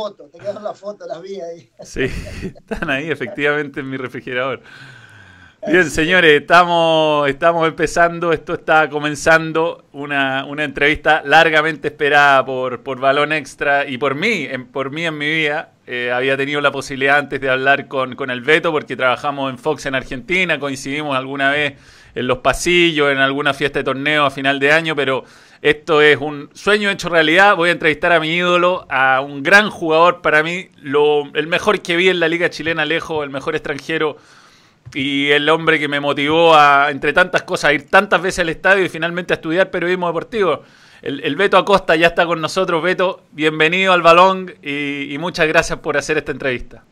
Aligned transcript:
fotos, 0.00 0.30
te 0.30 0.38
quedaron 0.38 0.64
las 0.64 0.78
fotos, 0.78 1.06
las 1.06 1.20
vi 1.20 1.40
ahí. 1.40 1.70
Sí, 1.82 2.04
están 2.42 2.88
ahí 2.88 3.10
efectivamente 3.10 3.80
en 3.80 3.90
mi 3.90 3.98
refrigerador. 3.98 4.62
Bien, 5.66 5.90
señores, 5.90 6.40
estamos, 6.40 7.28
estamos 7.28 7.68
empezando, 7.68 8.32
esto 8.32 8.54
está 8.54 8.88
comenzando 8.88 9.84
una, 9.92 10.46
una 10.46 10.64
entrevista 10.64 11.20
largamente 11.22 11.88
esperada 11.88 12.42
por, 12.46 12.82
por 12.82 12.98
Balón 12.98 13.34
Extra 13.34 13.86
y 13.86 13.98
por 13.98 14.14
mí, 14.14 14.46
en, 14.50 14.66
por 14.68 14.90
mí 14.90 15.04
en 15.04 15.18
mi 15.18 15.28
vida. 15.28 15.72
Eh, 15.86 16.10
había 16.10 16.36
tenido 16.38 16.62
la 16.62 16.72
posibilidad 16.72 17.18
antes 17.18 17.40
de 17.42 17.50
hablar 17.50 17.88
con, 17.88 18.14
con 18.14 18.30
el 18.30 18.40
Beto 18.40 18.72
porque 18.72 18.96
trabajamos 18.96 19.50
en 19.50 19.58
Fox 19.58 19.84
en 19.84 19.96
Argentina, 19.96 20.58
coincidimos 20.58 21.14
alguna 21.14 21.50
vez 21.50 21.74
en 22.14 22.26
los 22.26 22.38
pasillos, 22.38 23.10
en 23.10 23.18
alguna 23.18 23.52
fiesta 23.52 23.80
de 23.80 23.84
torneo 23.84 24.24
a 24.24 24.30
final 24.30 24.58
de 24.60 24.72
año, 24.72 24.96
pero 24.96 25.24
esto 25.62 26.00
es 26.00 26.18
un 26.18 26.48
sueño 26.54 26.88
hecho 26.90 27.08
realidad. 27.08 27.54
Voy 27.54 27.68
a 27.68 27.72
entrevistar 27.72 28.12
a 28.12 28.20
mi 28.20 28.34
ídolo, 28.34 28.86
a 28.88 29.20
un 29.20 29.42
gran 29.42 29.68
jugador 29.68 30.22
para 30.22 30.42
mí, 30.42 30.68
lo, 30.80 31.24
el 31.34 31.46
mejor 31.46 31.82
que 31.82 31.96
vi 31.96 32.08
en 32.08 32.18
la 32.20 32.28
Liga 32.28 32.48
Chilena 32.48 32.84
lejos, 32.86 33.22
el 33.24 33.30
mejor 33.30 33.54
extranjero 33.54 34.16
y 34.94 35.30
el 35.30 35.48
hombre 35.48 35.78
que 35.78 35.88
me 35.88 36.00
motivó 36.00 36.54
a, 36.54 36.90
entre 36.90 37.12
tantas 37.12 37.42
cosas, 37.42 37.70
a 37.70 37.72
ir 37.74 37.88
tantas 37.88 38.22
veces 38.22 38.40
al 38.40 38.48
estadio 38.48 38.84
y 38.84 38.88
finalmente 38.88 39.34
a 39.34 39.36
estudiar 39.36 39.70
periodismo 39.70 40.06
deportivo. 40.06 40.62
El, 41.02 41.36
Beto 41.36 41.56
Acosta 41.56 41.96
ya 41.96 42.08
está 42.08 42.26
con 42.26 42.40
nosotros. 42.40 42.82
Beto, 42.82 43.22
bienvenido 43.32 43.92
al 43.92 44.02
balón 44.02 44.54
y, 44.62 45.16
muchas 45.18 45.46
gracias 45.48 45.78
por 45.78 45.96
hacer 45.96 46.18
esta 46.18 46.32
entrevista. 46.32 46.84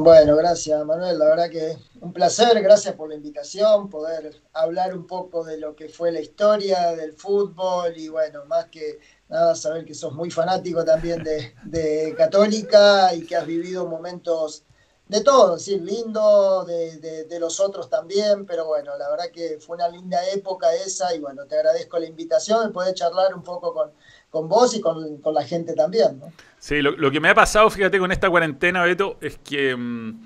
Bueno, 0.00 0.36
gracias 0.36 0.84
Manuel, 0.84 1.18
la 1.18 1.24
verdad 1.24 1.50
que 1.50 1.76
un 2.00 2.12
placer, 2.12 2.62
gracias 2.62 2.94
por 2.94 3.08
la 3.08 3.16
invitación, 3.16 3.90
poder 3.90 4.40
hablar 4.52 4.96
un 4.96 5.08
poco 5.08 5.42
de 5.42 5.58
lo 5.58 5.74
que 5.74 5.88
fue 5.88 6.12
la 6.12 6.20
historia 6.20 6.94
del 6.94 7.14
fútbol 7.14 7.96
y 7.96 8.06
bueno, 8.08 8.44
más 8.44 8.66
que 8.66 9.00
nada 9.28 9.56
saber 9.56 9.84
que 9.84 9.94
sos 9.94 10.12
muy 10.12 10.30
fanático 10.30 10.84
también 10.84 11.24
de, 11.24 11.52
de 11.64 12.14
Católica 12.16 13.12
y 13.12 13.26
que 13.26 13.34
has 13.34 13.44
vivido 13.44 13.88
momentos 13.88 14.62
de 15.08 15.22
todo, 15.22 15.56
decir, 15.56 15.82
lindo, 15.82 16.64
de, 16.64 17.24
de, 17.24 17.40
los 17.40 17.58
otros 17.58 17.88
también, 17.88 18.44
pero 18.46 18.66
bueno, 18.66 18.96
la 18.98 19.08
verdad 19.10 19.30
que 19.32 19.58
fue 19.58 19.76
una 19.76 19.88
linda 19.88 20.20
época 20.28 20.74
esa 20.74 21.14
y 21.14 21.18
bueno, 21.18 21.46
te 21.46 21.56
agradezco 21.56 21.98
la 21.98 22.06
invitación 22.06 22.66
de 22.66 22.72
poder 22.72 22.94
charlar 22.94 23.34
un 23.34 23.42
poco 23.42 23.72
con, 23.72 23.90
con 24.38 24.48
vos 24.48 24.74
y 24.76 24.80
con, 24.80 25.18
con, 25.18 25.34
la 25.34 25.42
gente 25.42 25.74
también. 25.74 26.20
¿no? 26.20 26.32
Sí, 26.58 26.80
lo, 26.80 27.10
que 27.10 27.20
me 27.20 27.28
ha 27.28 27.34
pasado, 27.34 27.68
fíjate, 27.70 27.98
con 27.98 28.12
esta 28.12 28.30
cuarentena, 28.30 28.84
Beto, 28.84 29.18
es 29.20 29.38
que, 29.38 29.74
mm, 29.74 30.20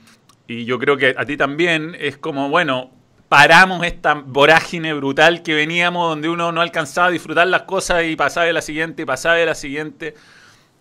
y 0.48 0.64
yo 0.64 0.78
creo 0.78 0.96
que 0.96 1.14
a 1.16 1.24
ti 1.24 1.36
también, 1.36 1.96
es 1.98 2.18
como, 2.18 2.50
bueno, 2.50 2.90
paramos 3.28 3.84
esta 3.86 4.14
vorágine 4.14 4.92
brutal 4.92 5.42
que 5.42 5.54
veníamos, 5.54 6.10
donde 6.10 6.28
uno 6.28 6.52
no 6.52 6.60
alcanzaba 6.60 7.06
a 7.06 7.10
disfrutar 7.10 7.46
las 7.46 7.62
cosas 7.62 8.04
y 8.04 8.16
pasaba 8.16 8.44
de 8.44 8.52
la 8.52 8.62
siguiente 8.62 9.02
y 9.02 9.06
pasaba 9.06 9.36
de 9.36 9.46
la 9.46 9.54
siguiente 9.54 10.14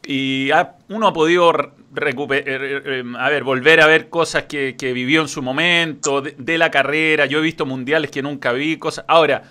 y 0.06 0.50
uno 0.90 1.08
ha 1.08 1.14
podido 1.14 1.52
eh, 1.52 1.74
eh, 2.30 2.82
eh, 2.86 3.04
a 3.18 3.30
ver, 3.30 3.44
volver 3.44 3.82
a 3.82 3.88
ver 3.88 4.10
cosas 4.10 4.44
que, 4.44 4.76
vivió 4.80 5.22
en 5.22 5.28
su 5.28 5.42
momento, 5.42 6.22
de, 6.22 6.58
la 6.58 6.72
carrera, 6.72 7.26
yo 7.28 7.40
he 7.40 7.42
visto 7.42 7.66
mundiales 7.66 8.10
que 8.12 8.22
nunca 8.22 8.52
vi, 8.52 8.78
cosas. 8.78 9.06
Ahora, 9.08 9.44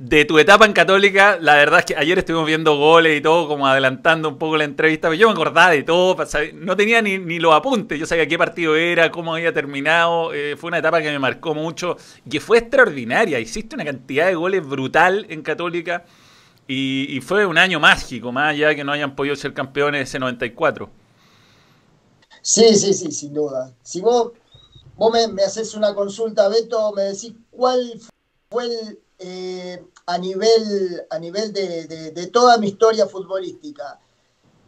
de 0.00 0.24
tu 0.24 0.38
etapa 0.38 0.64
en 0.64 0.72
Católica, 0.72 1.36
la 1.38 1.56
verdad 1.56 1.80
es 1.80 1.84
que 1.84 1.94
ayer 1.94 2.18
estuvimos 2.18 2.46
viendo 2.46 2.74
goles 2.78 3.18
y 3.18 3.20
todo, 3.20 3.46
como 3.46 3.66
adelantando 3.66 4.30
un 4.30 4.38
poco 4.38 4.56
la 4.56 4.64
entrevista, 4.64 5.08
pero 5.08 5.20
yo 5.20 5.26
me 5.26 5.34
acordaba 5.34 5.72
de 5.72 5.82
todo, 5.82 6.16
no 6.54 6.74
tenía 6.74 7.02
ni, 7.02 7.18
ni 7.18 7.38
los 7.38 7.52
apuntes, 7.52 8.00
yo 8.00 8.06
sabía 8.06 8.26
qué 8.26 8.38
partido 8.38 8.76
era, 8.76 9.10
cómo 9.10 9.34
había 9.34 9.52
terminado, 9.52 10.30
fue 10.56 10.68
una 10.68 10.78
etapa 10.78 11.02
que 11.02 11.10
me 11.10 11.18
marcó 11.18 11.54
mucho, 11.54 11.98
y 12.24 12.30
que 12.30 12.40
fue 12.40 12.56
extraordinaria, 12.56 13.38
hiciste 13.40 13.74
una 13.74 13.84
cantidad 13.84 14.28
de 14.28 14.34
goles 14.36 14.66
brutal 14.66 15.26
en 15.28 15.42
Católica. 15.42 16.06
Y, 16.66 17.20
fue 17.20 17.44
un 17.44 17.58
año 17.58 17.78
mágico, 17.80 18.30
más 18.30 18.52
allá 18.52 18.68
de 18.68 18.76
que 18.76 18.84
no 18.84 18.92
hayan 18.92 19.16
podido 19.16 19.34
ser 19.34 19.52
campeones 19.52 20.08
ese 20.08 20.20
94. 20.20 20.88
Sí, 22.40 22.74
sí, 22.76 22.94
sí, 22.94 23.10
sin 23.10 23.34
duda. 23.34 23.74
Si 23.82 24.00
vos, 24.00 24.32
vos 24.96 25.12
me, 25.12 25.42
haces 25.42 25.74
una 25.74 25.94
consulta, 25.94 26.48
Beto, 26.48 26.92
me 26.92 27.02
decís 27.02 27.34
cuál 27.50 28.00
fue 28.48 28.66
el, 28.66 28.98
eh, 29.22 29.84
a 30.10 30.18
nivel, 30.18 31.06
a 31.08 31.18
nivel 31.20 31.52
de, 31.52 31.86
de, 31.86 32.26
toda 32.26 32.58
mi 32.58 32.68
historia 32.68 33.06
futbolística 33.06 34.00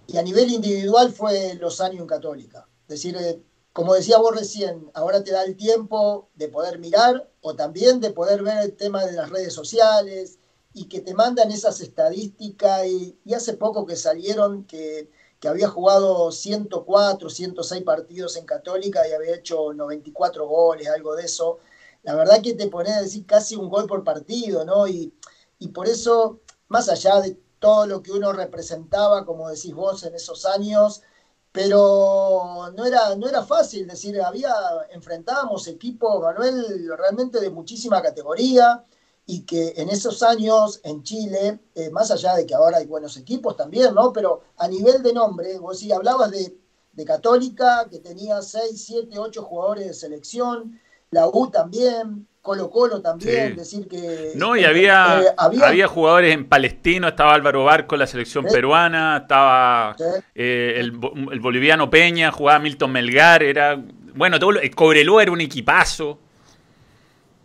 y 0.06 0.16
a 0.16 0.22
nivel 0.22 0.50
individual 0.50 1.12
fue 1.12 1.54
los 1.54 1.80
años 1.80 2.02
en 2.02 2.06
Católica. 2.06 2.68
Es 2.82 2.88
decir, 2.88 3.16
eh, 3.16 3.42
como 3.72 3.94
decía 3.94 4.18
vos 4.18 4.36
recién, 4.36 4.88
ahora 4.94 5.24
te 5.24 5.32
da 5.32 5.42
el 5.42 5.56
tiempo 5.56 6.28
de 6.36 6.46
poder 6.46 6.78
mirar 6.78 7.28
o 7.40 7.56
también 7.56 8.00
de 8.00 8.12
poder 8.12 8.44
ver 8.44 8.58
el 8.58 8.76
tema 8.76 9.04
de 9.04 9.12
las 9.12 9.30
redes 9.30 9.52
sociales, 9.52 10.38
y 10.74 10.88
que 10.88 11.00
te 11.00 11.12
mandan 11.12 11.50
esas 11.50 11.80
estadísticas 11.80 12.86
y, 12.86 13.18
hace 13.34 13.54
poco 13.54 13.84
que 13.84 13.96
salieron 13.96 14.64
que, 14.64 15.10
que, 15.38 15.48
había 15.48 15.68
jugado 15.68 16.30
104, 16.32 17.28
106 17.28 17.82
partidos 17.82 18.36
en 18.36 18.46
Católica 18.46 19.06
y 19.06 19.12
había 19.12 19.34
hecho 19.34 19.72
94 19.74 20.46
goles, 20.46 20.88
algo 20.88 21.14
de 21.14 21.24
eso. 21.24 21.58
La 22.02 22.14
verdad 22.14 22.42
que 22.42 22.54
te 22.54 22.68
pone 22.68 22.90
a 22.92 23.02
decir 23.02 23.26
casi 23.26 23.56
un 23.56 23.68
gol 23.68 23.86
por 23.86 24.04
partido, 24.04 24.64
¿no? 24.64 24.88
Y, 24.88 25.14
y 25.58 25.68
por 25.68 25.86
eso, 25.86 26.40
más 26.68 26.88
allá 26.88 27.20
de 27.20 27.38
todo 27.58 27.86
lo 27.86 28.02
que 28.02 28.12
uno 28.12 28.32
representaba, 28.32 29.24
como 29.24 29.48
decís 29.48 29.74
vos, 29.74 30.02
en 30.02 30.14
esos 30.14 30.44
años, 30.44 31.02
pero 31.52 32.72
no 32.74 32.84
era, 32.84 33.14
no 33.14 33.28
era 33.28 33.44
fácil, 33.44 33.86
decir, 33.86 34.20
había, 34.20 34.52
enfrentábamos 34.90 35.68
equipos, 35.68 36.20
Manuel, 36.20 36.90
realmente 36.96 37.40
de 37.40 37.50
muchísima 37.50 38.02
categoría, 38.02 38.84
y 39.26 39.42
que 39.42 39.74
en 39.76 39.90
esos 39.90 40.22
años 40.22 40.80
en 40.82 41.02
Chile, 41.04 41.60
eh, 41.74 41.90
más 41.90 42.10
allá 42.10 42.34
de 42.34 42.46
que 42.46 42.54
ahora 42.54 42.78
hay 42.78 42.86
buenos 42.86 43.16
equipos 43.16 43.56
también, 43.56 43.94
¿no? 43.94 44.12
Pero 44.12 44.40
a 44.56 44.66
nivel 44.66 45.02
de 45.02 45.12
nombre, 45.12 45.58
vos 45.58 45.78
sí 45.78 45.92
hablabas 45.92 46.30
de, 46.32 46.58
de 46.92 47.04
Católica, 47.04 47.86
que 47.88 48.00
tenía 48.00 48.42
6, 48.42 48.84
7, 48.84 49.18
8 49.18 49.42
jugadores 49.42 49.86
de 49.86 49.94
selección, 49.94 50.80
la 51.12 51.28
U 51.28 51.50
también, 51.50 52.26
Colo 52.40 52.70
Colo 52.70 53.00
también, 53.00 53.54
decir 53.54 53.86
que... 53.86 54.32
No, 54.34 54.56
y 54.56 54.64
había, 54.64 55.22
eh, 55.22 55.34
había, 55.36 55.86
jugadores 55.86 56.34
en 56.34 56.48
Palestino, 56.48 57.08
estaba 57.08 57.34
Álvaro 57.34 57.64
Barco, 57.64 57.96
la 57.96 58.06
selección 58.06 58.46
peruana, 58.46 59.18
estaba 59.18 59.94
eh, 60.34 60.74
el, 60.78 60.98
el, 61.30 61.40
boliviano 61.40 61.88
Peña, 61.88 62.32
jugaba 62.32 62.58
Milton 62.58 62.90
Melgar, 62.90 63.42
era... 63.44 63.80
Bueno, 64.14 64.38
todo, 64.38 64.58
el 64.58 64.74
Cobreló 64.74 65.20
era 65.20 65.30
un 65.30 65.40
equipazo. 65.40 66.18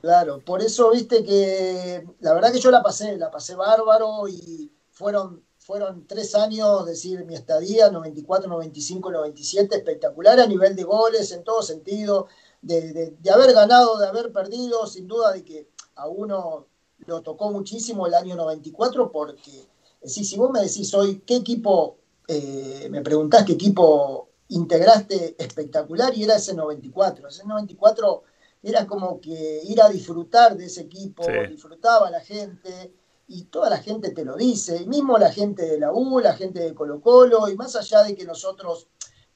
Claro, 0.01 0.39
por 0.39 0.61
eso 0.61 0.91
viste 0.91 1.23
que 1.23 2.03
la 2.19 2.34
verdad 2.34 2.51
que 2.51 2.59
yo 2.59 2.72
la 2.72 2.81
pasé, 2.81 3.17
la 3.17 3.29
pasé 3.29 3.55
bárbaro 3.55 4.28
y 4.28 4.72
fueron, 4.91 5.44
fueron 5.57 6.07
tres 6.07 6.34
años, 6.35 6.85
decir, 6.85 7.25
mi 7.25 7.35
estadía, 7.35 7.89
94, 7.89 8.49
95, 8.49 9.11
97, 9.11 9.75
espectacular 9.75 10.39
a 10.39 10.47
nivel 10.47 10.75
de 10.75 10.84
goles, 10.84 11.31
en 11.31 11.44
todo 11.44 11.61
sentido, 11.61 12.28
de, 12.62 13.16
de, 13.19 13.31
haber 13.31 13.53
ganado, 13.53 13.97
de 13.97 14.07
haber 14.07 14.31
perdido, 14.31 14.88
sin 14.88 15.07
duda 15.07 15.31
de 15.31 15.44
que 15.44 15.69
a 15.95 16.07
uno 16.07 16.68
lo 17.06 17.22
tocó 17.22 17.51
muchísimo 17.51 18.07
el 18.07 18.13
año 18.13 18.35
94 18.35 19.12
porque, 19.12 19.68
si 20.03 20.38
vos 20.38 20.51
me 20.51 20.62
decís 20.62 20.94
hoy 20.94 21.19
qué 21.25 21.38
equipo, 21.38 21.97
eh, 22.28 22.88
me 22.90 23.01
preguntás 23.01 23.46
qué 23.46 23.53
equipo 23.53 24.29
integraste 24.50 25.35
espectacular 25.38 26.16
y 26.16 26.23
era 26.23 26.35
ese 26.35 26.53
94, 26.53 27.28
ese 27.28 27.46
94 27.46 28.23
era 28.63 28.88
como 28.88 29.22
que 29.22 29.62
ir 29.63 29.81
a 29.81 29.90
disfrutar 29.90 30.57
de 30.57 30.66
ese 30.66 30.81
equipo, 30.81 31.23
disfrutaba 31.50 32.09
la 32.09 32.19
gente 32.22 32.94
y 33.28 33.44
toda 33.44 33.69
la 33.69 33.78
gente 33.78 34.12
te 34.12 34.23
lo 34.23 34.35
dice, 34.35 34.78
y 34.78 34.88
mismo 34.88 35.17
la 35.17 35.31
gente 35.31 35.66
de 35.66 35.79
la 35.79 35.91
U, 35.91 36.19
la 36.19 36.34
gente 36.34 36.59
de 36.62 36.73
Colo 36.73 37.01
Colo, 37.01 37.50
y 37.50 37.56
más 37.56 37.75
allá 37.75 38.03
de 38.03 38.16
que 38.16 38.25
nosotros 38.25 38.88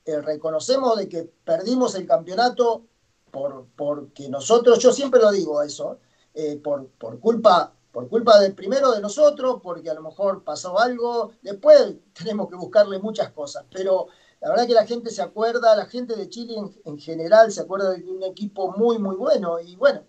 eh, 0.05 0.19
reconocemos 0.21 0.97
de 0.97 1.09
que 1.09 1.23
perdimos 1.43 1.95
el 1.95 2.07
campeonato 2.07 2.85
por, 3.31 3.67
porque 3.75 4.29
nosotros, 4.29 4.79
yo 4.79 4.91
siempre 4.91 5.21
lo 5.21 5.31
digo 5.31 5.61
eso, 5.61 5.99
eh, 6.33 6.57
por, 6.57 6.87
por 6.89 7.19
culpa 7.19 7.73
por 7.91 8.07
culpa 8.07 8.39
del 8.39 8.53
primero 8.53 8.91
de 8.91 9.01
nosotros, 9.01 9.59
porque 9.61 9.89
a 9.89 9.93
lo 9.93 10.01
mejor 10.01 10.43
pasó 10.43 10.79
algo, 10.79 11.31
después 11.41 11.95
tenemos 12.13 12.49
que 12.49 12.55
buscarle 12.55 12.99
muchas 12.99 13.31
cosas, 13.31 13.65
pero 13.69 14.07
la 14.41 14.49
verdad 14.49 14.65
que 14.65 14.73
la 14.73 14.87
gente 14.87 15.11
se 15.11 15.21
acuerda, 15.21 15.75
la 15.75 15.85
gente 15.85 16.15
de 16.15 16.27
Chile 16.27 16.55
en, 16.85 16.97
general 16.97 17.51
se 17.51 17.61
acuerda 17.61 17.91
de 17.91 18.09
un 18.09 18.23
equipo 18.23 18.71
muy, 18.75 18.97
muy 18.97 19.15
bueno. 19.15 19.59
Y 19.59 19.75
bueno, 19.75 20.01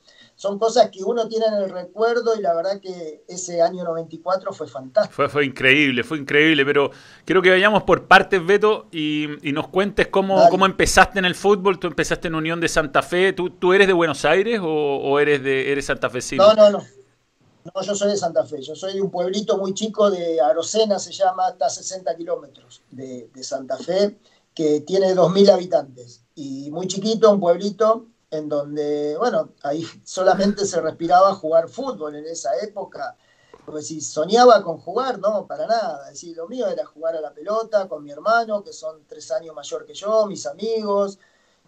son 0.42 0.58
cosas 0.58 0.90
que 0.90 1.04
uno 1.04 1.28
tiene 1.28 1.46
en 1.46 1.54
el 1.54 1.70
recuerdo 1.70 2.34
y 2.36 2.42
la 2.42 2.52
verdad 2.52 2.80
que 2.80 3.22
ese 3.28 3.62
año 3.62 3.84
94 3.84 4.52
fue 4.52 4.66
fantástico. 4.66 5.14
Fue, 5.14 5.28
fue 5.28 5.44
increíble, 5.46 6.02
fue 6.02 6.18
increíble, 6.18 6.64
pero 6.64 6.90
quiero 7.24 7.40
que 7.40 7.50
vayamos 7.50 7.84
por 7.84 8.08
partes, 8.08 8.44
Beto, 8.44 8.88
y, 8.90 9.28
nos 9.52 9.68
cuentes 9.68 10.08
cómo, 10.08 10.48
cómo, 10.50 10.66
empezaste 10.66 11.20
en 11.20 11.26
el 11.26 11.36
fútbol. 11.36 11.78
Tú 11.78 11.86
empezaste 11.86 12.26
en 12.26 12.34
Unión 12.34 12.58
de 12.58 12.68
Santa 12.68 13.02
Fe. 13.02 13.32
¿Tú, 13.32 13.50
tú 13.50 13.72
eres 13.72 13.86
de 13.86 13.92
Buenos 13.92 14.24
Aires 14.24 14.58
o, 14.60 14.66
o 14.66 15.20
eres, 15.20 15.44
de, 15.44 15.70
eres 15.70 15.86
santafesino? 15.86 16.44
No, 16.44 16.54
no, 16.54 16.70
no. 16.70 16.84
No, 17.64 17.80
yo 17.80 17.94
soy 17.94 18.10
de 18.10 18.16
Santa 18.16 18.44
Fe, 18.44 18.60
yo 18.62 18.74
soy 18.74 18.94
de 18.94 19.00
un 19.00 19.12
pueblito 19.12 19.56
muy 19.58 19.74
chico 19.74 20.10
de 20.10 20.40
Arocena, 20.40 20.98
se 20.98 21.12
llama, 21.12 21.46
hasta 21.46 21.70
60 21.70 22.16
kilómetros 22.16 22.82
de, 22.90 23.30
Santa 23.42 23.76
Fe, 23.76 24.18
que 24.52 24.80
tiene 24.80 25.14
2.000 25.14 25.50
habitantes. 25.50 26.24
Y 26.34 26.68
muy 26.72 26.88
chiquito, 26.88 27.30
un 27.30 27.38
pueblito 27.38 28.08
en 28.32 28.49
donde, 28.49 29.14
bueno, 29.19 29.50
ahí 29.62 29.87
solamente 30.05 30.64
se 30.64 30.81
respiraba 30.81 31.34
jugar 31.34 31.69
fútbol 31.69 32.17
en 32.17 32.25
esa 32.25 32.56
época. 32.62 33.14
Porque 33.67 33.82
si 33.82 34.00
soñaba 34.00 34.62
con 34.62 34.79
jugar, 34.79 35.19
no, 35.19 35.46
para 35.46 35.67
nada. 35.67 36.06
Es 36.06 36.14
decir, 36.14 36.37
lo 36.37 36.49
mío 36.49 36.67
era 36.67 36.87
jugar 36.87 37.14
a 37.14 37.20
la 37.20 37.32
pelota 37.32 37.87
con 37.88 38.02
mi 38.02 38.11
hermano, 38.11 38.64
que 38.64 38.73
son 38.73 39.05
tres 39.06 39.31
años 39.31 39.55
mayor 39.55 39.84
que 39.84 39.93
yo, 39.93 40.26
mis 40.26 40.46
amigos. 40.46 41.19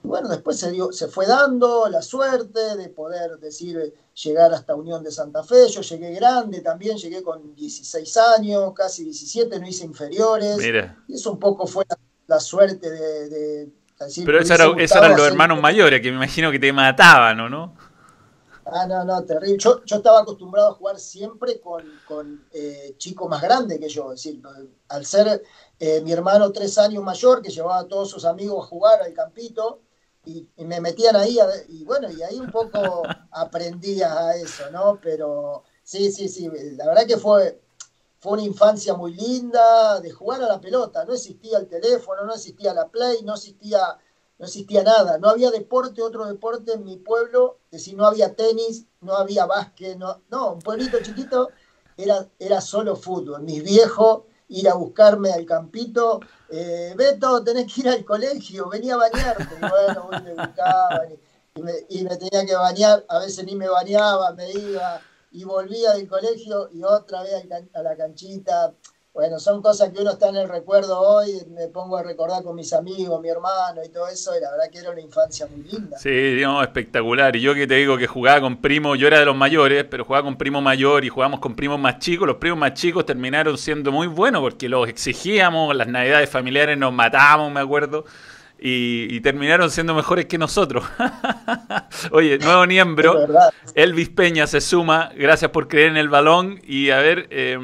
Bueno, 0.02 0.28
después 0.28 0.58
se, 0.58 0.70
dio, 0.70 0.90
se 0.90 1.08
fue 1.08 1.26
dando 1.26 1.86
la 1.88 2.00
suerte 2.00 2.76
de 2.76 2.88
poder 2.88 3.38
decir, 3.38 3.94
llegar 4.24 4.54
hasta 4.54 4.74
Unión 4.74 5.04
de 5.04 5.12
Santa 5.12 5.44
Fe. 5.44 5.68
Yo 5.68 5.82
llegué 5.82 6.14
grande 6.14 6.62
también, 6.62 6.96
llegué 6.96 7.22
con 7.22 7.54
16 7.54 8.16
años, 8.38 8.72
casi 8.74 9.04
17, 9.04 9.60
no 9.60 9.68
hice 9.68 9.84
inferiores. 9.84 10.56
Mira. 10.56 11.04
Y 11.08 11.14
eso 11.14 11.30
un 11.30 11.38
poco 11.38 11.66
fue 11.66 11.84
la, 11.88 11.98
la 12.26 12.40
suerte 12.40 12.90
de... 12.90 13.28
de 13.28 13.83
Pero 14.22 14.40
esos 14.40 14.54
eran, 14.54 14.74
gustado 14.74 15.04
eran 15.04 15.16
los 15.16 15.26
hermanos 15.26 15.60
mayores, 15.60 16.00
que 16.00 16.10
me 16.10 16.16
imagino 16.16 16.50
que 16.50 16.58
te 16.58 16.72
mataban, 16.72 17.38
¿o 17.40 17.48
no? 17.48 17.74
Ah, 18.66 18.86
no, 18.86 19.04
no, 19.04 19.22
terrible. 19.26 19.58
Yo, 19.58 19.84
yo 19.84 19.96
estaba 19.96 20.20
acostumbrado 20.20 20.70
a 20.70 20.74
jugar 20.74 20.98
siempre 20.98 21.60
con, 21.60 22.00
con 22.02 22.46
eh, 22.50 22.94
chicos 22.96 23.28
más 23.28 23.42
grandes 23.42 23.78
que 23.78 23.88
yo. 23.90 24.12
Es 24.12 24.22
decir, 24.24 24.40
al 24.88 25.04
ser 25.04 25.42
eh, 25.78 26.00
mi 26.00 26.12
hermano 26.12 26.50
tres 26.50 26.78
años 26.78 27.02
mayor, 27.04 27.42
que 27.42 27.50
llevaba 27.50 27.80
a 27.80 27.88
todos 27.88 28.08
sus 28.10 28.24
amigos 28.24 28.64
a 28.64 28.68
jugar 28.68 29.02
al 29.02 29.12
campito, 29.12 29.82
y, 30.24 30.48
y 30.56 30.64
me 30.64 30.80
metían 30.80 31.14
ahí, 31.16 31.38
a- 31.38 31.46
y 31.68 31.84
bueno, 31.84 32.10
y 32.10 32.22
ahí 32.22 32.40
un 32.40 32.50
poco 32.50 33.14
aprendía 33.32 34.18
a 34.28 34.36
eso, 34.36 34.70
¿no? 34.70 34.98
Pero 35.02 35.64
sí, 35.82 36.10
sí, 36.10 36.28
sí, 36.28 36.48
la 36.76 36.86
verdad 36.86 37.06
que 37.06 37.18
fue, 37.18 37.60
fue 38.24 38.32
una 38.32 38.42
infancia 38.42 38.94
muy 38.94 39.12
linda 39.12 40.00
de 40.00 40.10
jugar 40.10 40.42
a 40.42 40.46
la 40.46 40.58
pelota. 40.58 41.04
No 41.04 41.12
existía 41.12 41.58
el 41.58 41.68
teléfono, 41.68 42.24
no 42.24 42.32
existía 42.32 42.72
la 42.72 42.88
play, 42.88 43.18
no 43.22 43.34
existía 43.34 43.98
no 44.38 44.46
existía 44.46 44.82
nada, 44.82 45.18
no 45.18 45.28
había 45.28 45.50
deporte, 45.50 46.00
otro 46.00 46.24
deporte 46.24 46.72
en 46.72 46.84
mi 46.84 46.96
pueblo, 46.96 47.58
es 47.66 47.82
decir, 47.82 47.94
no 47.94 48.06
había 48.06 48.34
tenis, 48.34 48.86
no 49.02 49.14
había 49.14 49.44
básquet, 49.44 49.98
no, 49.98 50.52
un 50.52 50.58
pueblito 50.58 50.98
chiquito 51.02 51.50
era, 51.98 52.26
era 52.38 52.62
solo 52.62 52.96
fútbol. 52.96 53.42
Mis 53.42 53.62
viejos 53.62 54.22
ir 54.48 54.70
a 54.70 54.74
buscarme 54.74 55.30
al 55.30 55.44
campito, 55.44 56.20
eh, 56.48 56.94
Beto, 56.96 57.44
tenés 57.44 57.72
que 57.72 57.82
ir 57.82 57.88
al 57.90 58.04
colegio, 58.06 58.70
venía 58.70 58.94
a 58.94 58.98
bañarte. 58.98 59.54
Bueno, 59.60 60.08
me 60.24 60.30
buscaban 60.32 61.12
y, 61.12 61.60
y 61.60 61.62
me, 61.62 61.72
y 61.90 62.02
me 62.04 62.16
tenía 62.16 62.46
que 62.46 62.56
bañar, 62.56 63.04
a 63.06 63.18
veces 63.18 63.44
ni 63.44 63.54
me 63.54 63.68
bañaba, 63.68 64.32
me 64.32 64.50
iba 64.50 65.02
y 65.34 65.42
volvía 65.42 65.94
del 65.94 66.06
colegio 66.06 66.68
y 66.72 66.84
otra 66.84 67.24
vez 67.24 67.32
a 67.74 67.82
la 67.82 67.96
canchita. 67.96 68.72
Bueno, 69.12 69.38
son 69.38 69.62
cosas 69.62 69.90
que 69.90 70.00
uno 70.00 70.12
está 70.12 70.28
en 70.28 70.36
el 70.36 70.48
recuerdo 70.48 71.00
hoy, 71.00 71.44
me 71.50 71.68
pongo 71.68 71.96
a 71.96 72.02
recordar 72.02 72.42
con 72.42 72.56
mis 72.56 72.72
amigos, 72.72 73.20
mi 73.20 73.28
hermano 73.28 73.80
y 73.84 73.88
todo 73.88 74.08
eso, 74.08 74.36
y 74.36 74.40
la 74.40 74.50
verdad 74.52 74.70
que 74.70 74.78
era 74.78 74.90
una 74.90 75.00
infancia 75.00 75.46
muy 75.46 75.64
linda. 75.64 75.98
Sí, 75.98 76.10
digamos, 76.10 76.62
espectacular. 76.62 77.34
Y 77.34 77.40
yo 77.40 77.54
que 77.54 77.66
te 77.66 77.74
digo 77.74 77.96
que 77.96 78.06
jugaba 78.06 78.40
con 78.40 78.60
primos, 78.60 78.98
yo 78.98 79.08
era 79.08 79.18
de 79.18 79.24
los 79.24 79.36
mayores, 79.36 79.84
pero 79.84 80.04
jugaba 80.04 80.24
con 80.24 80.36
primo 80.36 80.60
mayor 80.60 81.04
y 81.04 81.08
jugábamos 81.08 81.40
con 81.40 81.54
primos 81.56 81.80
más 81.80 81.98
chicos. 81.98 82.26
Los 82.28 82.36
primos 82.36 82.58
más 82.58 82.74
chicos 82.74 83.04
terminaron 83.04 83.58
siendo 83.58 83.90
muy 83.90 84.06
buenos 84.06 84.40
porque 84.40 84.68
los 84.68 84.88
exigíamos, 84.88 85.74
las 85.74 85.88
navidades 85.88 86.30
familiares 86.30 86.78
nos 86.78 86.92
matábamos, 86.92 87.52
me 87.52 87.60
acuerdo. 87.60 88.04
Y, 88.66 89.08
y 89.14 89.20
terminaron 89.20 89.70
siendo 89.70 89.94
mejores 89.94 90.24
que 90.24 90.38
nosotros. 90.38 90.82
Oye, 92.12 92.38
nuevo 92.38 92.66
miembro. 92.66 93.26
Elvis 93.74 94.08
Peña 94.08 94.46
se 94.46 94.62
suma. 94.62 95.10
Gracias 95.14 95.50
por 95.50 95.68
creer 95.68 95.90
en 95.90 95.98
el 95.98 96.08
balón. 96.08 96.58
Y 96.66 96.88
a 96.88 96.96
ver, 96.96 97.26
eh, 97.30 97.58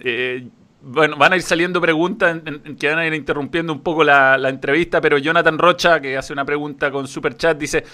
eh, 0.00 0.48
bueno, 0.82 1.16
van 1.16 1.32
a 1.32 1.36
ir 1.36 1.42
saliendo 1.42 1.80
preguntas 1.80 2.40
en- 2.44 2.60
en- 2.64 2.76
que 2.76 2.88
van 2.88 2.98
a 2.98 3.06
ir 3.06 3.14
interrumpiendo 3.14 3.72
un 3.72 3.80
poco 3.84 4.02
la, 4.02 4.36
la 4.36 4.48
entrevista, 4.48 5.00
pero 5.00 5.16
Jonathan 5.16 5.56
Rocha, 5.58 6.00
que 6.00 6.16
hace 6.16 6.32
una 6.32 6.44
pregunta 6.44 6.90
con 6.90 7.06
Super 7.06 7.36
Chat, 7.36 7.56
dice 7.56 7.84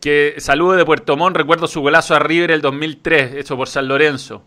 que 0.00 0.36
saludo 0.38 0.74
de 0.74 0.84
Puerto 0.84 1.16
Montt, 1.16 1.36
recuerdo 1.36 1.66
su 1.66 1.80
golazo 1.80 2.14
a 2.14 2.20
River 2.20 2.52
el 2.52 2.60
2003, 2.60 3.34
hecho 3.34 3.56
por 3.56 3.66
San 3.68 3.88
Lorenzo. 3.88 4.44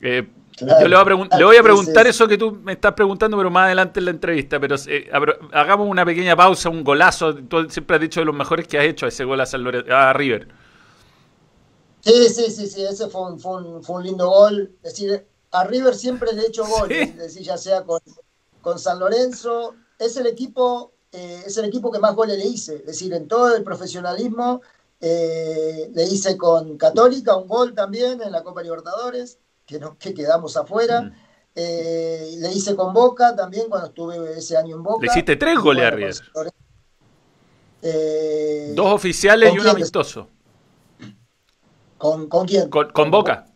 Eh, 0.00 0.28
Claro. 0.56 0.80
yo 0.80 0.88
le 0.88 0.96
voy, 0.96 1.02
a 1.04 1.06
pregun- 1.06 1.38
le 1.38 1.44
voy 1.44 1.56
a 1.56 1.62
Sí, 1.62 1.62
preguntar 1.62 2.06
eso 2.08 2.26
que 2.26 2.36
tú 2.36 2.50
me 2.64 2.72
estás 2.72 2.92
preguntando, 2.94 3.36
pero 3.36 3.48
más 3.50 3.66
adelante 3.66 4.00
en 4.00 4.06
la 4.06 4.10
entrevista. 4.10 4.58
Pero 4.58 4.74
eh, 4.88 5.08
hagamos 5.52 5.86
una 5.88 6.04
pequeña 6.04 6.34
pausa, 6.36 6.68
un 6.68 6.82
golazo. 6.82 7.34
Tú 7.34 7.68
siempre 7.70 7.96
has 7.96 8.02
dicho 8.02 8.20
de 8.20 8.26
los 8.26 8.34
mejores 8.34 8.66
que 8.66 8.78
has 8.78 8.84
hecho 8.84 9.06
ese 9.06 9.24
gol 9.24 9.40
a, 9.40 9.46
San 9.46 9.64
a 9.90 10.12
River. 10.14 10.48
Sí, 12.00 12.28
sí, 12.28 12.50
sí, 12.50 12.66
sí, 12.68 12.84
ese 12.84 13.08
fue 13.08 13.32
un, 13.32 13.40
fue 13.40 13.56
un, 13.62 13.82
fue 13.82 13.96
un 13.96 14.04
lindo 14.04 14.28
gol. 14.28 14.76
Es 14.82 14.92
decir, 14.92 15.28
a 15.50 15.64
River 15.64 15.94
siempre 15.94 16.32
le 16.32 16.42
he 16.42 16.46
hecho 16.46 16.66
goles, 16.66 17.08
Sí. 17.08 17.10
es 17.10 17.16
decir, 17.18 17.42
ya 17.42 17.56
sea 17.58 17.84
con, 17.84 18.00
con 18.60 18.78
San 18.78 18.98
Lorenzo, 18.98 19.76
es 19.98 20.16
el 20.16 20.26
equipo, 20.26 20.94
eh, 21.12 21.42
es 21.46 21.56
el 21.58 21.66
equipo 21.66 21.90
que 21.90 21.98
más 21.98 22.14
goles 22.14 22.38
le 22.38 22.46
hice. 22.46 22.76
Es 22.76 22.86
decir, 22.86 23.12
en 23.14 23.28
todo 23.28 23.54
el 23.56 23.64
profesionalismo 23.64 24.62
eh, 25.00 25.90
le 25.92 26.04
hice 26.04 26.36
con 26.36 26.76
Católica 26.78 27.36
un 27.36 27.48
gol 27.48 27.74
también 27.74 28.22
en 28.22 28.32
la 28.32 28.42
Copa 28.42 28.62
Libertadores, 28.62 29.38
que, 29.68 29.78
no, 29.78 29.96
que 29.98 30.14
quedamos 30.14 30.56
afuera. 30.56 31.02
Mm. 31.02 31.12
Eh, 31.54 32.34
le 32.38 32.52
hice 32.52 32.74
con 32.74 32.92
Boca 32.94 33.36
también 33.36 33.68
cuando 33.68 33.88
estuve 33.88 34.38
ese 34.38 34.56
año 34.56 34.76
en 34.76 34.82
Boca. 34.82 35.04
Le 35.04 35.12
hiciste 35.12 35.36
tres 35.36 35.58
goles 35.58 35.84
a 35.84 35.90
River. 35.90 36.14
Eh, 37.82 38.72
Dos 38.74 38.92
oficiales 38.94 39.50
¿con 39.50 39.58
y 39.58 39.60
uno 39.60 39.70
amistoso. 39.70 40.28
¿Con, 41.96 42.28
con 42.28 42.46
quién? 42.46 42.68
Con, 42.70 42.90
con 42.90 43.10
Boca. 43.10 43.46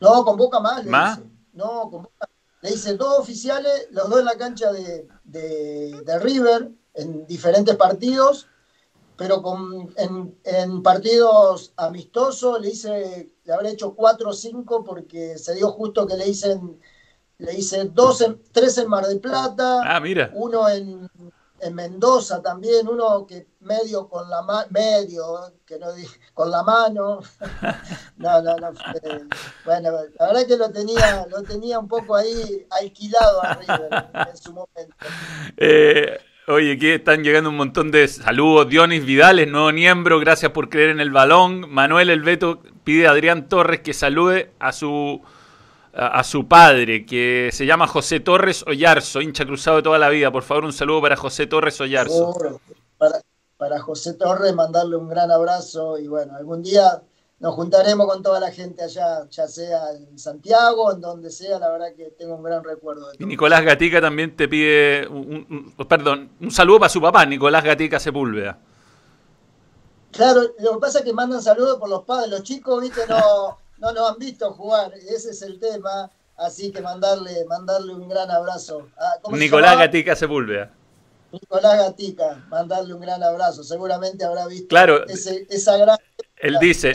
No, 0.00 0.24
con 0.24 0.36
Boca 0.36 0.60
más. 0.60 0.84
Le 0.84 0.90
¿Más? 0.90 1.18
Hice. 1.18 1.28
No, 1.54 1.88
con 1.90 2.02
Boca. 2.02 2.28
Le 2.60 2.70
hice 2.70 2.94
dos 2.96 3.18
oficiales, 3.18 3.88
los 3.90 4.08
dos 4.08 4.20
en 4.20 4.24
la 4.26 4.36
cancha 4.36 4.70
de, 4.72 5.08
de- 5.24 6.02
de 6.04 6.18
River, 6.20 6.70
en 6.94 7.26
diferentes 7.26 7.74
partidos, 7.76 8.46
pero 9.22 9.40
con, 9.40 9.94
en, 9.96 10.36
en 10.42 10.82
partidos 10.82 11.72
amistosos 11.76 12.60
le 12.60 12.70
hice, 12.70 13.32
le 13.44 13.52
habré 13.52 13.70
hecho 13.70 13.94
cuatro 13.94 14.30
o 14.30 14.32
cinco 14.32 14.82
porque 14.82 15.38
se 15.38 15.54
dio 15.54 15.70
justo 15.70 16.08
que 16.08 16.16
le 16.16 16.26
hice, 16.28 16.50
en- 16.52 16.80
le 17.38 17.54
hice 17.54 17.84
dos 17.84 18.20
en- 18.20 18.42
tres 18.50 18.78
en 18.78 18.88
Mar 18.88 19.06
del 19.06 19.20
Plata, 19.20 19.80
Ah, 19.84 20.00
mira. 20.00 20.32
uno 20.34 20.68
en, 20.68 21.08
en 21.60 21.74
Mendoza 21.74 22.42
también, 22.42 22.88
uno 22.88 23.24
que 23.24 23.46
medio 23.60 24.08
con 24.08 24.28
la 24.28 24.42
mano, 24.42 24.66
medio, 24.70 25.52
que 25.64 25.78
no 25.78 25.92
di- 25.92 26.04
con 26.34 26.50
la 26.50 26.64
mano. 26.64 27.20
No, 28.16 28.40
no, 28.42 28.56
no. 28.56 28.70
bueno, 29.64 29.90
la 30.18 30.26
verdad 30.26 30.46
que 30.46 30.56
lo 30.56 30.70
tenía, 30.70 31.26
lo 31.26 31.42
tenía 31.42 31.78
un 31.78 31.88
poco 31.88 32.14
ahí 32.14 32.66
alquilado 32.70 33.42
a 33.42 33.54
River 33.54 33.88
en, 34.14 34.28
en 34.28 34.36
su 34.36 34.52
momento. 34.52 34.94
Eh, 35.56 36.18
oye, 36.48 36.72
aquí 36.72 36.90
están 36.90 37.22
llegando 37.22 37.50
un 37.50 37.56
montón 37.56 37.90
de 37.90 38.08
saludos. 38.08 38.68
Dionis 38.68 39.04
Vidales, 39.04 39.48
nuevo 39.48 39.72
miembro, 39.72 40.18
gracias 40.18 40.52
por 40.52 40.68
creer 40.68 40.90
en 40.90 41.00
el 41.00 41.10
balón. 41.10 41.70
Manuel 41.70 42.10
Elveto 42.10 42.60
pide 42.84 43.06
a 43.06 43.10
Adrián 43.12 43.48
Torres 43.48 43.80
que 43.80 43.94
salude 43.94 44.50
a 44.58 44.72
su 44.72 45.22
a, 45.94 46.24
su 46.24 46.48
padre, 46.48 47.04
que 47.04 47.50
se 47.52 47.66
llama 47.66 47.86
José 47.86 48.20
Torres 48.20 48.64
Ollarzo, 48.66 49.20
hincha 49.20 49.44
cruzado 49.44 49.76
de 49.76 49.82
toda 49.82 49.98
la 49.98 50.08
vida. 50.08 50.30
Por 50.30 50.42
favor, 50.42 50.64
un 50.64 50.72
saludo 50.72 51.02
para 51.02 51.16
José 51.16 51.46
Torres 51.46 51.80
Ollarzo. 51.80 52.34
Para, 52.96 53.20
para 53.58 53.80
José 53.80 54.14
Torres 54.14 54.54
mandarle 54.54 54.96
un 54.96 55.08
gran 55.08 55.30
abrazo 55.30 55.98
y 55.98 56.08
bueno, 56.08 56.34
algún 56.36 56.62
día 56.62 57.02
nos 57.42 57.54
juntaremos 57.56 58.06
con 58.06 58.22
toda 58.22 58.38
la 58.38 58.52
gente 58.52 58.84
allá, 58.84 59.28
ya 59.28 59.48
sea 59.48 59.90
en 59.90 60.16
Santiago, 60.18 60.92
en 60.92 61.00
donde 61.00 61.28
sea, 61.28 61.58
la 61.58 61.70
verdad 61.72 61.88
que 61.96 62.04
tengo 62.16 62.36
un 62.36 62.42
gran 62.44 62.62
recuerdo 62.62 63.08
de 63.08 63.16
Y 63.16 63.18
todo. 63.18 63.28
Nicolás 63.28 63.64
Gatica 63.64 64.00
también 64.00 64.36
te 64.36 64.46
pide, 64.48 65.06
un, 65.08 65.74
un- 65.76 65.86
perdón, 65.88 66.30
un 66.40 66.50
saludo 66.52 66.78
para 66.78 66.88
su 66.88 67.00
papá, 67.02 67.26
Nicolás 67.26 67.64
Gatica 67.64 67.98
Sepúlveda. 67.98 68.58
Claro, 70.12 70.42
lo 70.60 70.72
que 70.74 70.78
pasa 70.78 70.98
es 71.00 71.04
que 71.04 71.12
mandan 71.12 71.42
saludos 71.42 71.78
por 71.78 71.88
los 71.88 72.04
padres, 72.04 72.30
los 72.30 72.42
chicos, 72.42 72.80
viste, 72.80 73.00
no, 73.08 73.58
no 73.78 73.92
nos 73.92 74.10
han 74.12 74.18
visto 74.18 74.52
jugar, 74.52 74.92
ese 74.94 75.30
es 75.30 75.42
el 75.42 75.58
tema, 75.58 76.10
así 76.36 76.70
que 76.70 76.80
mandarle, 76.80 77.44
mandarle 77.46 77.94
un 77.94 78.08
gran 78.08 78.30
abrazo. 78.30 78.88
Ah, 78.96 79.14
¿cómo 79.22 79.36
se 79.36 79.42
Nicolás? 79.42 79.76
Gatica 79.78 80.14
Sepúlveda. 80.14 80.70
Nicolás 81.32 81.78
Gatica, 81.78 82.44
mandarle 82.50 82.92
un 82.94 83.00
gran 83.00 83.22
abrazo, 83.22 83.64
seguramente 83.64 84.22
habrá 84.24 84.46
visto 84.46 84.68
Claro. 84.68 85.06
ese- 85.08 85.46
esa 85.48 85.76
gran 85.78 85.98
Él 86.42 86.56
dice, 86.60 86.92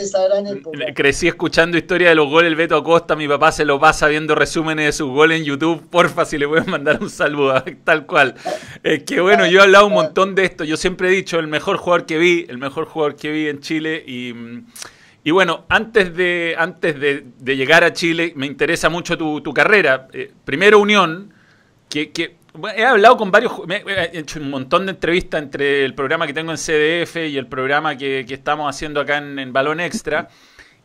crecí 0.93 1.29
escuchando 1.29 1.77
historia 1.77 2.09
de 2.09 2.15
los 2.15 2.27
goles 2.27 2.49
del 2.49 2.57
Beto 2.57 2.75
Acosta, 2.75 3.15
mi 3.15 3.29
papá 3.29 3.53
se 3.53 3.63
lo 3.63 3.79
pasa 3.79 4.09
viendo 4.09 4.35
resúmenes 4.35 4.87
de 4.87 4.91
sus 4.91 5.09
goles 5.09 5.39
en 5.39 5.45
YouTube, 5.45 5.89
porfa 5.89 6.25
si 6.25 6.37
le 6.37 6.49
pueden 6.49 6.69
mandar 6.69 7.01
un 7.01 7.09
saludo, 7.09 7.63
tal 7.85 8.05
cual. 8.05 8.35
Es 8.83 9.03
que 9.03 9.21
bueno, 9.21 9.45
yo 9.47 9.59
he 9.59 9.63
hablado 9.63 9.87
un 9.87 9.93
montón 9.93 10.35
de 10.35 10.43
esto, 10.43 10.65
yo 10.65 10.75
siempre 10.75 11.07
he 11.07 11.11
dicho, 11.11 11.39
el 11.39 11.47
mejor 11.47 11.77
jugador 11.77 12.05
que 12.05 12.17
vi, 12.17 12.45
el 12.49 12.57
mejor 12.57 12.87
jugador 12.87 13.15
que 13.15 13.31
vi 13.31 13.47
en 13.47 13.61
Chile 13.61 14.03
y... 14.05 14.33
y 15.23 15.31
bueno, 15.31 15.63
antes 15.69 16.13
de, 16.13 16.53
antes 16.57 16.99
de, 16.99 17.23
de 17.39 17.55
llegar 17.55 17.85
a 17.85 17.93
Chile, 17.93 18.33
me 18.35 18.47
interesa 18.47 18.89
mucho 18.89 19.17
tu, 19.17 19.39
tu 19.39 19.53
carrera. 19.53 20.09
Eh, 20.11 20.29
primero 20.43 20.77
Unión, 20.77 21.33
que, 21.87 22.11
que 22.11 22.35
he 22.75 22.85
hablado 22.85 23.17
con 23.17 23.31
varios, 23.31 23.51
me- 23.67 23.83
he 23.85 24.19
hecho 24.19 24.39
un 24.39 24.49
montón 24.49 24.85
de 24.85 24.91
entrevistas 24.91 25.41
entre 25.41 25.85
el 25.85 25.93
programa 25.93 26.27
que 26.27 26.33
tengo 26.33 26.51
en 26.51 26.57
CDF 26.57 27.17
y 27.27 27.37
el 27.37 27.47
programa 27.47 27.97
que, 27.97 28.21
estamos 28.21 28.69
haciendo 28.69 28.99
acá 28.99 29.17
en, 29.17 29.53
Balón 29.53 29.79
Extra. 29.79 30.29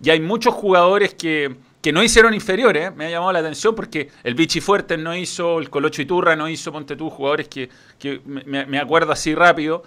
Y 0.03 0.11
hay 0.11 0.21
muchos 0.21 0.55
jugadores 0.55 1.15
que, 1.15 1.55
que 1.81 1.93
no 1.93 2.03
hicieron 2.03 2.35
inferiores, 2.35 2.89
¿eh? 2.89 2.91
me 2.91 3.07
ha 3.07 3.11
llamado 3.11 3.33
la 3.33 3.39
atención 3.39 3.75
porque 3.75 4.09
el 4.25 4.35
Vichy 4.35 4.61
Fuertes 4.61 4.99
no 4.99 5.17
hizo, 5.17 5.59
el 5.59 5.71
Colocho 5.71 6.03
Iturra 6.03 6.35
no 6.35 6.49
hizo, 6.49 6.73
ponte 6.73 6.97
tú, 6.97 7.09
jugadores 7.09 7.49
que, 7.49 7.71
me, 8.25 8.79
acuerdo 8.79 9.13
así 9.13 9.35
rápido, 9.35 9.83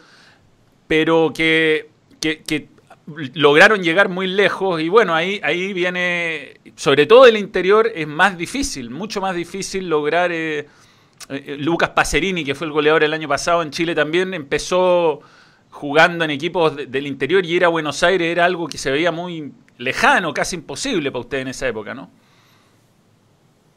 pero 0.88 1.34
que, 1.36 1.90
que, 2.20 2.70
lograron 3.34 3.84
llegar 3.84 4.10
muy 4.10 4.26
lejos 4.28 4.82
y 4.82 4.90
bueno, 4.90 5.14
ahí, 5.14 5.40
ahí 5.44 5.74
viene, 5.74 6.60
sobre 6.76 7.06
todo 7.06 7.28
el 7.28 7.38
interior 7.38 7.92
es 7.94 8.08
más 8.08 8.38
difícil, 8.38 8.90
mucho 8.90 9.22
más 9.22 9.36
difícil 9.36 9.90
lograr... 9.90 10.32
Eh, 10.32 10.60
eh, 10.60 10.68
Lucas 11.30 11.90
Pacerini, 11.90 12.44
que 12.44 12.56
fue 12.56 12.68
el 12.68 12.74
goleador 12.74 13.04
el 13.04 13.14
año 13.14 13.28
pasado 13.28 13.62
en 13.62 13.72
Chile 13.72 13.96
también, 13.96 14.34
empezó 14.34 15.22
jugando 15.72 16.24
en 16.24 16.32
equipos 16.32 16.76
del 16.76 17.08
interior 17.08 17.46
y 17.46 17.54
ir 17.54 17.66
a 17.66 17.70
Buenos 17.70 18.04
Aires 18.04 18.32
era 18.32 18.46
algo 18.46 18.68
que 18.68 18.78
se 18.78 18.92
veía 18.92 19.12
muy 19.12 19.54
lejano, 19.78 20.34
casi 20.34 20.56
imposible 20.56 21.12
para 21.12 21.22
usted 21.22 21.40
en 21.40 21.48
esa 21.50 21.68
época, 21.68 21.94
¿no? 21.94 22.10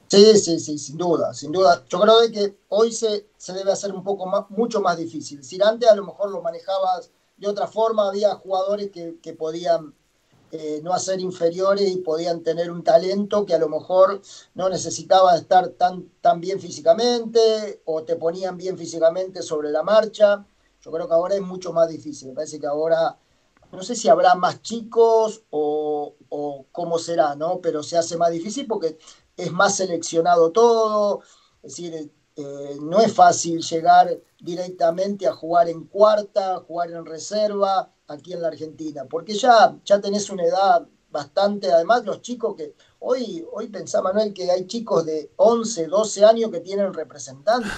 Sí, 0.08 0.38
sí, 0.38 0.58
sí, 0.58 0.78
sin 0.78 0.96
duda, 0.96 1.34
sin 1.34 1.52
duda. 1.52 1.84
Yo 1.88 2.00
creo 2.00 2.14
que 2.32 2.56
hoy 2.68 2.92
se, 2.92 3.26
se 3.36 3.52
debe 3.52 3.72
hacer 3.72 3.92
un 3.92 4.02
poco 4.02 4.26
más, 4.26 4.48
mucho 4.50 4.80
más 4.80 4.96
difícil. 4.96 5.44
Si 5.44 5.60
antes 5.62 5.90
a 5.90 5.96
lo 5.96 6.06
mejor 6.06 6.30
lo 6.30 6.40
manejabas 6.40 7.10
de 7.36 7.48
otra 7.48 7.66
forma, 7.66 8.08
había 8.08 8.34
jugadores 8.36 8.90
que 8.90 9.32
podían 9.34 9.92
eh, 10.50 10.80
no 10.82 10.92
hacer 10.92 11.20
inferiores 11.20 11.90
y 11.90 11.98
podían 11.98 12.42
tener 12.42 12.70
un 12.70 12.82
talento 12.82 13.44
que 13.44 13.54
a 13.54 13.58
lo 13.58 13.68
mejor 13.68 14.22
no 14.54 14.68
necesitaba 14.68 15.36
estar 15.36 15.68
tan, 15.70 16.08
tan 16.20 16.40
bien 16.40 16.60
físicamente 16.60 17.82
o 17.84 18.02
te 18.04 18.16
ponían 18.16 18.56
bien 18.56 18.78
físicamente 18.78 19.42
sobre 19.42 19.70
la 19.70 19.82
marcha. 19.82 20.46
Yo 20.80 20.90
creo 20.90 21.06
que 21.06 21.14
ahora 21.14 21.34
es 21.34 21.42
mucho 21.42 21.72
más 21.72 21.88
difícil. 21.88 22.28
Me 22.28 22.34
parece 22.34 22.58
que 22.58 22.66
ahora, 22.66 23.18
no 23.72 23.82
sé 23.82 23.94
si 23.94 24.08
habrá 24.08 24.34
más 24.34 24.62
chicos 24.62 25.42
o, 25.50 26.14
o 26.30 26.66
cómo 26.72 26.98
será, 26.98 27.34
¿no? 27.34 27.60
Pero 27.60 27.82
se 27.82 27.98
hace 27.98 28.16
más 28.16 28.30
difícil 28.30 28.66
porque 28.66 28.98
es 29.36 29.52
más 29.52 29.76
seleccionado 29.76 30.50
todo. 30.52 31.20
Es 31.62 31.76
decir, 31.76 32.10
eh, 32.40 32.78
no 32.80 33.00
es 33.00 33.12
fácil 33.12 33.60
llegar 33.60 34.16
directamente 34.38 35.26
a 35.26 35.32
jugar 35.32 35.68
en 35.68 35.86
cuarta, 35.86 36.58
jugar 36.60 36.92
en 36.92 37.04
reserva 37.04 37.92
aquí 38.06 38.32
en 38.32 38.42
la 38.42 38.48
Argentina, 38.48 39.06
porque 39.10 39.34
ya, 39.34 39.76
ya 39.84 40.00
tenés 40.00 40.30
una 40.30 40.44
edad 40.44 40.86
bastante, 41.10 41.72
además 41.72 42.04
los 42.04 42.22
chicos 42.22 42.54
que, 42.54 42.76
hoy, 43.00 43.44
hoy 43.52 43.66
pensá 43.66 44.02
Manuel 44.02 44.32
que 44.32 44.48
hay 44.52 44.68
chicos 44.68 45.04
de 45.04 45.32
11, 45.34 45.88
12 45.88 46.24
años 46.24 46.52
que 46.52 46.60
tienen 46.60 46.94
representantes. 46.94 47.72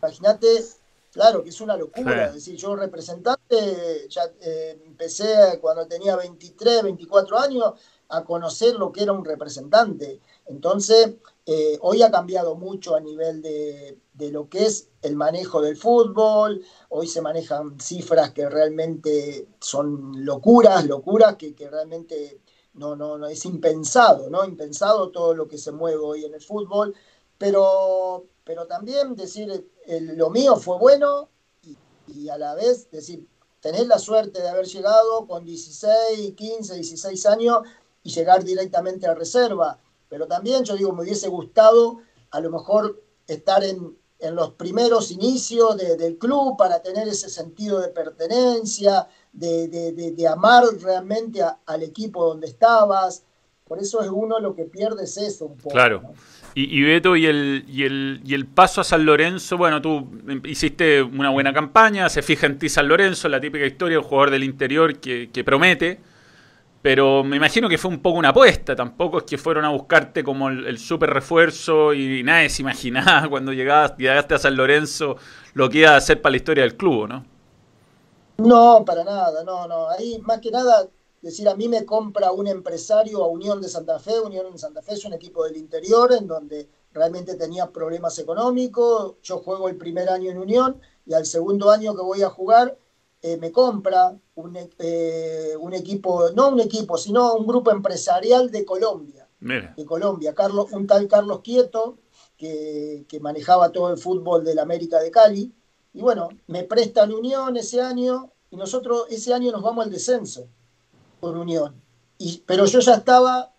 Imagínate, 0.00 0.64
claro 1.12 1.42
que 1.42 1.50
es 1.50 1.60
una 1.60 1.76
locura, 1.76 2.28
es 2.28 2.34
decir, 2.34 2.56
yo 2.56 2.74
representante, 2.74 4.08
ya 4.08 4.22
eh, 4.40 4.80
empecé 4.86 5.58
cuando 5.60 5.86
tenía 5.86 6.16
23, 6.16 6.84
24 6.84 7.38
años 7.38 7.74
a 8.08 8.24
conocer 8.24 8.74
lo 8.76 8.90
que 8.90 9.02
era 9.02 9.12
un 9.12 9.24
representante. 9.24 10.18
Entonces, 10.46 11.16
eh, 11.44 11.76
hoy 11.80 12.02
ha 12.02 12.10
cambiado 12.10 12.54
mucho 12.54 12.94
a 12.94 13.00
nivel 13.00 13.42
de, 13.42 13.98
lo 14.30 14.48
que 14.48 14.64
es 14.64 14.88
el 15.02 15.16
manejo 15.16 15.60
del 15.60 15.76
fútbol, 15.76 16.62
hoy 16.88 17.08
se 17.08 17.20
manejan 17.20 17.80
cifras 17.80 18.30
que 18.30 18.48
realmente 18.48 19.48
son 19.60 20.24
locuras, 20.24 20.86
locuras 20.86 21.34
que, 21.34 21.54
realmente 21.68 22.40
no, 22.74 22.94
no, 22.94 23.18
no, 23.18 23.26
es 23.26 23.44
impensado, 23.44 24.30
¿no? 24.30 24.44
Impensado 24.44 25.10
todo 25.10 25.34
lo 25.34 25.48
que 25.48 25.58
se 25.58 25.72
mueve 25.72 25.98
hoy 25.98 26.24
en 26.24 26.34
el 26.34 26.40
fútbol, 26.40 26.94
pero, 27.38 28.26
pero 28.44 28.68
también 28.68 29.16
decir, 29.16 29.68
lo 29.88 30.30
mío 30.30 30.54
fue 30.54 30.78
bueno 30.78 31.28
y, 31.64 31.76
y, 32.06 32.28
a 32.28 32.38
la 32.38 32.54
vez 32.54 32.88
decir, 32.92 33.26
tener 33.60 33.88
la 33.88 33.98
suerte 33.98 34.40
de 34.40 34.48
haber 34.48 34.66
llegado 34.66 35.26
con 35.26 35.44
16, 35.44 36.34
15, 36.36 36.74
16 36.76 37.26
años 37.26 37.58
y 38.04 38.10
llegar 38.10 38.44
directamente 38.44 39.08
a 39.08 39.14
reserva 39.14 39.80
pero 40.12 40.26
también 40.26 40.62
yo 40.62 40.76
digo, 40.76 40.92
me 40.92 41.04
hubiese 41.04 41.26
gustado 41.26 42.00
a 42.32 42.40
lo 42.40 42.50
mejor 42.50 43.02
estar 43.26 43.64
en, 43.64 43.96
los 44.34 44.50
primeros 44.50 45.10
inicios 45.10 45.76
del 45.78 46.18
club 46.18 46.56
para 46.58 46.82
tener 46.82 47.08
ese 47.08 47.30
sentido 47.30 47.80
de 47.80 47.88
pertenencia, 47.88 49.08
de, 49.32 50.28
amar 50.30 50.64
realmente 50.82 51.40
al 51.64 51.82
equipo 51.82 52.26
donde 52.26 52.46
estabas. 52.46 53.24
Por 53.66 53.80
eso 53.80 54.02
es 54.02 54.10
uno 54.10 54.38
lo 54.38 54.54
que 54.54 54.64
pierde 54.64 55.04
es 55.04 55.16
eso 55.16 55.46
un 55.46 55.56
poco. 55.56 55.70
Claro. 55.70 56.02
Y, 56.54 56.82
Beto, 56.82 57.16
y 57.16 57.24
el, 57.24 57.64
y, 57.66 57.84
el, 57.84 58.20
y 58.22 58.34
el 58.34 58.46
paso 58.46 58.82
a 58.82 58.84
San 58.84 59.06
Lorenzo, 59.06 59.56
bueno, 59.56 59.80
tú 59.80 60.06
hiciste 60.44 61.02
una 61.02 61.30
buena 61.30 61.54
campaña, 61.54 62.08
se 62.10 62.20
fija 62.20 62.46
en 62.46 62.58
ti 62.58 62.68
San 62.68 62.86
Lorenzo, 62.86 63.30
la 63.30 63.40
típica 63.40 63.64
historia, 63.64 63.98
un 63.98 64.04
jugador 64.04 64.30
del 64.30 64.44
interior 64.44 65.00
que, 65.00 65.30
que 65.32 65.42
promete 65.42 66.11
pero 66.82 67.22
me 67.22 67.36
imagino 67.36 67.68
que 67.68 67.78
fue 67.78 67.92
un 67.92 68.02
poco 68.02 68.18
una 68.18 68.30
apuesta, 68.30 68.74
tampoco 68.74 69.18
es 69.18 69.24
que 69.24 69.38
fueron 69.38 69.64
a 69.64 69.70
buscarte 69.70 70.24
como 70.24 70.48
el, 70.48 70.78
super 70.78 71.10
refuerzo 71.10 71.94
y 71.94 72.24
nadie 72.24 72.50
se 72.50 72.62
imaginaba 72.62 73.28
cuando 73.30 73.52
llegabas, 73.52 73.96
llegaste 73.96 74.34
a 74.34 74.38
San 74.38 74.56
Lorenzo 74.56 75.16
lo 75.54 75.70
que 75.70 75.78
iba 75.78 75.90
a 75.90 75.96
hacer 75.96 76.20
para 76.20 76.32
la 76.32 76.36
historia 76.38 76.64
del 76.64 76.76
club, 76.76 77.08
¿no? 77.08 77.24
No, 78.38 78.84
para 78.84 79.04
nada, 79.04 79.44
no, 79.44 79.68
no. 79.68 79.88
Ahí 79.90 80.18
más 80.18 80.40
que 80.40 80.50
nada, 80.50 80.88
decir, 81.20 81.48
a 81.48 81.54
mí 81.54 81.68
me 81.68 81.84
compra 81.84 82.32
un 82.32 82.48
empresario 82.48 83.22
a 83.22 83.28
Unión 83.28 83.60
de 83.60 83.68
Santa 83.68 84.00
Fe. 84.00 84.18
Unión 84.18 84.50
de 84.50 84.58
Santa 84.58 84.82
Fe 84.82 84.94
es 84.94 85.04
un 85.04 85.12
equipo 85.12 85.44
del 85.44 85.56
interior 85.56 86.12
en 86.12 86.26
donde 86.26 86.68
realmente 86.92 87.36
tenía 87.36 87.70
problemas 87.70 88.18
económicos. 88.18 89.14
Yo 89.22 89.38
juego 89.38 89.68
el 89.68 89.76
primer 89.76 90.08
año 90.08 90.30
en 90.30 90.38
Unión 90.38 90.80
y 91.06 91.14
al 91.14 91.26
segundo 91.26 91.70
año 91.70 91.94
que 91.94 92.02
voy 92.02 92.22
a 92.22 92.30
jugar 92.30 92.76
eh, 93.24 93.36
me 93.36 93.52
compra 93.52 94.18
un, 94.34 94.58
eh, 94.78 95.54
un, 95.60 95.72
equipo, 95.74 96.30
no 96.30 96.48
un 96.48 96.58
equipo, 96.58 96.98
sino 96.98 97.34
un 97.34 97.46
grupo 97.46 97.70
empresarial 97.70 98.50
de 98.50 98.64
Colombia. 98.64 99.28
De 99.40 99.84
Colombia, 99.84 100.34
Carlos, 100.34 100.72
un 100.72 100.86
tal 100.86 101.08
Carlos 101.08 101.40
Quieto, 101.40 101.98
que, 102.36 103.04
manejaba 103.20 103.70
todo 103.70 103.90
el 103.90 103.98
fútbol 103.98 104.44
de 104.44 104.54
la 104.54 104.62
América 104.62 105.00
de 105.00 105.10
Cali. 105.10 105.52
Y 105.94 106.00
bueno, 106.00 106.28
me 106.46 106.64
prestan 106.64 107.12
Unión 107.12 107.56
ese 107.56 107.80
año 107.80 108.30
y 108.50 108.56
nosotros 108.56 109.06
ese 109.10 109.34
año 109.34 109.52
nos 109.52 109.62
vamos 109.62 109.84
al 109.84 109.90
descenso 109.90 110.48
por 111.20 111.36
Unión. 111.36 111.80
Y, 112.18 112.42
pero 112.46 112.66
yo 112.66 112.80
ya 112.80 112.94
estaba 112.94 113.52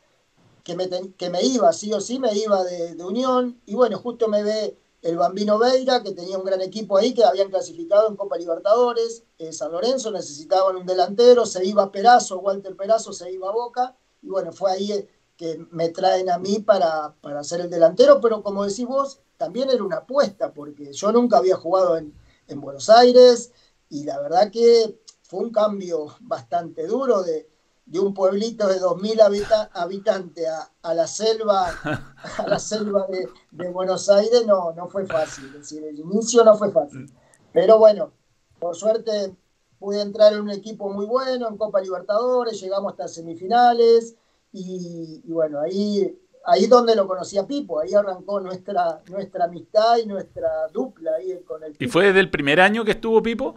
que 0.64 0.76
me, 0.76 0.90
que 1.18 1.30
me 1.30 1.42
iba, 1.42 1.72
sí 1.74 1.92
o 1.94 2.00
sí, 2.02 2.20
me 2.20 2.34
iba 2.34 2.64
de, 2.64 2.96
de 2.96 3.04
Unión. 3.04 3.62
Y 3.66 3.76
bueno, 3.76 3.98
justo 3.98 4.28
me 4.28 4.44
ve 4.44 4.78
el 5.04 5.18
Bambino 5.18 5.60
Veira, 5.60 6.02
que 6.02 6.14
tenía 6.14 6.38
un 6.38 6.46
gran 6.46 6.62
equipo 6.62 6.98
ahí, 6.98 7.14
que 7.14 7.26
habían 7.26 7.50
clasificado 7.50 8.08
en 8.08 8.16
Copa 8.16 8.38
Libertadores, 8.38 9.24
eh, 9.38 9.52
San 9.52 9.74
Lorenzo 9.74 10.12
necesitaban 10.12 10.78
un 10.78 10.86
delantero, 10.86 11.46
se 11.46 11.66
iba 11.66 11.92
Perazo, 11.92 12.40
Walter 12.40 12.76
Perazo 12.78 13.12
se 13.12 13.30
iba 13.32 13.50
a 13.50 13.52
Boca, 13.52 13.96
y 14.22 14.30
bueno, 14.30 14.54
fue 14.54 14.72
ahí 14.72 14.92
eh, 14.94 15.10
que 15.36 15.66
me 15.72 15.90
traen 15.90 16.30
a 16.30 16.38
mí 16.38 16.60
para, 16.60 17.14
para 17.22 17.44
ser 17.44 17.60
el 17.62 17.70
delantero, 17.70 18.22
pero 18.22 18.42
como 18.42 18.64
decís 18.64 18.86
vos, 18.86 19.20
también 19.36 19.70
era 19.70 19.84
una 19.84 19.98
apuesta, 19.98 20.54
porque 20.54 20.94
yo 20.94 21.12
nunca 21.12 21.38
había 21.38 21.58
jugado 21.58 21.98
en, 21.98 22.14
en 22.48 22.62
Buenos 22.62 22.90
Aires, 22.90 23.52
y 23.90 24.06
la 24.06 24.22
verdad 24.22 24.52
que 24.52 25.02
fue 25.22 25.42
un 25.42 25.52
cambio 25.52 26.16
bastante 26.22 26.88
duro 26.88 27.24
de, 27.24 27.50
de 27.94 28.00
un 28.00 28.12
pueblito 28.12 28.68
de 28.68 28.82
2.000 28.82 29.70
habitantes 29.72 30.48
a, 30.82 30.94
la 30.96 31.06
selva, 31.06 31.68
a 32.40 32.48
la 32.48 32.58
selva 32.58 33.06
de, 33.52 33.70
Buenos 33.70 34.10
Aires 34.10 34.48
no, 34.48 34.74
no 34.74 34.88
fue 34.90 35.06
fácil. 35.06 35.46
Es 35.46 35.54
decir, 35.54 35.84
el 35.84 36.00
inicio 36.00 36.44
no 36.44 36.58
fue 36.58 36.72
fácil. 36.72 37.06
Pero 37.52 37.78
bueno, 37.78 38.12
por 38.60 38.76
suerte 38.76 39.36
pude 39.78 40.02
entrar 40.02 40.34
en 40.34 40.42
un 40.42 40.50
equipo 40.50 40.90
muy 40.90 41.06
bueno, 41.06 41.48
en 41.48 41.56
Copa 41.56 41.82
Libertadores, 41.82 42.60
llegamos 42.60 42.94
hasta 42.94 43.08
semifinales 43.08 44.16
y, 44.52 45.22
bueno, 45.28 45.60
ahí 45.60 46.20
ahí 46.46 46.66
donde 46.66 46.96
lo 46.96 47.08
conocí 47.08 47.38
a 47.38 47.46
Pipo, 47.46 47.80
ahí 47.80 47.94
arrancó 47.94 48.40
nuestra, 48.40 49.02
nuestra 49.08 49.46
amistad 49.46 49.98
y 49.98 50.08
nuestra 50.08 50.68
dupla 50.74 51.12
ahí 51.16 51.42
con 51.46 51.64
el 51.64 51.76
¿Y 51.78 51.88
fue 51.88 52.08
desde 52.08 52.22
el 52.22 52.32
primer 52.32 52.60
año 52.60 52.84
que 52.84 52.92
estuvo 52.92 53.22
Pipo? 53.22 53.56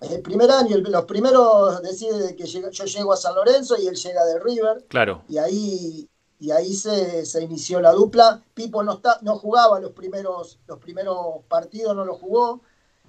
El 0.00 0.22
primer 0.22 0.50
año, 0.50 0.76
los 0.78 1.04
primeros 1.06 1.82
decide 1.82 2.36
que 2.36 2.46
yo 2.46 2.84
llego 2.84 3.12
a 3.12 3.16
San 3.16 3.34
Lorenzo 3.34 3.76
y 3.76 3.86
él 3.86 3.96
llega 3.96 4.24
de 4.24 4.38
River. 4.38 4.84
Claro. 4.88 5.22
Y 5.28 5.38
ahí, 5.38 6.08
y 6.38 6.50
ahí 6.52 6.72
se, 6.74 7.42
inició 7.42 7.80
la 7.80 7.92
dupla. 7.92 8.42
Pipo 8.54 8.82
no, 8.82 8.94
está, 8.94 9.18
no 9.22 9.36
jugaba 9.38 9.80
los 9.80 9.92
primeros, 9.92 10.60
los 10.66 10.78
primeros 10.78 11.44
partidos, 11.48 11.96
no 11.96 12.04
lo 12.04 12.14
jugó. 12.14 12.60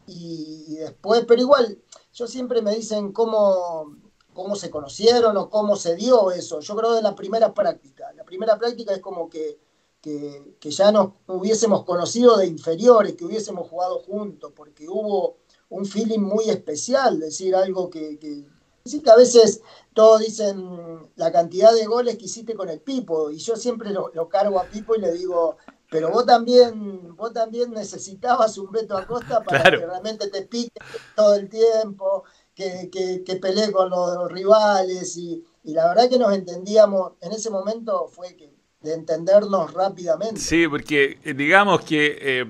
Y, 0.07 0.77
después, 0.77 1.25
pero 1.27 1.41
igual, 1.41 1.77
yo 2.13 2.25
siempre 2.25 2.63
me 2.63 2.73
dicen 2.73 3.11
cómo, 3.11 3.95
cómo 4.33 4.55
se 4.55 4.71
conocieron 4.71 5.37
o 5.37 5.49
cómo 5.49 5.75
se 5.75 5.95
dio 5.95 6.31
eso. 6.31 6.59
Yo 6.59 6.75
creo 6.75 6.93
de 6.93 7.03
la 7.03 7.13
primera 7.13 7.53
práctica. 7.53 8.11
La 8.13 8.23
primera 8.23 8.57
práctica 8.57 8.93
es 8.93 8.99
como 8.99 9.29
que, 9.29 9.59
que, 10.01 10.55
que 10.59 10.71
ya 10.71 10.91
nos 10.91 11.11
hubiésemos 11.27 11.83
conocido 11.85 12.37
de 12.37 12.47
inferiores, 12.47 13.13
que 13.13 13.25
hubiésemos 13.25 13.69
jugado 13.69 13.99
juntos, 13.99 14.51
porque 14.55 14.89
hubo 14.89 15.37
un 15.69 15.85
feeling 15.85 16.19
muy 16.19 16.49
especial, 16.49 17.19
decir 17.19 17.55
algo 17.55 17.89
que, 17.89 18.17
que, 18.19 18.45
que 18.83 19.09
a 19.09 19.15
veces 19.15 19.61
todos 19.93 20.21
dicen 20.21 21.09
la 21.15 21.31
cantidad 21.31 21.73
de 21.73 21.85
goles 21.85 22.17
que 22.17 22.25
hiciste 22.25 22.55
con 22.55 22.69
el 22.69 22.81
Pipo, 22.81 23.29
y 23.29 23.37
yo 23.37 23.55
siempre 23.55 23.91
lo, 23.91 24.29
cargo 24.29 24.59
a 24.59 24.65
Pipo 24.65 24.95
y 24.95 25.01
le 25.01 25.13
digo, 25.13 25.57
pero 25.91 26.09
vos 26.11 26.25
también, 26.25 27.15
vos 27.15 27.33
también 27.33 27.71
necesitabas 27.71 28.57
un 28.57 28.71
Beto 28.71 28.97
Acosta 28.97 29.43
para 29.43 29.63
que 29.63 29.85
realmente 29.85 30.27
te 30.29 30.43
pique 30.43 30.79
todo 31.15 31.35
el 31.35 31.49
tiempo, 31.49 32.23
que, 32.53 32.89
que, 32.91 33.23
que 33.23 33.35
pelee 33.37 33.71
con 33.71 33.89
los 33.89 34.31
rivales, 34.31 35.17
y, 35.17 35.43
y 35.63 35.73
la 35.73 35.87
verdad 35.87 36.09
que 36.09 36.19
nos 36.19 36.33
entendíamos, 36.33 37.13
en 37.21 37.31
ese 37.31 37.49
momento 37.49 38.07
fue 38.07 38.35
que 38.35 38.58
de 38.81 38.93
entendernos 38.93 39.73
rápidamente. 39.73 40.39
Sí, 40.39 40.65
porque 40.67 41.17
eh, 41.23 41.33
digamos 41.33 41.81
que 41.81 42.17
eh, 42.21 42.45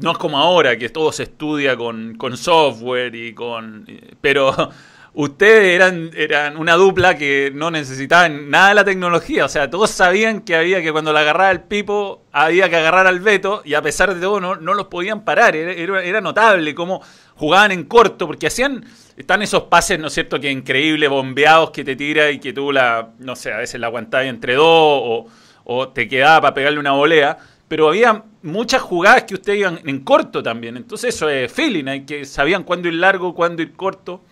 no 0.00 0.12
es 0.12 0.18
como 0.18 0.38
ahora, 0.38 0.78
que 0.78 0.88
todo 0.88 1.12
se 1.12 1.24
estudia 1.24 1.76
con, 1.76 2.16
software 2.36 3.14
y 3.14 3.34
con... 3.34 3.86
pero 4.22 4.70
ustedes 5.14 5.74
eran, 5.74 6.10
eran 6.16 6.56
una 6.56 6.74
dupla 6.74 7.16
que 7.16 7.50
no 7.54 7.70
necesitaban 7.70 8.50
nada 8.50 8.70
de 8.70 8.74
la 8.74 8.84
tecnología. 8.84 9.44
O 9.44 9.48
sea, 9.48 9.70
todos 9.70 9.90
sabían 9.90 10.40
que 10.40 10.56
había 10.56 10.82
que 10.82 10.92
cuando 10.92 11.12
la 11.12 11.20
agarraba 11.20 11.50
el 11.50 11.62
Pipo, 11.62 12.24
había 12.32 12.68
que 12.68 12.76
agarrar 12.76 13.06
al 13.06 13.20
Beto, 13.20 13.62
y 13.64 13.74
a 13.74 13.82
pesar 13.82 14.14
de 14.14 14.20
todo 14.20 14.40
no, 14.40 14.56
no 14.56 14.74
los 14.74 14.86
podían 14.88 15.24
parar. 15.24 15.56
Era, 15.56 16.02
era, 16.02 16.20
notable 16.20 16.74
cómo 16.74 17.00
jugaban 17.36 17.72
en 17.72 17.84
corto, 17.84 18.26
porque 18.26 18.48
hacían. 18.48 18.84
Están 19.16 19.42
esos 19.42 19.64
pases, 19.64 19.98
¿no 20.00 20.08
es 20.08 20.12
cierto?, 20.12 20.40
que 20.40 20.50
increíble, 20.50 21.06
bombeados 21.06 21.70
que 21.70 21.84
te 21.84 21.94
tira 21.94 22.32
y 22.32 22.40
que 22.40 22.52
tú 22.52 22.72
la, 22.72 23.10
no 23.20 23.36
sé, 23.36 23.52
a 23.52 23.58
veces 23.58 23.80
la 23.80 23.86
aguantabas 23.86 24.26
entre 24.26 24.54
dos 24.54 24.66
o, 24.66 25.26
o 25.62 25.88
te 25.90 26.08
quedaba 26.08 26.40
para 26.40 26.54
pegarle 26.54 26.80
una 26.80 26.90
volea 26.90 27.38
pero 27.68 27.88
había 27.88 28.24
muchas 28.42 28.82
jugadas 28.82 29.24
que 29.24 29.34
ustedes 29.34 29.60
iban 29.60 29.80
en 29.84 30.00
corto 30.00 30.42
también. 30.42 30.76
Entonces 30.76 31.14
eso 31.14 31.28
es 31.28 31.50
feeling, 31.50 31.86
hay 31.86 32.04
que 32.04 32.24
sabían 32.24 32.62
cuándo 32.62 32.88
ir 32.88 32.94
largo, 32.94 33.34
cuándo 33.34 33.62
ir 33.62 33.72
corto. 33.72 34.22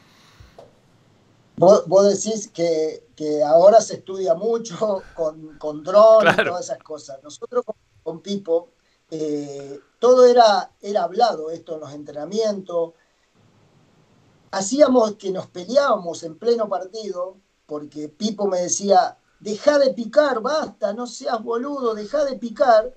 Vos, 1.56 2.09
decís 2.09 2.49
que, 2.49 3.04
ahora 3.47 3.80
se 3.80 3.94
estudia 3.94 4.35
mucho 4.35 5.02
con, 5.14 5.59
con 5.59 5.85
dron 5.85 6.26
y 6.26 6.44
todas 6.44 6.64
esas 6.64 6.78
cosas. 6.78 7.23
Nosotros 7.23 7.64
con, 8.02 8.21
Pipo, 8.21 8.71
eh, 9.11 9.78
todo 9.99 10.26
era, 10.26 10.73
era 10.80 11.04
hablado 11.04 11.50
esto 11.50 11.75
en 11.75 11.80
los 11.80 11.92
entrenamientos. 11.92 12.94
Hacíamos 14.50 15.14
que 15.16 15.30
nos 15.30 15.47
peleábamos 15.47 16.23
en 16.25 16.38
pleno 16.38 16.68
partido, 16.68 17.37
porque 17.66 18.09
Pipo 18.09 18.47
me 18.47 18.61
decía, 18.61 19.16
deja 19.40 19.78
de 19.78 19.94
picar, 19.94 20.40
basta, 20.40 20.92
no 20.92 21.06
seas 21.06 21.42
boludo, 21.42 21.94
deja 21.94 22.25
de 22.25 22.37
picar 22.37 22.92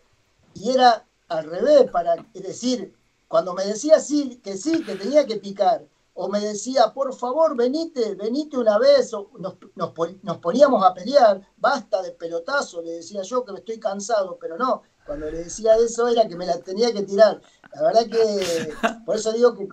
y 0.53 0.71
era 0.71 1.05
al 1.27 1.49
revés, 1.49 1.89
para 1.91 2.15
decir, 2.33 2.95
cuando 3.27 3.53
me 3.53 3.65
decía 3.65 3.99
sí, 3.99 4.39
que 4.43 4.57
sí, 4.57 4.83
que 4.83 4.95
tenía 4.95 5.25
que 5.25 5.37
picar, 5.37 5.85
o 6.17 6.29
me 6.29 6.39
decía, 6.39 6.93
por 6.93 7.13
favor, 7.13 7.55
venite, 7.57 8.15
venite 8.15 8.57
una 8.57 8.79
vez, 8.79 9.13
o 9.13 9.31
nos, 9.37 9.55
nos, 9.75 10.37
poníamos 10.39 10.83
a 10.83 10.93
pelear, 10.93 11.41
basta 11.57 12.01
de 12.01 12.11
pelotazo, 12.11 12.81
le 12.81 12.93
decía 12.93 13.21
yo 13.21 13.43
que 13.43 13.51
me 13.51 13.59
estoy 13.59 13.79
cansado, 13.79 14.37
pero 14.39 14.57
no, 14.57 14.81
cuando 15.05 15.29
le 15.29 15.43
decía 15.43 15.75
eso 15.75 16.07
era 16.07 16.25
que 16.27 16.37
me 16.37 16.45
la 16.45 16.59
tenía 16.59 16.93
que 16.93 17.03
tirar. 17.03 17.41
La 17.73 17.83
verdad 17.83 18.05
que, 18.07 18.73
por 19.05 19.17
eso 19.17 19.33
digo 19.33 19.53
que 19.55 19.67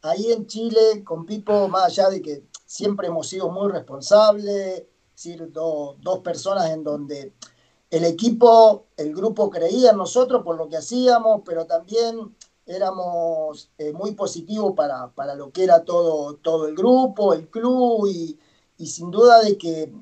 ahí 0.00 0.32
en 0.32 0.46
Chile, 0.46 1.04
con 1.04 1.26
Pipo, 1.26 1.68
más 1.68 1.84
allá 1.84 2.08
de 2.08 2.22
que 2.22 2.44
siempre 2.64 3.08
hemos 3.08 3.28
sido 3.28 3.50
muy 3.50 3.70
responsables, 3.70 4.84
decir, 5.12 5.50
dos 5.52 6.18
personas 6.24 6.70
en 6.70 6.84
donde 6.84 7.34
el 7.90 8.04
equipo, 8.04 8.86
el 8.96 9.14
grupo 9.14 9.50
creía 9.50 9.90
en 9.90 9.96
nosotros 9.96 10.42
por 10.42 10.56
lo 10.56 10.68
que 10.68 10.76
hacíamos, 10.76 11.42
pero 11.44 11.66
también 11.66 12.35
éramos 12.66 13.70
eh, 13.78 13.92
muy 13.92 14.14
positivos 14.14 14.74
para, 14.76 15.08
para, 15.12 15.34
lo 15.34 15.52
que 15.52 15.64
era 15.64 15.84
todo, 15.84 16.34
todo 16.34 16.66
el 16.66 16.74
grupo, 16.74 17.32
el 17.32 17.48
club, 17.48 18.08
y, 18.08 18.38
sin 18.86 19.10
duda 19.10 19.40
de 19.40 19.56
que 19.56 19.92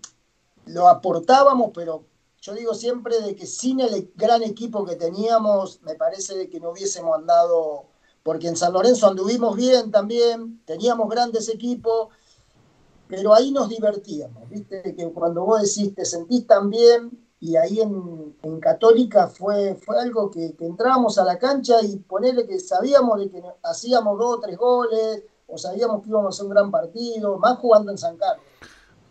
lo 0.67 0.89
aportábamos, 0.89 1.71
pero 1.75 2.05
yo 2.41 2.55
digo 2.55 2.75
siempre 2.75 3.21
de 3.21 3.37
que 3.37 3.47
sin 3.47 3.81
el 3.81 4.11
gran 4.17 4.43
equipo 4.43 4.85
que 4.85 4.97
teníamos, 4.97 5.81
me 5.83 5.95
parece 5.95 6.37
de 6.37 6.49
que 6.49 6.59
no 6.59 6.71
hubiésemos 6.71 7.17
andado, 7.17 7.85
porque 8.23 8.49
en 8.49 8.57
San 8.57 8.73
Lorenzo 8.73 9.07
anduvimos 9.07 9.55
bien 9.57 9.91
también, 9.91 10.63
teníamos 10.65 11.09
grandes 11.11 11.49
equipos, 11.51 12.09
pero 13.07 13.35
ahí 13.35 13.53
nos 13.53 13.69
divertíamos, 13.69 14.49
¿viste? 14.49 14.95
Que 14.95 15.13
cuando 15.13 15.45
vos 15.45 15.63
decís, 15.63 15.95
te 15.95 16.07
sentís 16.07 16.47
tan 16.47 16.71
bien, 16.71 17.24
y 17.45 17.57
ahí 17.57 17.79
en, 17.79 18.59
Católica 18.59 19.29
fue, 19.29 19.75
fue 19.75 20.01
algo 20.01 20.31
que, 20.31 20.55
que, 20.57 20.65
entramos 20.65 21.19
a 21.19 21.25
la 21.25 21.39
cancha 21.39 21.75
y 21.83 21.97
ponerle 21.99 22.47
que 22.47 22.59
sabíamos 22.59 23.21
de 23.21 23.31
que 23.31 23.43
hacíamos 23.63 24.19
dos 24.19 24.39
o 24.39 24.41
tres 24.41 24.57
goles, 24.57 25.25
o 25.47 25.59
sabíamos 25.59 26.03
que 26.03 26.09
íbamos 26.09 26.27
a 26.27 26.31
hacer 26.31 26.47
un 26.47 26.53
gran 26.53 26.71
partido, 26.71 27.39
más 27.39 27.59
jugando 27.59 27.93
en 27.93 27.99
San 27.99 28.17
Carlos. 28.17 28.47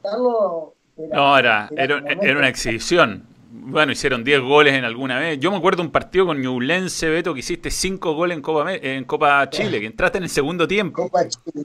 Carlos 0.02 0.64
era, 0.98 1.16
no, 1.16 1.38
era, 1.38 1.70
era, 1.78 2.38
una 2.38 2.48
exhibición. 2.48 3.28
Bueno, 3.52 3.92
hicieron 3.92 4.24
10 4.24 4.42
goles 4.42 4.74
en 4.74 4.84
alguna 4.84 5.20
vez. 5.20 5.40
Yo 5.40 5.52
me 5.52 5.58
acuerdo 5.58 5.84
un 5.84 5.92
partido 5.92 6.26
con 6.26 6.42
Ñublense, 6.42 7.10
Beto, 7.10 7.36
que 7.36 7.42
hiciste 7.42 7.70
5 7.70 8.16
goles 8.16 8.36
en 8.36 8.42
Copa, 8.42 8.74
en 8.74 9.06
Copa 9.06 9.48
Chile, 9.52 9.80
que 9.80 9.86
entraste 9.86 10.18
en 10.18 10.24
el 10.24 10.30
segundo 10.32 10.68
tiempo. 10.68 11.04
Copa 11.04 11.28
Chile. 11.28 11.64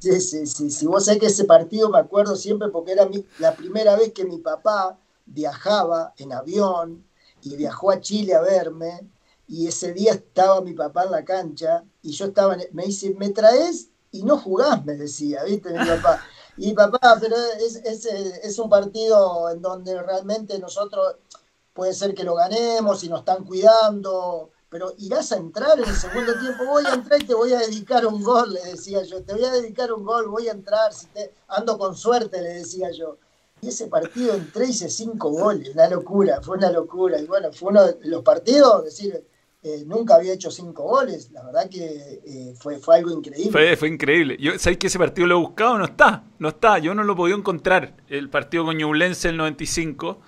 Sí, 0.00 0.18
sí, 0.20 0.46
sí. 0.46 0.70
sí. 0.70 0.86
Vos 0.86 1.04
sabés 1.04 1.20
que 1.20 1.26
ese 1.26 1.44
partido 1.44 1.90
me 1.90 1.98
acuerdo 1.98 2.36
siempre 2.36 2.68
porque 2.68 2.92
era 2.92 3.06
la 3.38 3.54
primera 3.54 3.96
vez 3.96 4.12
que 4.12 4.24
mi 4.24 4.38
papá 4.38 4.98
viajaba 5.26 6.12
en 6.16 6.32
avión 6.32 7.04
y 7.42 7.56
viajó 7.56 7.90
a 7.90 8.00
Chile 8.00 8.34
a 8.34 8.40
verme 8.40 9.08
y 9.46 9.66
ese 9.66 9.92
día 9.92 10.12
estaba 10.12 10.60
mi 10.60 10.72
papá 10.72 11.04
en 11.04 11.10
la 11.10 11.24
cancha 11.24 11.84
y 12.02 12.12
yo 12.12 12.26
estaba, 12.26 12.56
me 12.72 12.84
dice, 12.84 13.14
¿me 13.18 13.30
traes? 13.30 13.88
Y 14.10 14.22
no 14.22 14.38
jugás, 14.38 14.84
me 14.84 14.94
decía, 14.94 15.44
¿viste? 15.44 15.70
Mi 15.70 15.86
papá. 15.86 16.20
Y 16.56 16.72
papá, 16.72 17.18
pero 17.20 17.34
es, 17.58 17.74
es, 17.84 18.06
es 18.06 18.58
un 18.60 18.70
partido 18.70 19.50
en 19.50 19.60
donde 19.60 20.00
realmente 20.00 20.56
nosotros 20.60 21.16
puede 21.72 21.92
ser 21.92 22.14
que 22.14 22.22
lo 22.22 22.36
ganemos 22.36 23.02
y 23.02 23.08
nos 23.08 23.18
están 23.18 23.42
cuidando, 23.44 24.50
pero 24.68 24.94
irás 24.98 25.32
a 25.32 25.36
entrar 25.36 25.80
en 25.80 25.88
el 25.88 25.96
segundo 25.96 26.38
tiempo, 26.38 26.64
voy 26.66 26.84
a 26.86 26.94
entrar 26.94 27.20
y 27.20 27.26
te 27.26 27.34
voy 27.34 27.52
a 27.52 27.58
dedicar 27.58 28.06
un 28.06 28.22
gol, 28.22 28.54
le 28.54 28.62
decía 28.62 29.02
yo, 29.02 29.20
te 29.24 29.32
voy 29.32 29.44
a 29.44 29.50
dedicar 29.50 29.92
un 29.92 30.04
gol, 30.04 30.28
voy 30.28 30.46
a 30.46 30.52
entrar, 30.52 30.92
si 30.92 31.06
te, 31.06 31.34
ando 31.48 31.76
con 31.76 31.96
suerte, 31.96 32.40
le 32.40 32.50
decía 32.50 32.92
yo 32.92 33.18
ese 33.68 33.88
partido 33.88 34.34
entré 34.34 34.66
y 34.66 34.70
hice 34.70 34.88
cinco 34.88 35.30
goles, 35.30 35.70
una 35.70 35.88
locura, 35.88 36.40
fue 36.42 36.56
una 36.56 36.70
locura. 36.70 37.18
Y 37.20 37.26
bueno, 37.26 37.52
fue 37.52 37.70
uno 37.70 37.84
de 37.84 37.96
los 38.02 38.22
partidos, 38.22 38.84
decir, 38.84 39.24
eh, 39.66 39.82
nunca 39.86 40.16
había 40.16 40.34
hecho 40.34 40.50
cinco 40.50 40.82
goles, 40.82 41.30
la 41.32 41.42
verdad 41.42 41.70
que 41.70 42.20
eh, 42.26 42.54
fue, 42.60 42.78
fue 42.78 42.96
algo 42.96 43.10
increíble. 43.12 43.50
Fue, 43.50 43.76
fue 43.76 43.88
increíble. 43.88 44.36
Yo, 44.38 44.58
¿Sabéis 44.58 44.78
que 44.78 44.88
ese 44.88 44.98
partido 44.98 45.26
lo 45.26 45.36
he 45.36 45.40
buscado? 45.40 45.78
No 45.78 45.86
está, 45.86 46.24
no 46.38 46.50
está, 46.50 46.78
yo 46.78 46.94
no 46.94 47.02
lo 47.02 47.16
podía 47.16 47.34
encontrar, 47.34 47.94
el 48.08 48.28
partido 48.28 48.66
con 48.66 48.76
Ñublense 48.76 49.30
el 49.30 49.38
95. 49.38 50.20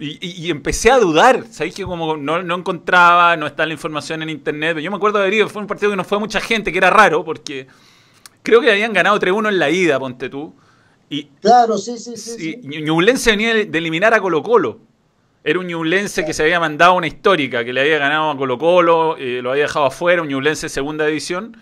Y, 0.00 0.46
y, 0.46 0.50
empecé 0.50 0.90
a 0.90 0.98
dudar, 0.98 1.44
¿sabéis 1.48 1.76
que 1.76 1.84
como 1.84 2.16
no, 2.16 2.42
no, 2.42 2.56
encontraba, 2.56 3.36
no 3.36 3.46
está 3.46 3.64
la 3.66 3.72
información 3.72 4.20
en 4.22 4.30
internet? 4.30 4.78
Yo 4.78 4.90
me 4.90 4.96
acuerdo 4.96 5.18
de 5.18 5.26
haber 5.26 5.34
ido, 5.34 5.48
fue 5.48 5.62
un 5.62 5.68
partido 5.68 5.90
que 5.90 5.96
no 5.96 6.02
fue 6.02 6.18
mucha 6.18 6.40
gente, 6.40 6.72
que 6.72 6.78
era 6.78 6.90
raro, 6.90 7.24
porque 7.24 7.68
creo 8.42 8.60
que 8.60 8.72
habían 8.72 8.92
ganado 8.92 9.20
3-1 9.20 9.48
en 9.48 9.58
la 9.60 9.70
ida, 9.70 10.00
ponte 10.00 10.28
tú. 10.28 10.56
Y, 11.12 11.24
claro, 11.42 11.76
sí, 11.76 11.98
sí, 11.98 12.16
sí. 12.16 12.58
Ñublense 12.62 13.32
venía 13.32 13.52
de 13.52 13.78
eliminar 13.78 14.14
a 14.14 14.20
Colo 14.22 14.42
Colo. 14.42 14.80
Era 15.44 15.58
un 15.58 15.66
Ñublense 15.66 16.24
que 16.24 16.32
se 16.32 16.42
había 16.42 16.58
mandado 16.58 16.94
una 16.94 17.06
histórica, 17.06 17.62
que 17.66 17.74
le 17.74 17.82
había 17.82 17.98
ganado 17.98 18.30
a 18.30 18.36
Colo 18.38 18.56
Colo, 18.56 19.18
eh, 19.18 19.42
lo 19.42 19.50
había 19.50 19.64
dejado 19.64 19.84
afuera, 19.84 20.22
un 20.22 20.28
Ñublense 20.28 20.70
segunda 20.70 21.04
división. 21.04 21.54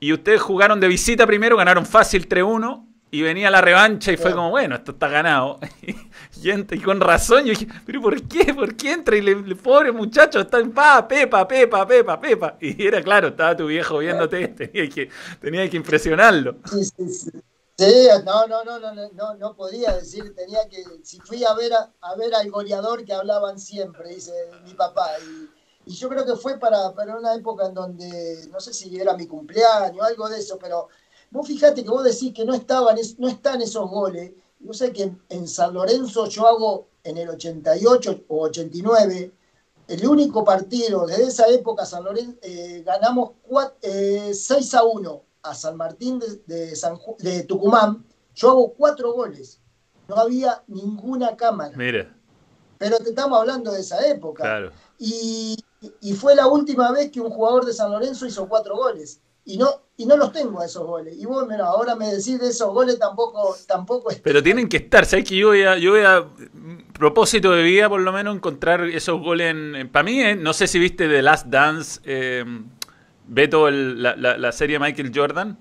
Y 0.00 0.14
ustedes 0.14 0.40
jugaron 0.40 0.80
de 0.80 0.88
visita 0.88 1.26
primero, 1.26 1.58
ganaron 1.58 1.84
fácil 1.84 2.26
3-1 2.26 2.86
y 3.10 3.20
venía 3.20 3.50
la 3.50 3.60
revancha 3.60 4.12
y 4.12 4.16
fue 4.16 4.32
como, 4.32 4.48
bueno, 4.48 4.76
esto 4.76 4.92
está 4.92 5.08
ganado. 5.08 5.60
y, 6.42 6.78
con 6.78 6.98
razón, 6.98 7.44
yo 7.44 7.50
dije, 7.50 7.68
pero 7.84 8.00
¿por 8.00 8.22
qué? 8.22 8.54
¿Por 8.54 8.76
qué 8.76 8.92
entra? 8.92 9.14
Y 9.14 9.20
le, 9.20 9.36
pobre 9.56 9.92
muchacho, 9.92 10.40
está 10.40 10.58
en 10.58 10.70
paz, 10.70 11.02
Pepa, 11.06 11.46
Pepa, 11.46 11.86
Pepa, 11.86 12.18
Pepa. 12.18 12.56
Y 12.62 12.86
era 12.86 13.02
claro, 13.02 13.28
estaba 13.28 13.54
tu 13.54 13.66
viejo 13.66 13.98
viéndote, 13.98 14.48
tenía 14.56 14.88
que, 14.88 15.10
tenía 15.38 15.68
que 15.68 15.76
impresionarlo. 15.76 16.56
Sí, 16.64 16.82
sí, 16.82 17.08
sí. 17.10 17.30
Sí, 17.78 18.08
no, 18.24 18.46
no, 18.46 18.64
no, 18.64 18.78
no, 18.80 18.94
no, 19.12 19.34
no 19.34 19.54
podía 19.54 19.92
decir, 19.92 20.34
tenía 20.34 20.66
que, 20.66 20.82
si 21.02 21.20
fui 21.20 21.44
a 21.44 21.52
ver 21.52 21.74
a, 21.74 22.14
ver 22.16 22.34
al 22.34 22.50
goleador 22.50 23.04
que 23.04 23.12
hablaban 23.12 23.58
siempre, 23.60 24.14
dice 24.14 24.32
mi 24.64 24.72
papá, 24.72 25.10
y, 25.84 25.92
yo 25.92 26.08
creo 26.08 26.24
que 26.24 26.36
fue 26.36 26.58
para, 26.58 26.94
para, 26.94 27.16
una 27.18 27.34
época 27.34 27.66
en 27.66 27.74
donde, 27.74 28.48
no 28.50 28.60
sé 28.60 28.72
si 28.72 28.98
era 28.98 29.14
mi 29.14 29.26
cumpleaños, 29.26 30.02
algo 30.02 30.26
de 30.30 30.38
eso, 30.38 30.58
pero 30.58 30.88
vos 31.30 31.46
fíjate 31.46 31.84
que 31.84 31.90
vos 31.90 32.02
decís 32.02 32.32
que 32.32 32.46
no 32.46 32.54
estaban, 32.54 32.96
no 33.18 33.28
están 33.28 33.60
esos 33.60 33.90
goles, 33.90 34.32
yo 34.58 34.72
sé 34.72 34.90
que 34.92 35.14
en 35.28 35.46
San 35.46 35.74
Lorenzo 35.74 36.26
yo 36.28 36.46
hago 36.46 36.88
en 37.04 37.18
el 37.18 37.28
88 37.28 38.24
o 38.28 38.40
89, 38.44 39.32
el 39.88 40.08
único 40.08 40.44
partido 40.44 41.06
desde 41.06 41.24
esa 41.24 41.46
época 41.48 41.84
San 41.84 42.04
Lorenzo, 42.04 42.38
eh, 42.40 42.82
ganamos 42.86 43.32
6 43.52 44.74
eh, 44.74 44.76
a 44.78 44.82
1 44.82 45.25
a 45.46 45.54
San 45.54 45.76
Martín 45.76 46.18
de, 46.46 46.74
de, 47.18 47.42
Tucumán, 47.44 48.04
yo 48.34 48.50
hago 48.50 48.74
cuatro 48.74 49.12
goles. 49.12 49.60
No 50.08 50.16
había 50.16 50.62
ninguna 50.66 51.36
cámara. 51.36 51.76
Mire. 51.76 52.08
Pero 52.78 52.98
te 52.98 53.10
estamos 53.10 53.38
hablando 53.38 53.72
de 53.72 53.80
esa 53.80 54.06
época. 54.06 54.42
Claro. 54.42 54.72
Y, 54.98 55.56
fue 56.18 56.34
la 56.34 56.46
última 56.46 56.92
vez 56.92 57.10
que 57.10 57.20
un 57.20 57.30
jugador 57.30 57.64
de 57.64 57.72
San 57.72 57.90
Lorenzo 57.90 58.26
hizo 58.26 58.48
cuatro 58.48 58.76
goles. 58.76 59.20
Y 59.44 59.58
no, 59.58 59.68
y 59.96 60.06
no 60.06 60.16
los 60.16 60.32
tengo 60.32 60.60
a 60.60 60.66
esos 60.66 60.84
goles. 60.84 61.16
Y 61.16 61.24
vos, 61.24 61.46
mira, 61.46 61.66
ahora 61.66 61.94
me 61.94 62.08
decís 62.08 62.38
de 62.40 62.48
esos 62.48 62.72
goles 62.72 62.98
tampoco, 62.98 63.56
tampoco 63.66 64.10
Pero 64.22 64.42
tienen 64.42 64.68
que 64.68 64.78
estar, 64.78 65.06
¿sabes 65.06 65.24
que 65.24 65.36
yo 65.36 65.48
voy 65.48 65.62
a, 65.62 65.78
yo 65.78 65.92
voy 65.92 66.00
a 66.00 66.26
propósito 66.92 67.52
de 67.52 67.62
vida 67.62 67.88
por 67.88 68.00
lo 68.00 68.12
menos 68.12 68.34
encontrar 68.34 68.82
esos 68.84 69.20
goles 69.20 69.50
en, 69.50 69.88
para 69.90 70.02
mí, 70.02 70.20
eh, 70.20 70.34
no 70.34 70.52
sé 70.52 70.66
si 70.66 70.78
viste 70.78 71.08
The 71.08 71.22
Last 71.22 71.46
Dance, 71.46 72.00
eh, 72.04 72.44
Beto, 73.28 73.70
la, 73.70 74.16
la, 74.16 74.52
serie 74.52 74.78
Michael 74.78 75.12
Jordan. 75.14 75.58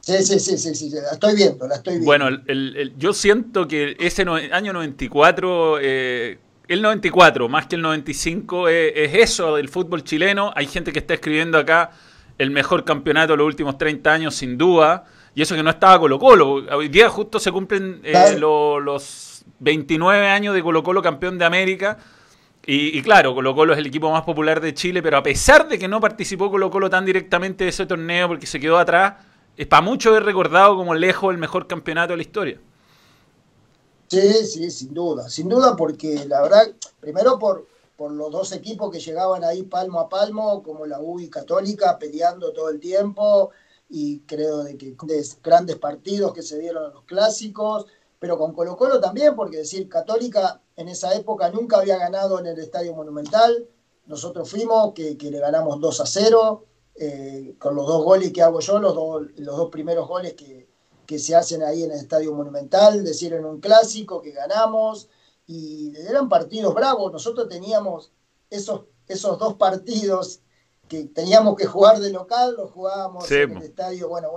Sí, 0.00 0.22
sí, 0.24 0.40
sí, 0.40 0.58
sí, 0.58 0.74
sí, 0.74 0.90
la 0.90 1.12
estoy 1.12 1.36
viendo, 1.36 1.68
la 1.68 1.76
estoy 1.76 1.92
viendo. 1.94 2.06
Bueno, 2.06 2.28
el, 2.28 2.94
yo 2.96 3.12
siento 3.12 3.68
que 3.68 3.96
ese 4.00 4.22
año 4.52 4.72
94, 4.72 5.78
eh, 5.80 6.38
el 6.68 6.82
94 6.82 7.48
más 7.48 7.66
que 7.66 7.76
el 7.76 7.82
95, 7.82 8.68
eh, 8.68 9.04
es 9.04 9.14
eso 9.14 9.56
del 9.56 9.68
fútbol 9.68 10.02
chileno. 10.02 10.52
Hay 10.56 10.66
gente 10.66 10.92
que 10.92 11.00
está 11.00 11.14
escribiendo 11.14 11.58
acá 11.58 11.90
el 12.38 12.50
mejor 12.50 12.84
campeonato 12.84 13.34
de 13.34 13.36
los 13.36 13.46
últimos 13.46 13.76
30 13.76 14.12
años, 14.12 14.34
sin 14.34 14.56
duda. 14.56 15.04
Y 15.34 15.42
eso 15.42 15.54
que 15.54 15.62
no 15.62 15.70
estaba 15.70 15.98
Colo 15.98 16.18
Colo. 16.18 16.54
Hoy 16.74 16.88
día 16.88 17.08
justo 17.08 17.38
se 17.38 17.52
cumplen 17.52 18.00
eh, 18.02 18.36
los 18.38 19.44
29 19.60 20.26
años 20.26 20.54
de 20.54 20.62
Colo 20.62 20.82
Colo 20.82 21.02
campeón 21.02 21.38
de 21.38 21.44
América. 21.44 21.98
Y, 22.66 23.00
claro, 23.02 23.34
Colo 23.34 23.54
Colo 23.54 23.72
es 23.72 23.78
el 23.78 23.86
equipo 23.86 24.10
más 24.10 24.22
popular 24.22 24.60
de 24.60 24.74
Chile, 24.74 25.02
pero 25.02 25.16
a 25.16 25.22
pesar 25.22 25.66
de 25.66 25.78
que 25.78 25.88
no 25.88 26.00
participó 26.00 26.50
Colo 26.50 26.70
Colo 26.70 26.90
tan 26.90 27.06
directamente 27.06 27.64
de 27.64 27.70
ese 27.70 27.86
torneo 27.86 28.28
porque 28.28 28.46
se 28.46 28.60
quedó 28.60 28.78
atrás, 28.78 29.14
es 29.56 29.66
para 29.66 29.82
mucho 29.82 30.16
es 30.16 30.22
recordado 30.22 30.76
como 30.76 30.94
lejos 30.94 31.32
el 31.32 31.38
mejor 31.38 31.66
campeonato 31.66 32.12
de 32.12 32.18
la 32.18 32.22
historia. 32.22 32.60
Sí, 34.08 34.46
sí, 34.46 34.70
sin 34.70 34.92
duda, 34.92 35.28
sin 35.28 35.48
duda 35.48 35.74
porque 35.74 36.26
la 36.26 36.42
verdad, 36.42 36.64
primero 37.00 37.38
por, 37.38 37.66
por 37.96 38.12
los 38.12 38.30
dos 38.30 38.52
equipos 38.52 38.90
que 38.90 39.00
llegaban 39.00 39.42
ahí 39.42 39.62
palmo 39.62 40.00
a 40.00 40.08
palmo, 40.08 40.62
como 40.62 40.84
la 40.84 41.00
U 41.00 41.18
y 41.18 41.28
Católica, 41.28 41.98
peleando 41.98 42.52
todo 42.52 42.68
el 42.68 42.78
tiempo, 42.78 43.50
y 43.88 44.20
creo 44.20 44.64
de 44.64 44.76
que 44.76 44.94
grandes 45.42 45.76
partidos 45.76 46.32
que 46.34 46.42
se 46.42 46.58
dieron 46.58 46.86
en 46.86 46.94
los 46.94 47.04
clásicos, 47.04 47.86
pero 48.18 48.36
con 48.36 48.52
Colo 48.52 48.76
Colo 48.76 49.00
también, 49.00 49.34
porque 49.34 49.58
decir, 49.58 49.88
Católica 49.88 50.60
en 50.80 50.88
esa 50.88 51.14
época 51.14 51.50
nunca 51.50 51.78
había 51.78 51.98
ganado 51.98 52.38
en 52.38 52.46
el 52.46 52.58
Estadio 52.58 52.94
Monumental, 52.94 53.68
nosotros 54.06 54.48
fuimos, 54.50 54.92
que, 54.94 55.16
le 55.20 55.38
ganamos 55.38 55.78
2 55.78 56.00
a 56.00 56.06
0, 56.06 56.64
eh, 56.94 57.54
con 57.58 57.74
los 57.74 57.86
dos 57.86 58.02
goles 58.02 58.32
que 58.32 58.42
hago 58.42 58.60
yo, 58.60 58.78
los, 58.78 58.94
los 58.94 59.56
dos 59.56 59.70
primeros 59.70 60.08
goles 60.08 60.34
que, 60.34 60.68
que 61.06 61.18
se 61.18 61.36
hacen 61.36 61.62
ahí 61.62 61.82
en 61.82 61.90
el 61.90 61.98
Estadio 61.98 62.34
Monumental, 62.34 63.04
decir, 63.04 63.34
en 63.34 63.44
un 63.44 63.60
clásico 63.60 64.22
que 64.22 64.32
ganamos, 64.32 65.08
y 65.46 65.92
eran 66.08 66.28
partidos 66.28 66.74
bravos, 66.74 67.12
nosotros 67.12 67.48
teníamos 67.48 68.12
esos, 68.48 68.82
esos 69.06 69.38
dos 69.38 69.54
partidos 69.54 70.40
que 70.88 71.04
teníamos 71.04 71.56
que 71.56 71.66
jugar 71.66 72.00
de 72.00 72.10
local, 72.10 72.54
los 72.56 72.70
jugábamos 72.70 73.30
en 73.30 73.56
el 73.56 73.62
estadio, 73.62 74.08
bueno, 74.08 74.30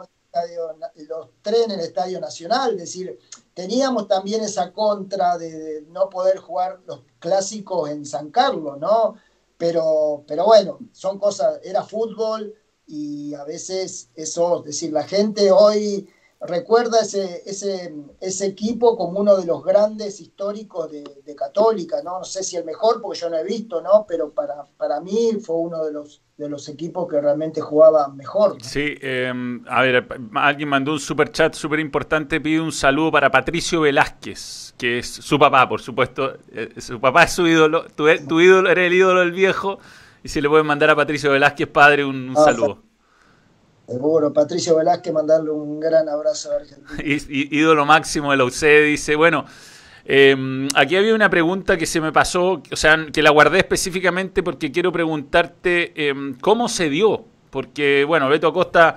los 1.07 1.29
tres 1.41 1.65
en 1.65 1.71
el 1.71 1.79
Estadio 1.79 2.19
Nacional, 2.19 2.71
es 2.71 2.77
decir, 2.77 3.19
teníamos 3.53 4.07
también 4.07 4.43
esa 4.43 4.71
contra 4.71 5.37
de, 5.37 5.85
no 5.89 6.09
poder 6.09 6.37
jugar 6.37 6.79
los 6.87 7.01
clásicos 7.19 7.89
en 7.89 8.05
San 8.05 8.31
Carlos, 8.31 8.79
¿no? 8.79 9.15
Pero, 9.57 10.23
pero 10.27 10.45
bueno, 10.45 10.79
son 10.91 11.19
cosas, 11.19 11.59
era 11.63 11.83
fútbol 11.83 12.53
y 12.87 13.33
a 13.35 13.43
veces 13.43 14.09
eso, 14.15 14.59
es 14.59 14.65
decir, 14.65 14.91
la 14.91 15.03
gente 15.03 15.51
hoy 15.51 16.09
recuerda 16.45 17.01
ese, 17.01 17.41
ese, 17.45 17.93
ese 18.19 18.45
equipo 18.45 18.97
como 18.97 19.19
uno 19.19 19.37
de 19.37 19.45
los 19.45 19.63
grandes 19.63 20.19
históricos 20.19 20.91
de, 20.91 21.03
Católica, 21.35 21.97
¿no? 22.03 22.19
No 22.19 22.23
sé 22.23 22.43
si 22.43 22.57
el 22.57 22.63
mejor, 22.63 23.01
porque 23.01 23.19
yo 23.19 23.29
no 23.29 23.37
he 23.37 23.43
visto, 23.43 23.81
¿no? 23.81 24.05
Pero 24.07 24.31
para, 24.31 24.65
para 24.77 25.01
mí 25.01 25.31
fue 25.43 25.55
uno 25.55 25.83
de 25.83 25.91
los, 25.91 26.21
de 26.37 26.47
los 26.47 26.69
equipos 26.69 27.09
que 27.09 27.19
realmente 27.19 27.59
jugaba 27.59 28.07
mejor. 28.09 28.61
Sí, 28.61 28.95
em, 29.01 29.65
a 29.67 29.81
ver, 29.81 30.07
alguien 30.35 30.69
mandó 30.69 30.91
un 30.91 30.99
super 30.99 31.31
chat 31.31 31.55
súper 31.55 31.79
importante, 31.79 32.39
pide 32.39 32.61
un 32.61 32.71
saludo 32.71 33.11
para 33.11 33.31
Patricio 33.31 33.81
Velázquez, 33.81 34.75
que 34.77 34.99
es 34.99 35.07
su 35.07 35.39
papá, 35.39 35.67
por 35.67 35.81
supuesto. 35.81 36.37
Eh, 36.51 36.69
su 36.77 37.01
papá 37.01 37.23
es 37.23 37.33
su 37.33 37.47
ídolo, 37.47 37.87
tu, 37.95 38.05
tu, 38.27 38.39
ídolo 38.39 38.69
era 38.69 38.85
el 38.85 38.93
ídolo 38.93 39.21
del 39.21 39.31
viejo, 39.31 39.79
y 40.23 40.29
si 40.29 40.39
le 40.39 40.47
pueden 40.47 40.67
mandar 40.67 40.91
a 40.91 40.95
Patricio 40.95 41.31
Velázquez, 41.31 41.67
padre, 41.67 42.05
un, 42.05 42.29
un 42.29 42.37
ah, 42.37 42.43
saludo. 42.43 42.92
Seguro, 43.87 44.31
Patricio 44.31 44.77
Velázquez, 44.77 45.13
mandarle 45.13 45.51
un 45.51 45.79
gran 45.79 46.07
abrazo 46.07 46.51
a 46.51 46.55
Argentina. 46.55 46.89
ídolo 47.03 47.85
máximo 47.85 48.31
de 48.31 48.37
la 48.37 48.45
UCE, 48.45 48.81
dice, 48.81 49.15
bueno, 49.15 49.45
em, 50.05 50.69
aquí 50.73 50.95
había 50.95 51.13
una 51.13 51.29
pregunta 51.29 51.77
que 51.77 51.85
se 51.85 51.99
me 51.99 52.13
pasó, 52.13 52.61
o 52.71 52.75
sea, 52.75 53.07
que 53.11 53.21
la 53.21 53.31
guardé 53.31 53.59
específicamente 53.59 54.41
porque 54.41 54.71
quiero 54.71 54.91
preguntarte 54.91 56.09
em, 56.09 56.35
cómo 56.39 56.69
se 56.69 56.89
dio, 56.89 57.25
porque, 57.49 58.05
bueno, 58.05 58.29
Beto 58.29 58.47
Acosta, 58.47 58.95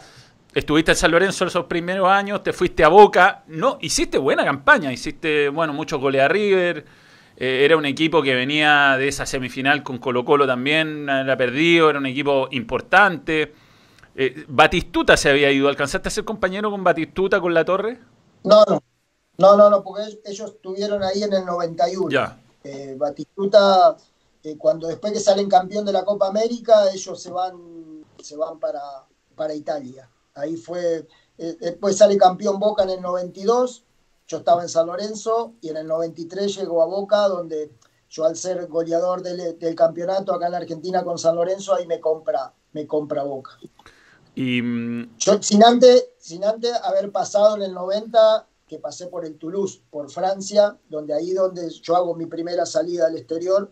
estuviste 0.55 0.93
en 0.93 0.97
San 0.97 1.11
Lorenzo 1.11 1.45
esos 1.45 1.65
primeros 1.65 2.09
años, 2.09 2.45
te 2.45 2.53
fuiste 2.53 2.85
a 2.85 2.89
Boca, 2.89 3.43
no, 3.49 3.79
hiciste 3.81 4.19
buena 4.19 4.45
campaña, 4.45 4.93
hiciste, 4.93 5.49
bueno, 5.49 5.73
muchos 5.73 6.01
goles 6.01 6.23
a 6.23 6.29
River, 6.29 6.85
eh, 7.37 7.63
era 7.65 7.77
un 7.77 7.85
equipo 7.85 8.23
que 8.23 8.35
venía 8.37 8.97
de 8.97 9.09
esa 9.09 9.27
semifinal 9.27 9.83
con 9.83 9.99
Colo 9.99 10.25
Colo 10.25 10.47
también, 10.47 11.09
era 11.09 11.37
perdido, 11.37 11.91
era 11.91 11.99
un 11.99 12.07
equipo 12.07 12.49
importante. 12.53 13.53
Eh, 14.19 14.47
Batistuta 14.49 15.17
se 15.17 15.29
había 15.29 15.53
ido. 15.53 15.69
¿Alcanzaste 15.69 16.09
a 16.09 16.11
ser 16.11 16.25
compañero 16.25 16.71
con 16.71 16.83
Batistuta, 16.83 17.39
con 17.39 17.53
la 17.53 17.65
torre? 17.65 18.01
No, 18.45 18.65
no. 18.65 18.83
No, 19.39 19.55
no, 19.55 19.69
no, 19.69 19.85
porque 19.85 20.19
ellos 20.25 20.53
estuvieron 20.53 21.03
ahí 21.03 21.23
en 21.23 21.35
el 21.35 21.45
91. 21.45 22.09
Ya. 22.09 22.41
Eh, 22.65 22.95
Batistuta, 22.97 23.95
eh, 24.43 24.57
cuando 24.57 24.89
después 24.89 25.13
que 25.13 25.21
salen 25.21 25.51
campeón 25.51 25.85
de 25.85 25.93
la 25.93 26.07
Copa 26.07 26.29
América, 26.29 26.91
ellos 26.91 27.21
se 27.21 27.31
van, 27.31 28.03
se 28.19 28.35
van 28.37 28.59
para, 28.59 28.81
para 29.35 29.55
Italia. 29.55 30.09
Ahí 30.35 30.57
fue, 30.57 31.07
después 31.37 31.99
sale 31.99 32.17
campeón 32.17 32.59
Boca 32.59 32.85
en 32.85 32.91
el 32.91 33.03
92, 33.03 33.85
yo 34.27 34.39
estaba 34.39 34.63
en 34.63 34.69
San 34.71 34.87
Lorenzo 34.87 35.53
y 35.61 35.69
en 35.69 35.77
el 35.77 35.87
93 35.87 36.57
llegó 36.57 36.83
a 36.83 36.87
Boca, 36.87 37.29
donde 37.29 37.73
yo 38.09 38.25
al 38.25 38.37
ser 38.37 38.67
goleador 38.67 39.23
del, 39.23 39.59
del 39.59 39.75
campeonato 39.75 40.35
acá 40.35 40.47
en 40.47 40.53
la 40.53 40.59
Argentina 40.59 41.05
con 41.05 41.19
San 41.19 41.37
Lorenzo, 41.37 41.75
ahí 41.75 41.87
me 41.87 42.01
compra, 42.01 42.53
me 42.73 42.87
compra 42.87 43.23
Boca. 43.23 43.59
Y, 44.37 44.61
mm, 44.61 45.17
Yo, 45.19 45.43
sin 45.43 45.65
antes, 45.65 46.11
sin 46.19 46.45
antes 46.45 46.73
haber 46.85 47.11
pasado 47.11 47.57
en 47.57 47.63
el 47.63 47.73
90, 47.73 48.47
que 48.69 48.79
pasé 48.79 49.07
por 49.07 49.25
el 49.25 49.39
Toulouse, 49.39 49.81
por 49.91 50.11
Francia, 50.11 50.77
donde 50.89 51.15
ahí 51.15 51.33
donde 51.33 51.71
yo 51.71 51.97
hago 51.97 52.15
mi 52.15 52.27
primera 52.27 52.67
salida 52.67 53.07
al 53.07 53.17
exterior, 53.17 53.71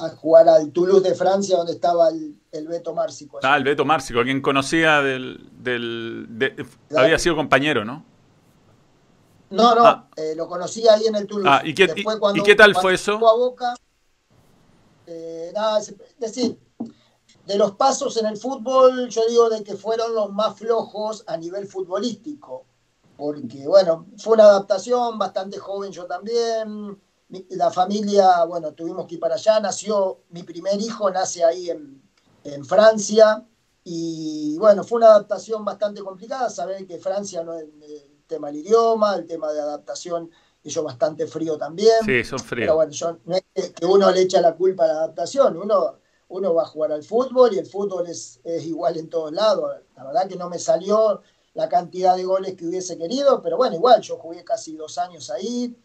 a 0.00 0.08
jugar 0.08 0.48
al 0.48 0.72
Toulouse 0.72 1.08
de 1.08 1.14
Francia, 1.14 1.56
donde 1.56 1.72
estaba 1.72 2.08
el, 2.08 2.68
Beto 2.68 2.92
Márcico. 2.92 3.38
Ah, 3.44 3.56
el 3.56 3.62
Beto 3.62 3.84
Márcico, 3.84 4.22
quien 4.24 4.42
conocía 4.42 5.00
del... 5.00 5.48
del 5.60 6.66
había 6.96 7.18
sido 7.18 7.36
compañero, 7.36 7.84
¿no? 7.84 8.04
No, 9.50 9.76
no, 9.76 9.86
ah. 9.86 10.08
eh, 10.16 10.34
lo 10.36 10.48
conocí 10.48 10.88
ahí 10.88 11.06
en 11.06 11.14
el 11.14 11.28
Toulouse. 11.28 11.48
Ah, 11.48 11.62
¿y, 11.64 11.72
qué, 11.72 11.94
y, 12.34 12.42
qué 12.42 12.54
tal 12.56 12.74
fue 12.74 12.94
eso? 12.94 13.14
A 13.14 13.36
Boca, 13.36 13.74
eh, 15.06 15.52
nada, 15.54 15.78
es 15.78 15.94
decir, 16.18 16.58
de 17.46 17.58
los 17.58 17.72
pasos 17.72 18.16
en 18.16 18.26
el 18.26 18.36
fútbol, 18.36 19.08
yo 19.08 19.26
digo 19.28 19.50
de 19.50 19.62
que 19.62 19.76
fueron 19.76 20.14
los 20.14 20.32
más 20.32 20.56
flojos 20.56 21.24
a 21.26 21.36
nivel 21.36 21.66
futbolístico, 21.66 22.64
porque 23.16 23.66
bueno, 23.66 24.06
fue 24.18 24.34
una 24.34 24.44
adaptación 24.44 25.18
bastante 25.18 25.58
joven 25.58 25.92
yo 25.92 26.06
también, 26.06 26.98
la 27.50 27.70
familia, 27.70 28.44
bueno, 28.44 28.72
tuvimos 28.72 29.06
que 29.06 29.14
ir 29.14 29.20
para 29.20 29.34
allá, 29.34 29.60
nació, 29.60 30.20
mi 30.30 30.42
primer 30.42 30.80
hijo 30.80 31.10
nace 31.10 31.44
ahí 31.44 31.70
en, 31.70 32.02
Francia, 32.64 33.42
y 33.84 34.58
bueno, 34.58 34.84
fue 34.84 34.98
una 34.98 35.06
adaptación 35.06 35.64
bastante 35.64 36.02
complicada, 36.02 36.50
saber 36.50 36.86
que 36.86 36.98
Francia 36.98 37.42
no 37.42 37.54
es 37.54 37.62
el 37.62 38.22
tema 38.26 38.48
del 38.48 38.56
idioma, 38.56 39.16
el 39.16 39.26
tema 39.26 39.50
de 39.50 39.60
adaptación, 39.60 40.30
ellos 40.62 40.84
bastante 40.84 41.26
frío 41.26 41.56
también. 41.56 42.04
Sí, 42.04 42.22
son 42.22 42.38
fríos. 42.38 42.66
Pero 42.66 42.74
bueno, 42.76 42.92
yo, 42.92 43.18
no 43.24 43.34
es 43.34 43.70
que 43.70 43.86
uno 43.86 44.10
le 44.10 44.20
echa 44.20 44.42
la 44.42 44.54
culpa 44.54 44.84
a 44.84 44.88
la 44.88 44.92
adaptación, 44.94 45.56
uno 45.56 46.03
uno 46.34 46.52
va 46.52 46.62
a 46.62 46.66
jugar 46.66 46.90
al 46.92 47.04
fútbol 47.04 47.54
y 47.54 47.58
el 47.58 47.66
fútbol 47.66 48.08
es, 48.08 48.40
igual 48.44 48.96
en 48.96 49.08
todos 49.08 49.32
lados. 49.32 49.70
La 49.96 50.04
verdad 50.04 50.28
que 50.28 50.36
no 50.36 50.48
me 50.48 50.58
salió 50.58 51.22
la 51.54 51.68
cantidad 51.68 52.16
de 52.16 52.24
goles 52.24 52.56
que 52.56 52.66
hubiese 52.66 52.98
querido, 52.98 53.40
pero 53.40 53.56
bueno, 53.56 53.76
igual 53.76 54.00
yo 54.00 54.18
jugué 54.18 54.42
casi 54.42 54.74
dos 54.76 54.98
años 54.98 55.30
ahí, 55.30 55.76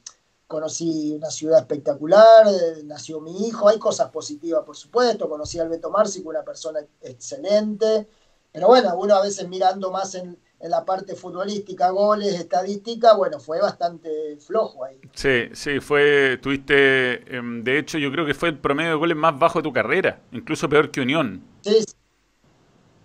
conocí 0.48 1.14
una 1.14 1.30
ciudad 1.30 1.60
espectacular, 1.60 2.48
eh, 2.48 2.82
nació 2.84 3.22
mi 3.22 3.48
hijo, 3.48 3.68
hay 3.68 3.78
cosas 3.78 4.10
positivas 4.10 4.64
por 4.66 4.76
supuesto, 4.76 5.30
conocí 5.30 5.60
al 5.60 5.70
Beto 5.70 5.92
Marci, 5.92 6.24
una 6.26 6.44
persona 6.44 6.80
excelente, 7.02 8.08
pero 8.52 8.68
bueno, 8.68 8.98
uno 8.98 9.14
a 9.14 9.22
veces 9.22 9.48
mirando 9.48 9.92
más 9.92 10.16
en, 10.16 10.40
en 10.60 10.72
la 10.72 10.84
parte 10.84 11.16
futbolística, 11.16 11.90
goles, 11.90 12.36
estadística, 12.36 13.16
bueno, 13.16 13.40
fue 13.40 13.62
bastante 13.62 14.38
flojo 14.38 14.84
ahí. 14.84 15.00
Sí, 15.14 15.50
sí, 15.54 15.80
fue, 15.80 16.38
tuviste, 16.42 17.36
em, 17.36 17.64
de 17.64 17.80
hecho 17.80 17.98
yo 17.98 18.12
creo 18.12 18.26
que 18.26 18.34
fue 18.34 18.50
el 18.50 18.58
promedio 18.58 18.92
de 18.92 18.96
goles 18.96 19.18
más 19.18 19.38
bajo 19.40 19.60
de 19.60 19.64
tu 19.64 19.74
carrera, 19.74 20.20
incluso 20.32 20.68
peor 20.68 20.92
que 20.92 21.02
Unión. 21.02 21.42
Sí, 21.62 21.84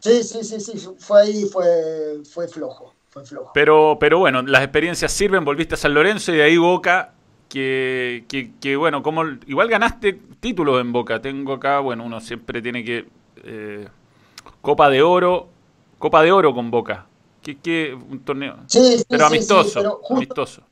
sí, 0.01 0.23
sí, 0.23 0.45
sí, 0.45 0.61
sí 0.61 0.89
fue 0.99 1.23
ahí, 1.23 1.45
fue, 1.45 2.23
fue 2.29 2.49
flojo, 2.49 2.93
fue 3.09 3.25
flojo. 3.25 3.53
Pero, 3.55 3.99
pero 4.01 4.19
bueno, 4.19 4.43
las 4.43 4.63
experiencias 4.63 5.13
sirven, 5.13 5.45
volviste 5.45 5.75
a 5.75 5.79
San 5.79 5.95
Lorenzo 5.95 6.33
y 6.33 6.37
de 6.37 6.43
ahí 6.43 6.57
Boca, 6.57 7.15
que, 7.49 8.25
que, 8.61 8.75
bueno, 8.75 9.01
como 9.03 9.23
igual 9.47 9.69
ganaste 9.69 10.15
títulos 10.41 10.81
en 10.81 10.93
Boca, 10.93 11.23
tengo 11.23 11.53
acá, 11.53 11.79
bueno, 11.79 12.05
uno 12.05 12.21
siempre 12.21 12.61
tiene 12.61 12.85
que... 12.85 13.07
Eh, 13.45 13.87
Copa 14.61 14.89
de 14.89 15.03
Oro, 15.03 15.49
Copa 15.99 16.23
de 16.23 16.33
Oro 16.33 16.55
con 16.55 16.71
Boca, 16.71 17.07
¿Qué, 17.45 17.95
un 17.95 18.25
torneo? 18.25 18.57
Sí, 18.67 19.05
pero 19.07 19.27
amistoso. 19.27 20.01
amistoso. 20.09 20.63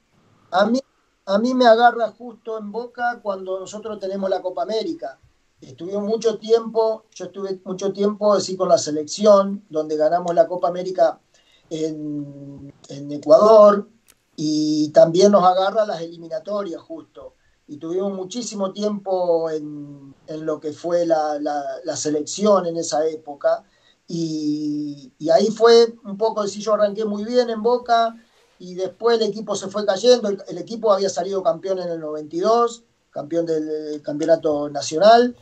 A 0.50 0.64
mí, 0.66 0.80
a 1.26 1.38
mí 1.38 1.52
me 1.52 1.66
agarra 1.66 2.11
justo 2.12 2.58
en 2.58 2.72
boca 2.72 3.20
cuando 3.22 3.61
nosotros 3.61 3.98
tenemos 3.98 4.30
la 4.30 4.40
Copa 4.40 4.62
América. 4.62 5.18
Estuve 5.61 5.96
mucho 5.98 6.38
tiempo, 6.38 7.04
yo 7.14 7.26
estuve 7.26 7.61
mucho 7.64 7.92
tiempo 7.92 8.32
así 8.32 8.56
con 8.56 8.68
la 8.68 8.78
selección, 8.78 9.64
donde 9.68 9.96
ganamos 9.96 10.35
la 10.35 10.48
Copa 10.48 10.68
América 10.68 11.20
en, 11.68 12.72
Ecuador, 12.88 13.88
y 14.35 14.88
también 14.90 15.32
nos 15.32 15.44
agarra 15.44 15.85
las 15.85 16.00
eliminatorias 16.00 16.80
justo. 16.80 17.35
Y 17.68 17.76
tuvimos 17.76 18.12
muchísimo 18.12 18.72
tiempo 18.72 19.50
en, 19.50 20.14
lo 20.26 20.58
que 20.58 20.72
fue 20.72 21.04
la, 21.06 21.38
la 21.38 21.96
selección 21.96 22.66
en 22.66 22.78
esa 22.78 23.06
época 23.06 23.64
Y, 24.14 25.31
ahí 25.31 25.46
fue 25.46 25.94
un 26.05 26.18
poco, 26.18 26.46
si 26.46 26.61
yo 26.61 26.75
arranqué 26.75 27.07
muy 27.07 27.25
bien 27.25 27.48
en 27.48 27.62
Boca 27.62 28.14
y 28.59 28.75
después 28.75 29.18
el 29.18 29.27
equipo 29.27 29.57
se 29.57 29.68
fue 29.68 29.87
cayendo, 29.87 30.29
el, 30.29 30.59
equipo 30.59 30.92
había 30.92 31.09
salido 31.09 31.42
campeón 31.42 31.79
en 31.79 31.88
el 31.88 31.98
92, 31.98 32.85
campeón 33.11 33.46
del 33.46 34.03
campeonato 34.03 34.68
nacional, 34.68 35.35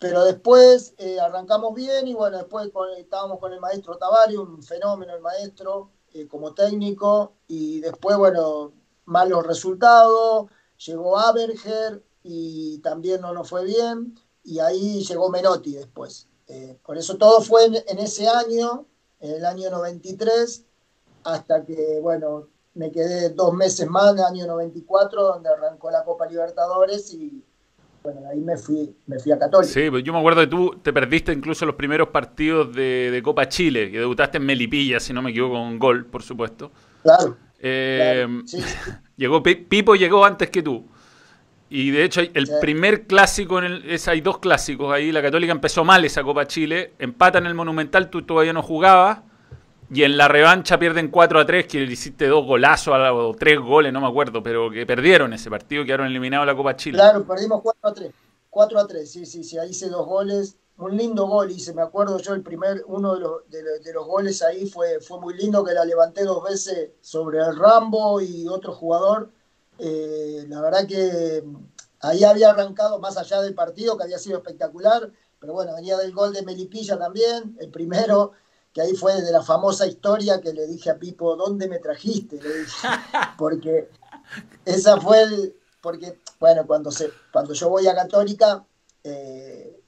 pero 0.00 0.24
después 0.24 0.94
eh, 0.98 1.20
arrancamos 1.20 1.72
bien 1.76 2.08
y 2.08 2.14
bueno, 2.14 2.38
después 2.38 2.68
estábamos 2.98 3.38
con 3.38 3.52
el 3.52 3.60
maestro 3.60 3.96
Tavari, 3.96 4.36
un 4.36 4.64
fenómeno 4.64 5.14
el 5.14 5.20
maestro 5.20 5.90
eh, 6.12 6.26
como 6.26 6.54
técnico, 6.54 7.34
y 7.46 7.80
después, 7.80 8.16
bueno, 8.16 8.72
malos 9.04 9.46
resultados, 9.46 10.50
llegó 10.84 11.18
Aberger 11.18 12.02
y 12.24 12.78
también 12.78 13.20
no 13.20 13.32
nos 13.32 13.48
fue 13.48 13.64
bien, 13.64 14.18
y 14.42 14.58
ahí 14.58 15.04
llegó 15.04 15.30
Menotti 15.30 15.74
después. 15.74 16.26
Eh, 16.48 16.78
por 16.84 16.96
eso 16.96 17.16
todo 17.18 17.42
fue 17.42 17.66
en, 17.66 17.98
ese 17.98 18.26
año, 18.26 18.86
en 19.20 19.34
el 19.34 19.44
año 19.44 19.70
93, 19.70 20.64
hasta 21.24 21.64
que, 21.64 21.98
bueno, 22.00 22.48
me 22.74 22.90
quedé 22.90 23.30
dos 23.30 23.52
meses 23.52 23.86
más, 23.88 24.12
en 24.12 24.18
el 24.18 24.24
año 24.24 24.46
94, 24.46 25.22
donde 25.22 25.50
arrancó 25.50 25.90
la 25.90 26.04
Copa 26.04 26.26
Libertadores 26.26 27.12
y, 27.12 27.44
bueno, 28.02 28.22
ahí 28.30 28.40
me 28.40 28.56
fui, 28.56 28.96
me 29.06 29.18
fui 29.18 29.32
a 29.32 29.38
Católica. 29.38 29.72
Sí, 29.72 29.90
pues 29.90 30.02
yo 30.02 30.12
me 30.14 30.20
acuerdo 30.20 30.40
que 30.40 30.46
tú 30.46 30.80
te 30.82 30.92
perdiste 30.92 31.32
incluso 31.32 31.66
los 31.66 31.74
primeros 31.74 32.08
partidos 32.08 32.74
de, 32.74 33.20
Copa 33.22 33.46
Chile, 33.48 33.90
que 33.90 33.98
debutaste 33.98 34.38
en 34.38 34.46
Melipilla, 34.46 35.00
si 35.00 35.12
no 35.12 35.20
me 35.20 35.30
equivoco, 35.30 35.54
con 35.54 35.78
gol, 35.78 36.06
por 36.06 36.22
supuesto. 36.22 36.70
Claro. 37.02 37.36
Eh, 37.58 38.26
llegó 39.16 39.42
Pipo 39.42 39.96
llegó 39.96 40.24
antes 40.24 40.48
que 40.48 40.62
tú. 40.62 40.86
Y 41.70 41.90
de 41.90 42.04
hecho, 42.04 42.20
el 42.20 42.48
primer 42.60 43.06
clásico, 43.06 43.58
en 43.58 43.64
el, 43.64 43.90
es, 43.90 44.08
hay 44.08 44.20
dos 44.20 44.38
clásicos 44.38 44.92
ahí. 44.92 45.12
La 45.12 45.20
Católica 45.20 45.52
empezó 45.52 45.84
mal 45.84 46.04
esa 46.04 46.22
Copa 46.22 46.46
Chile. 46.46 46.94
Empata 46.98 47.38
en 47.38 47.46
el 47.46 47.54
Monumental, 47.54 48.08
tú 48.08 48.22
todavía 48.22 48.52
no 48.52 48.62
jugabas. 48.62 49.20
Y 49.90 50.02
en 50.02 50.16
la 50.16 50.28
revancha 50.28 50.78
pierden 50.78 51.08
4 51.10 51.40
a 51.40 51.46
3, 51.46 51.66
que 51.66 51.80
le 51.80 51.92
hiciste 51.92 52.26
dos 52.26 52.44
golazos 52.44 52.94
o 52.94 53.34
tres 53.34 53.58
goles, 53.58 53.90
no 53.92 54.02
me 54.02 54.06
acuerdo, 54.06 54.42
pero 54.42 54.70
que 54.70 54.84
perdieron 54.84 55.32
ese 55.32 55.48
partido, 55.48 55.84
quedaron 55.84 56.06
eliminados 56.06 56.46
la 56.46 56.54
Copa 56.54 56.76
Chile. 56.76 56.98
Claro, 56.98 57.24
perdimos 57.26 57.62
4 57.62 57.90
a 57.90 57.94
3. 57.94 58.12
4 58.50 58.78
a 58.78 58.86
3, 58.86 59.10
sí, 59.10 59.24
sí, 59.24 59.44
sí, 59.44 59.58
ahí 59.58 59.70
hice 59.70 59.88
dos 59.88 60.06
goles. 60.06 60.56
Un 60.76 60.96
lindo 60.96 61.26
gol 61.26 61.50
hice, 61.50 61.74
me 61.74 61.82
acuerdo 61.82 62.18
yo, 62.18 62.34
el 62.34 62.42
primer, 62.42 62.84
uno 62.86 63.14
de 63.14 63.20
los, 63.20 63.50
de, 63.50 63.92
los 63.92 64.06
goles 64.06 64.42
ahí 64.42 64.66
fue, 64.66 65.00
fue 65.00 65.20
muy 65.20 65.34
lindo, 65.34 65.64
que 65.64 65.72
la 65.72 65.84
levanté 65.84 66.22
dos 66.22 66.44
veces 66.44 66.90
sobre 67.00 67.38
el 67.38 67.56
Rambo 67.56 68.20
y 68.20 68.46
otro 68.46 68.72
jugador 68.72 69.30
eh, 69.78 70.44
la 70.48 70.60
verdad 70.60 70.86
que 70.86 71.44
ahí 72.00 72.24
había 72.24 72.50
arrancado 72.50 72.98
más 72.98 73.16
allá 73.16 73.40
del 73.40 73.54
partido, 73.54 73.96
que 73.96 74.04
había 74.04 74.18
sido 74.18 74.38
espectacular, 74.38 75.10
pero 75.38 75.52
bueno, 75.52 75.74
venía 75.74 75.96
del 75.96 76.12
gol 76.12 76.32
de 76.32 76.42
Melipilla 76.42 76.98
también, 76.98 77.56
el 77.60 77.70
primero, 77.70 78.32
que 78.72 78.82
ahí 78.82 78.94
fue 78.94 79.20
de 79.22 79.32
la 79.32 79.42
famosa 79.42 79.86
historia 79.86 80.40
que 80.40 80.52
le 80.52 80.66
dije 80.66 80.90
a 80.90 80.98
Pipo, 80.98 81.36
¿dónde 81.36 81.68
me 81.68 81.78
trajiste? 81.78 82.40
Le 82.40 82.58
dije, 82.60 82.88
porque 83.38 83.90
esa 84.64 85.00
fue 85.00 85.22
el, 85.22 85.56
porque, 85.80 86.18
bueno, 86.38 86.66
cuando, 86.66 86.90
se, 86.90 87.10
cuando 87.32 87.54
yo 87.54 87.68
voy 87.68 87.86
a 87.86 87.94
Católica, 87.94 88.64
eh, 89.04 89.78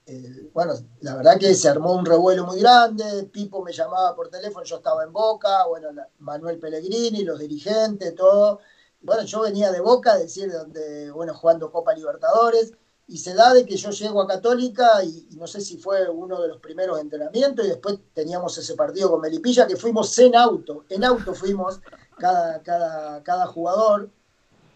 bueno, 0.52 0.74
la 1.00 1.14
verdad 1.16 1.38
que 1.38 1.54
se 1.54 1.68
armó 1.68 1.92
un 1.92 2.04
revuelo 2.04 2.44
muy 2.44 2.60
grande, 2.60 3.24
Pipo 3.24 3.62
me 3.62 3.72
llamaba 3.72 4.14
por 4.14 4.28
teléfono, 4.28 4.64
yo 4.64 4.76
estaba 4.76 5.04
en 5.04 5.12
Boca, 5.12 5.66
bueno, 5.66 5.88
Manuel 6.18 6.58
Pellegrini, 6.58 7.22
los 7.22 7.38
dirigentes, 7.38 8.14
todo, 8.14 8.60
bueno, 9.02 9.22
yo 9.24 9.40
venía 9.40 9.72
de 9.72 9.80
Boca, 9.80 10.16
decir, 10.16 10.52
donde, 10.52 11.10
bueno, 11.10 11.34
jugando 11.34 11.72
Copa 11.72 11.94
Libertadores, 11.94 12.72
y 13.10 13.18
se 13.18 13.34
da 13.34 13.52
de 13.52 13.66
que 13.66 13.76
yo 13.76 13.90
llego 13.90 14.22
a 14.22 14.28
Católica 14.28 15.02
y, 15.02 15.26
no 15.32 15.48
sé 15.48 15.60
si 15.60 15.78
fue 15.78 16.08
uno 16.08 16.40
de 16.40 16.46
los 16.46 16.58
primeros 16.58 17.00
entrenamientos 17.00 17.66
y 17.66 17.68
después 17.68 17.98
teníamos 18.14 18.56
ese 18.56 18.74
partido 18.74 19.10
con 19.10 19.20
Melipilla 19.20 19.66
que 19.66 19.74
fuimos 19.74 20.16
en 20.20 20.36
auto, 20.36 20.84
en 20.88 21.02
auto 21.02 21.34
fuimos 21.34 21.80
cada, 22.18 22.62
cada, 22.62 23.22
cada 23.24 23.46
jugador. 23.46 24.10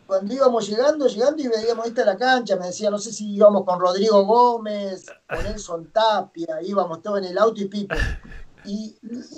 Cuando 0.09 0.35
íbamos 0.35 0.69
llegando, 0.69 1.07
llegando 1.07 1.43
y 1.43 1.49
veíamos 1.49 1.87
esta 1.87 2.05
la 2.05 2.17
cancha, 2.17 2.57
me 2.57 2.67
decía, 2.67 2.91
no 2.91 2.99
sé 2.99 3.13
si 3.13 3.35
íbamos 3.35 3.65
con 3.65 3.79
Rodrigo 3.79 4.25
Gómez, 4.25 5.07
con 5.29 5.45
Nelson 5.45 5.93
Tapia, 5.93 6.61
íbamos 6.61 7.03
todos 7.03 7.19
en 7.19 7.27
el 7.27 7.39
auto 7.39 7.61
y 7.61 7.67
Pipo. 7.67 7.95
Y, 8.65 8.97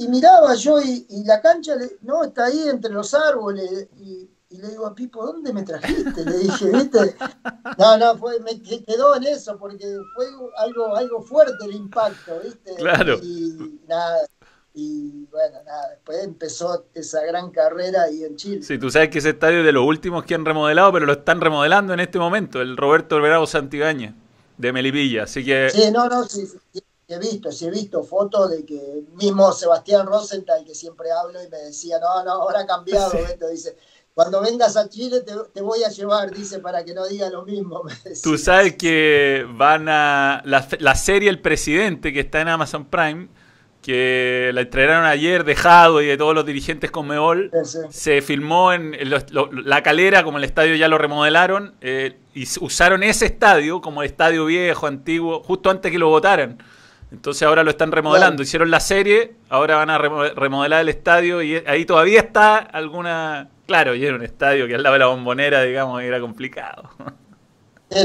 miraba 0.08 0.54
yo 0.54 0.80
y, 0.80 1.06
la 1.24 1.40
cancha, 1.42 1.76
no, 2.00 2.24
está 2.24 2.46
ahí 2.46 2.66
entre 2.66 2.92
los 2.92 3.12
árboles 3.12 3.88
y 3.98 4.30
y 4.48 4.58
le 4.58 4.68
digo 4.68 4.86
a 4.86 4.94
Pipo, 4.94 5.26
¿dónde 5.26 5.52
me 5.52 5.62
trajiste? 5.62 6.24
Le 6.24 6.38
dije, 6.38 6.66
¿viste? 6.66 7.16
No, 7.78 7.98
no, 7.98 8.16
fue, 8.16 8.38
me 8.40 8.60
quedó 8.62 9.16
en 9.16 9.24
eso, 9.24 9.58
porque 9.58 9.84
fue 10.14 10.26
algo, 10.58 10.94
algo 10.94 11.20
fuerte 11.22 11.64
el 11.64 11.74
impacto, 11.74 12.40
¿viste? 12.44 12.74
Claro. 12.76 13.18
Y 13.22 13.80
nada, 13.88 14.26
y 14.72 15.26
bueno, 15.32 15.58
nada, 15.64 15.90
después 15.90 16.22
empezó 16.22 16.86
esa 16.94 17.24
gran 17.24 17.50
carrera 17.50 18.02
ahí 18.02 18.22
en 18.22 18.36
Chile. 18.36 18.62
Sí, 18.62 18.78
tú 18.78 18.88
sabes 18.90 19.08
que 19.08 19.18
ese 19.18 19.30
estadio 19.30 19.60
es 19.60 19.64
de 19.64 19.72
los 19.72 19.84
últimos 19.84 20.24
que 20.24 20.34
han 20.34 20.44
remodelado, 20.44 20.92
pero 20.92 21.06
lo 21.06 21.14
están 21.14 21.40
remodelando 21.40 21.92
en 21.92 22.00
este 22.00 22.18
momento, 22.18 22.60
el 22.60 22.76
Roberto 22.76 23.16
Alvarado 23.16 23.46
Santigaña, 23.46 24.14
de 24.58 24.72
Melipilla, 24.72 25.24
así 25.24 25.44
que... 25.44 25.70
Sí, 25.70 25.90
no, 25.90 26.08
no, 26.08 26.24
sí, 26.24 26.46
sí, 26.46 26.80
he 27.08 27.18
visto, 27.18 27.50
sí 27.50 27.66
he 27.66 27.70
visto 27.70 28.04
fotos 28.04 28.50
de 28.50 28.64
que 28.64 29.02
mismo 29.14 29.50
Sebastián 29.50 30.06
Rosenthal, 30.06 30.64
que 30.64 30.74
siempre 30.74 31.10
hablo, 31.10 31.42
y 31.42 31.48
me 31.48 31.58
decía, 31.58 31.98
no, 31.98 32.22
no, 32.22 32.32
ahora 32.32 32.60
ha 32.60 32.66
cambiado, 32.66 33.12
dice 33.50 33.76
cuando 34.16 34.40
vengas 34.40 34.78
a 34.78 34.88
Chile 34.88 35.18
te, 35.52 35.60
voy 35.60 35.84
a 35.84 35.90
llevar, 35.90 36.30
dice, 36.30 36.58
para 36.60 36.82
que 36.82 36.94
no 36.94 37.06
diga 37.06 37.28
lo 37.28 37.44
mismo. 37.44 37.82
Tú 38.22 38.38
sabes 38.38 38.74
que 38.76 39.46
van 39.46 39.90
a. 39.90 40.40
La, 40.46 40.94
serie 40.94 41.28
El 41.28 41.42
Presidente, 41.42 42.14
que 42.14 42.20
está 42.20 42.40
en 42.40 42.48
Amazon 42.48 42.86
Prime, 42.86 43.28
que 43.82 44.52
la 44.54 44.62
estrenaron 44.62 45.04
ayer 45.04 45.44
dejado 45.44 46.00
y 46.00 46.06
de 46.06 46.16
todos 46.16 46.34
los 46.34 46.46
dirigentes 46.46 46.90
con 46.90 47.06
Meol, 47.08 47.50
se 47.90 48.22
filmó 48.22 48.72
en, 48.72 48.96
la 49.10 49.82
calera, 49.82 50.24
como 50.24 50.38
el 50.38 50.44
estadio 50.44 50.76
ya 50.76 50.88
lo 50.88 50.96
remodelaron, 50.96 51.74
eh, 51.82 52.16
y 52.32 52.44
usaron 52.62 53.02
ese 53.02 53.26
estadio 53.26 53.82
como 53.82 54.02
estadio 54.02 54.46
viejo, 54.46 54.86
antiguo, 54.86 55.42
justo 55.42 55.68
antes 55.68 55.92
que 55.92 55.98
lo 55.98 56.08
votaran. 56.08 56.56
Entonces 57.12 57.42
ahora 57.42 57.62
lo 57.64 57.70
están 57.70 57.92
remodelando. 57.92 58.42
Hicieron 58.42 58.70
la 58.70 58.80
serie, 58.80 59.34
ahora 59.50 59.76
van 59.76 59.90
a 59.90 59.98
remodelar 59.98 60.80
el 60.80 60.88
estadio 60.88 61.42
y 61.42 61.56
ahí 61.66 61.84
todavía 61.84 62.20
está 62.20 62.56
alguna 62.56 63.50
Claro, 63.66 63.94
y 63.94 64.04
era 64.04 64.14
un 64.14 64.22
estadio 64.22 64.66
que 64.66 64.74
al 64.74 64.82
lado 64.82 64.94
de 64.94 64.98
la 65.00 65.06
bombonera, 65.06 65.62
digamos, 65.62 66.02
era 66.02 66.20
complicado. 66.20 66.88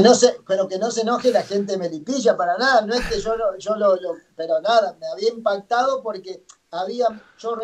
no 0.02 0.14
se, 0.14 0.36
pero 0.46 0.66
que 0.68 0.78
no 0.78 0.90
se 0.90 1.02
enoje 1.02 1.30
la 1.30 1.42
gente 1.42 1.72
de 1.72 1.78
Melipilla 1.78 2.36
para 2.36 2.56
nada, 2.56 2.82
no 2.82 2.94
es 2.94 3.06
que 3.06 3.20
yo, 3.20 3.36
lo, 3.36 3.56
yo 3.58 3.76
lo, 3.76 3.96
pero 4.36 4.60
nada, 4.60 4.96
me 5.00 5.06
había 5.06 5.30
impactado 5.30 6.02
porque 6.02 6.42
había, 6.70 7.06
yo 7.38 7.56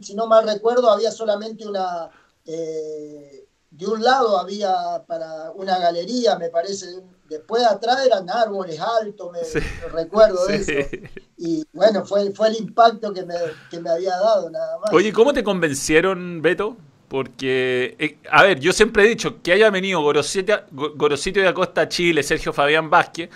si 0.00 0.14
no 0.14 0.26
mal 0.26 0.46
recuerdo, 0.46 0.90
había 0.90 1.10
solamente 1.10 1.66
una, 1.66 2.10
eh, 2.44 3.46
de 3.70 3.86
un 3.86 4.02
lado 4.02 4.38
había 4.38 5.04
para 5.06 5.50
una 5.52 5.78
galería, 5.78 6.38
me 6.38 6.48
parece, 6.48 6.86
después 7.28 7.62
atrás 7.64 8.04
eran 8.06 8.28
árboles 8.30 8.80
altos, 8.80 9.30
me, 9.32 9.88
recuerdo 9.90 10.46
de 10.46 10.56
eso. 10.56 10.96
Y 11.36 11.66
bueno, 11.72 12.04
fue, 12.06 12.30
fue 12.32 12.48
el 12.48 12.56
impacto 12.56 13.12
que 13.12 13.24
me, 13.24 13.34
que 13.70 13.78
me 13.78 13.90
había 13.90 14.16
dado 14.16 14.48
nada 14.48 14.78
más. 14.78 14.92
Oye, 14.92 15.12
¿cómo 15.12 15.34
te 15.34 15.44
convencieron, 15.44 16.40
Beto? 16.40 16.76
Porque, 17.16 17.96
eh, 17.98 18.18
a 18.30 18.42
ver, 18.42 18.60
yo 18.60 18.74
siempre 18.74 19.02
he 19.02 19.08
dicho 19.08 19.40
que 19.40 19.50
haya 19.50 19.70
venido 19.70 20.02
Gorosito, 20.02 21.40
de 21.40 21.48
Acosta 21.48 21.88
Chile, 21.88 22.22
Sergio 22.22 22.52
Fabián 22.52 22.90
Vázquez, 22.90 23.30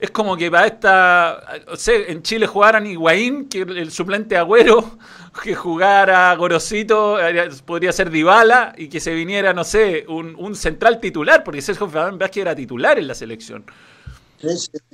es 0.00 0.10
como 0.10 0.38
que 0.38 0.50
para 0.50 0.66
esta, 0.66 1.44
o 1.70 1.76
sea, 1.76 1.96
en 2.08 2.22
Chile 2.22 2.46
jugaran 2.46 2.86
Higuaín, 2.86 3.50
que 3.50 3.60
el 3.60 3.90
suplente 3.90 4.38
Agüero, 4.38 4.96
que 5.44 5.54
jugara 5.54 6.34
Gorosito, 6.34 7.20
eh, 7.20 7.50
podría 7.66 7.92
ser 7.92 8.08
Dybala, 8.08 8.74
y 8.78 8.88
que 8.88 9.00
se 9.00 9.12
viniera, 9.12 9.52
no 9.52 9.64
sé, 9.64 10.06
un, 10.08 10.56
central 10.56 10.98
titular, 10.98 11.44
porque 11.44 11.60
Sergio 11.60 11.90
Fabián 11.90 12.18
Vázquez 12.18 12.40
era 12.40 12.56
titular 12.56 12.98
en 12.98 13.06
la 13.06 13.14
selección. 13.14 13.66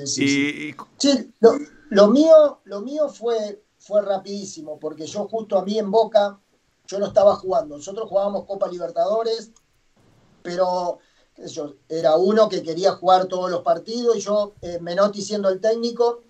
Sí, 0.05 0.75
sí, 0.99 1.33
lo, 1.91 2.09
mío, 2.09 2.59
lo 2.65 2.81
mío 2.81 3.09
fue, 3.09 3.63
fue 3.79 4.03
rapidísimo, 4.03 4.81
porque 4.81 5.07
yo 5.07 5.29
justo 5.29 5.61
a 5.61 5.65
mí 5.65 5.79
en 5.79 5.93
Boca 5.93 6.41
yo 6.93 6.99
no 6.99 7.07
estaba 7.07 7.35
jugando. 7.37 7.77
Nosotros 7.79 8.09
jugábamos 8.09 8.45
Copa 8.45 8.69
Libertadores, 8.69 9.51
pero 10.43 10.99
yo, 11.39 11.75
era 11.89 12.17
uno 12.17 12.49
que 12.51 12.63
quería 12.63 12.93
jugar 12.93 13.27
todos 13.27 13.51
los 13.51 13.63
partidos 13.63 14.17
y 14.17 14.21
yo, 14.21 14.53
eh, 14.61 14.79
Menotti 14.79 15.23
siendo 15.23 15.49
el 15.49 15.59
técnico, 15.61 16.21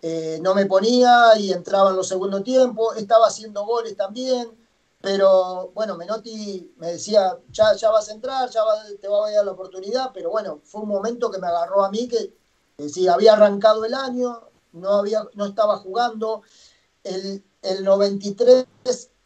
eh, 0.00 0.38
no 0.40 0.54
me 0.54 0.66
ponía 0.66 1.36
y 1.36 1.52
entraba 1.52 1.90
en 1.90 1.96
los 1.96 2.06
segundos 2.06 2.44
tiempos, 2.44 2.96
estaba 2.96 3.26
haciendo 3.26 3.66
goles 3.66 3.96
también, 3.96 4.48
pero 5.00 5.72
bueno, 5.74 5.96
Menotti 5.96 6.72
me 6.76 6.92
decía, 6.92 7.36
ya, 7.50 7.74
ya 7.74 7.90
vas 7.90 8.08
a 8.08 8.12
entrar, 8.12 8.48
ya 8.48 8.62
te 9.00 9.08
va 9.08 9.26
a 9.26 9.30
dar 9.32 9.44
la 9.44 9.52
oportunidad, 9.52 10.10
pero 10.14 10.30
bueno, 10.30 10.60
fue 10.62 10.82
un 10.82 10.88
momento 10.88 11.32
que 11.32 11.38
me 11.38 11.48
agarró 11.48 11.84
a 11.84 11.90
mí 11.90 12.06
que, 12.06 12.32
sí, 12.88 13.08
había 13.08 13.32
arrancado 13.32 13.84
el 13.84 13.94
año, 13.94 14.48
no, 14.72 14.90
había, 14.90 15.26
no 15.34 15.46
estaba 15.46 15.78
jugando, 15.78 16.42
el, 17.02 17.42
el 17.62 17.82
93 17.82 18.66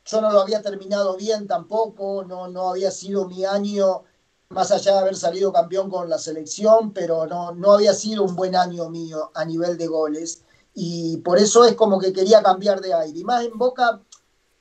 yo 0.06 0.20
no 0.20 0.30
lo 0.30 0.40
había 0.40 0.62
terminado 0.62 1.16
bien 1.16 1.46
tampoco, 1.46 2.24
no, 2.24 2.48
no 2.48 2.70
había 2.70 2.90
sido 2.90 3.26
mi 3.26 3.44
año, 3.44 4.04
más 4.48 4.70
allá 4.70 4.92
de 4.94 4.98
haber 5.00 5.16
salido 5.16 5.52
campeón 5.52 5.90
con 5.90 6.08
la 6.08 6.18
selección, 6.18 6.92
pero 6.92 7.26
no, 7.26 7.52
no 7.52 7.72
había 7.72 7.92
sido 7.92 8.24
un 8.24 8.36
buen 8.36 8.56
año 8.56 8.88
mío 8.88 9.30
a 9.34 9.44
nivel 9.44 9.76
de 9.76 9.86
goles. 9.88 10.42
y 10.74 11.18
por 11.18 11.38
eso 11.38 11.64
es 11.64 11.74
como 11.74 11.98
que 11.98 12.12
quería 12.12 12.42
cambiar 12.42 12.80
de 12.80 12.92
aire. 12.94 13.18
Y 13.18 13.24
más 13.24 13.44
en 13.44 13.58
Boca, 13.58 14.02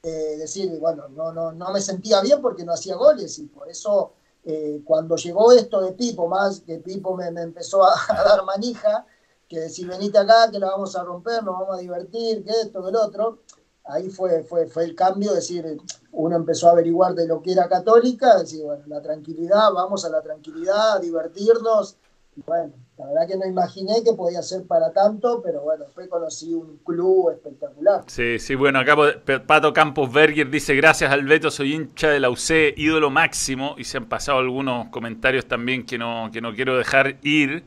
eh, 0.06 0.38
decir, 0.38 0.78
bueno, 0.80 1.08
no, 1.10 1.32
no, 1.34 1.52
no 1.52 1.72
me 1.72 1.82
sentía 1.82 2.22
bien 2.22 2.40
porque 2.40 2.64
no 2.64 2.74
hacía 2.74 2.96
goles 2.96 3.40
y 3.40 3.48
por 3.48 3.68
eso 3.68 4.14
eh, 4.44 4.82
cuando 4.86 5.16
llegó 5.16 5.52
esto 5.52 5.82
de 5.82 5.94
Pipo, 5.94 6.28
más 6.28 6.60
que 6.60 6.78
Pipo 6.78 7.16
me, 7.18 7.26
empezó 7.28 7.84
a, 7.84 7.96
dar 8.08 8.46
manija, 8.46 9.08
que 9.50 9.62
decir, 9.62 9.88
venite 9.88 10.20
acá, 10.20 10.52
que 10.52 10.60
la 10.60 10.68
vamos 10.68 10.96
a 10.96 11.04
romper, 11.04 11.44
nos 11.44 11.60
vamos 11.60 11.76
a 11.76 11.82
divertir, 11.82 12.44
que 12.44 12.52
esto, 12.52 12.84
que 12.84 12.90
el 12.90 12.96
otro, 12.96 13.40
ahí 13.88 14.10
fue, 14.10 14.44
fue, 14.44 14.68
fue 14.68 14.86
el 14.86 14.96
cambio, 14.96 15.34
decir, 15.34 15.78
uno 16.12 16.36
empezó 16.36 16.70
a 16.70 16.72
averiguar 16.72 17.14
de 17.14 17.28
lo 17.28 17.42
que 17.42 17.52
era 17.52 17.68
católica, 17.68 18.40
decir, 18.40 18.64
bueno, 18.64 18.84
la 18.88 19.02
tranquilidad, 19.02 19.72
vamos 19.74 20.06
a 20.06 20.10
la 20.10 20.22
tranquilidad, 20.22 21.02
divertirnos, 21.02 21.98
bueno, 22.46 22.74
la 22.98 23.08
verdad 23.08 23.28
que 23.28 23.38
no 23.38 23.46
imaginé 23.46 24.04
que 24.04 24.14
podía 24.14 24.42
ser 24.42 24.66
para 24.68 24.92
tanto, 24.92 25.42
pero 25.42 25.62
bueno, 25.62 25.86
después 25.86 26.08
conocí 26.10 26.54
un 26.54 26.78
club 26.84 27.32
espectacular. 27.32 28.04
Sí, 28.08 28.40
sí, 28.40 28.56
bueno, 28.56 28.80
acá 28.80 28.96
Pato 29.46 29.72
Campos 29.74 30.12
Berger 30.12 30.50
dice, 30.50 30.76
gracias 30.76 31.12
Alberto, 31.12 31.50
soy 31.50 31.74
hincha 31.74 32.10
de 32.10 32.20
la 32.20 32.30
UC, 32.30 32.74
ídolo 32.76 33.10
máximo, 33.10 33.76
y 33.78 33.86
se 33.86 33.98
han 33.98 34.10
pasado 34.10 34.40
algunos 34.40 34.90
comentarios 34.90 35.46
también 35.46 35.86
que 35.86 35.98
no, 35.98 36.30
que 36.32 36.42
no 36.42 36.54
quiero 36.54 36.78
dejar 36.78 37.18
ir. 37.22 37.64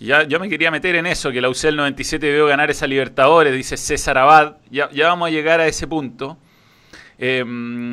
Ya, 0.00 0.24
yo 0.24 0.40
me 0.40 0.48
quería 0.48 0.70
meter 0.70 0.96
en 0.96 1.06
eso, 1.06 1.30
que 1.30 1.40
la 1.40 1.48
UC 1.48 1.64
el 1.64 1.76
97 1.76 2.30
veo 2.30 2.46
ganar 2.46 2.70
esa 2.70 2.86
Libertadores, 2.86 3.54
dice 3.54 3.76
César 3.76 4.18
Abad, 4.18 4.56
ya, 4.70 4.90
ya 4.90 5.08
vamos 5.08 5.28
a 5.28 5.30
llegar 5.30 5.60
a 5.60 5.66
ese 5.66 5.86
punto. 5.86 6.36
Em, 7.16 7.92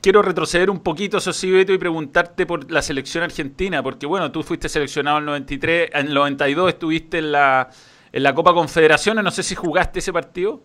quiero 0.00 0.22
retroceder 0.22 0.70
un 0.70 0.80
poquito, 0.80 1.20
Sosi 1.20 1.50
Beto, 1.50 1.72
y 1.72 1.78
preguntarte 1.78 2.46
por 2.46 2.70
la 2.70 2.80
selección 2.80 3.22
argentina, 3.22 3.82
porque 3.82 4.06
bueno, 4.06 4.32
tú 4.32 4.42
fuiste 4.42 4.68
seleccionado 4.68 5.18
en 5.18 5.24
el 5.24 5.26
93, 5.26 5.90
en 5.92 6.06
el 6.06 6.14
92 6.14 6.68
estuviste 6.70 7.18
en 7.18 7.32
la, 7.32 7.68
en 8.12 8.22
la 8.22 8.34
Copa 8.34 8.54
Confederaciones, 8.54 9.22
no 9.22 9.30
sé 9.30 9.42
si 9.42 9.54
jugaste 9.54 9.98
ese 9.98 10.12
partido. 10.12 10.62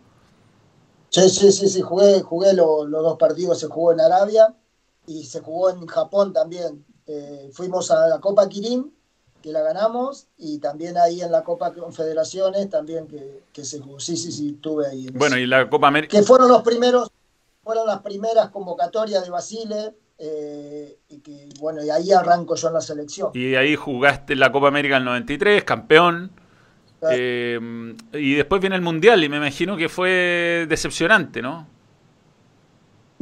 Sí, 1.10 1.30
sí, 1.30 1.52
sí, 1.52 1.70
sí, 1.70 1.82
jugué, 1.82 2.22
jugué 2.22 2.54
los 2.54 2.90
dos 2.90 3.18
partidos, 3.18 3.60
se 3.60 3.68
jugó 3.68 3.92
en 3.94 4.02
Arabia 4.02 4.54
y 5.06 5.24
se 5.26 5.42
jugó 5.42 5.70
en 5.70 5.86
Japón 5.86 6.34
también. 6.34 6.86
Eh, 7.06 7.50
fuimos 7.54 7.92
a 7.92 8.08
la 8.08 8.20
Copa 8.20 8.48
Kirin, 8.48 8.94
que 9.42 9.52
la 9.52 9.62
ganamos, 9.62 10.28
y 10.38 10.60
también 10.60 10.98
ahí 10.98 11.22
en 11.22 11.32
la 11.32 11.44
Copa 11.44 11.74
Confederaciones 11.74 12.70
también 12.70 13.08
que, 13.08 13.44
que 13.54 13.64
se 13.64 13.80
jugó. 13.80 14.00
Sí, 14.00 14.18
sí, 14.18 14.32
sí, 14.32 14.54
estuve 14.56 14.88
ahí. 14.88 15.08
Bueno, 15.14 15.38
y 15.38 15.46
la 15.46 15.70
Copa 15.70 15.88
América. 15.88 16.18
Que 16.18 16.24
fueron 16.24 16.50
los 16.50 16.64
primeros, 16.64 17.12
fueron 17.64 17.88
las 17.88 18.02
primeras 18.02 18.50
convocatorias 18.50 19.24
de 19.24 19.30
Basile, 19.30 19.94
eh, 20.20 20.98
y 21.10 21.20
que 21.20 21.50
bueno, 21.60 21.84
y 21.84 21.90
ahí 21.90 22.12
arranco 22.12 22.56
yo 22.56 22.68
en 22.70 22.74
la 22.74 22.82
selección. 22.82 23.32
Y 23.34 23.56
ahí 23.56 23.76
jugaste 23.76 24.36
la 24.36 24.52
Copa 24.52 24.68
América 24.68 24.96
en 24.98 25.04
el 25.04 25.06
93, 25.06 25.64
campeón. 25.64 26.32
Eh, 27.12 27.60
y 28.14 28.34
después 28.34 28.60
viene 28.60 28.76
el 28.76 28.82
Mundial 28.82 29.24
y 29.24 29.30
me 29.30 29.38
imagino 29.38 29.78
que 29.78 29.88
fue 29.88 30.66
decepcionante, 30.68 31.44
¿no? 31.44 31.68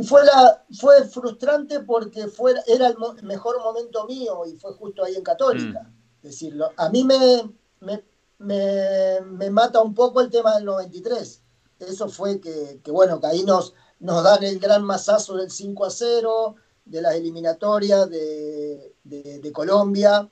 Fue, 0.03 0.25
la, 0.25 0.63
fue 0.77 1.05
frustrante 1.05 1.81
porque 1.81 2.27
fue, 2.27 2.53
era 2.67 2.87
el 2.87 2.95
mejor 3.23 3.61
momento 3.61 4.05
mío 4.05 4.43
y 4.45 4.55
fue 4.57 4.73
justo 4.73 5.03
ahí 5.03 5.15
en 5.15 5.23
Católica. 5.23 5.81
Mm. 5.83 5.94
Decirlo. 6.25 6.71
A 6.75 6.89
mí 6.89 7.03
me, 7.03 7.51
me, 7.81 8.01
me, 8.39 9.49
mata 9.51 9.79
un 9.79 9.93
poco 9.93 10.21
el 10.21 10.31
tema 10.31 10.55
del 10.55 10.65
93. 10.65 11.41
Eso 11.77 12.09
fue 12.09 12.41
que, 12.41 12.81
que 12.83 12.89
bueno, 12.89 13.19
que 13.19 13.27
ahí 13.27 13.43
nos, 13.43 13.75
nos 13.99 14.23
dan 14.23 14.43
el 14.43 14.59
gran 14.59 14.83
masazo 14.83 15.37
del 15.37 15.51
5 15.51 15.85
a 15.85 15.89
0, 15.91 16.55
de 16.83 17.01
las 17.01 17.13
eliminatorias 17.13 18.09
de, 18.09 19.51
Colombia, 19.53 20.27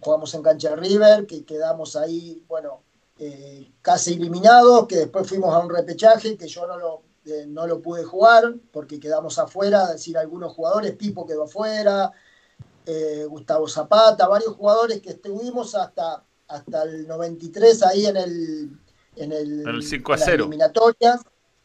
jugamos 0.00 0.34
en 0.34 0.42
cancha 0.42 0.76
River, 0.76 1.26
que 1.26 1.46
quedamos 1.46 1.96
ahí, 1.96 2.44
bueno, 2.46 2.82
eh, 3.18 3.72
casi 3.80 4.14
eliminados, 4.14 4.86
que 4.86 4.96
después 4.96 5.26
fuimos 5.26 5.54
a 5.54 5.60
un 5.60 5.70
repechaje, 5.70 6.36
que 6.36 6.46
yo 6.46 6.66
no 6.66 6.76
lo, 6.76 7.02
eh, 7.24 7.46
no 7.48 7.66
lo 7.66 7.80
pude 7.80 8.04
jugar, 8.04 8.54
porque 8.70 9.00
quedamos 9.00 9.38
afuera, 9.38 9.84
es 9.84 9.92
decir, 9.92 10.18
algunos 10.18 10.52
jugadores, 10.52 10.94
Pipo 10.94 11.26
quedó 11.26 11.44
afuera, 11.44 12.12
eh, 12.86 13.26
Gustavo 13.28 13.68
Zapata, 13.68 14.28
varios 14.28 14.54
jugadores 14.54 15.00
que 15.00 15.10
estuvimos 15.10 15.74
hasta, 15.74 16.24
hasta 16.46 16.84
el 16.84 17.06
93 17.08 17.82
ahí 17.82 18.06
en 18.06 18.16
el, 18.16 18.70
en 19.16 19.32
el, 19.32 19.82
5 19.82 20.12
a 20.12 20.18
0. 20.18 20.44
eliminatorias, 20.44 21.20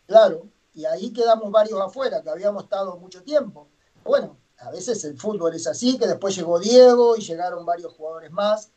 claro, 0.08 0.48
y 0.74 0.86
ahí 0.86 1.14
quedamos 1.14 1.52
varios 1.52 1.80
afuera, 1.80 2.22
que 2.24 2.30
habíamos 2.30 2.64
estado 2.64 2.98
mucho 2.98 3.22
tiempo. 3.24 3.68
Bueno, 4.04 4.38
a 4.58 4.72
veces 4.72 5.04
el 5.06 5.18
fútbol 5.18 5.54
es 5.54 5.68
así, 5.68 5.98
que 5.98 6.08
después 6.08 6.36
llegó 6.36 6.60
Diego 6.60 7.16
y 7.16 7.22
llegaron 7.22 7.66
varios 7.66 7.94
jugadores 7.94 8.32
más. 8.32 8.72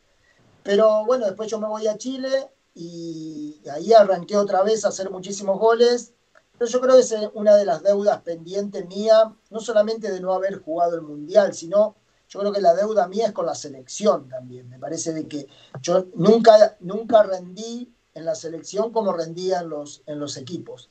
Pero 0.62 1.04
bueno, 1.04 1.26
después 1.26 1.50
yo 1.50 1.59
me 1.61 1.68
voy 1.68 1.87
a 1.87 1.98
Chile 1.98 2.50
y 2.74 3.61
ahí 3.70 3.92
arranqué 3.92 4.37
otra 4.37 4.62
vez 4.62 4.85
a 4.85 4.88
hacer 4.88 5.11
muchísimos 5.11 5.59
goles. 5.59 6.12
Pero 6.59 6.70
yo 6.70 6.80
creo 6.80 6.94
que 6.94 7.00
es 7.00 7.14
una 7.35 7.57
de 7.57 7.64
las 7.64 7.83
deudas 7.83 8.22
pendientes 8.22 8.87
mía, 8.87 9.35
no 9.50 9.61
solamente 9.61 10.11
de 10.11 10.20
no 10.20 10.33
haber 10.33 10.61
jugado 10.62 10.94
el 10.94 11.02
Mundial, 11.02 11.52
sino 11.54 11.96
yo 12.34 12.40
creo 12.40 12.52
que 12.52 12.60
la 12.60 12.74
deuda 12.74 13.06
mía 13.06 13.26
es 13.26 13.32
con 13.32 13.46
la 13.46 13.54
selección 13.54 14.28
también. 14.28 14.68
Me 14.68 14.78
parece 14.78 15.12
de 15.12 15.28
que 15.28 15.46
yo 15.80 16.06
nunca, 16.16 16.76
nunca 16.80 17.22
rendí 17.22 17.94
en 18.12 18.24
la 18.24 18.34
selección 18.34 18.92
como 18.92 19.12
rendía 19.12 19.60
en 19.60 19.68
los, 19.68 20.02
en 20.06 20.18
los 20.18 20.36
equipos 20.36 20.90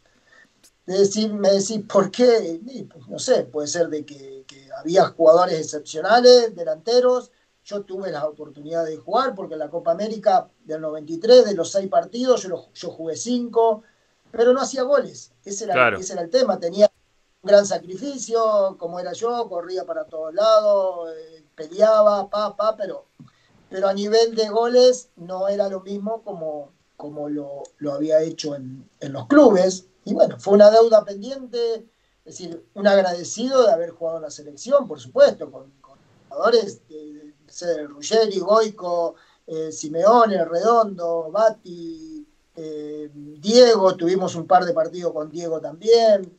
de 0.85 0.99
decir, 0.99 1.33
me 1.33 1.49
decís, 1.49 1.81
¿por 1.87 2.11
qué? 2.11 2.59
Pues, 2.91 3.07
no 3.07 3.19
sé, 3.19 3.43
puede 3.43 3.67
ser 3.67 3.87
de 3.87 4.05
que, 4.05 4.43
había 4.77 5.05
jugadores 5.05 5.59
excepcionales, 5.59 6.55
delanteros. 6.55 7.31
Yo 7.63 7.83
tuve 7.83 8.11
la 8.11 8.27
oportunidad 8.27 8.85
de 8.85 8.97
jugar 8.97 9.33
porque 9.35 9.53
en 9.53 9.59
la 9.59 9.69
Copa 9.69 9.91
América 9.91 10.49
del 10.65 10.81
93, 10.81 11.45
de 11.45 11.53
los 11.53 11.71
seis 11.71 11.87
partidos, 11.87 12.43
yo, 12.43 12.67
yo 12.73 12.89
jugué 12.89 13.15
cinco, 13.15 13.83
pero 14.31 14.51
no 14.51 14.61
hacía 14.61 14.83
goles. 14.83 15.31
Ese 15.45 15.65
era, 15.65 15.95
ese 15.97 16.13
era 16.13 16.23
el 16.23 16.29
tema. 16.29 16.59
Tenía 16.59 16.91
gran 17.43 17.65
sacrificio, 17.65 18.77
como 18.79 18.99
era 18.99 19.13
yo, 19.13 19.47
corría 19.49 19.85
para 19.85 20.05
todos 20.05 20.33
lados, 20.33 21.09
eh, 21.15 21.43
peleaba, 21.55 22.29
pa, 22.29 22.55
pa, 22.55 22.75
pero, 22.75 23.05
pero 23.69 23.87
a 23.87 23.93
nivel 23.93 24.33
de 24.33 24.49
goles 24.49 25.09
no 25.17 25.47
era 25.47 25.67
lo 25.67 25.81
mismo 25.81 26.23
como, 26.23 26.71
como 26.97 27.29
lo, 27.29 27.63
lo 27.77 27.93
había 27.93 28.21
hecho 28.21 28.55
en, 28.55 28.89
en 28.99 29.13
los 29.13 29.27
clubes 29.27 29.87
y 30.05 30.13
bueno, 30.13 30.37
fue 30.39 30.53
una 30.53 30.69
deuda 30.69 31.03
pendiente, 31.05 31.75
es 32.25 32.37
decir, 32.37 32.65
un 32.73 32.87
agradecido 32.87 33.63
de 33.65 33.71
haber 33.71 33.91
jugado 33.91 34.17
en 34.17 34.23
la 34.23 34.31
selección, 34.31 34.87
por 34.87 34.99
supuesto, 34.99 35.49
con, 35.51 35.71
jugadores 36.29 36.87
de, 36.87 37.33
de 37.61 37.87
Ruggeri, 37.87 38.39
Goico, 38.39 39.15
eh, 39.45 39.71
Simeone, 39.71 40.43
Redondo, 40.45 41.29
Bati, 41.31 42.27
eh, 42.55 43.09
Diego, 43.13 43.95
tuvimos 43.95 44.35
un 44.35 44.47
par 44.47 44.65
de 44.65 44.73
partidos 44.73 45.13
con 45.13 45.29
Diego 45.29 45.61
también. 45.61 46.37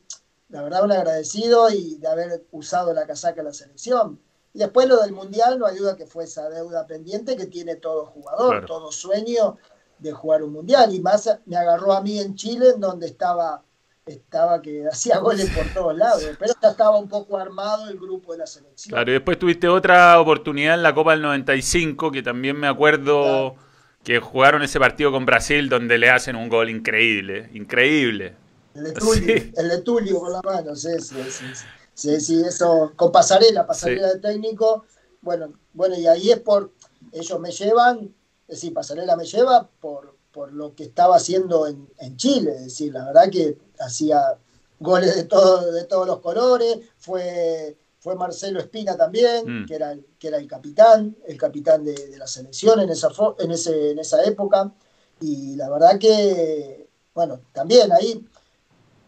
La 0.49 0.61
verdad, 0.61 0.83
un 0.83 0.91
agradecido 0.91 1.69
y 1.71 1.95
de 1.95 2.07
haber 2.07 2.45
usado 2.51 2.93
la 2.93 3.07
casaca 3.07 3.37
de 3.37 3.43
la 3.43 3.53
selección. 3.53 4.19
Y 4.53 4.59
después 4.59 4.87
lo 4.87 5.01
del 5.01 5.11
Mundial 5.11 5.59
no 5.59 5.65
ayuda 5.65 5.97
que 5.97 6.05
fue 6.05 6.23
esa 6.23 6.49
deuda 6.49 6.87
pendiente 6.87 7.35
que 7.35 7.47
tiene 7.47 7.75
todo 7.75 8.05
jugador, 8.05 8.65
todo 8.65 8.91
sueño 8.91 9.57
de 9.99 10.11
jugar 10.11 10.43
un 10.43 10.53
mundial. 10.53 10.93
Y 10.93 11.01
más 11.01 11.29
me 11.45 11.57
agarró 11.57 11.93
a 11.93 12.01
mí 12.01 12.19
en 12.19 12.35
Chile, 12.35 12.69
en 12.73 12.79
donde 12.79 13.07
estaba, 13.07 13.63
estaba 14.05 14.61
que 14.61 14.85
hacía 14.91 15.19
goles 15.19 15.49
por 15.49 15.67
todos 15.73 15.97
lados. 15.97 16.23
Pero 16.39 16.53
ya 16.61 16.69
estaba 16.69 16.97
un 16.97 17.09
poco 17.09 17.37
armado 17.37 17.89
el 17.89 17.97
grupo 17.97 18.31
de 18.31 18.39
la 18.39 18.47
selección. 18.47 18.91
Claro, 18.91 19.11
y 19.11 19.15
después 19.15 19.37
tuviste 19.37 19.67
otra 19.67 20.19
oportunidad 20.21 20.75
en 20.75 20.83
la 20.83 20.93
Copa 20.93 21.11
del 21.11 21.21
95, 21.23 22.11
que 22.11 22.23
también 22.23 22.57
me 22.57 22.67
acuerdo 22.67 23.55
que 24.03 24.19
jugaron 24.19 24.61
ese 24.61 24.79
partido 24.79 25.11
con 25.11 25.25
Brasil, 25.25 25.67
donde 25.67 25.97
le 25.97 26.11
hacen 26.11 26.35
un 26.35 26.47
gol 26.47 26.69
increíble, 26.69 27.49
increíble. 27.53 28.35
El 28.75 28.83
de 28.83 28.91
Tulio, 28.91 29.35
el 29.55 29.69
de 29.69 30.13
con 30.19 30.31
la 30.33 30.41
mano, 30.41 30.75
sí, 30.75 30.89
sí, 30.99 31.15
sí. 31.29 31.45
Sí, 31.93 32.19
sí, 32.19 32.43
eso, 32.45 32.91
con 32.97 33.09
pasarela, 33.09 33.65
pasarela 33.65 34.13
de 34.13 34.19
técnico. 34.19 34.85
Bueno, 35.21 35.53
bueno, 35.73 35.95
y 35.97 36.05
ahí 36.07 36.29
es 36.29 36.39
por, 36.41 36.71
ellos 37.13 37.39
me 37.39 37.51
llevan, 37.51 38.13
es 38.47 38.57
decir, 38.57 38.73
Pasarela 38.73 39.15
me 39.15 39.25
lleva 39.25 39.67
por, 39.79 40.15
por 40.31 40.51
lo 40.51 40.75
que 40.75 40.83
estaba 40.83 41.15
haciendo 41.15 41.67
en, 41.67 42.17
Chile, 42.17 42.51
es 42.51 42.63
decir, 42.65 42.93
la 42.93 43.05
verdad 43.05 43.29
que 43.31 43.57
hacía 43.79 44.37
goles 44.79 45.15
de, 45.15 45.23
todo, 45.23 45.71
de 45.71 45.85
todos 45.85 46.05
los 46.05 46.19
colores, 46.19 46.79
fue, 46.97 47.77
fue 47.99 48.15
Marcelo 48.15 48.59
Espina 48.59 48.97
también, 48.97 49.63
mm. 49.63 49.65
que, 49.65 49.75
era, 49.75 49.95
que 50.19 50.27
era 50.27 50.37
el 50.37 50.47
capitán, 50.47 51.15
el 51.25 51.37
capitán 51.37 51.85
de, 51.85 52.17
la 52.17 52.27
selección 52.27 52.81
en 52.81 52.89
esa, 52.89 53.09
en, 53.39 53.51
ese, 53.51 53.91
en 53.91 53.99
esa 53.99 54.23
época, 54.25 54.73
y 55.21 55.55
la 55.55 55.69
verdad 55.69 55.97
que, 55.97 56.89
bueno, 57.13 57.39
también 57.53 57.91
ahí 57.93 58.25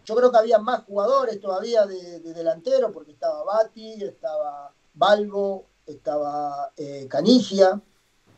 yo 0.08 0.16
creo 0.16 0.32
que 0.32 0.38
había 0.38 0.58
más 0.58 0.86
jugadores 0.86 1.38
todavía 1.42 1.86
de, 1.86 2.22
delantero, 2.22 2.94
porque 2.94 3.12
estaba 3.12 3.44
Bati, 3.44 4.02
estaba 4.02 4.74
Balbo, 4.94 5.66
estaba 5.86 6.72
eh, 6.78 7.08
Canigia, 7.10 7.82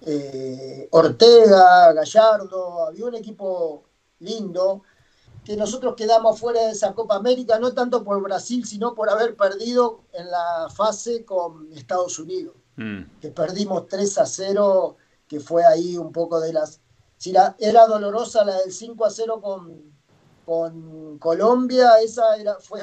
eh, 0.02 0.88
Ortega, 0.90 1.94
Gallardo, 1.94 2.88
había 2.88 3.06
un 3.06 3.14
equipo 3.14 3.84
lindo, 4.18 4.82
que 5.46 5.56
nosotros 5.56 5.94
quedamos 5.96 6.40
fuera 6.40 6.66
de 6.66 6.72
esa 6.72 6.96
Copa 6.96 7.16
América, 7.16 7.60
no 7.60 7.72
tanto 7.72 8.04
por 8.04 8.20
Brasil, 8.20 8.66
sino 8.66 8.96
por 8.96 9.12
haber 9.12 9.36
perdido 9.36 10.06
en 10.14 10.32
la 10.32 10.70
fase 10.76 11.24
con 11.24 11.72
Estados 11.74 12.18
Unidos, 12.18 12.56
mm. 12.78 13.20
que 13.22 13.30
perdimos 13.30 13.88
3 13.88 14.18
a 14.18 14.26
0, 14.26 14.98
que 15.28 15.40
fue 15.40 15.64
ahí 15.64 15.98
un 15.98 16.12
poco 16.12 16.40
de 16.40 16.52
las, 16.52 16.82
si 17.18 17.32
la, 17.32 17.56
era 17.60 17.86
dolorosa 17.86 18.44
la 18.44 18.58
del 18.58 18.74
5 18.74 19.06
a 19.06 19.12
0 19.12 19.40
con, 19.40 19.99
con 20.50 21.20
Colombia, 21.20 22.02
esa 22.04 22.36
era, 22.36 22.56
fue 22.56 22.82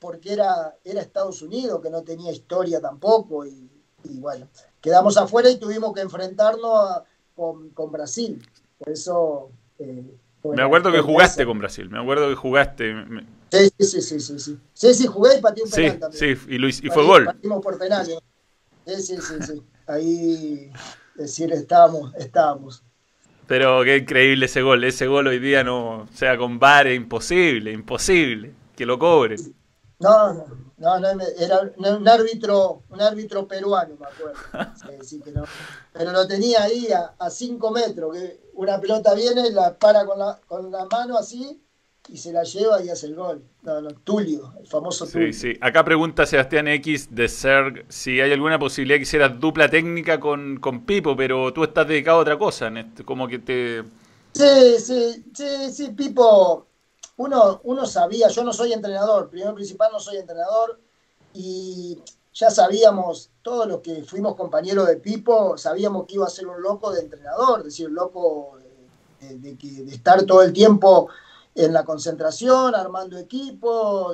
porque 0.00 0.32
era, 0.32 0.74
era 0.82 1.00
Estados 1.00 1.42
Unidos, 1.42 1.80
que 1.80 1.88
no 1.88 2.02
tenía 2.02 2.32
historia 2.32 2.80
tampoco, 2.80 3.46
y, 3.46 3.70
bueno, 4.18 4.48
quedamos 4.80 5.16
afuera 5.16 5.48
y 5.48 5.60
tuvimos 5.60 5.94
que 5.94 6.00
enfrentarnos 6.00 7.02
con, 7.36 7.70
con, 7.70 7.92
Brasil. 7.92 8.44
Por 8.78 8.92
eso... 8.92 9.50
Eh, 9.78 10.12
me 10.42 10.62
acuerdo 10.62 10.90
que 10.90 11.00
jugaste 11.00 11.46
con 11.46 11.60
Brasil, 11.60 11.88
me 11.88 12.00
acuerdo 12.00 12.28
que 12.30 12.34
jugaste. 12.34 12.92
Sí, 13.52 13.70
sí, 13.78 14.02
sí, 14.02 14.18
sí, 14.18 14.38
sí. 14.40 14.58
Sí, 14.72 14.94
sí, 14.94 15.06
jugué 15.06 15.38
y 15.38 15.40
pateé 15.40 15.62
un 15.62 15.70
penal 15.70 15.98
también. 16.00 16.36
Sí, 16.36 16.46
y, 16.48 16.66
y 16.66 16.90
fue 16.90 17.06
gol. 17.06 17.26
Partimos 17.26 17.62
por 17.62 17.78
penal. 17.78 18.10
¿eh? 18.10 18.18
Sí, 18.86 19.02
sí, 19.02 19.16
sí, 19.20 19.34
sí. 19.40 19.62
Ahí, 19.86 20.72
decir, 21.14 21.52
estábamos, 21.52 22.12
estábamos. 22.16 22.82
Pero 23.46 23.82
qué 23.84 23.98
increíble 23.98 24.46
ese 24.46 24.62
gol. 24.62 24.84
Ese 24.84 25.06
gol 25.06 25.26
hoy 25.26 25.38
día 25.38 25.62
no, 25.64 26.02
o 26.02 26.08
sea, 26.14 26.36
con 26.36 26.58
VAR 26.58 26.86
es 26.86 26.96
imposible, 26.96 27.72
imposible 27.72 28.54
que 28.76 28.86
lo 28.86 28.98
cobre. 28.98 29.36
No, 30.00 30.34
no, 30.78 30.98
no, 31.00 31.10
era 31.38 31.60
un 31.76 32.08
árbitro, 32.08 32.82
un 32.88 33.00
árbitro 33.00 33.46
peruano, 33.46 33.94
me 33.98 34.06
acuerdo. 34.06 35.46
Pero 35.92 36.12
lo 36.12 36.26
tenía 36.26 36.62
ahí 36.62 36.88
a 36.92 37.30
5 37.30 37.70
metros, 37.70 38.16
que 38.16 38.40
una 38.54 38.80
pelota 38.80 39.14
viene, 39.14 39.50
la 39.50 39.76
para 39.78 40.04
con 40.04 40.18
la, 40.18 40.40
con 40.46 40.70
la 40.70 40.84
mano 40.86 41.16
así 41.16 41.63
y 42.08 42.18
se 42.18 42.32
la 42.32 42.42
lleva 42.42 42.82
y 42.82 42.90
hace 42.90 43.06
el 43.06 43.14
gol. 43.14 43.42
No, 43.62 43.80
no, 43.80 43.90
Tulio, 43.92 44.52
el 44.60 44.66
famoso 44.66 45.06
Tulio. 45.06 45.32
Sí, 45.32 45.52
sí. 45.52 45.58
Acá 45.60 45.84
pregunta 45.84 46.26
Sebastián 46.26 46.68
X 46.68 47.08
de 47.14 47.28
Serg 47.28 47.86
si 47.88 48.20
hay 48.20 48.32
alguna 48.32 48.58
posibilidad 48.58 48.98
que 48.98 49.04
hicieras 49.04 49.40
dupla 49.40 49.68
técnica 49.68 50.20
con, 50.20 50.58
con 50.60 50.84
Pipo, 50.84 51.16
pero 51.16 51.52
tú 51.52 51.64
estás 51.64 51.88
dedicado 51.88 52.18
a 52.18 52.22
otra 52.22 52.38
cosa, 52.38 52.68
este, 52.68 53.04
como 53.04 53.26
que 53.26 53.38
te... 53.38 53.82
Sí, 54.32 54.78
sí, 54.78 55.24
sí, 55.32 55.72
sí, 55.72 55.88
Pipo, 55.90 56.66
uno, 57.16 57.60
uno 57.64 57.86
sabía, 57.86 58.28
yo 58.28 58.44
no 58.44 58.52
soy 58.52 58.72
entrenador, 58.72 59.30
primero 59.30 59.54
principal 59.54 59.90
no 59.92 60.00
soy 60.00 60.16
entrenador, 60.16 60.78
y 61.32 61.98
ya 62.34 62.50
sabíamos, 62.50 63.30
todos 63.42 63.66
los 63.66 63.80
que 63.80 64.02
fuimos 64.02 64.34
compañeros 64.34 64.88
de 64.88 64.96
Pipo, 64.96 65.56
sabíamos 65.56 66.06
que 66.06 66.16
iba 66.16 66.26
a 66.26 66.30
ser 66.30 66.48
un 66.48 66.60
loco 66.60 66.92
de 66.92 67.00
entrenador, 67.00 67.60
es 67.60 67.66
decir, 67.66 67.88
loco 67.90 68.58
de, 69.20 69.38
de, 69.38 69.54
de 69.54 69.94
estar 69.94 70.22
todo 70.24 70.42
el 70.42 70.52
tiempo 70.52 71.08
en 71.54 71.72
la 71.72 71.84
concentración, 71.84 72.74
armando 72.74 73.16
equipo, 73.16 74.12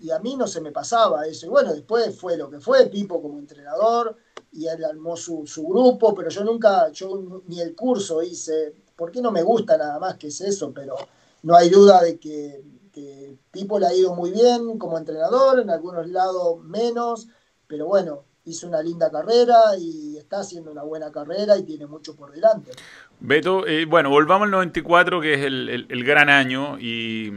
y 0.00 0.10
a 0.10 0.18
mí 0.18 0.36
no 0.36 0.46
se 0.46 0.60
me 0.60 0.72
pasaba 0.72 1.26
eso. 1.26 1.46
Y 1.46 1.48
bueno, 1.48 1.72
después 1.72 2.18
fue 2.18 2.36
lo 2.36 2.50
que 2.50 2.60
fue, 2.60 2.86
Pipo 2.86 3.20
como 3.22 3.38
entrenador, 3.38 4.16
y 4.52 4.66
él 4.66 4.84
armó 4.84 5.16
su, 5.16 5.44
grupo, 5.68 6.14
pero 6.14 6.28
yo 6.30 6.42
nunca, 6.42 6.90
yo 6.90 7.42
ni 7.46 7.60
el 7.60 7.74
curso 7.74 8.22
hice, 8.22 8.74
porque 8.96 9.22
no 9.22 9.30
me 9.30 9.42
gusta 9.42 9.76
nada 9.76 9.98
más 9.98 10.16
que 10.16 10.28
es 10.28 10.40
eso, 10.40 10.72
pero 10.74 10.96
no 11.42 11.54
hay 11.54 11.68
duda 11.68 12.02
de 12.02 12.18
que, 12.18 12.64
que 12.92 13.38
Pipo 13.50 13.78
le 13.78 13.86
ha 13.86 13.94
ido 13.94 14.14
muy 14.14 14.30
bien 14.30 14.78
como 14.78 14.98
entrenador, 14.98 15.60
en 15.60 15.70
algunos 15.70 16.08
lados 16.08 16.60
menos, 16.64 17.28
pero 17.68 17.86
bueno, 17.86 18.24
hizo 18.44 18.66
una 18.66 18.82
linda 18.82 19.10
carrera 19.10 19.76
y 19.78 20.16
está 20.16 20.40
haciendo 20.40 20.70
una 20.70 20.82
buena 20.82 21.12
carrera 21.12 21.56
y 21.56 21.62
tiene 21.62 21.86
mucho 21.86 22.16
por 22.16 22.32
delante. 22.32 22.72
Beto, 23.20 23.66
eh, 23.66 23.84
bueno, 23.84 24.08
volvamos 24.08 24.46
al 24.46 24.50
94, 24.50 25.20
que 25.20 25.34
es 25.34 25.44
el, 25.44 26.04
gran 26.04 26.30
año, 26.30 26.78
y, 26.78 27.30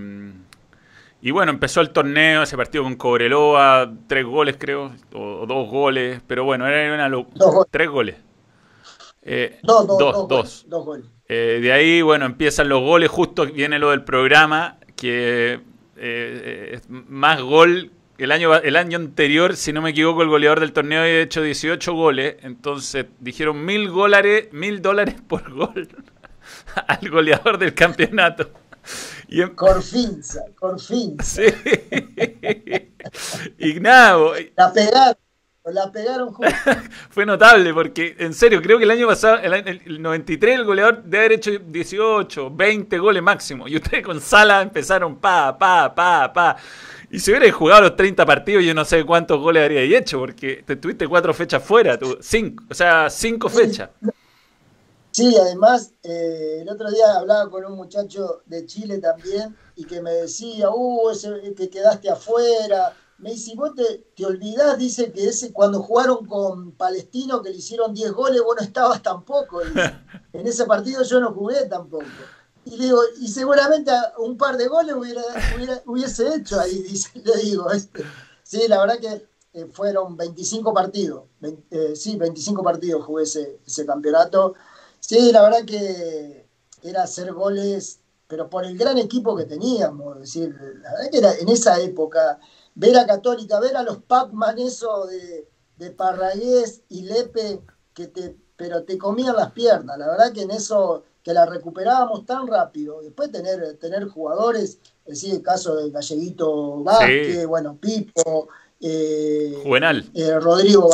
y, 1.21 1.31
bueno, 1.31 1.51
empezó 1.51 1.81
el 1.81 1.89
torneo, 1.89 2.43
ese 2.43 2.55
partido 2.55 2.83
con 2.83 2.95
Cobreloa, 2.95 3.91
tres 4.07 4.25
goles 4.25 4.55
creo, 4.57 4.93
o, 5.13 5.45
dos 5.45 5.69
goles, 5.69 6.21
pero 6.25 6.45
bueno, 6.45 6.65
era 6.67 6.93
una 6.93 7.09
locura. 7.09 7.65
Tres 7.69 7.89
goles. 7.89 8.15
Eh, 9.23 9.59
dos, 9.63 9.85
dos, 9.85 10.27
dos, 10.29 10.65
dos, 10.67 10.85
goles. 10.85 11.05
Eh, 11.27 11.59
de 11.61 11.71
ahí, 11.73 12.01
bueno, 12.01 12.25
empiezan 12.25 12.69
los 12.69 12.81
goles, 12.81 13.09
justo 13.09 13.45
viene 13.45 13.77
lo 13.77 13.91
del 13.91 14.03
programa, 14.03 14.77
que 14.95 15.59
es 15.97 16.89
más 16.89 17.41
gol 17.41 17.91
el 18.17 18.31
año, 18.31 18.53
el 18.55 18.75
año 18.75 18.97
anterior, 18.97 19.55
si 19.55 19.73
no 19.73 19.81
me 19.81 19.89
equivoco, 19.89 20.21
el 20.21 20.29
goleador 20.29 20.59
del 20.59 20.73
torneo 20.73 21.01
había 21.01 21.21
hecho 21.21 21.41
18 21.41 21.93
goles. 21.93 22.35
Entonces 22.41 23.05
dijeron 23.19 23.65
mil 23.65 23.87
dólares, 23.87 24.49
mil 24.51 24.81
dólares 24.81 25.15
por 25.27 25.51
gol 25.51 25.87
al 26.87 27.09
goleador 27.09 27.57
del 27.57 27.73
campeonato. 27.73 28.51
Y 29.27 29.41
en... 29.41 29.55
Corfinza, 29.55 30.41
Corfinza. 30.55 31.23
Sí. 31.23 31.43
y 33.57 33.79
nada. 33.79 34.17
La 34.55 34.71
pegaron. 34.71 35.15
La 35.65 35.89
pegaron 35.89 36.35
Fue 37.09 37.25
notable 37.25 37.73
porque, 37.73 38.17
en 38.19 38.33
serio, 38.33 38.61
creo 38.61 38.77
que 38.77 38.83
el 38.83 38.91
año 38.91 39.07
pasado, 39.07 39.37
el, 39.37 39.53
el 39.53 40.01
93, 40.01 40.59
el 40.59 40.65
goleador 40.65 41.03
debe 41.03 41.19
haber 41.19 41.31
hecho 41.31 41.51
18, 41.57 42.51
20 42.51 42.99
goles 42.99 43.23
máximo. 43.23 43.67
Y 43.69 43.77
ustedes 43.77 44.03
con 44.03 44.19
Sala 44.19 44.61
empezaron 44.61 45.15
pa, 45.15 45.57
pa, 45.57 45.95
pa, 45.95 46.33
pa. 46.33 46.57
Y 47.13 47.19
si 47.19 47.29
hubieras 47.29 47.53
jugado 47.53 47.81
los 47.81 47.95
30 47.95 48.25
partidos, 48.25 48.63
yo 48.63 48.73
no 48.73 48.83
sé 48.83 49.05
cuántos 49.05 49.39
goles 49.39 49.61
habrías 49.61 50.01
hecho, 50.01 50.17
porque 50.17 50.63
te 50.65 50.77
tuviste 50.77 51.07
cuatro 51.07 51.31
fechas 51.31 51.61
fuera, 51.61 51.95
tú, 51.95 52.17
cinco, 52.19 52.63
o 52.67 52.73
sea, 52.73 53.07
cinco 53.07 53.49
fechas. 53.49 53.91
Sí, 55.11 55.37
además, 55.39 55.91
eh, 56.01 56.61
el 56.61 56.69
otro 56.69 56.89
día 56.89 57.15
hablaba 57.15 57.51
con 57.51 57.65
un 57.65 57.73
muchacho 57.73 58.41
de 58.47 58.65
Chile 58.65 58.97
también 58.97 59.55
y 59.75 59.85
que 59.85 60.01
me 60.01 60.09
decía, 60.09 60.71
uh, 60.71 61.11
ese 61.11 61.53
que 61.55 61.69
quedaste 61.69 62.09
afuera. 62.09 62.97
Me 63.19 63.29
dice, 63.29 63.53
vos 63.55 63.75
te, 63.75 64.05
te 64.15 64.25
olvidás, 64.25 64.79
dice 64.79 65.11
que 65.11 65.27
ese 65.27 65.53
cuando 65.53 65.83
jugaron 65.83 66.25
con 66.25 66.71
Palestino, 66.71 67.43
que 67.43 67.51
le 67.51 67.57
hicieron 67.57 67.93
10 67.93 68.11
goles, 68.11 68.41
vos 68.41 68.55
no 68.57 68.63
estabas 68.63 69.03
tampoco. 69.03 69.61
en 70.33 70.47
ese 70.47 70.65
partido 70.65 71.03
yo 71.03 71.19
no 71.19 71.31
jugué 71.31 71.67
tampoco. 71.67 72.05
Y 72.65 72.77
digo, 72.77 72.99
y 73.19 73.27
seguramente 73.27 73.91
un 74.19 74.37
par 74.37 74.57
de 74.57 74.67
goles 74.67 74.95
hubiera, 74.95 75.21
hubiese 75.85 76.35
hecho 76.35 76.59
ahí, 76.59 76.83
le 77.23 77.37
digo. 77.37 77.71
Este. 77.71 78.03
Sí, 78.43 78.67
la 78.67 78.79
verdad 78.79 78.99
que 78.99 79.27
eh, 79.53 79.65
fueron 79.71 80.17
25 80.17 80.73
partidos. 80.73 81.23
Eh, 81.71 81.95
sí, 81.95 82.17
25 82.17 82.63
partidos 82.63 83.05
jugué 83.05 83.23
ese, 83.23 83.85
campeonato. 83.85 84.55
Sí, 84.99 85.31
la 85.31 85.41
verdad 85.41 85.65
que 85.65 86.47
era 86.81 87.03
hacer 87.03 87.33
goles, 87.33 87.99
pero 88.27 88.49
por 88.49 88.65
el 88.65 88.77
gran 88.77 88.97
equipo 88.97 89.35
que 89.35 89.45
teníamos. 89.45 90.19
decir, 90.19 90.49
la 90.81 90.91
verdad 90.93 91.11
que 91.11 91.17
era 91.17 91.33
en 91.33 91.49
esa 91.49 91.79
época, 91.79 92.39
ver 92.75 92.97
a 92.97 93.05
Católica, 93.05 93.59
ver 93.59 93.75
a 93.75 93.83
los 93.83 93.97
Pac-Man 93.97 94.59
eso 94.59 95.05
de, 95.05 95.47
de 95.77 95.91
Parragués 95.91 96.81
y 96.89 97.03
Lepe, 97.03 97.61
que 97.93 98.07
te, 98.07 98.37
pero 98.55 98.83
te 98.83 98.97
comían 98.97 99.35
las 99.35 99.51
piernas. 99.51 99.97
La 99.97 100.07
verdad 100.07 100.31
que 100.31 100.41
en 100.43 100.51
eso 100.51 101.03
que 101.23 101.33
la 101.33 101.45
recuperábamos 101.45 102.25
tan 102.25 102.47
rápido. 102.47 103.01
Después 103.01 103.31
tener, 103.31 103.77
tener 103.77 104.07
jugadores, 104.07 104.79
es 105.05 105.21
decir, 105.21 105.33
el 105.33 105.41
caso 105.41 105.75
de 105.77 105.89
Galleguito 105.89 106.83
Vázquez, 106.83 107.47
bueno, 107.47 107.77
Pipo, 107.79 108.49
eh, 108.85 109.61
Juvenal. 109.63 110.09
Eh, 110.13 110.37
Rodrigo, 110.39 110.89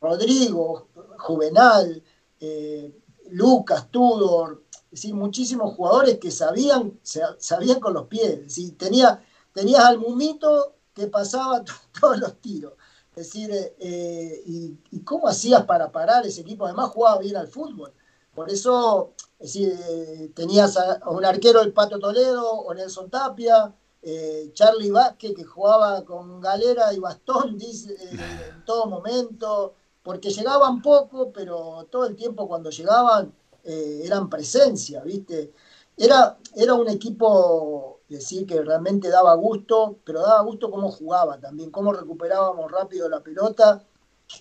Rodrigo, 0.00 0.88
Juvenal, 1.18 2.02
eh, 2.40 2.90
Lucas, 3.30 3.90
Tudor, 3.90 4.62
es 4.72 5.02
decir, 5.02 5.14
muchísimos 5.14 5.74
jugadores 5.74 6.18
que 6.18 6.30
sabían, 6.30 6.98
sabían 7.02 7.80
con 7.80 7.92
los 7.92 8.06
pies. 8.06 8.40
Es 8.46 8.78
tenía, 8.78 9.22
tenías 9.52 9.84
al 9.84 9.98
Mumito 9.98 10.76
que 10.94 11.06
pasaba 11.08 11.62
todos 12.00 12.18
los 12.18 12.40
tiros. 12.40 12.72
Es 13.14 13.26
decir, 13.26 13.50
y, 13.78 14.76
y, 14.90 15.00
cómo 15.00 15.28
hacías 15.28 15.64
para 15.66 15.92
parar 15.92 16.26
ese 16.26 16.40
equipo? 16.40 16.64
Además 16.64 16.90
jugaba 16.90 17.20
bien 17.20 17.36
al 17.36 17.46
fútbol. 17.46 17.92
Por 18.34 18.50
eso 18.50 19.14
es 19.44 19.52
decir, 19.52 19.78
eh, 19.90 20.32
tenías 20.34 20.76
a, 20.78 21.10
un 21.10 21.22
arquero, 21.22 21.60
el 21.60 21.74
Pato 21.74 21.98
Toledo, 21.98 22.50
o 22.50 22.72
Nelson 22.72 23.10
Tapia, 23.10 23.74
eh, 24.00 24.50
Charlie 24.54 24.90
Vázquez, 24.90 25.34
que 25.34 25.44
jugaba 25.44 26.02
con 26.04 26.40
galera 26.40 26.92
y 26.94 26.98
bastón 26.98 27.58
dice, 27.58 27.92
eh, 27.92 28.10
en 28.54 28.64
todo 28.64 28.86
momento, 28.86 29.74
porque 30.02 30.30
llegaban 30.30 30.80
poco, 30.80 31.30
pero 31.30 31.86
todo 31.90 32.06
el 32.06 32.16
tiempo 32.16 32.48
cuando 32.48 32.70
llegaban 32.70 33.34
eran 33.66 34.28
presencia, 34.28 35.02
¿viste? 35.02 35.54
Era, 35.96 36.36
era 36.54 36.74
un 36.74 36.86
equipo, 36.88 38.00
decir, 38.08 38.46
que 38.46 38.60
realmente 38.60 39.08
daba 39.08 39.34
gusto, 39.34 39.98
pero 40.04 40.20
daba 40.20 40.42
gusto 40.42 40.70
cómo 40.70 40.90
jugaba 40.90 41.40
también, 41.40 41.70
cómo 41.70 41.92
recuperábamos 41.92 42.70
rápido 42.70 43.08
la 43.08 43.22
pelota 43.22 43.82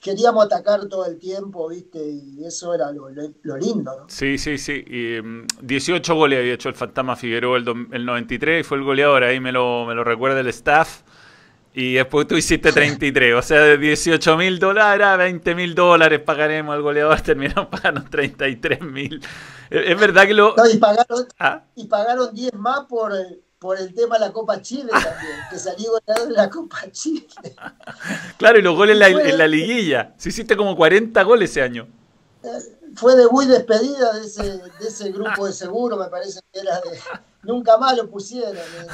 queríamos 0.01 0.45
atacar 0.45 0.87
todo 0.87 1.05
el 1.05 1.17
tiempo, 1.17 1.69
¿viste? 1.69 1.99
Y 1.99 2.45
eso 2.45 2.73
era 2.73 2.91
lo, 2.91 3.09
lindo, 3.57 3.99
¿no? 3.99 4.09
Sí, 4.09 4.37
sí, 4.37 4.57
sí. 4.57 4.83
Y, 4.87 5.19
18 5.61 6.13
mm, 6.13 6.17
goles 6.17 6.39
había 6.39 6.53
hecho 6.53 6.69
el 6.69 6.75
Fantasma 6.75 7.15
Figueroa 7.15 7.57
el, 7.57 7.87
el 7.91 8.05
93 8.05 8.61
y 8.61 8.63
fue 8.63 8.77
el 8.77 8.83
goleador, 8.83 9.23
ahí 9.23 9.39
me 9.39 9.51
lo, 9.51 9.85
me 9.85 9.95
lo 9.95 10.03
recuerda 10.03 10.39
el 10.39 10.47
staff. 10.47 11.01
Y 11.75 11.95
después 11.95 12.27
tú 12.27 12.37
hiciste 12.37 12.71
33, 12.71 13.33
o 13.33 13.41
sea, 13.41 13.61
de 13.61 13.77
18 13.79 14.37
mil 14.37 14.59
dólares 14.59 15.07
a 15.07 15.17
20 15.17 15.55
mil 15.55 15.73
dólares 15.73 16.19
pagaremos 16.19 16.75
al 16.75 16.83
goleador, 16.83 17.19
terminamos 17.21 17.67
pagando 17.67 18.03
33 18.03 18.81
mil. 18.81 19.19
Es, 19.71 19.99
verdad 19.99 20.27
que 20.27 20.35
lo... 20.35 20.53
y, 20.71 20.77
pagaron, 20.77 21.27
¿Ah? 21.39 21.63
y 21.75 21.87
pagaron 21.87 22.33
10 22.33 22.53
más 22.53 22.81
por, 22.81 23.11
por 23.63 23.79
el 23.79 23.93
tema 23.95 24.15
de 24.15 24.25
la 24.25 24.33
Copa 24.33 24.61
Chile 24.61 24.91
también, 24.91 25.37
que 25.49 25.57
salió 25.57 25.91
goleador 25.91 26.27
de 26.27 26.33
la 26.33 26.49
Copa 26.49 26.83
Chile. 26.91 27.25
Claro, 28.37 28.59
y 28.59 28.61
los 28.61 28.75
goles 28.75 28.99
en 28.99 29.37
la, 29.37 29.47
liguilla. 29.47 30.13
Si 30.17 30.29
hiciste 30.29 30.57
como 30.57 30.75
40 30.75 31.23
goles 31.23 31.51
ese 31.51 31.61
año. 31.61 31.87
fue 32.95 33.15
debut 33.15 33.43
y 33.43 33.47
despedida 33.47 34.11
de 34.13 34.25
ese, 34.25 34.43
de 34.43 34.87
ese 34.87 35.11
grupo 35.13 35.45
de 35.45 35.53
seguro, 35.53 35.95
me 35.95 36.07
parece 36.07 36.41
que 36.51 36.59
era 36.59 36.81
de. 36.81 36.99
Nunca 37.43 37.77
más 37.77 37.95
lo 37.95 38.09
pusieron. 38.09 38.57
Eh. 38.57 38.87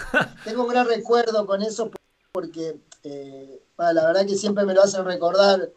Tengo 0.43 0.63
un 0.63 0.69
gran 0.69 0.87
recuerdo 0.87 1.47
con 1.47 1.63
eso 1.63 1.89
porque 2.31 2.79
eh, 3.03 3.63
la 3.77 4.05
verdad 4.05 4.27
que 4.27 4.35
siempre 4.35 4.65
me 4.65 4.75
lo 4.75 4.83
hacen 4.83 5.03
recordar 5.03 5.71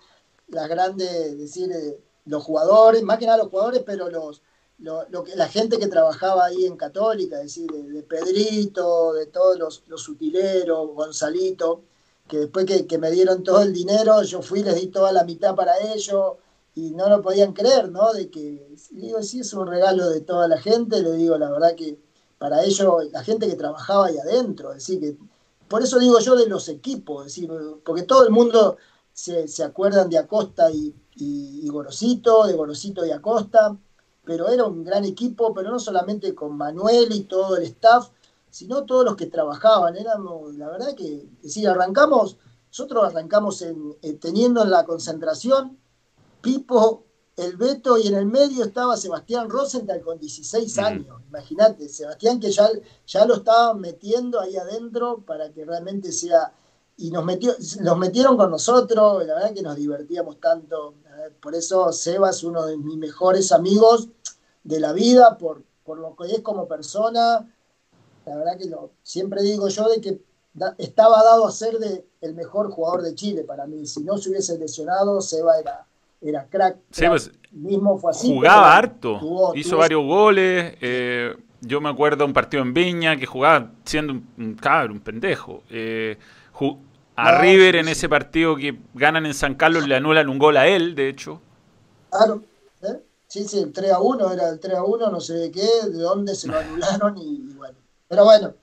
las 0.48 0.68
grandes, 0.68 1.38
decir, 1.38 1.72
eh, 1.72 1.98
los 2.26 2.42
jugadores, 2.42 3.02
más 3.02 3.16
que 3.16 3.24
nada 3.24 3.38
los 3.38 3.48
jugadores, 3.48 3.82
pero 3.86 4.10
los, 4.10 4.42
lo, 4.82 5.24
que, 5.24 5.36
la 5.36 5.48
gente 5.48 5.78
que 5.78 5.86
trabajaba 5.86 6.46
ahí 6.46 6.66
en 6.66 6.76
Católica, 6.76 7.36
es 7.36 7.44
decir, 7.44 7.70
de, 7.70 8.02
Pedrito, 8.02 9.12
de 9.12 9.26
todos 9.26 9.58
los, 9.58 9.84
los, 9.86 10.08
utileros, 10.08 10.88
Gonzalito, 10.94 11.82
que 12.28 12.38
después 12.38 12.66
que, 12.66 12.98
me 12.98 13.10
dieron 13.10 13.42
todo 13.42 13.62
el 13.62 13.72
dinero, 13.72 14.22
yo 14.22 14.42
fui, 14.42 14.62
les 14.62 14.74
di 14.74 14.88
toda 14.88 15.12
la 15.12 15.24
mitad 15.24 15.54
para 15.54 15.72
ellos 15.94 16.34
y 16.74 16.90
no 16.92 17.08
lo 17.08 17.22
podían 17.22 17.52
creer, 17.52 17.90
¿no? 17.90 18.12
De 18.12 18.30
que, 18.30 18.74
digo, 18.90 19.22
sí, 19.22 19.40
es 19.40 19.52
un 19.54 19.66
regalo 19.66 20.08
de 20.08 20.20
toda 20.20 20.48
la 20.48 20.60
gente, 20.60 21.02
le 21.02 21.12
digo, 21.12 21.38
la 21.38 21.50
verdad 21.50 21.74
que 21.74 21.98
para 22.38 22.64
ellos, 22.64 22.88
la 23.12 23.22
gente 23.22 23.46
que 23.46 23.54
trabajaba 23.54 24.06
ahí 24.06 24.18
adentro, 24.18 24.72
decir, 24.72 24.98
que 25.00 25.16
por 25.68 25.82
eso 25.82 25.98
digo 25.98 26.18
yo 26.18 26.34
de 26.34 26.48
los 26.48 26.68
equipos, 26.68 27.26
decir, 27.26 27.48
porque 27.84 28.02
todo 28.02 28.24
el 28.24 28.30
mundo 28.30 28.78
se, 29.12 29.46
se 29.46 29.62
acuerdan 29.62 30.10
de 30.10 30.18
Acosta 30.18 30.70
y, 30.70 30.94
y, 31.16 31.68
Gorosito, 31.68 32.46
de 32.46 32.54
Gorosito 32.54 33.04
y 33.06 33.10
Acosta, 33.10 33.76
pero 34.24 34.48
era 34.48 34.64
un 34.64 34.84
gran 34.84 35.04
equipo, 35.04 35.52
pero 35.52 35.70
no 35.70 35.78
solamente 35.78 36.34
con 36.34 36.56
Manuel 36.56 37.12
y 37.12 37.24
todo 37.24 37.56
el 37.56 37.64
staff, 37.64 38.08
sino 38.50 38.84
todos 38.84 39.04
los 39.04 39.16
que 39.16 39.26
trabajaban. 39.26 39.96
Éramos, 39.96 40.54
la 40.56 40.68
verdad 40.68 40.94
que, 40.94 41.28
si 41.44 41.66
arrancamos, 41.66 42.36
nosotros 42.68 43.04
arrancamos 43.04 43.62
en, 43.62 43.96
eh, 44.02 44.14
teniendo 44.14 44.62
en 44.62 44.70
la 44.70 44.84
concentración 44.84 45.78
Pipo, 46.40 47.04
el 47.36 47.56
Beto 47.56 47.96
y 47.96 48.08
en 48.08 48.14
el 48.14 48.26
medio 48.26 48.64
estaba 48.64 48.96
Sebastián 48.96 49.48
Rosenthal 49.48 50.02
con 50.02 50.18
16 50.18 50.78
años. 50.78 51.22
Imagínate, 51.28 51.88
Sebastián 51.88 52.40
que 52.40 52.50
ya, 52.50 52.68
ya 53.06 53.24
lo 53.24 53.36
estaban 53.36 53.80
metiendo 53.80 54.40
ahí 54.40 54.56
adentro 54.56 55.22
para 55.24 55.50
que 55.50 55.64
realmente 55.64 56.12
sea 56.12 56.52
y 56.96 57.10
nos 57.10 57.24
metió, 57.24 57.54
los 57.80 57.98
metieron 57.98 58.36
con 58.36 58.50
nosotros, 58.50 59.26
la 59.26 59.34
verdad 59.34 59.54
que 59.54 59.62
nos 59.62 59.76
divertíamos 59.76 60.38
tanto. 60.40 60.94
Por 61.40 61.54
eso 61.54 61.92
Seba 61.92 62.30
es 62.30 62.42
uno 62.44 62.66
de 62.66 62.76
mis 62.76 62.96
mejores 62.96 63.52
amigos 63.52 64.08
de 64.64 64.80
la 64.80 64.92
vida, 64.92 65.38
por, 65.38 65.62
por 65.84 65.98
lo 65.98 66.16
que 66.16 66.32
es 66.32 66.40
como 66.40 66.66
persona. 66.66 67.48
La 68.26 68.36
verdad 68.36 68.58
que 68.58 68.66
lo, 68.66 68.90
siempre 69.02 69.42
digo 69.42 69.68
yo 69.68 69.88
de 69.88 70.00
que 70.00 70.20
estaba 70.78 71.22
dado 71.22 71.46
a 71.46 71.50
ser 71.50 71.78
de, 71.78 72.04
el 72.20 72.34
mejor 72.34 72.70
jugador 72.70 73.02
de 73.02 73.14
Chile 73.14 73.44
para 73.44 73.66
mí. 73.66 73.86
Si 73.86 74.02
no 74.02 74.18
se 74.18 74.30
hubiese 74.30 74.58
lesionado, 74.58 75.20
Seba 75.20 75.58
era, 75.58 75.86
era 76.20 76.46
crack. 76.46 76.78
Pues, 77.08 77.30
mismo 77.50 77.98
fue 77.98 78.10
así. 78.10 78.32
Jugaba 78.32 78.76
harto, 78.76 79.52
hizo 79.54 79.78
varios 79.78 80.04
goles. 80.04 80.74
Eh, 80.80 81.34
yo 81.60 81.80
me 81.80 81.88
acuerdo 81.88 82.24
un 82.24 82.32
partido 82.32 82.62
en 82.62 82.74
Viña 82.74 83.16
que 83.16 83.26
jugaba 83.26 83.72
siendo 83.84 84.14
un, 84.14 84.28
un 84.38 84.54
cabrón, 84.54 84.92
un 84.92 85.00
pendejo. 85.00 85.62
Eh, 85.70 86.18
a 87.22 87.40
River 87.40 87.76
en 87.76 87.88
ese 87.88 88.08
partido 88.08 88.56
que 88.56 88.78
ganan 88.94 89.26
en 89.26 89.34
San 89.34 89.54
Carlos 89.54 89.86
le 89.86 89.96
anulan 89.96 90.28
un 90.28 90.38
gol 90.38 90.56
a 90.56 90.66
él, 90.66 90.94
de 90.94 91.08
hecho. 91.08 91.40
Claro, 92.10 92.42
¿eh? 92.82 93.00
sí, 93.28 93.44
sí, 93.44 93.60
el 93.60 93.72
3 93.72 93.92
a 93.92 94.00
1 94.00 94.32
era 94.32 94.48
el 94.48 94.60
3 94.60 94.74
a 94.74 94.84
1, 94.84 95.10
no 95.10 95.20
sé 95.20 95.34
de 95.34 95.50
qué, 95.50 95.68
de 95.88 95.98
dónde 95.98 96.34
se 96.34 96.48
lo 96.48 96.58
anularon 96.58 97.16
y, 97.18 97.54
bueno. 97.54 97.76
Pero 98.08 98.24
bueno, 98.24 98.54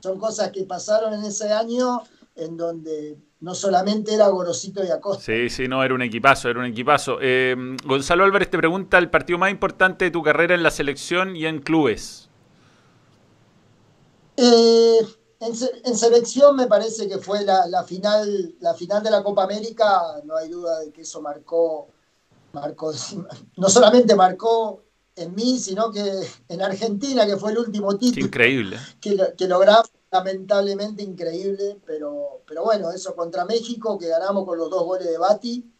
son 0.00 0.18
cosas 0.18 0.50
que 0.50 0.64
pasaron 0.64 1.14
en 1.14 1.24
ese 1.24 1.52
año 1.52 2.02
en 2.36 2.56
donde 2.56 3.16
no 3.40 3.54
solamente 3.54 4.14
era 4.14 4.28
Gorosito 4.28 4.84
y 4.84 4.90
Acosta. 4.90 5.24
Sí, 5.24 5.48
sí, 5.48 5.68
no, 5.68 5.82
era 5.82 5.94
un 5.94 6.02
equipazo, 6.02 6.48
era 6.48 6.60
un 6.60 6.66
equipazo. 6.66 7.18
Eh, 7.20 7.56
Gonzalo 7.84 8.24
Álvarez 8.24 8.50
te 8.50 8.58
pregunta 8.58 8.98
el 8.98 9.10
partido 9.10 9.38
más 9.38 9.50
importante 9.50 10.06
de 10.06 10.10
tu 10.10 10.22
carrera 10.22 10.54
en 10.54 10.62
la 10.62 10.70
selección 10.70 11.36
y 11.36 11.46
en 11.46 11.60
clubes. 11.60 12.28
Eh, 14.36 14.98
en, 15.40 15.96
selección 15.96 16.56
me 16.56 16.66
parece 16.66 17.08
que 17.08 17.18
fue 17.18 17.44
la, 17.44 17.84
final, 17.84 18.54
la 18.60 18.74
final 18.74 19.02
de 19.02 19.10
la 19.10 19.22
Copa 19.22 19.44
América, 19.44 20.02
no 20.24 20.36
hay 20.36 20.48
duda 20.48 20.80
de 20.80 20.90
que 20.90 21.02
eso 21.02 21.20
marcó, 21.20 21.88
marcó, 22.52 22.92
no 23.56 23.68
solamente 23.68 24.14
marcó 24.14 24.82
en 25.14 25.34
mí, 25.34 25.58
sino 25.58 25.90
que 25.90 26.02
en 26.48 26.62
Argentina, 26.62 27.26
que 27.26 27.36
fue 27.36 27.52
el 27.52 27.58
último 27.58 27.96
título. 27.96 28.26
Increíble. 28.26 28.78
Que, 29.00 29.34
que 29.36 29.48
logramos, 29.48 29.90
lamentablemente 30.10 31.02
increíble, 31.02 31.78
pero, 31.84 32.40
pero 32.46 32.64
bueno, 32.64 32.90
eso 32.90 33.14
contra 33.14 33.44
México, 33.44 33.98
que 33.98 34.08
ganamos 34.08 34.44
con 34.44 34.58
los 34.58 34.70
dos 34.70 34.84
goles 34.84 35.08
de 35.08 35.18
Bati, 35.18 35.70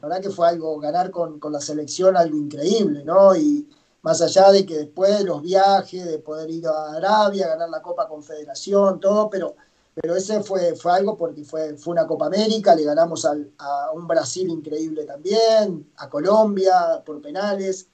la 0.00 0.08
verdad 0.08 0.22
que 0.22 0.30
fue 0.30 0.48
algo, 0.48 0.78
ganar 0.78 1.10
con, 1.10 1.38
con 1.38 1.52
la 1.52 1.60
selección, 1.60 2.16
algo 2.16 2.36
increíble, 2.36 3.04
¿no? 3.04 3.36
Y, 3.36 3.68
más 4.04 4.20
allá 4.20 4.52
de 4.52 4.66
que 4.66 4.76
después 4.76 5.24
los 5.24 5.40
viajes, 5.40 6.04
de 6.04 6.18
poder 6.18 6.50
ir 6.50 6.66
a 6.66 6.92
Arabia, 6.92 7.48
ganar 7.48 7.70
la 7.70 7.80
Copa 7.80 8.06
Confederación, 8.06 9.00
todo, 9.00 9.30
pero, 9.30 9.56
pero 9.94 10.14
ese 10.14 10.42
fue, 10.42 10.76
fue 10.76 10.92
algo 10.92 11.16
porque 11.16 11.42
fue, 11.42 11.78
fue 11.78 11.92
una 11.92 12.06
Copa 12.06 12.26
América, 12.26 12.74
le 12.74 12.84
ganamos 12.84 13.24
a 13.24 13.90
un 13.94 14.06
Brasil 14.06 14.50
increíble 14.50 15.04
también, 15.04 15.90
a 15.96 16.10
Colombia 16.10 17.02
por 17.04 17.22
penales. 17.22 17.88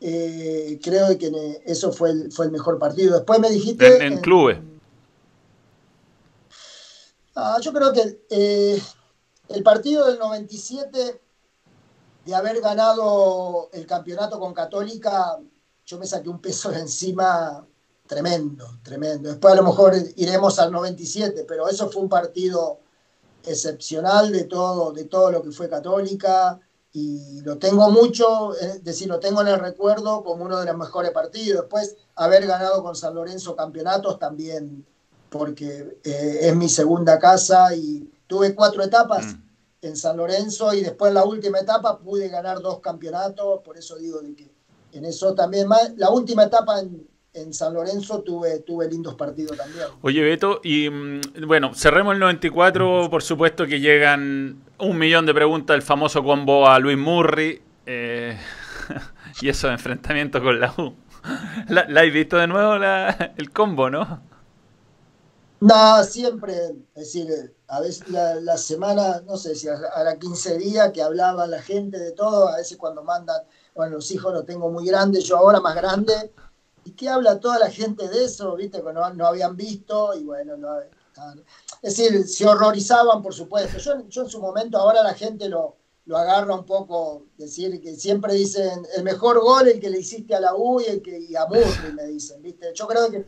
Eh, 0.00 0.80
creo 0.82 1.16
que 1.16 1.62
eso 1.64 1.92
fue 1.92 2.10
el, 2.10 2.32
fue 2.32 2.46
el 2.46 2.50
mejor 2.50 2.76
partido. 2.80 3.14
Después 3.14 3.38
me 3.38 3.48
dijiste... 3.48 4.04
En, 4.04 4.18
clubes. 4.20 4.58
Ah, 7.36 7.58
yo 7.62 7.72
creo 7.72 7.92
que 7.92 8.20
eh, 8.30 8.82
el 9.50 9.62
partido 9.62 10.08
del 10.08 10.18
97 10.18 11.20
de 12.24 12.34
haber 12.34 12.60
ganado 12.60 13.70
el 13.72 13.86
campeonato 13.86 14.38
con 14.38 14.54
Católica 14.54 15.38
yo 15.84 15.98
me 15.98 16.06
saqué 16.06 16.28
un 16.28 16.40
peso 16.40 16.70
de 16.70 16.80
encima 16.80 17.66
tremendo, 18.06 18.78
tremendo. 18.82 19.28
Después 19.30 19.52
a 19.52 19.56
lo 19.56 19.64
mejor 19.64 19.94
iremos 20.16 20.58
al 20.58 20.70
97, 20.70 21.44
pero 21.46 21.68
eso 21.68 21.90
fue 21.90 22.02
un 22.02 22.08
partido 22.08 22.80
excepcional 23.44 24.30
de 24.32 24.44
todo, 24.44 24.92
de 24.92 25.04
todo 25.04 25.30
lo 25.30 25.42
que 25.42 25.50
fue 25.50 25.68
Católica 25.68 26.60
y 26.92 27.40
lo 27.40 27.58
tengo 27.58 27.90
mucho, 27.90 28.54
es 28.54 28.84
decir, 28.84 29.08
lo 29.08 29.18
tengo 29.18 29.40
en 29.40 29.48
el 29.48 29.58
recuerdo 29.58 30.22
como 30.22 30.44
uno 30.44 30.60
de 30.60 30.66
los 30.66 30.76
mejores 30.76 31.10
partidos. 31.10 31.62
Después 31.62 31.96
haber 32.14 32.46
ganado 32.46 32.82
con 32.82 32.94
San 32.94 33.14
Lorenzo 33.14 33.56
campeonatos 33.56 34.18
también, 34.18 34.86
porque 35.30 35.98
eh, 36.04 36.38
es 36.42 36.56
mi 36.56 36.68
segunda 36.68 37.18
casa 37.18 37.74
y 37.74 38.10
tuve 38.26 38.54
cuatro 38.54 38.82
etapas 38.82 39.24
mm. 39.26 39.42
En 39.82 39.96
San 39.96 40.16
Lorenzo 40.16 40.72
y 40.72 40.80
después 40.80 41.10
en 41.10 41.14
la 41.14 41.24
última 41.24 41.58
etapa 41.58 41.98
pude 41.98 42.28
ganar 42.28 42.60
dos 42.60 42.80
campeonatos, 42.80 43.60
por 43.62 43.76
eso 43.76 43.96
digo 43.96 44.20
de 44.20 44.34
que 44.34 44.50
en 44.92 45.04
eso 45.04 45.34
también, 45.34 45.66
más, 45.68 45.92
la 45.96 46.10
última 46.10 46.44
etapa 46.44 46.80
en, 46.80 47.54
San 47.54 47.72
Lorenzo 47.72 48.20
tuve, 48.20 48.58
tuve 48.60 48.88
lindos 48.90 49.14
partidos 49.14 49.56
también. 49.56 49.86
Oye, 50.02 50.20
Beto, 50.20 50.60
y 50.62 50.90
mm, 50.90 51.46
bueno, 51.46 51.74
cerremos 51.74 52.12
el 52.12 52.20
94, 52.20 53.08
por 53.10 53.22
supuesto 53.22 53.66
que 53.66 53.80
llegan 53.80 54.62
un 54.78 54.98
millón 54.98 55.24
de 55.24 55.32
preguntas, 55.32 55.74
el 55.74 55.80
famoso 55.80 56.22
combo 56.22 56.68
a 56.68 56.78
Luis 56.78 56.98
Murray 56.98 57.62
eh, 57.86 58.38
y 59.40 59.48
esos 59.48 59.70
enfrentamientos 59.70 60.42
con 60.42 60.60
la 60.60 60.74
U. 60.76 60.94
¿La, 61.68 61.88
la 61.88 62.02
visto 62.02 62.36
de 62.36 62.46
nuevo 62.46 62.74
el 62.74 63.50
combo, 63.50 63.88
no? 63.88 64.20
No, 65.60 66.02
siempre, 66.02 66.52
es 66.94 67.14
decir, 67.14 67.54
a 67.72 67.80
veces 67.80 68.06
la, 68.10 68.58
semana, 68.58 69.22
no 69.26 69.36
sé 69.38 69.54
si 69.54 69.66
a, 69.66 69.74
a 69.74 70.18
15 70.18 70.58
días 70.58 70.92
que 70.92 71.02
hablaba 71.02 71.46
la 71.46 71.62
gente 71.62 71.98
de 71.98 72.12
todo, 72.12 72.48
a 72.48 72.56
veces 72.56 72.76
cuando 72.76 73.02
mandan 73.02 73.42
bueno, 73.74 73.96
los 73.96 74.10
hijos 74.10 74.32
los 74.32 74.44
tengo 74.44 74.70
muy 74.70 74.86
grandes, 74.86 75.24
yo 75.24 75.38
ahora 75.38 75.60
más 75.60 75.74
grande. 75.74 76.32
¿Y 76.84 76.90
qué 76.90 77.08
habla 77.08 77.40
toda 77.40 77.58
la 77.58 77.70
gente 77.70 78.08
de 78.08 78.24
eso? 78.24 78.54
¿Viste? 78.56 78.82
Que 78.82 78.92
no, 78.92 79.26
habían 79.26 79.56
visto 79.56 80.14
y 80.14 80.24
bueno, 80.24 80.54
es 81.82 81.96
decir, 81.96 82.26
se 82.26 82.46
horrorizaban, 82.46 83.22
por 83.22 83.34
supuesto. 83.34 83.78
Yo, 83.78 84.22
en 84.22 84.28
su 84.28 84.40
momento, 84.40 84.78
ahora 84.78 85.02
la 85.02 85.14
gente 85.14 85.48
lo, 85.48 85.76
lo 86.06 86.18
agarra 86.18 86.54
un 86.54 86.66
poco, 86.66 87.24
decir 87.38 87.80
que 87.80 87.94
siempre 87.94 88.34
dicen 88.34 88.86
el 88.96 89.04
mejor 89.04 89.40
gol 89.40 89.68
el 89.68 89.80
que 89.80 89.90
le 89.90 90.00
hiciste 90.00 90.34
a 90.34 90.40
la 90.40 90.54
U 90.54 90.80
y, 90.80 90.84
el 90.84 91.02
que, 91.02 91.18
y 91.18 91.36
a 91.36 91.46
Murray, 91.46 91.92
me 91.94 92.06
dicen, 92.06 92.42
¿viste? 92.42 92.72
Yo 92.74 92.86
creo 92.86 93.10
que 93.10 93.24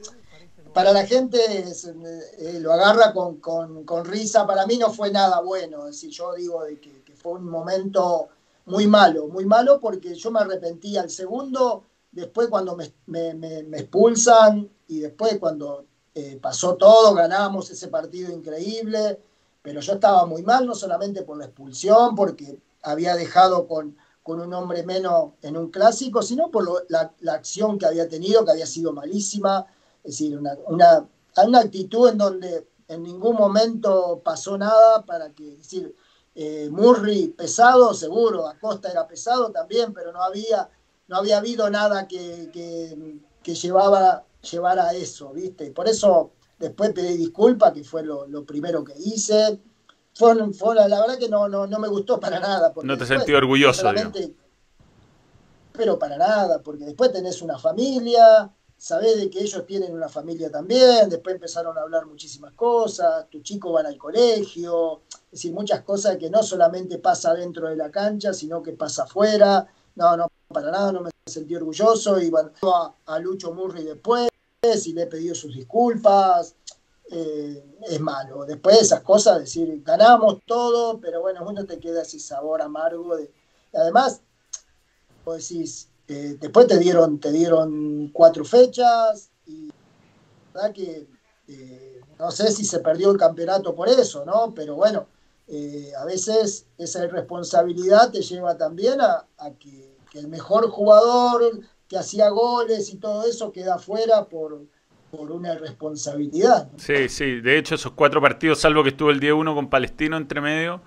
para 0.75 0.93
la 0.93 1.07
gente 1.07 1.39
eh, 1.39 2.59
lo 2.61 2.73
agarra 2.73 3.13
con, 3.13 3.37
con, 3.39 4.05
risa, 4.05 4.45
para 4.45 4.67
mí 4.67 4.77
no 4.77 4.93
fue 4.93 5.11
nada 5.11 5.41
bueno, 5.41 5.87
es 5.87 5.95
decir, 5.95 6.11
yo 6.11 6.35
digo 6.35 6.65
de 6.65 6.81
que, 6.81 7.05
fue 7.15 7.35
un 7.35 7.49
momento 7.49 8.29
muy 8.67 8.87
malo, 8.87 9.29
muy 9.29 9.47
malo 9.47 9.81
porque 9.81 10.15
yo 10.15 10.31
me 10.31 10.41
arrepentí 10.41 10.99
al 10.99 11.09
segundo, 11.09 11.85
después 12.13 12.49
cuando 12.49 12.77
me, 13.07 13.71
expulsan 13.79 14.69
y 14.89 14.99
después 14.99 15.39
cuando 15.39 15.87
eh, 16.15 16.39
pasó 16.43 16.75
todo, 16.75 17.15
ganamos 17.15 17.71
ese 17.71 17.89
partido 17.89 18.31
increíble, 18.31 19.21
pero 19.63 19.81
yo 19.81 19.95
estaba 19.95 20.27
muy 20.27 20.43
mal, 20.43 20.67
no 20.67 20.75
solamente 20.75 21.23
por 21.23 21.39
la 21.39 21.47
expulsión, 21.47 22.15
porque 22.15 22.59
había 22.83 23.15
dejado 23.15 23.67
con, 23.67 23.97
con 24.25 24.41
un 24.41 24.53
hombre 24.55 24.83
menos 24.83 25.33
en 25.43 25.57
un 25.57 25.71
clásico, 25.71 26.23
sino 26.23 26.51
por 26.51 26.87
la, 26.89 27.13
acción 27.33 27.79
que 27.79 27.87
había 27.87 28.09
tenido, 28.09 28.45
que 28.45 28.53
había 28.53 28.67
sido 28.67 28.93
malísima, 28.93 29.67
es 30.05 30.19
decir, 30.19 30.39
una, 30.39 30.57
una, 30.67 31.09
una 31.45 31.59
actitud 31.61 32.09
en 32.09 32.19
donde 32.19 32.69
en 32.87 33.03
ningún 33.03 33.35
momento 33.35 34.21
pasó 34.23 34.57
nada 34.57 35.05
para 35.05 35.31
que, 35.31 35.53
es 35.53 35.59
decir, 35.59 35.95
eh, 36.35 36.69
Murray 36.71 37.29
pesado, 37.29 37.95
seguro, 37.95 38.47
Acosta 38.47 38.91
era 38.91 39.07
pesado 39.07 39.51
también, 39.51 39.93
pero 39.93 40.13
no 40.13 40.23
había 40.23 40.69
no 41.09 41.17
había 41.17 41.39
habido 41.39 41.69
nada 41.71 42.09
que, 42.09 42.51
que, 43.43 43.55
llevaba, 43.55 44.25
llevara 44.51 44.89
a 44.89 44.95
eso, 44.95 45.33
¿viste? 45.33 45.71
Por 45.71 45.89
eso 45.89 46.33
después 46.59 46.93
pedí 46.93 47.17
disculpas, 47.17 47.73
que 47.73 47.85
fue 47.85 48.03
lo, 48.03 48.45
primero 48.45 48.85
que 48.85 48.95
hice. 48.97 49.61
Fue, 50.15 50.35
la 50.35 51.01
verdad 51.01 51.19
que 51.19 51.29
no, 51.29 51.49
no, 51.49 51.67
no 51.67 51.79
me 51.79 51.89
gustó 51.89 52.21
para 52.21 52.39
nada. 52.39 52.73
No 52.83 52.97
te 52.97 53.07
sentí 53.07 53.33
orgulloso, 53.33 53.91
Pero 55.73 55.99
para 55.99 56.17
nada, 56.17 56.63
porque 56.63 56.85
después 56.85 57.13
tenés 57.13 57.43
una 57.43 57.59
familia, 57.59 58.51
sabés 58.77 59.17
de 59.17 59.31
que 59.31 59.41
ellos 59.41 59.65
tienen 59.67 59.93
una 59.93 60.09
familia 60.09 60.51
también, 60.51 61.09
después 61.09 61.35
empezaron 61.35 61.77
a 61.79 61.83
hablar 61.83 62.07
muchísimas 62.07 62.53
cosas, 62.55 63.29
tus 63.31 63.43
chicos 63.43 63.73
van 63.73 63.87
al 63.87 63.97
colegio, 63.97 65.03
es 65.09 65.31
decir, 65.33 65.53
muchas 65.53 65.83
cosas 65.83 66.17
que 66.17 66.31
no 66.31 66.43
solamente 66.43 66.99
pasa 66.99 67.35
dentro 67.35 67.69
de 67.69 67.77
la 67.77 67.91
cancha, 67.91 68.33
sino 68.33 68.63
que 68.63 68.73
pasa 68.73 69.05
afuera. 69.05 69.67
No, 69.97 70.17
no, 70.17 70.31
para 70.49 70.71
nada, 70.71 70.93
no 70.93 71.01
me 71.01 71.11
sentí 71.27 71.55
orgulloso 71.55 72.21
y 72.21 72.31
bueno, 72.31 72.53
a, 73.07 73.19
Lucho 73.19 73.53
Murray 73.53 73.85
después 73.85 74.29
y 74.63 74.93
le 74.93 75.03
he 75.03 75.07
pedido 75.07 75.35
sus 75.35 75.55
disculpas. 75.55 76.55
Eh, 77.11 77.79
es 77.83 78.01
malo. 78.01 78.45
Después 78.47 78.77
de 78.77 78.83
esas 78.83 79.01
cosas, 79.03 79.39
decir, 79.41 79.83
ganamos 79.85 80.39
todo, 80.47 80.99
pero 81.01 81.21
bueno, 81.21 81.45
uno 81.47 81.65
te 81.67 81.79
queda 81.79 82.03
ese 82.03 82.19
sabor 82.19 82.63
amargo. 82.63 83.17
De, 83.17 83.31
además, 83.75 84.23
vos 85.25 85.37
decís, 85.37 85.89
eh, 86.09 86.37
después 86.41 86.67
te 86.67 86.79
dieron, 86.79 87.19
te 87.19 87.33
dieron 87.33 88.11
cuatro 88.13 88.45
fechas 88.45 89.31
y 89.47 89.71
verdad 90.53 90.73
que 90.73 91.07
eh, 91.49 92.01
no 92.19 92.31
sé 92.31 92.51
si 92.53 92.65
se 92.65 92.81
perdió 92.81 93.11
el 93.11 93.19
campeonato 93.19 93.75
por 93.75 93.89
eso, 93.89 94.25
¿no? 94.25 94.53
Pero 94.55 94.77
bueno, 94.77 95.07
a 95.99 96.05
veces 96.07 96.67
esa 96.79 97.05
irresponsabilidad 97.05 98.11
te 98.11 98.23
lleva 98.23 98.57
también 98.57 99.01
a 99.01 99.27
que 99.59 99.95
el 100.15 100.29
mejor 100.29 100.69
jugador 100.71 101.61
que 101.89 101.99
hacía 101.99 102.29
goles 102.31 102.93
y 102.93 102.97
todo 102.97 103.27
eso 103.27 103.53
queda 103.53 103.79
fuera 103.79 104.25
por, 104.25 104.63
por 105.11 105.31
una 105.31 105.55
irresponsabilidad. 105.55 106.69
Sí, 106.77 107.09
sí, 107.09 107.41
de 107.41 107.59
hecho 107.59 107.75
esos 107.75 107.93
cuatro 107.93 108.21
partidos, 108.21 108.61
salvo 108.61 108.83
que 108.83 108.91
estuvo 108.91 109.11
el 109.11 109.21
10-1 109.21 109.55
con 109.55 109.69
Palestino 109.69 110.17
entre 110.17 110.41
medio, 110.41 110.81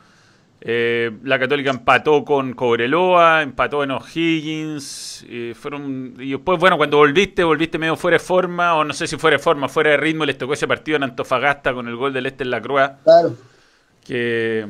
eh, 0.60 1.12
la 1.24 1.40
Católica 1.40 1.70
empató 1.70 2.26
con 2.26 2.54
Cobreloa, 2.54 3.44
empató 3.44 3.84
en 3.84 3.92
O'Higgins, 3.92 5.26
y, 5.30 5.54
fueron, 5.54 6.16
y 6.20 6.32
después, 6.32 6.60
bueno, 6.60 6.78
cuando 6.78 6.98
volviste, 6.98 7.44
volviste 7.44 7.78
medio 7.78 7.96
fuera 7.96 8.16
de 8.16 8.24
forma, 8.24 8.76
o 8.76 8.84
no 8.84 8.94
sé 8.94 9.08
si 9.08 9.18
fuera 9.18 9.38
de 9.38 9.44
forma, 9.44 9.70
fuera 9.70 9.92
de 9.92 9.98
ritmo, 9.98 10.26
les 10.26 10.38
tocó 10.38 10.54
ese 10.54 10.68
partido 10.68 10.98
en 10.98 11.04
Antofagasta 11.04 11.74
con 11.74 11.88
el 11.88 11.96
gol 11.96 12.14
del 12.14 12.26
Este 12.26 12.44
en 12.44 12.50
la 12.50 12.62
Crua. 12.62 12.98
Claro. 13.04 13.36
Que, 14.04 14.66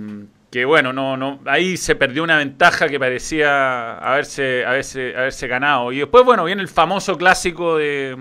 que 0.51 0.65
bueno, 0.65 0.91
no, 0.91 1.15
no, 1.15 1.39
ahí 1.45 1.77
se 1.77 1.95
perdió 1.95 2.23
una 2.23 2.37
ventaja 2.37 2.89
que 2.89 2.99
parecía 2.99 3.97
haberse, 3.97 4.65
haberse, 4.65 5.15
haberse 5.15 5.47
ganado. 5.47 5.91
Y 5.91 5.99
después, 5.99 6.25
bueno, 6.25 6.43
viene 6.43 6.61
el 6.61 6.67
famoso 6.67 7.17
clásico 7.17 7.77
de, 7.77 8.17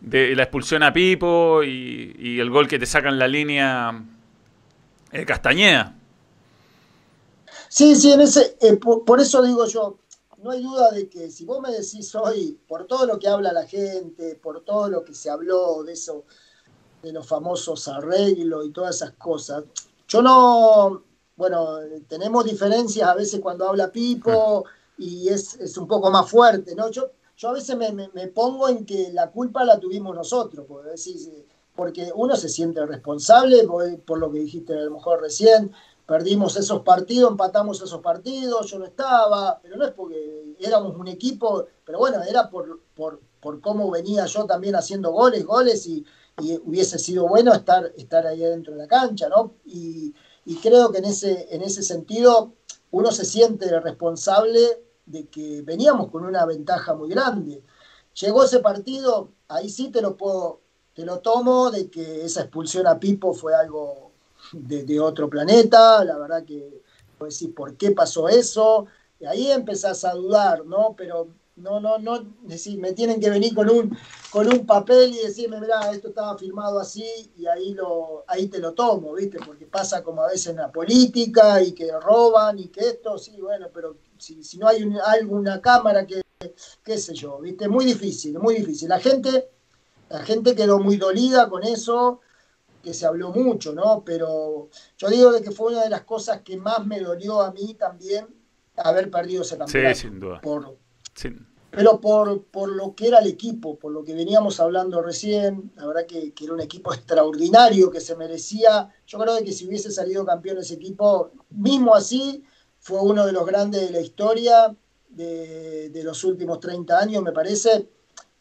de 0.00 0.34
la 0.36 0.44
expulsión 0.44 0.82
a 0.82 0.92
Pipo 0.92 1.62
y, 1.62 2.38
el 2.40 2.50
gol 2.50 2.68
que 2.68 2.78
te 2.78 2.86
sacan 2.86 3.18
la 3.18 3.28
línea 3.28 4.02
eh, 5.12 5.24
Castañeda. 5.24 5.94
Sí, 7.76 7.94
sí, 7.94 8.10
en 8.10 8.22
ese, 8.22 8.56
eh, 8.62 8.78
por, 8.78 9.20
eso 9.20 9.42
digo 9.42 9.66
yo, 9.66 9.98
no 10.38 10.50
hay 10.50 10.62
duda 10.62 10.90
de 10.92 11.10
que 11.10 11.30
si 11.30 11.44
vos 11.44 11.60
me 11.60 11.70
decís 11.70 12.14
hoy, 12.14 12.58
por 12.66 12.86
todo 12.86 13.04
lo 13.04 13.18
que 13.18 13.28
habla 13.28 13.52
la 13.52 13.66
gente, 13.66 14.34
por 14.36 14.64
todo 14.64 14.88
lo 14.88 15.04
que 15.04 15.12
se 15.12 15.28
habló 15.28 15.84
de 15.84 15.92
eso, 15.92 16.24
de 17.02 17.12
los 17.12 17.26
famosos 17.26 17.86
arreglos 17.88 18.64
y 18.64 18.70
todas 18.70 18.96
esas 18.96 19.10
cosas, 19.18 19.64
yo 20.08 20.22
no, 20.22 21.02
bueno, 21.36 21.80
tenemos 22.08 22.46
diferencias 22.46 23.10
a 23.10 23.14
veces 23.14 23.40
cuando 23.40 23.68
habla 23.68 23.92
Pipo 23.92 24.64
y 24.96 25.28
es, 25.28 25.76
un 25.76 25.86
poco 25.86 26.10
más 26.10 26.30
fuerte, 26.30 26.74
¿no? 26.74 26.90
Yo, 26.90 27.10
yo 27.36 27.50
a 27.50 27.52
veces 27.52 27.76
me, 27.76 28.28
pongo 28.28 28.70
en 28.70 28.86
que 28.86 29.12
la 29.12 29.30
culpa 29.30 29.66
la 29.66 29.78
tuvimos 29.78 30.16
nosotros, 30.16 30.66
porque 31.74 32.10
uno 32.14 32.36
se 32.36 32.48
siente 32.48 32.86
responsable 32.86 33.68
por, 34.06 34.18
lo 34.18 34.32
que 34.32 34.38
dijiste 34.38 34.72
a 34.72 34.80
lo 34.80 34.92
mejor 34.92 35.20
recién, 35.20 35.72
perdimos 36.06 36.56
esos 36.56 36.82
partidos, 36.82 37.32
empatamos 37.32 37.82
esos 37.82 38.00
partidos, 38.00 38.70
yo 38.70 38.78
no 38.78 38.84
estaba, 38.84 39.58
pero 39.60 39.76
no 39.76 39.84
es 39.84 39.92
porque 39.92 40.56
éramos 40.60 40.96
un 40.96 41.08
equipo, 41.08 41.66
pero 41.84 41.98
bueno, 41.98 42.22
era 42.22 42.48
por, 42.48 42.80
por, 42.94 43.20
por 43.40 43.60
cómo 43.60 43.90
venía 43.90 44.24
yo 44.26 44.46
también 44.46 44.76
haciendo 44.76 45.10
goles, 45.10 45.44
goles 45.44 45.86
y, 45.86 46.04
hubiese 46.66 46.98
sido 46.98 47.26
bueno 47.26 47.54
estar, 47.54 47.92
estar 47.96 48.26
ahí 48.26 48.44
adentro 48.44 48.74
de 48.74 48.80
la 48.80 48.86
cancha, 48.86 49.26
¿no? 49.30 49.54
Y, 49.64 50.14
y 50.44 50.56
creo 50.56 50.92
que 50.92 50.98
en 50.98 51.06
ese, 51.06 51.48
en 51.54 51.62
ese 51.62 51.82
sentido 51.82 52.52
uno 52.90 53.10
se 53.10 53.24
siente 53.24 53.80
responsable 53.80 54.82
de 55.06 55.28
que 55.28 55.62
veníamos 55.62 56.10
con 56.10 56.26
una 56.26 56.44
ventaja 56.44 56.94
muy 56.94 57.08
grande. 57.08 57.64
Llegó 58.20 58.44
ese 58.44 58.58
partido, 58.58 59.30
ahí 59.48 59.70
sí 59.70 59.90
te 59.90 60.02
lo 60.02 60.18
puedo, 60.18 60.60
te 60.94 61.06
lo 61.06 61.20
tomo, 61.20 61.70
de 61.70 61.88
que 61.88 62.24
esa 62.26 62.42
expulsión 62.42 62.86
a 62.86 63.00
Pipo 63.00 63.32
fue 63.32 63.54
algo 63.54 64.05
de, 64.52 65.00
otro 65.00 65.28
planeta, 65.28 66.04
la 66.04 66.18
verdad 66.18 66.44
que 66.44 66.82
puedo 67.18 67.30
decir 67.30 67.54
por 67.54 67.76
qué 67.76 67.92
pasó 67.92 68.28
eso, 68.28 68.86
y 69.18 69.26
ahí 69.26 69.50
empezás 69.50 70.04
a 70.04 70.12
dudar, 70.12 70.64
¿no? 70.66 70.94
Pero 70.96 71.28
no, 71.56 71.80
no, 71.80 71.98
no, 71.98 72.20
decir, 72.42 72.78
me 72.78 72.92
tienen 72.92 73.18
que 73.18 73.30
venir 73.30 73.54
con 73.54 73.70
un, 73.70 73.96
con 74.30 74.46
un 74.46 74.66
papel 74.66 75.14
y 75.14 75.18
decirme, 75.18 75.58
mira, 75.58 75.90
esto 75.90 76.08
estaba 76.08 76.36
firmado 76.36 76.78
así 76.78 77.32
y 77.36 77.46
ahí, 77.46 77.72
lo, 77.72 78.24
ahí 78.26 78.48
te 78.48 78.58
lo 78.58 78.74
tomo, 78.74 79.14
¿viste? 79.14 79.38
Porque 79.44 79.64
pasa 79.64 80.02
como 80.02 80.22
a 80.22 80.28
veces 80.28 80.48
en 80.48 80.56
la 80.56 80.70
política 80.70 81.62
y 81.62 81.72
que 81.72 81.90
roban 81.98 82.58
y 82.58 82.68
que 82.68 82.80
esto, 82.80 83.16
sí, 83.16 83.40
bueno, 83.40 83.68
pero 83.72 83.96
si, 84.18 84.44
si 84.44 84.58
no 84.58 84.68
hay 84.68 84.86
alguna 85.06 85.60
cámara 85.62 86.06
que, 86.06 86.20
qué 86.84 86.98
sé 86.98 87.14
yo, 87.14 87.38
¿viste? 87.38 87.68
Muy 87.68 87.86
difícil, 87.86 88.38
muy 88.38 88.56
difícil. 88.56 88.90
La 88.90 89.00
gente, 89.00 89.48
la 90.10 90.22
gente 90.22 90.54
quedó 90.54 90.78
muy 90.78 90.96
dolida 90.96 91.48
con 91.48 91.64
eso, 91.64 92.20
que 92.86 92.94
se 92.94 93.04
habló 93.04 93.32
mucho, 93.32 93.72
¿no? 93.72 94.04
Pero 94.04 94.68
yo 94.96 95.08
digo 95.08 95.32
de 95.32 95.42
que 95.42 95.50
fue 95.50 95.72
una 95.72 95.82
de 95.82 95.90
las 95.90 96.02
cosas 96.04 96.42
que 96.42 96.56
más 96.56 96.86
me 96.86 97.00
dolió 97.00 97.40
a 97.42 97.50
mí 97.50 97.74
también 97.74 98.28
haber 98.76 99.10
perdido 99.10 99.42
ese 99.42 99.58
campeonato. 99.58 99.94
Sí, 99.96 100.02
sin 100.02 100.20
duda. 100.20 100.40
Por, 100.40 100.78
pero 101.72 102.00
por, 102.00 102.44
por, 102.44 102.68
lo 102.68 102.94
que 102.94 103.08
era 103.08 103.18
el 103.18 103.26
equipo, 103.26 103.76
por 103.76 103.90
lo 103.90 104.04
que 104.04 104.14
veníamos 104.14 104.60
hablando 104.60 105.02
recién, 105.02 105.72
la 105.74 105.84
verdad 105.84 106.06
que, 106.06 106.32
era 106.40 106.52
un 106.52 106.60
equipo 106.60 106.94
extraordinario 106.94 107.90
que 107.90 108.00
se 108.00 108.14
merecía. 108.14 108.88
Yo 109.04 109.18
creo 109.18 109.36
que 109.42 109.50
si 109.50 109.66
hubiese 109.66 109.90
salido 109.90 110.24
campeón 110.24 110.58
ese 110.58 110.74
equipo, 110.74 111.32
mismo 111.50 111.92
así, 111.92 112.44
fue 112.78 113.00
uno 113.00 113.26
de 113.26 113.32
los 113.32 113.44
grandes 113.44 113.80
de 113.80 113.90
la 113.90 114.00
historia 114.00 114.76
de, 115.08 116.02
los 116.04 116.22
últimos 116.22 116.60
30 116.60 116.96
años, 116.96 117.20
me 117.20 117.32
parece. 117.32 117.88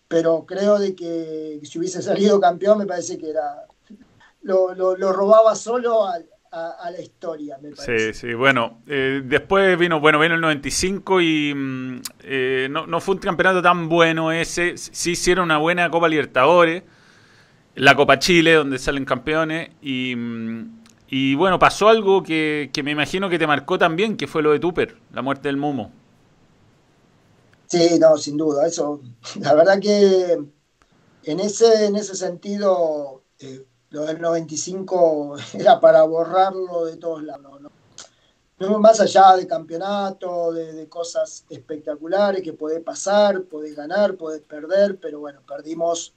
Pero 0.07 0.45
creo 0.45 0.77
de 0.77 0.93
que 0.93 1.59
si 1.63 1.79
hubiese 1.79 2.03
salido 2.03 2.39
campeón, 2.39 2.77
me 2.77 2.85
parece 2.85 3.17
que 3.17 3.31
era 3.31 3.65
lo, 4.45 4.95
lo 4.95 5.13
robaba 5.13 5.55
solo 5.55 6.05
al, 6.07 6.25
a, 6.55 6.89
la 6.91 7.01
historia, 7.01 7.57
me 7.61 7.71
parece. 7.71 8.13
Sí, 8.13 8.27
sí, 8.27 8.33
bueno, 8.33 8.81
eh, 8.87 9.21
después 9.23 9.77
vino, 9.77 9.99
bueno, 9.99 10.19
vino 10.19 10.35
el 10.35 10.41
95 10.41 11.21
y 11.21 11.53
mm, 11.53 12.01
eh, 12.23 12.67
no, 12.69 13.01
fue 13.01 13.15
un 13.15 13.21
campeonato 13.21 13.61
tan 13.61 13.89
bueno 13.89 14.31
ese, 14.31 14.77
sí 14.77 15.11
hicieron 15.11 15.45
una 15.45 15.57
buena 15.57 15.89
Copa 15.89 16.07
Libertadores, 16.07 16.83
la 17.75 17.95
Copa 17.95 18.19
Chile, 18.19 18.53
donde 18.53 18.79
salen 18.79 19.03
campeones, 19.03 19.69
y, 19.81 20.15
mm, 20.15 20.83
y 21.09 21.35
bueno, 21.35 21.59
pasó 21.59 21.89
algo 21.89 22.23
que, 22.23 22.71
me 22.83 22.91
imagino 22.91 23.29
que 23.29 23.37
te 23.37 23.47
marcó 23.47 23.77
también, 23.77 24.15
que 24.15 24.27
fue 24.27 24.41
lo 24.41 24.51
de 24.51 24.59
Tupper, 24.59 24.95
la 25.13 25.21
muerte 25.21 25.49
del 25.49 25.57
Mumo. 25.57 25.91
Sí, 27.67 27.99
no, 27.99 28.15
sin 28.17 28.37
duda, 28.37 28.65
eso, 28.65 29.01
la 29.41 29.53
verdad 29.55 29.79
que 29.79 30.37
en 31.23 31.39
ese, 31.39 31.85
en 31.85 31.95
ese 31.97 32.15
sentido... 32.15 33.23
Eh, 33.39 33.65
lo 33.95 34.05
del 34.05 34.19
95 34.19 35.37
era 35.53 35.79
para 35.79 36.03
borrarlo 36.03 36.83
de 36.83 36.97
todos 36.97 37.23
lados. 37.23 37.61
¿no? 37.61 38.79
Más 38.79 38.99
allá 38.99 39.37
de 39.37 39.47
campeonato, 39.47 40.51
de, 40.51 40.87
cosas 40.89 41.45
espectaculares 41.49 42.41
que 42.41 42.51
puede 42.51 42.81
pasar, 42.81 43.43
podés 43.43 43.73
ganar, 43.73 44.15
podés 44.15 44.41
perder, 44.41 44.97
pero 44.99 45.21
bueno, 45.21 45.39
perdimos 45.47 46.13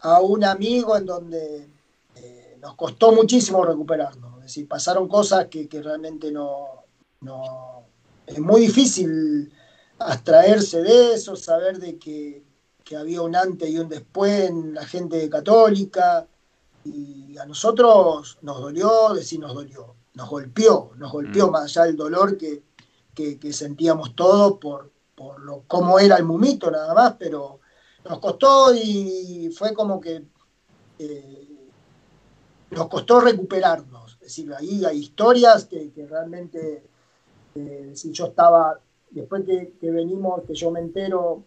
a 0.00 0.20
un 0.20 0.42
amigo 0.42 0.96
en 0.96 1.06
donde 1.06 1.68
eh, 2.16 2.58
nos 2.60 2.74
costó 2.74 3.12
muchísimo 3.12 3.64
recuperarnos. 3.64 4.38
Es 4.38 4.42
decir, 4.42 4.66
pasaron 4.66 5.06
cosas 5.06 5.46
que, 5.46 5.68
realmente 5.70 6.32
no, 6.32 6.86
Es 8.26 8.40
muy 8.40 8.62
difícil 8.62 9.52
abstraerse 9.98 10.82
de 10.82 11.14
eso, 11.14 11.36
saber 11.36 11.78
de 11.78 11.98
que 11.98 12.42
había 12.96 13.22
un 13.22 13.36
antes 13.36 13.70
y 13.70 13.78
un 13.78 13.88
después 13.88 14.50
en 14.50 14.74
la 14.74 14.84
gente 14.84 15.30
católica, 15.30 16.26
y 16.84 17.36
a 17.38 17.44
nosotros 17.46 18.38
nos 18.42 18.60
dolió, 18.60 19.12
decir 19.14 19.40
nos 19.40 19.54
dolió, 19.54 19.94
nos 20.14 20.28
golpeó, 20.28 20.92
nos 20.96 21.12
golpeó 21.12 21.48
mm. 21.48 21.50
más 21.50 21.64
allá 21.64 21.84
del 21.86 21.96
dolor 21.96 22.36
que, 22.36 22.62
sentíamos 23.52 24.16
todos 24.16 24.58
por, 24.58 24.90
por 25.14 25.40
lo, 25.40 25.64
cómo 25.66 25.98
era 25.98 26.16
el 26.16 26.24
mumito 26.24 26.70
nada 26.70 26.94
más, 26.94 27.16
pero 27.18 27.60
nos 28.08 28.18
costó 28.18 28.74
y 28.74 29.50
fue 29.54 29.74
como 29.74 30.00
que 30.00 30.24
eh, 30.98 31.68
nos 32.70 32.88
costó 32.88 33.20
recuperarnos. 33.20 34.14
Es 34.14 34.20
decir, 34.20 34.54
ahí 34.54 34.84
hay 34.86 34.98
historias 34.98 35.66
que, 35.66 35.92
realmente, 36.08 36.82
eh, 37.54 37.92
si 37.94 38.10
yo 38.12 38.26
estaba 38.26 38.80
después 39.10 39.44
que, 39.44 39.74
que 39.78 39.90
venimos, 39.90 40.44
que 40.46 40.54
yo 40.54 40.70
me 40.70 40.80
entero 40.80 41.44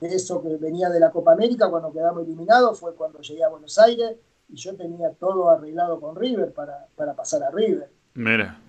de 0.00 0.14
eso 0.14 0.42
que 0.42 0.56
venía 0.56 0.90
de 0.90 1.00
la 1.00 1.10
Copa 1.10 1.32
América 1.32 1.70
cuando 1.70 1.90
quedamos 1.90 2.24
eliminados, 2.24 2.78
fue 2.78 2.94
cuando 2.94 3.20
llegué 3.20 3.44
a 3.44 3.48
Buenos 3.48 3.78
Aires 3.78 4.16
y 4.48 4.56
yo 4.56 4.76
tenía 4.76 5.10
todo 5.12 5.50
arreglado 5.50 6.00
con 6.00 6.16
River 6.16 6.52
para, 6.52 6.86
para 6.96 7.14
pasar 7.14 7.42
a 7.42 7.50
River. 7.50 7.90
Mira. 8.14 8.60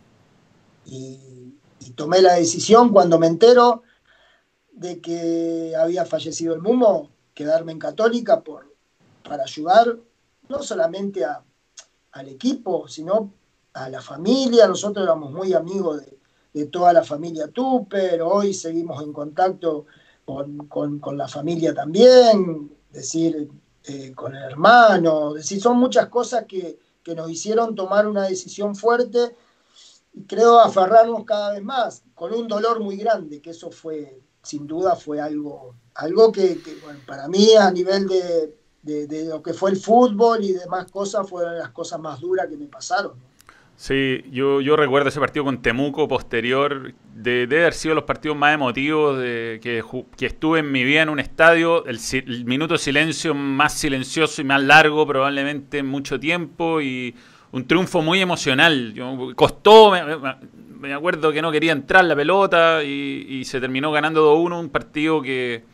Y, 0.85 1.53
y, 1.79 1.91
tomé 1.91 2.21
la 2.21 2.35
decisión 2.35 2.89
cuando 2.89 3.17
me 3.19 3.27
entero 3.27 3.83
de 4.71 5.01
que 5.01 5.73
había 5.77 6.05
fallecido 6.05 6.53
el 6.53 6.61
Mumo, 6.61 7.09
quedarme 7.33 7.71
en 7.71 7.79
Católica 7.79 8.41
por, 8.41 8.73
para 9.27 9.43
ayudar 9.43 9.97
no 10.47 10.61
solamente 10.61 11.25
a, 11.25 11.43
al 12.11 12.27
equipo, 12.29 12.87
sino 12.87 13.33
a 13.73 13.89
la 13.89 14.01
familia. 14.01 14.67
Nosotros 14.67 15.03
éramos 15.03 15.31
muy 15.31 15.53
amigos 15.53 16.05
de, 16.05 16.17
de 16.55 16.65
toda 16.67 16.93
la 16.93 17.03
familia 17.03 17.49
Tupper, 17.49 18.21
hoy 18.21 18.53
seguimos 18.53 19.03
en 19.03 19.11
contacto 19.11 19.87
con, 20.23 20.57
con, 20.69 20.99
con 20.99 21.17
la 21.17 21.27
familia 21.27 21.73
también, 21.73 22.71
decir, 22.91 23.49
eh, 23.87 24.13
con 24.15 24.35
el 24.35 24.43
hermano, 24.43 25.33
decir, 25.33 25.61
son 25.61 25.77
muchas 25.77 26.07
cosas 26.07 26.45
que, 26.47 26.79
que, 27.03 27.15
nos 27.15 27.29
hicieron 27.29 27.75
tomar 27.75 28.07
una 28.07 28.23
decisión 28.23 28.75
fuerte 28.75 29.35
y 30.13 30.23
creo 30.23 30.59
aferrarnos 30.59 31.23
cada 31.25 31.53
vez 31.53 31.63
más, 31.63 32.03
con 32.13 32.33
un 32.33 32.47
dolor 32.47 32.79
muy 32.79 32.97
grande, 32.97 33.41
que 33.41 33.51
eso 33.51 33.69
fue, 33.69 34.21
sin 34.41 34.65
duda, 34.65 34.95
fue 34.95 35.21
algo, 35.21 35.75
algo 35.93 36.31
que, 36.31 36.59
para 37.05 37.27
mí 37.27 37.53
a 37.55 37.69
nivel 37.71 38.07
de, 38.07 38.55
de, 38.81 39.07
de, 39.07 39.25
lo 39.25 39.43
que 39.43 39.53
fue 39.53 39.71
el 39.71 39.77
fútbol 39.77 40.43
y 40.43 40.53
demás 40.53 40.89
cosas, 40.91 41.29
fueron 41.29 41.57
las 41.57 41.69
cosas 41.71 41.99
más 41.99 42.19
duras 42.19 42.47
que 42.47 42.57
me 42.57 42.67
pasaron. 42.67 43.13
Sí, 43.77 44.23
yo, 44.31 44.61
yo 44.61 44.77
recuerdo 44.77 45.09
ese 45.09 45.19
partido 45.19 45.43
con 45.43 45.61
Temuco 45.61 46.07
posterior, 46.07 46.93
de, 47.13 47.43
haber 47.43 47.73
sido 47.73 47.93
los 47.93 48.05
partidos 48.05 48.37
más 48.37 48.53
emotivos 48.53 49.19
de, 49.19 49.59
que, 49.61 49.83
que, 50.15 50.25
estuve 50.25 50.59
en 50.59 50.71
mi 50.71 50.85
vida 50.85 51.01
en 51.01 51.09
un 51.09 51.19
estadio, 51.19 51.85
el, 51.85 51.99
el, 52.13 52.45
minuto 52.45 52.75
de 52.75 52.77
silencio 52.77 53.35
más 53.35 53.73
silencioso 53.73 54.41
y 54.41 54.45
más 54.45 54.63
largo 54.63 55.05
probablemente 55.05 55.79
en 55.79 55.87
mucho 55.87 56.17
tiempo 56.19 56.79
y 56.79 57.15
un 57.51 57.67
triunfo 57.67 58.01
muy 58.01 58.21
emocional. 58.21 58.93
Yo, 58.93 59.33
costó, 59.35 59.91
me, 59.91 60.93
acuerdo 60.93 61.33
que 61.33 61.41
no 61.41 61.51
quería 61.51 61.73
entrar 61.73 62.05
la 62.05 62.15
pelota 62.15 62.81
y, 62.81 63.27
y 63.29 63.43
se 63.43 63.59
terminó 63.59 63.91
ganando 63.91 64.35
2-1, 64.37 64.57
un 64.57 64.69
partido 64.69 65.21
que, 65.21 65.65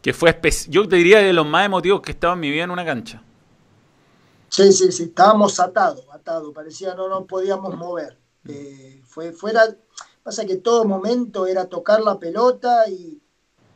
que 0.00 0.14
fue, 0.14 0.34
yo 0.68 0.88
te 0.88 0.96
diría 0.96 1.18
de 1.18 1.32
los 1.34 1.46
más 1.46 1.66
emotivos 1.66 2.00
que 2.00 2.12
he 2.12 2.14
estado 2.14 2.32
en 2.32 2.40
mi 2.40 2.50
vida 2.50 2.64
en 2.64 2.70
una 2.70 2.84
cancha. 2.84 3.22
Sí, 4.50 4.72
sí, 4.72 4.92
sí, 4.92 5.04
estábamos 5.04 5.60
atados, 5.60 6.06
atados, 6.12 6.52
parecía 6.52 6.94
no 6.94 7.08
nos 7.08 7.26
podíamos 7.26 7.76
mover. 7.76 8.18
Eh, 8.48 9.00
fue 9.04 9.32
fuera, 9.32 9.62
pasa 10.22 10.44
que 10.44 10.56
todo 10.56 10.84
momento 10.84 11.46
era 11.46 11.66
tocar 11.66 12.00
la 12.00 12.18
pelota 12.18 12.88
y, 12.88 13.22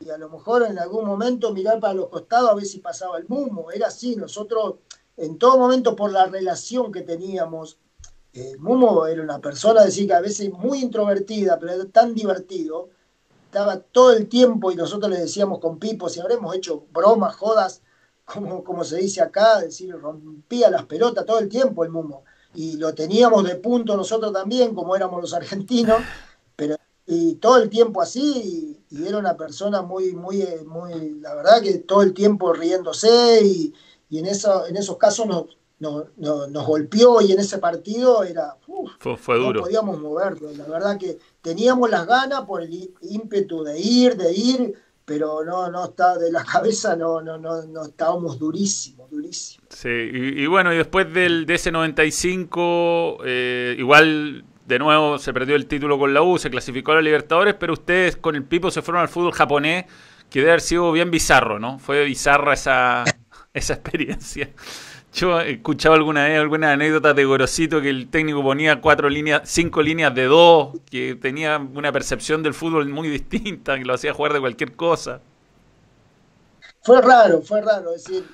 y, 0.01 0.11
a 0.11 0.19
lo 0.19 0.29
mejor 0.29 0.65
en 0.65 0.79
algún 0.79 1.07
momento 1.07 1.53
mirar 1.53 1.81
para 1.81 1.95
los 1.95 2.09
costados 2.09 2.51
a 2.51 2.55
ver 2.55 2.67
si 2.67 2.81
pasaba 2.81 3.19
el 3.19 3.27
mumo, 3.29 3.71
era 3.71 3.87
así, 3.87 4.17
nosotros 4.17 4.77
en 5.17 5.39
todo 5.39 5.59
momento 5.59 5.95
por 5.95 6.11
la 6.11 6.27
relación 6.27 6.91
que 6.91 7.03
teníamos, 7.03 7.79
el 8.33 8.59
Mumo 8.59 9.07
era 9.07 9.23
una 9.23 9.39
persona, 9.39 9.85
decir, 9.85 10.09
que 10.09 10.15
a 10.15 10.21
veces 10.21 10.53
muy 10.53 10.81
introvertida, 10.81 11.57
pero 11.59 11.73
era 11.73 11.85
tan 11.87 12.15
divertido, 12.15 12.89
estaba 13.45 13.79
todo 13.79 14.13
el 14.13 14.29
tiempo 14.29 14.73
y 14.73 14.75
nosotros 14.75 15.11
le 15.13 15.21
decíamos 15.21 15.61
con 15.61 15.79
Pipo, 15.79 16.09
si 16.09 16.19
habremos 16.19 16.55
hecho 16.57 16.85
bromas, 16.93 17.37
jodas, 17.37 17.83
como, 18.25 18.65
como 18.65 18.85
se 18.85 18.97
dice 18.97 19.21
acá, 19.21 19.61
decir, 19.61 19.95
rompía 19.95 20.71
las 20.71 20.85
pelotas 20.87 21.27
todo 21.27 21.39
el 21.39 21.49
tiempo 21.49 21.85
el 21.85 21.91
Mumo. 21.91 22.25
Y 22.55 22.77
lo 22.77 22.95
teníamos 22.95 23.45
de 23.45 23.57
punto 23.57 23.97
nosotros 23.97 24.33
también, 24.33 24.75
como 24.75 24.95
éramos 24.95 25.21
los 25.21 25.35
argentinos, 25.35 26.01
pero 26.57 26.77
y 27.07 27.35
todo 27.35 27.59
el 27.59 27.69
tiempo 27.69 28.01
así, 28.01 28.81
y, 28.91 28.97
y 28.97 29.07
era 29.07 29.19
una 29.19 29.37
persona 29.37 29.83
muy, 29.83 30.15
muy, 30.15 30.45
muy, 30.67 31.21
la 31.21 31.35
verdad 31.35 31.61
que 31.61 31.79
todo 31.79 32.03
el 32.03 32.15
tiempo 32.15 32.53
riéndose, 32.53 33.43
y, 33.45 33.75
y 34.09 34.19
en, 34.19 34.27
eso, 34.27 34.67
en 34.67 34.77
esos 34.77 34.97
casos 34.97 35.27
nos, 35.27 35.45
nos, 35.79 36.07
nos, 36.17 36.49
nos, 36.49 36.67
golpeó, 36.67 37.21
y 37.21 37.33
en 37.33 37.41
ese 37.41 37.59
partido 37.59 38.25
era, 38.25 38.57
uf, 38.67 38.93
fue, 38.99 39.17
fue 39.19 39.37
duro. 39.37 39.53
no 39.53 39.63
podíamos 39.63 40.01
moverlo, 40.01 40.51
la 40.53 40.65
verdad 40.65 40.97
que 40.99 41.19
teníamos 41.43 41.91
las 41.91 42.07
ganas 42.07 42.43
por 42.47 42.63
el 42.63 42.91
ímpetu 43.03 43.63
de 43.65 43.79
ir, 43.79 44.17
de 44.17 44.33
ir, 44.33 44.75
pero 45.05 45.45
no, 45.45 45.71
no 45.71 45.85
está 45.87 46.17
de 46.19 46.33
la 46.33 46.45
cabeza, 46.53 46.97
no, 46.97 47.21
no, 47.21 47.39
no, 47.39 47.63
no 47.63 47.83
estábamos 47.85 48.39
durísimos, 48.39 49.11
durísimos. 49.11 49.67
Sí, 49.71 49.89
y, 49.89 50.47
bueno, 50.47 50.73
y 50.73 50.77
después 50.77 51.13
del, 51.13 51.47
de 51.47 51.55
ese 51.55 51.71
95, 51.71 53.19
eh, 53.25 53.77
igual 53.79 54.45
de 54.67 54.79
nuevo 54.79 55.19
se 55.19 55.33
perdió 55.33 55.57
el 55.57 55.67
título 55.67 55.99
con 55.99 56.15
la 56.15 56.23
U, 56.23 56.39
se 56.39 56.51
clasificó 56.51 56.93
a 56.93 56.97
los 56.97 57.05
Libertadores, 57.05 57.55
pero 57.55 57.75
ustedes 57.75 58.17
con 58.17 58.35
el 58.35 58.45
Pipo 58.45 58.71
se 58.71 58.83
fueron 58.83 59.03
al 59.03 59.09
fútbol 59.09 59.33
japonés, 59.33 59.85
que 60.31 60.41
debe 60.41 60.53
haber 60.53 60.63
sido 60.63 60.91
bien 60.93 61.11
bizarro, 61.11 61.59
¿no? 61.59 61.79
Fue 61.79 62.05
bizarra 62.05 62.55
esa, 62.55 63.05
esa 63.53 63.75
experiencia. 63.75 64.51
Yo 65.15 65.41
he 65.41 65.53
escuchado 65.53 65.95
alguna 65.95 66.25
vez 66.25 66.41
alguna 66.41 66.73
anécdota 66.73 67.15
de 67.15 67.25
Gorosito 67.25 67.81
que 67.81 67.89
el 67.89 68.11
técnico 68.11 68.43
ponía 68.43 68.81
cuatro 68.81 69.09
líneas, 69.09 69.43
cinco 69.45 69.81
líneas 69.81 70.13
de 70.13 70.25
dos, 70.25 70.75
que 70.91 71.15
tenía 71.15 71.57
una 71.57 71.93
percepción 71.93 72.43
del 72.43 72.53
fútbol 72.53 72.89
muy 72.89 73.09
distinta, 73.09 73.79
que 73.79 73.85
lo 73.85 73.95
hacía 73.95 74.13
jugar 74.13 74.33
de 74.33 74.41
cualquier 74.41 74.75
cosa. 74.75 75.21
Fue 76.83 77.01
raro, 77.01 77.43
fue 77.43 77.63
raro, 77.63 77.95
es 77.95 78.03
decir, 78.03 78.25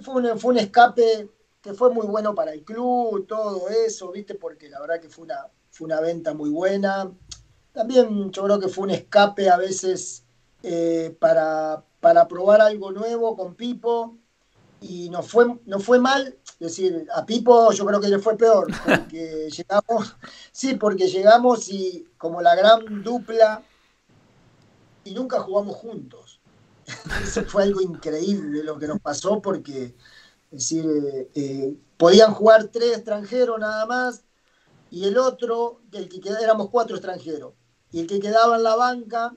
fue 0.00 0.22
un, 0.22 0.38
fue 0.38 0.52
un 0.52 0.58
escape 0.58 1.28
que 1.60 1.74
fue 1.74 1.90
muy 1.90 2.06
bueno 2.06 2.32
para 2.32 2.52
el 2.52 2.62
club, 2.62 3.26
todo 3.26 3.68
eso, 3.68 4.12
viste, 4.12 4.36
porque 4.36 4.68
la 4.68 4.80
verdad 4.80 5.00
que 5.00 5.08
fue 5.08 5.24
una, 5.24 5.48
fue 5.72 5.86
una 5.86 6.00
venta 6.00 6.32
muy 6.32 6.50
buena. 6.50 7.10
También 7.72 8.30
yo 8.30 8.44
creo 8.44 8.60
que 8.60 8.68
fue 8.68 8.84
un 8.84 8.90
escape 8.90 9.50
a 9.50 9.56
veces 9.56 10.22
eh, 10.62 11.16
para, 11.18 11.82
para 11.98 12.28
probar 12.28 12.60
algo 12.60 12.92
nuevo 12.92 13.36
con 13.36 13.56
Pipo 13.56 14.16
y 14.80 15.10
nos 15.10 15.28
fue, 15.28 15.58
nos 15.66 15.84
fue 15.84 15.98
mal, 15.98 16.36
es 16.44 16.58
decir, 16.58 17.06
a 17.14 17.24
Pipo 17.26 17.72
yo 17.72 17.84
creo 17.84 18.00
que 18.00 18.08
le 18.08 18.18
fue 18.18 18.36
peor, 18.36 18.68
porque 18.84 19.48
llegamos, 19.50 20.16
sí, 20.52 20.74
porque 20.74 21.08
llegamos 21.08 21.68
y 21.68 22.06
como 22.16 22.40
la 22.40 22.54
gran 22.54 23.02
dupla 23.02 23.62
y 25.04 25.14
nunca 25.14 25.40
jugamos 25.40 25.76
juntos. 25.76 26.40
Eso 27.22 27.44
fue 27.44 27.64
algo 27.64 27.80
increíble 27.80 28.62
lo 28.62 28.78
que 28.78 28.86
nos 28.86 29.00
pasó 29.00 29.42
porque, 29.42 29.94
es 30.50 30.58
decir, 30.58 30.86
eh, 30.86 31.30
eh, 31.34 31.74
podían 31.96 32.32
jugar 32.32 32.68
tres 32.68 32.96
extranjeros 32.96 33.58
nada 33.58 33.84
más 33.86 34.24
y 34.90 35.04
el 35.04 35.18
otro, 35.18 35.80
el 35.92 36.08
que 36.08 36.20
quedaba, 36.20 36.40
éramos 36.40 36.70
cuatro 36.70 36.96
extranjeros, 36.96 37.52
y 37.90 38.00
el 38.00 38.06
que 38.06 38.20
quedaba 38.20 38.56
en 38.56 38.62
la 38.62 38.76
banca, 38.76 39.36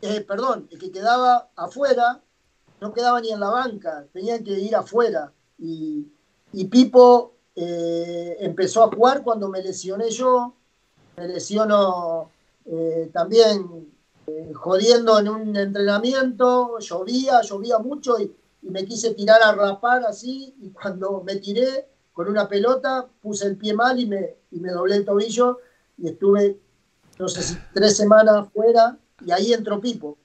eh, 0.00 0.20
perdón, 0.20 0.68
el 0.70 0.78
que 0.78 0.92
quedaba 0.92 1.50
afuera 1.56 2.22
no 2.82 2.92
quedaba 2.92 3.20
ni 3.20 3.30
en 3.30 3.38
la 3.38 3.48
banca, 3.48 4.04
tenían 4.12 4.42
que 4.42 4.58
ir 4.58 4.74
afuera. 4.74 5.32
Y, 5.56 6.04
y 6.52 6.64
Pipo 6.64 7.34
eh, 7.54 8.36
empezó 8.40 8.82
a 8.82 8.88
jugar 8.88 9.22
cuando 9.22 9.48
me 9.48 9.62
lesioné 9.62 10.10
yo, 10.10 10.54
me 11.16 11.28
lesionó 11.28 12.30
eh, 12.66 13.08
también 13.12 13.88
eh, 14.26 14.52
jodiendo 14.52 15.20
en 15.20 15.28
un 15.28 15.56
entrenamiento, 15.56 16.80
llovía, 16.80 17.40
llovía 17.42 17.78
mucho 17.78 18.18
y, 18.18 18.34
me 18.62 18.84
quise 18.84 19.12
tirar 19.12 19.42
a 19.42 19.52
rapar 19.56 20.04
así 20.04 20.54
y 20.60 20.70
cuando 20.70 21.20
me 21.24 21.34
tiré 21.34 21.88
con 22.12 22.28
una 22.28 22.48
pelota 22.48 23.08
puse 23.20 23.46
el 23.48 23.56
pie 23.56 23.74
mal 23.74 23.98
y 23.98 24.06
me, 24.06 24.36
y 24.52 24.60
me 24.60 24.70
doblé 24.70 24.94
el 24.94 25.04
tobillo 25.04 25.58
y 25.98 26.06
estuve, 26.06 26.60
no 27.18 27.26
sé 27.26 27.58
tres 27.74 27.96
semanas 27.96 28.48
fuera 28.54 28.96
y 29.26 29.32
ahí 29.32 29.52
entró 29.52 29.80
Pipo 29.80 30.16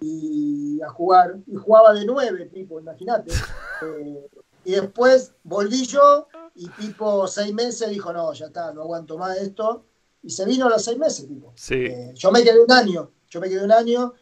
y 0.00 0.80
a 0.82 0.88
jugar, 0.90 1.36
y 1.46 1.54
jugaba 1.56 1.92
de 1.94 2.04
nueve, 2.04 2.46
Pipo, 2.46 2.80
imagínate. 2.80 3.32
Eh, 3.80 4.28
y 4.64 4.72
después 4.72 5.34
volví 5.44 5.86
yo 5.86 6.26
y 6.56 6.68
Pipo 6.68 7.28
seis 7.28 7.54
meses 7.54 7.88
dijo, 7.90 8.12
no, 8.12 8.32
ya 8.32 8.46
está, 8.46 8.72
no 8.72 8.82
aguanto 8.82 9.16
más 9.16 9.36
esto. 9.38 9.84
Y 10.20 10.30
se 10.30 10.44
vino 10.44 10.66
a 10.66 10.70
los 10.70 10.82
seis 10.82 10.98
meses, 10.98 11.26
Pipo. 11.26 11.52
Sí. 11.54 11.76
Eh, 11.76 12.10
yo 12.16 12.32
me 12.32 12.42
quedé 12.42 12.58
un 12.58 12.72
año, 12.72 13.12
yo 13.28 13.40
me 13.40 13.48
quedé 13.48 13.62
un 13.62 13.70
año, 13.70 14.14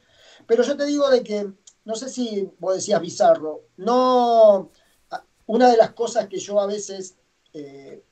pero 0.47 0.63
yo 0.63 0.77
te 0.77 0.85
digo 0.85 1.09
de 1.09 1.23
que, 1.23 1.51
no 1.87 1.95
sé 1.95 2.11
si 2.11 2.51
vos 2.59 2.75
decías 2.75 3.01
bizarro, 3.01 3.63
no, 3.79 4.71
una 5.47 5.71
de 5.71 5.79
las 5.79 5.93
cosas 5.95 6.29
que 6.29 6.39
yo 6.39 6.61
a 6.61 6.67
veces 6.67 7.17
eh, 7.55 8.05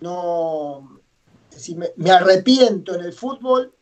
no, 0.00 1.00
si 1.48 1.76
me, 1.76 1.92
me 1.94 2.10
arrepiento 2.10 2.96
en 2.96 3.02
el 3.02 3.12
fútbol 3.12 3.72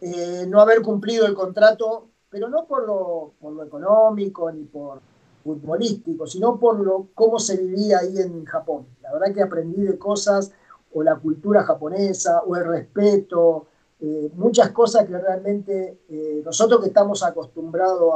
eh, 0.00 0.46
no 0.48 0.60
haber 0.60 0.82
cumplido 0.82 1.26
el 1.26 1.34
contrato, 1.34 2.08
pero 2.28 2.48
no 2.48 2.66
por 2.66 2.86
lo, 2.86 3.34
por 3.40 3.52
lo, 3.52 3.64
económico 3.64 4.50
ni 4.50 4.64
por 4.64 5.00
futbolístico, 5.42 6.26
sino 6.26 6.58
por 6.58 6.80
lo, 6.80 7.08
cómo 7.14 7.38
se 7.38 7.56
vivía 7.56 7.98
ahí 7.98 8.18
en 8.18 8.44
Japón. 8.44 8.86
La 9.02 9.12
verdad 9.12 9.34
que 9.34 9.42
aprendí 9.42 9.82
de 9.82 9.98
cosas, 9.98 10.52
o 10.92 11.02
la 11.02 11.16
cultura 11.16 11.62
japonesa, 11.62 12.42
o 12.42 12.56
el 12.56 12.64
respeto, 12.64 13.66
eh, 14.00 14.30
muchas 14.34 14.70
cosas 14.70 15.06
que 15.06 15.18
realmente 15.18 16.00
eh, 16.08 16.42
nosotros 16.44 16.80
que 16.80 16.88
estamos 16.88 17.22
acostumbrados 17.22 18.14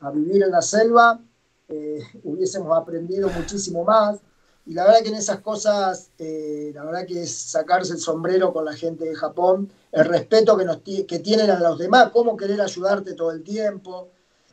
a, 0.00 0.10
vivir 0.12 0.42
en 0.42 0.50
la 0.50 0.60
selva, 0.60 1.18
hubiésemos 2.24 2.76
aprendido 2.76 3.30
muchísimo 3.30 3.84
más. 3.84 4.20
Y 4.66 4.72
la 4.72 4.84
verdad 4.84 5.02
que 5.02 5.08
en 5.08 5.16
esas 5.16 5.40
cosas, 5.40 6.10
eh, 6.18 6.72
la 6.74 6.84
verdad 6.84 7.06
que 7.06 7.22
es 7.22 7.34
sacarse 7.34 7.92
el 7.92 7.98
sombrero 7.98 8.52
con 8.52 8.64
la 8.64 8.72
gente 8.72 9.04
de 9.04 9.14
Japón, 9.14 9.70
el 9.92 10.04
respeto 10.06 10.56
que, 10.56 10.64
nos, 10.64 10.78
que 10.78 11.18
tienen 11.18 11.50
a 11.50 11.60
los 11.60 11.78
demás, 11.78 12.10
cómo 12.12 12.36
querer 12.36 12.60
ayudarte 12.60 13.12
todo 13.14 13.30
el 13.30 13.42
tiempo. 13.42 14.08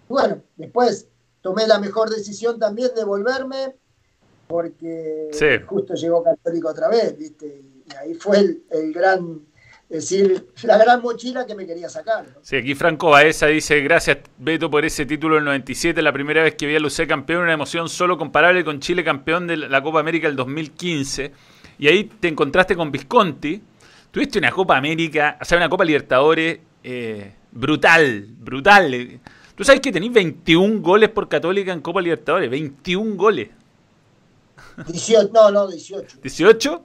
Bueno, 0.09 0.41
después 0.57 1.07
tomé 1.41 1.65
la 1.65 1.79
mejor 1.79 2.09
decisión 2.09 2.59
también 2.59 2.93
de 2.93 3.05
volverme, 3.05 3.75
porque 4.47 5.29
justo 5.65 5.93
llegó 5.93 6.21
Católico 6.21 6.69
otra 6.69 6.89
vez, 6.89 7.17
¿viste? 7.17 7.47
Y 7.47 7.95
ahí 7.95 8.13
fue 8.13 8.61
el 8.69 8.93
gran 8.93 9.45
es 9.91 10.09
decir, 10.09 10.47
la 10.63 10.77
gran 10.77 11.01
mochila 11.01 11.45
que 11.45 11.53
me 11.53 11.67
quería 11.67 11.89
sacar. 11.89 12.25
Sí, 12.41 12.55
aquí 12.55 12.75
Franco 12.75 13.09
Baeza 13.09 13.47
dice, 13.47 13.81
gracias 13.81 14.19
Beto 14.37 14.71
por 14.71 14.85
ese 14.85 15.05
título 15.05 15.35
del 15.35 15.43
97, 15.43 16.01
la 16.01 16.13
primera 16.13 16.43
vez 16.43 16.55
que 16.55 16.65
vi 16.65 16.77
a 16.77 16.79
Lucé 16.79 17.05
campeón, 17.05 17.43
una 17.43 17.53
emoción 17.53 17.89
solo 17.89 18.17
comparable 18.17 18.63
con 18.63 18.79
Chile 18.79 19.03
campeón 19.03 19.47
de 19.47 19.57
la 19.57 19.83
Copa 19.83 19.99
América 19.99 20.27
del 20.27 20.37
2015. 20.37 21.33
Y 21.77 21.87
ahí 21.89 22.05
te 22.05 22.29
encontraste 22.29 22.75
con 22.75 22.89
Visconti, 22.89 23.61
tuviste 24.11 24.39
una 24.39 24.51
Copa 24.51 24.77
América, 24.77 25.37
o 25.41 25.45
sea, 25.45 25.57
una 25.57 25.67
Copa 25.67 25.83
Libertadores 25.83 26.59
eh, 26.83 27.33
brutal, 27.51 28.27
brutal. 28.39 29.19
Tú 29.55 29.63
sabes 29.65 29.81
que 29.81 29.91
tenéis 29.91 30.13
21 30.13 30.81
goles 30.81 31.09
por 31.09 31.27
Católica 31.27 31.73
en 31.73 31.81
Copa 31.81 32.01
Libertadores, 32.01 32.49
21 32.49 33.15
goles. 33.17 33.49
18, 34.87 35.31
no, 35.33 35.51
no, 35.51 35.67
18. 35.67 36.21
¿18? 36.21 36.81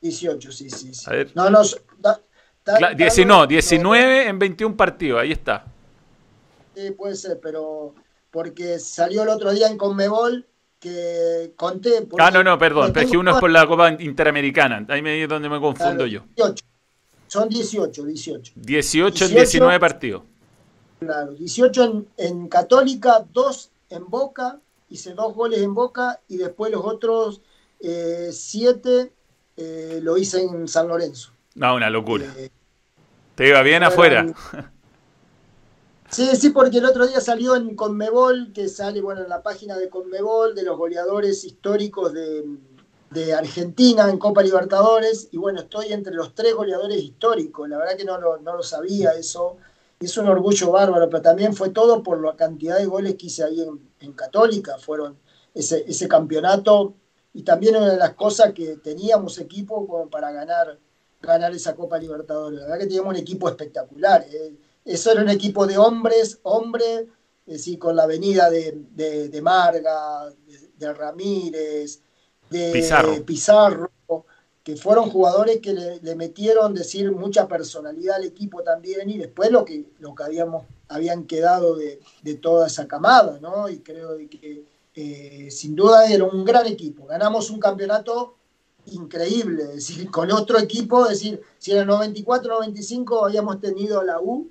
18, 0.00 0.52
sí, 0.52 0.70
sí. 0.70 0.92
A 1.06 1.10
ver. 1.10 1.32
No, 1.34 1.50
no. 1.50 1.60
Da, 1.98 2.20
19, 2.94 4.28
en 4.28 4.38
21 4.38 4.76
partidos, 4.76 5.20
ahí 5.20 5.32
está. 5.32 5.64
Sí, 6.74 6.90
puede 6.90 7.16
ser, 7.16 7.40
pero 7.40 7.94
porque 8.30 8.78
salió 8.78 9.22
el 9.22 9.30
otro 9.30 9.52
día 9.52 9.68
en 9.68 9.78
Conmebol 9.78 10.46
que 10.78 11.54
conté. 11.56 12.06
Ah, 12.18 12.30
no, 12.30 12.44
no, 12.44 12.58
perdón, 12.58 12.92
pero 12.92 13.06
es 13.06 13.10
que 13.10 13.16
uno 13.16 13.32
es 13.32 13.40
por 13.40 13.50
la 13.50 13.66
Copa 13.66 13.90
Interamericana. 13.90 14.84
Ahí 14.88 15.02
me, 15.02 15.22
es 15.22 15.28
donde 15.28 15.48
me 15.48 15.60
confundo 15.60 16.06
yo. 16.06 16.24
18. 16.36 16.64
Son 17.26 17.48
18, 17.48 18.04
18. 18.04 18.52
18, 18.56 19.24
en 19.26 19.34
19 19.34 19.80
partidos. 19.80 20.22
Claro, 21.00 21.32
18 21.32 21.84
en, 21.84 22.08
en, 22.16 22.48
Católica, 22.48 23.24
2 23.32 23.70
en 23.90 24.06
Boca, 24.08 24.60
hice 24.88 25.14
dos 25.14 25.34
goles 25.34 25.60
en 25.60 25.74
Boca 25.74 26.20
y 26.28 26.38
después 26.38 26.72
los 26.72 26.84
otros 26.84 27.40
7 27.80 29.00
eh, 29.00 29.12
eh, 29.60 29.98
lo 30.02 30.16
hice 30.16 30.40
en 30.40 30.68
San 30.68 30.86
Lorenzo. 30.86 31.32
No, 31.56 31.74
una 31.74 31.90
locura. 31.90 32.32
Eh, 32.36 32.48
Te 33.34 33.48
iba 33.48 33.60
bien 33.62 33.82
afuera. 33.82 34.26
Sí, 36.10 36.26
sí, 36.36 36.48
porque 36.48 36.78
el 36.78 36.86
otro 36.86 37.06
día 37.06 37.20
salió 37.20 37.54
en 37.54 37.76
Conmebol, 37.76 38.50
que 38.54 38.70
sale, 38.70 39.02
bueno, 39.02 39.20
en 39.20 39.28
la 39.28 39.42
página 39.42 39.76
de 39.76 39.90
Conmebol, 39.90 40.54
de 40.54 40.62
los 40.62 40.78
goleadores 40.78 41.44
históricos 41.44 42.14
de, 42.14 43.34
Argentina 43.34 44.08
en 44.08 44.18
Copa 44.18 44.42
Libertadores, 44.42 45.28
y 45.32 45.36
bueno, 45.36 45.60
estoy 45.60 45.92
entre 45.92 46.14
los 46.14 46.34
tres 46.34 46.54
goleadores 46.54 47.02
históricos, 47.02 47.68
la 47.68 47.76
verdad 47.76 47.98
que 47.98 48.06
no 48.06 48.18
lo, 48.18 48.62
sabía 48.62 49.10
eso, 49.10 49.58
es 50.00 50.16
un 50.16 50.28
orgullo 50.28 50.70
bárbaro, 50.70 51.10
pero 51.10 51.20
también 51.20 51.54
fue 51.54 51.68
todo 51.68 52.02
por 52.02 52.24
la 52.24 52.34
cantidad 52.36 52.78
de 52.78 52.86
goles 52.86 53.16
que 53.16 53.26
hice 53.26 53.44
ahí 53.44 53.62
en, 54.00 54.12
Católica, 54.12 54.78
fueron 54.78 55.18
ese, 55.54 55.84
ese 55.86 56.08
campeonato 56.08 56.94
y 57.38 57.44
también 57.44 57.76
una 57.76 57.92
de 57.92 57.98
las 57.98 58.14
cosas 58.14 58.52
que 58.52 58.78
teníamos 58.78 59.38
equipo 59.38 59.86
como 59.86 60.10
para 60.10 60.32
ganar, 60.32 60.76
ganar 61.22 61.54
esa 61.54 61.76
Copa 61.76 61.96
Libertadores. 61.96 62.58
La 62.58 62.64
verdad 62.64 62.80
que 62.80 62.86
teníamos 62.86 63.10
un 63.10 63.20
equipo 63.20 63.48
espectacular. 63.48 64.26
Eh. 64.28 64.56
Eso 64.84 65.12
era 65.12 65.22
un 65.22 65.28
equipo 65.28 65.64
de 65.64 65.78
hombres, 65.78 66.40
hombres, 66.42 67.06
es 67.46 67.76
con 67.78 67.94
la 67.94 68.06
venida 68.06 68.50
de, 68.50 69.40
Marga, 69.40 70.28
de, 70.78 70.92
Ramírez, 70.92 72.00
de 72.50 73.22
Pizarro. 73.24 73.92
que 74.64 74.74
fueron 74.74 75.08
jugadores 75.08 75.60
que 75.60 75.74
le, 75.74 76.16
metieron 76.16 76.74
decir 76.74 77.12
mucha 77.12 77.46
personalidad 77.46 78.16
al 78.16 78.24
equipo 78.24 78.64
también 78.64 79.10
y 79.10 79.16
después 79.16 79.52
lo 79.52 79.64
que, 79.64 79.84
lo 80.00 80.12
que 80.12 80.24
habíamos, 80.24 80.64
habían 80.88 81.24
quedado 81.24 81.76
de, 81.76 82.00
de 82.20 82.34
toda 82.34 82.66
esa 82.66 82.88
camada, 82.88 83.38
¿no? 83.40 83.68
Y 83.68 83.78
creo 83.78 84.16
que 84.28 84.64
eh, 85.00 85.48
sin 85.52 85.76
duda 85.76 86.10
era 86.10 86.24
un 86.24 86.44
gran 86.44 86.66
equipo. 86.66 87.06
Ganamos 87.06 87.50
un 87.50 87.60
campeonato 87.60 88.34
increíble, 88.86 89.62
es 89.62 89.74
decir, 89.74 90.10
con 90.10 90.32
otro 90.32 90.58
equipo, 90.58 91.04
es 91.04 91.20
decir, 91.20 91.40
si 91.58 91.70
en 91.70 91.78
el 91.78 91.88
94-95 91.88 93.26
habíamos 93.26 93.60
tenido 93.60 94.02
la 94.02 94.20
U, 94.20 94.50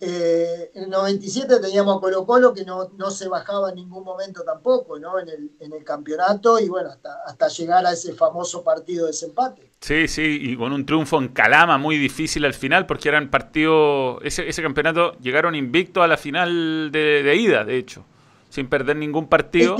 eh, 0.00 0.70
en 0.72 0.84
el 0.84 0.88
97 0.88 1.60
teníamos 1.60 1.98
a 1.98 2.00
Colo 2.00 2.24
Colo 2.24 2.54
que 2.54 2.64
no, 2.64 3.10
se 3.10 3.28
bajaba 3.28 3.68
en 3.68 3.74
ningún 3.74 4.02
momento 4.02 4.42
tampoco 4.44 4.98
¿no? 4.98 5.18
en, 5.18 5.28
el, 5.28 5.84
campeonato 5.84 6.58
y 6.58 6.70
bueno, 6.70 6.88
hasta, 6.88 7.18
hasta 7.26 7.48
llegar 7.48 7.84
a 7.84 7.92
ese 7.92 8.14
famoso 8.14 8.64
partido 8.64 9.04
de 9.04 9.10
desempate. 9.10 9.70
Sí, 9.82 10.08
sí, 10.08 10.38
y 10.40 10.56
con 10.56 10.72
un 10.72 10.86
triunfo 10.86 11.18
en 11.18 11.28
Calama 11.28 11.76
muy 11.76 11.98
difícil 11.98 12.46
al 12.46 12.54
final 12.54 12.86
porque 12.86 13.10
eran 13.10 13.30
partidos, 13.30 14.20
ese, 14.22 14.48
ese 14.48 14.62
campeonato 14.62 15.18
llegaron 15.18 15.54
invictos 15.54 16.02
a 16.02 16.06
la 16.06 16.16
final 16.16 16.90
de 16.90 17.36
ida, 17.36 17.66
de 17.66 17.76
hecho 17.76 18.06
sin 18.50 18.68
perder 18.68 18.96
ningún 18.96 19.28
partido. 19.28 19.78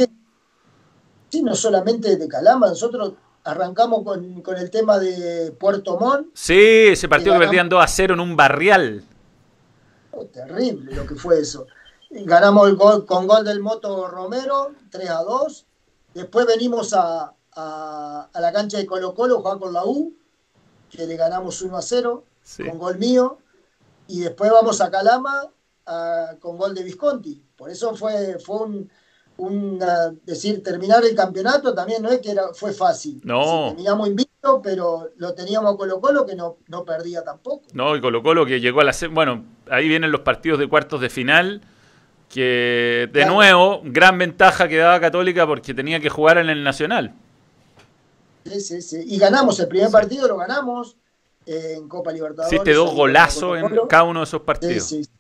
sí, 1.28 1.42
no 1.42 1.54
solamente 1.54 2.16
de 2.16 2.28
Calama, 2.28 2.68
nosotros 2.68 3.12
arrancamos 3.44 4.04
con, 4.04 4.56
el 4.56 4.70
tema 4.70 4.98
de 4.98 5.52
Puerto 5.52 5.98
Montt. 5.98 6.28
Sí, 6.34 6.88
ese 6.88 7.08
partido 7.08 7.34
que, 7.34 7.40
perdían 7.40 7.68
2 7.68 7.82
a 7.82 7.86
0 7.86 8.14
en 8.14 8.20
un 8.20 8.36
barrial. 8.36 9.04
Oh, 10.12 10.24
terrible 10.24 10.94
lo 10.94 11.06
que 11.06 11.16
fue 11.16 11.40
eso. 11.40 11.66
Ganamos 12.10 12.68
el 12.68 12.76
gol, 12.76 13.06
con 13.06 13.26
gol 13.26 13.44
del 13.44 13.60
Moto 13.60 14.08
Romero, 14.08 14.72
3 14.90 15.10
a 15.10 15.22
2. 15.22 15.66
Después 16.14 16.46
venimos 16.46 16.92
a, 16.92 17.34
la 17.54 18.52
cancha 18.52 18.78
de 18.78 18.86
Colo 18.86 19.14
Colo, 19.14 19.38
jugar 19.38 19.58
con 19.58 19.72
la 19.72 19.84
U, 19.84 20.14
que 20.90 21.06
le 21.06 21.16
ganamos 21.16 21.60
1 21.62 21.76
a 21.76 21.82
0, 21.82 22.24
con 22.68 22.78
gol 22.78 22.98
mío. 22.98 23.38
Y 24.08 24.20
después 24.20 24.50
vamos 24.50 24.80
a 24.80 24.90
Calama 24.90 25.50
con 26.40 26.56
gol 26.56 26.74
de 26.74 26.82
Visconti. 26.82 27.42
Por 27.56 27.70
eso 27.70 27.94
fue, 27.94 28.38
fue 28.38 28.66
un, 29.38 29.82
decir, 30.24 30.62
terminar 30.62 31.02
el 31.04 31.14
campeonato 31.14 31.74
también 31.74 32.02
no 32.02 32.10
es 32.10 32.20
que 32.20 32.30
era, 32.30 32.52
fue 32.54 32.72
fácil. 32.72 33.20
No. 33.24 33.68
terminamos 33.68 34.08
invicto, 34.08 34.60
pero 34.62 35.10
lo 35.16 35.34
teníamos 35.34 35.74
a 35.74 35.76
Colo 35.76 36.00
Colo 36.00 36.26
que 36.26 36.34
no, 36.34 36.58
no 36.68 36.84
perdía 36.84 37.22
tampoco. 37.24 37.64
No, 37.72 37.96
y 37.96 38.00
Colo 38.00 38.22
Colo 38.22 38.46
que 38.46 38.60
llegó 38.60 38.80
a 38.80 38.84
la... 38.84 38.94
Bueno, 39.10 39.44
ahí 39.70 39.88
vienen 39.88 40.12
los 40.12 40.20
partidos 40.20 40.58
de 40.58 40.68
cuartos 40.68 41.00
de 41.00 41.10
final, 41.10 41.62
que 42.28 43.08
de 43.12 43.26
nuevo, 43.26 43.80
gran 43.84 44.18
ventaja 44.18 44.68
que 44.68 44.76
daba 44.76 45.00
Católica 45.00 45.46
porque 45.46 45.74
tenía 45.74 46.00
que 46.00 46.10
jugar 46.10 46.38
en 46.38 46.50
el 46.50 46.62
Nacional. 46.62 47.14
Sí, 48.44 48.60
sí, 48.60 48.82
sí. 48.82 49.04
Y 49.06 49.18
ganamos 49.18 49.58
el 49.60 49.68
primer 49.68 49.90
partido, 49.90 50.28
lo 50.28 50.36
ganamos 50.36 50.96
eh, 51.46 51.74
en 51.76 51.88
Copa 51.88 52.12
Libertadores. 52.12 52.58
Sí, 52.58 52.64
te 52.64 52.72
dos 52.72 52.94
golazos 52.94 53.58
en 53.58 53.86
cada 53.88 54.04
uno 54.04 54.20
de 54.20 54.24
esos 54.24 54.42
partidos. 54.42 54.84
Sí, 54.84 55.04
sí. 55.04 55.10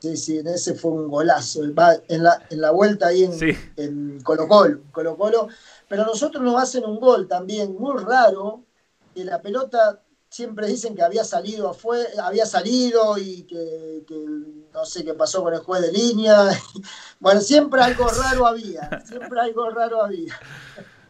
Sí, 0.00 0.16
sí, 0.16 0.38
en 0.38 0.48
ese 0.48 0.74
fue 0.74 0.92
un 0.92 1.08
golazo. 1.08 1.62
En 1.62 1.74
la, 1.74 2.42
en 2.48 2.60
la 2.60 2.70
vuelta 2.70 3.08
ahí 3.08 3.28
en, 3.76 4.20
Colo 4.22 4.48
Colo, 4.48 4.80
Colo 4.92 5.16
Colo. 5.16 5.48
Pero 5.88 6.04
nosotros 6.06 6.42
nos 6.42 6.60
hacen 6.60 6.84
un 6.84 6.98
gol 6.98 7.28
también 7.28 7.76
muy 7.78 8.02
raro, 8.02 8.64
que 9.14 9.24
la 9.24 9.42
pelota 9.42 10.00
siempre 10.30 10.68
dicen 10.68 10.94
que 10.94 11.02
había 11.02 11.24
salido 11.24 11.68
afuera, 11.68 12.08
había 12.26 12.46
salido 12.46 13.18
y 13.18 13.42
que, 13.42 14.04
no 14.72 14.84
sé 14.84 15.04
qué 15.04 15.14
pasó 15.14 15.42
con 15.42 15.52
el 15.52 15.60
juez 15.60 15.82
de 15.82 15.92
línea. 15.92 16.48
Bueno, 17.20 17.42
siempre 17.42 17.82
algo 17.82 18.08
raro 18.08 18.46
había, 18.46 19.02
siempre 19.04 19.38
algo 19.40 19.68
raro 19.68 20.02
había. 20.02 20.34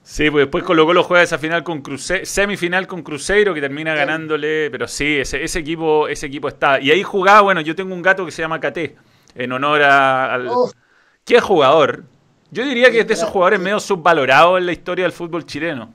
Sí, 0.02 0.30
pues 0.30 0.44
después 0.44 0.64
Colo 0.64 0.86
Colo 0.86 1.04
juega 1.04 1.22
esa 1.22 1.38
final 1.38 1.62
con 1.62 1.82
semifinal 1.98 2.86
con 2.86 3.02
Cruzeiro 3.02 3.54
que 3.54 3.60
termina 3.60 3.94
ganándole, 3.94 4.70
pero 4.70 4.88
sí, 4.88 5.18
ese, 5.18 5.44
ese, 5.44 5.58
equipo, 5.58 6.08
ese 6.08 6.26
equipo 6.26 6.48
está. 6.48 6.80
Y 6.80 6.90
ahí 6.90 7.02
jugaba, 7.02 7.42
bueno, 7.42 7.60
yo 7.60 7.76
tengo 7.76 7.94
un 7.94 8.02
gato 8.02 8.24
que 8.24 8.32
se 8.32 8.42
llama 8.42 8.60
Caté, 8.60 8.96
en 9.34 9.52
honor 9.52 9.82
a, 9.82 10.34
al... 10.34 10.50
¿Qué 11.24 11.40
jugador? 11.40 12.04
Yo 12.50 12.64
diría 12.64 12.90
que 12.90 13.00
es 13.00 13.06
de 13.06 13.14
esos 13.14 13.28
jugadores 13.28 13.60
medio 13.60 13.78
subvalorados 13.78 14.58
en 14.58 14.66
la 14.66 14.72
historia 14.72 15.04
del 15.04 15.12
fútbol 15.12 15.46
chileno. 15.46 15.92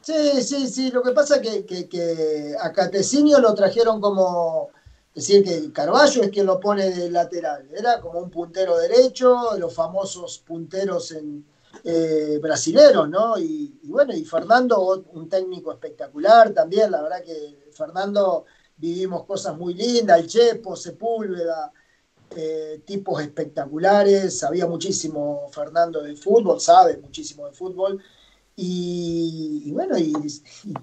Sí, 0.00 0.42
sí, 0.42 0.66
sí. 0.66 0.90
Lo 0.90 1.02
que 1.02 1.12
pasa 1.12 1.36
es 1.36 1.64
que, 1.64 1.88
que, 1.88 2.56
a 2.60 2.72
Catecinio 2.72 3.38
lo 3.38 3.54
trajeron 3.54 4.00
como. 4.00 4.70
decir, 5.14 5.44
que 5.44 5.72
Carballo 5.72 6.22
es 6.22 6.30
quien 6.30 6.46
lo 6.46 6.58
pone 6.58 6.90
de 6.90 7.10
lateral. 7.10 7.68
Era 7.76 8.00
como 8.00 8.18
un 8.18 8.30
puntero 8.30 8.76
derecho, 8.78 9.56
los 9.56 9.72
famosos 9.72 10.38
punteros 10.38 11.12
en, 11.12 11.44
eh, 11.84 12.38
brasileros, 12.40 13.08
¿no? 13.08 13.38
Y, 13.38 13.80
bueno, 13.84 14.14
y 14.14 14.24
Fernando, 14.24 15.04
un 15.12 15.28
técnico 15.28 15.72
espectacular 15.72 16.52
también, 16.52 16.90
la 16.90 17.02
verdad 17.02 17.22
que 17.24 17.70
Fernando 17.72 18.44
vivimos 18.76 19.24
cosas 19.24 19.56
muy 19.56 19.74
lindas, 19.74 20.20
el 20.20 20.26
Chepo, 20.26 20.76
Sepúlveda, 20.76 21.72
eh, 22.36 22.82
tipos 22.84 23.20
espectaculares, 23.20 24.38
sabía 24.38 24.66
muchísimo 24.66 25.48
Fernando 25.52 26.02
de 26.02 26.16
fútbol, 26.16 26.60
sabe 26.60 26.96
muchísimo 26.98 27.46
de 27.46 27.52
fútbol, 27.52 28.02
y, 28.54 29.70
bueno, 29.72 29.98
y, 29.98 30.12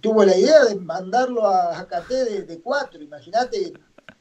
tuvo 0.02 0.26
la 0.26 0.36
idea 0.36 0.66
de 0.66 0.76
mandarlo 0.76 1.46
a, 1.46 1.80
a 1.80 2.02
de, 2.10 2.62
cuatro, 2.64 3.02
imagínate, 3.02 3.74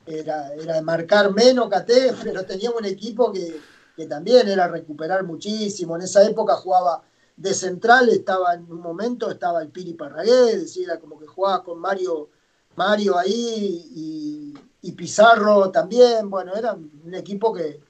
era, 0.07 0.55
era 0.55 0.81
marcar 0.83 1.33
menos 1.33 1.69
Caté, 1.69 2.13
pero 2.23 2.45
teníamos 2.45 2.81
un 2.81 2.87
equipo 2.87 3.33
que 3.33 3.59
que 3.99 4.07
también 4.07 4.47
era 4.47 4.69
recuperar 4.69 5.25
muchísimo. 5.25 5.97
En 5.97 6.03
esa 6.03 6.25
época 6.25 6.55
jugaba 6.55 7.03
de 7.37 7.53
central 7.53 8.09
estaba 8.11 8.55
en 8.55 8.71
un 8.71 8.81
momento, 8.81 9.29
estaba 9.29 9.61
el 9.61 9.71
Piri 9.71 9.95
Parragué, 9.95 10.53
es 10.53 10.61
decir, 10.61 10.85
era 10.85 11.01
como 11.01 11.19
que 11.19 11.27
jugaba 11.27 11.65
con 11.65 11.81
Mario, 11.81 12.31
Mario 12.77 13.19
ahí 13.19 14.55
y, 14.83 14.93
Pizarro 14.93 15.71
también, 15.71 16.31
bueno, 16.31 16.57
era 16.57 16.75
un 16.75 17.15
equipo 17.15 17.53
que, 17.53 17.81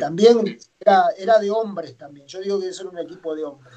también 0.00 0.58
era, 0.80 1.04
era, 1.16 1.38
de 1.38 1.50
hombres 1.50 1.96
también, 1.96 2.26
yo 2.26 2.40
digo 2.40 2.58
que 2.58 2.68
eso 2.68 2.82
era 2.82 2.90
un 2.90 2.98
equipo 2.98 3.34
de 3.36 3.44
hombres. 3.44 3.72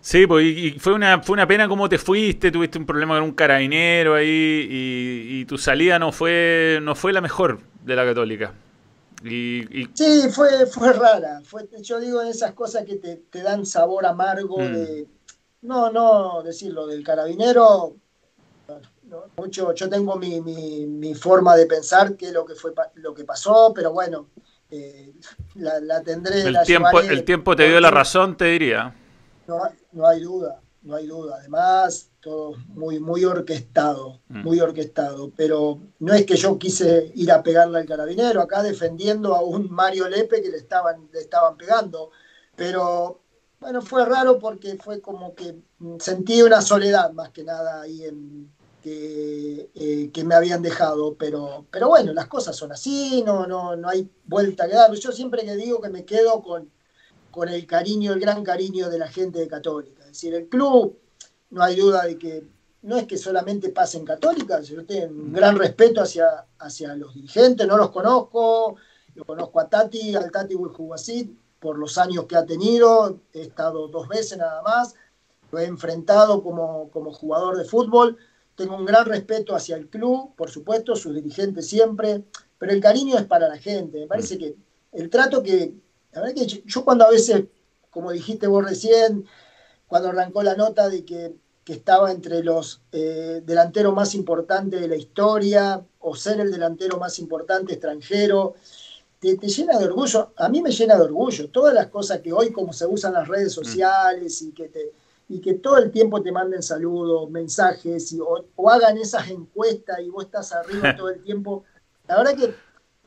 Sí, 0.00 0.26
pues 0.26 0.46
y 0.46 0.72
fue 0.80 0.94
una, 0.94 1.22
fue 1.22 1.34
una 1.34 1.46
pena 1.46 1.68
cómo 1.68 1.88
te 1.88 1.98
fuiste, 1.98 2.50
tuviste 2.50 2.78
un 2.78 2.86
problema 2.86 3.14
con 3.16 3.24
un 3.24 3.32
carabinero 3.32 4.14
ahí 4.14 4.66
y, 4.70 5.44
tu 5.44 5.58
salida 5.58 5.98
no 5.98 6.10
fue, 6.10 6.80
no 6.82 6.94
fue 6.94 7.12
la 7.12 7.20
mejor 7.20 7.60
de 7.84 7.94
la 7.94 8.04
católica. 8.04 8.54
Y, 9.22 9.88
Sí, 9.94 10.28
fue, 10.30 10.66
fue 10.66 10.92
rara. 10.92 11.42
Fue, 11.44 11.68
yo 11.82 12.00
digo 12.00 12.22
esas 12.22 12.52
cosas 12.52 12.84
que 12.84 12.96
te, 12.96 13.42
dan 13.42 13.66
sabor 13.66 14.06
amargo 14.06 14.58
mm. 14.58 14.72
de. 14.72 15.06
No, 15.62 15.90
no 15.90 16.42
decirlo, 16.42 16.86
del 16.86 17.04
carabinero. 17.04 17.96
mucho, 19.36 19.74
yo 19.74 19.88
tengo 19.90 20.16
mi, 20.16 20.40
mi, 20.40 21.14
forma 21.14 21.54
de 21.54 21.66
pensar 21.66 22.16
que 22.16 22.32
lo 22.32 22.46
que 22.46 22.54
fue 22.54 22.72
lo 22.94 23.12
que 23.12 23.24
pasó, 23.24 23.72
pero 23.74 23.92
bueno, 23.92 24.28
eh, 24.70 25.12
la, 25.56 26.02
tendré. 26.02 26.42
El, 26.42 26.56
tiempo, 26.64 27.00
el 27.00 27.24
tiempo 27.24 27.54
te 27.54 27.68
dio 27.68 27.80
la 27.80 27.90
razón, 27.90 28.36
te 28.36 28.46
diría. 28.46 28.94
No, 29.46 29.60
no 29.92 30.06
hay 30.06 30.20
duda, 30.20 30.60
no 30.82 30.96
hay 30.96 31.06
duda. 31.06 31.36
Además, 31.38 32.10
todo 32.20 32.54
muy, 32.68 32.98
muy 33.00 33.24
orquestado, 33.24 34.20
mm. 34.28 34.42
muy 34.42 34.60
orquestado. 34.60 35.30
Pero 35.36 35.78
no 35.98 36.12
es 36.12 36.24
que 36.26 36.36
yo 36.36 36.58
quise 36.58 37.12
ir 37.14 37.30
a 37.32 37.42
pegarle 37.42 37.78
al 37.78 37.86
carabinero, 37.86 38.40
acá 38.40 38.62
defendiendo 38.62 39.34
a 39.34 39.42
un 39.42 39.70
Mario 39.70 40.08
Lepe 40.08 40.42
que 40.42 40.50
le 40.50 40.58
estaban, 40.58 41.08
le 41.12 41.20
estaban 41.20 41.56
pegando. 41.56 42.10
Pero 42.56 43.20
bueno, 43.60 43.82
fue 43.82 44.04
raro 44.04 44.38
porque 44.38 44.76
fue 44.76 45.00
como 45.00 45.34
que 45.34 45.56
sentí 45.98 46.42
una 46.42 46.62
soledad 46.62 47.12
más 47.12 47.30
que 47.30 47.44
nada 47.44 47.82
ahí 47.82 48.04
en, 48.04 48.50
que, 48.82 49.70
eh, 49.74 50.10
que, 50.12 50.24
me 50.24 50.34
habían 50.34 50.62
dejado. 50.62 51.14
Pero, 51.18 51.66
pero 51.70 51.88
bueno, 51.88 52.12
las 52.12 52.26
cosas 52.26 52.56
son 52.56 52.72
así, 52.72 53.22
no, 53.24 53.46
no, 53.46 53.76
no 53.76 53.88
hay 53.88 54.08
vuelta 54.24 54.68
que 54.68 54.74
dar. 54.74 54.92
Yo 54.94 55.12
siempre 55.12 55.44
que 55.44 55.56
digo 55.56 55.80
que 55.80 55.90
me 55.90 56.04
quedo 56.04 56.42
con, 56.42 56.70
con 57.30 57.48
el 57.48 57.66
cariño, 57.66 58.12
el 58.12 58.20
gran 58.20 58.42
cariño 58.44 58.90
de 58.90 58.98
la 58.98 59.08
gente 59.08 59.38
de 59.38 59.48
Católica. 59.48 59.99
Es 60.10 60.16
decir, 60.16 60.34
el 60.34 60.48
club 60.48 60.98
no 61.50 61.62
hay 61.62 61.76
duda 61.76 62.04
de 62.04 62.18
que 62.18 62.44
no 62.82 62.96
es 62.96 63.06
que 63.06 63.16
solamente 63.16 63.68
pase 63.68 63.96
en 63.96 64.04
Católica, 64.04 64.60
yo 64.60 64.84
tengo 64.84 65.06
un 65.06 65.32
gran 65.32 65.56
respeto 65.56 66.00
hacia, 66.00 66.46
hacia 66.58 66.96
los 66.96 67.14
dirigentes, 67.14 67.64
no 67.64 67.76
los 67.76 67.90
conozco, 67.90 68.74
lo 69.14 69.24
conozco 69.24 69.60
a 69.60 69.68
Tati, 69.68 70.16
al 70.16 70.32
Tati 70.32 70.56
Wilhuasit, 70.56 71.30
por 71.60 71.78
los 71.78 71.96
años 71.96 72.24
que 72.24 72.34
ha 72.34 72.44
tenido, 72.44 73.20
he 73.32 73.42
estado 73.42 73.86
dos 73.86 74.08
veces 74.08 74.38
nada 74.38 74.62
más, 74.62 74.96
lo 75.52 75.60
he 75.60 75.66
enfrentado 75.66 76.42
como, 76.42 76.90
como 76.90 77.12
jugador 77.12 77.56
de 77.56 77.64
fútbol, 77.64 78.16
tengo 78.56 78.74
un 78.74 78.86
gran 78.86 79.06
respeto 79.06 79.54
hacia 79.54 79.76
el 79.76 79.88
club, 79.88 80.34
por 80.34 80.50
supuesto, 80.50 80.96
sus 80.96 81.14
dirigentes 81.14 81.68
siempre, 81.68 82.24
pero 82.58 82.72
el 82.72 82.80
cariño 82.80 83.16
es 83.16 83.26
para 83.26 83.46
la 83.46 83.58
gente, 83.58 84.00
me 84.00 84.06
parece 84.08 84.38
que 84.38 84.56
el 84.90 85.08
trato 85.08 85.40
que, 85.40 85.72
la 86.10 86.22
verdad 86.22 86.34
que 86.34 86.46
yo 86.46 86.84
cuando 86.84 87.04
a 87.04 87.10
veces, 87.10 87.44
como 87.90 88.10
dijiste 88.10 88.48
vos 88.48 88.64
recién, 88.64 89.24
cuando 89.90 90.10
arrancó 90.10 90.44
la 90.44 90.54
nota 90.54 90.88
de 90.88 91.04
que, 91.04 91.34
estaba 91.66 92.10
entre 92.10 92.42
los 92.42 92.80
eh, 92.90 93.42
delanteros 93.46 93.94
más 93.94 94.16
importantes 94.16 94.80
de 94.80 94.88
la 94.88 94.96
historia 94.96 95.80
o 96.00 96.16
ser 96.16 96.40
el 96.40 96.50
delantero 96.50 96.98
más 96.98 97.20
importante 97.20 97.74
extranjero. 97.74 98.54
Te, 99.20 99.36
llena 99.36 99.78
de 99.78 99.84
orgullo, 99.84 100.32
a 100.34 100.48
mí 100.48 100.62
me 100.62 100.72
llena 100.72 100.96
de 100.96 101.02
orgullo, 101.02 101.48
todas 101.48 101.72
las 101.72 101.86
cosas 101.86 102.22
que 102.22 102.32
hoy 102.32 102.50
como 102.50 102.72
se 102.72 102.86
usan 102.86 103.12
las 103.12 103.28
redes 103.28 103.56
mm. 103.56 103.62
sociales 103.62 104.42
y 104.42 104.50
que, 104.50 104.68
te, 104.68 104.92
y 105.28 105.40
que 105.40 105.54
todo 105.54 105.78
el 105.78 105.92
tiempo 105.92 106.20
te 106.20 106.32
manden 106.32 106.64
saludos, 106.64 107.30
mensajes 107.30 108.12
y, 108.14 108.18
o, 108.18 108.68
hagan 108.68 108.98
esas 108.98 109.30
encuestas 109.30 110.00
y 110.00 110.08
vos 110.08 110.24
estás 110.24 110.52
arriba 110.52 110.92
todo 110.96 111.10
el 111.10 111.22
tiempo. 111.22 111.62
La 112.08 112.16
verdad 112.16 112.34
que, 112.34 112.52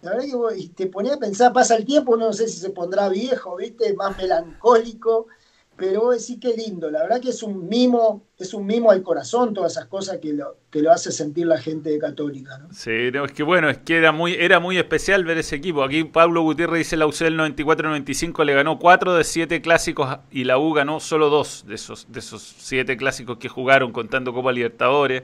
la 0.04 0.12
verdad 0.12 0.26
que 0.56 0.70
te 0.70 0.88
ponía 0.88 1.16
a 1.16 1.20
pensar, 1.20 1.52
pasa 1.52 1.76
el 1.76 1.84
tiempo, 1.84 2.16
no 2.16 2.32
sé 2.32 2.48
si 2.48 2.60
se 2.60 2.70
pondrá 2.70 3.10
viejo, 3.10 3.58
¿viste? 3.58 3.94
Más 3.94 4.16
melancólico 4.16 5.28
pero 5.76 6.14
sí 6.20 6.40
que 6.40 6.54
lindo, 6.54 6.92
la 6.92 7.02
verdad 7.02 7.20
que 7.20 7.30
es 7.30 7.42
un 7.42 7.68
mimo, 7.68 8.24
es 8.38 8.54
un 8.54 8.66
mimo 8.66 8.92
al 8.92 9.02
corazón 9.02 9.54
todas 9.54 9.72
esas 9.72 9.88
cosas 9.88 10.20
que 10.20 10.32
lo, 10.32 10.58
lo 10.72 10.92
hace 10.92 11.12
sentir 11.12 11.48
la 11.48 11.60
gente 11.60 11.90
de 11.90 11.98
Católica. 11.98 12.60
¿no? 12.60 12.72
Sí, 12.72 12.92
es 12.92 13.32
que 13.32 13.42
bueno, 13.42 13.70
es 13.70 13.80
que 13.80 13.98
era 13.98 14.12
muy, 14.12 14.34
era 14.34 14.60
muy 14.60 14.78
especial 14.78 15.24
ver 15.26 15.40
ese 15.40 15.56
equipo. 15.56 15.84
Aquí 15.84 16.04
Pablo 16.04 16.44
Gutiérrez 16.44 16.80
dice 16.80 16.98
la 16.98 17.08
UCL 17.08 17.40
94-95 17.40 18.46
le 18.46 18.54
ganó 18.54 18.78
4 18.78 19.16
de 19.16 19.24
7 19.24 19.62
clásicos 19.62 20.18
y 20.32 20.44
la 20.44 20.60
U 20.60 20.74
ganó 20.74 21.00
solo 21.00 21.30
2 21.30 21.66
de 21.68 21.76
esos, 21.76 22.12
de 22.12 22.20
esos 22.20 22.56
7 22.60 22.96
clásicos 22.96 23.38
que 23.40 23.50
jugaron 23.50 23.92
contando 23.92 24.32
Copa 24.34 24.52
Libertadores. 24.52 25.24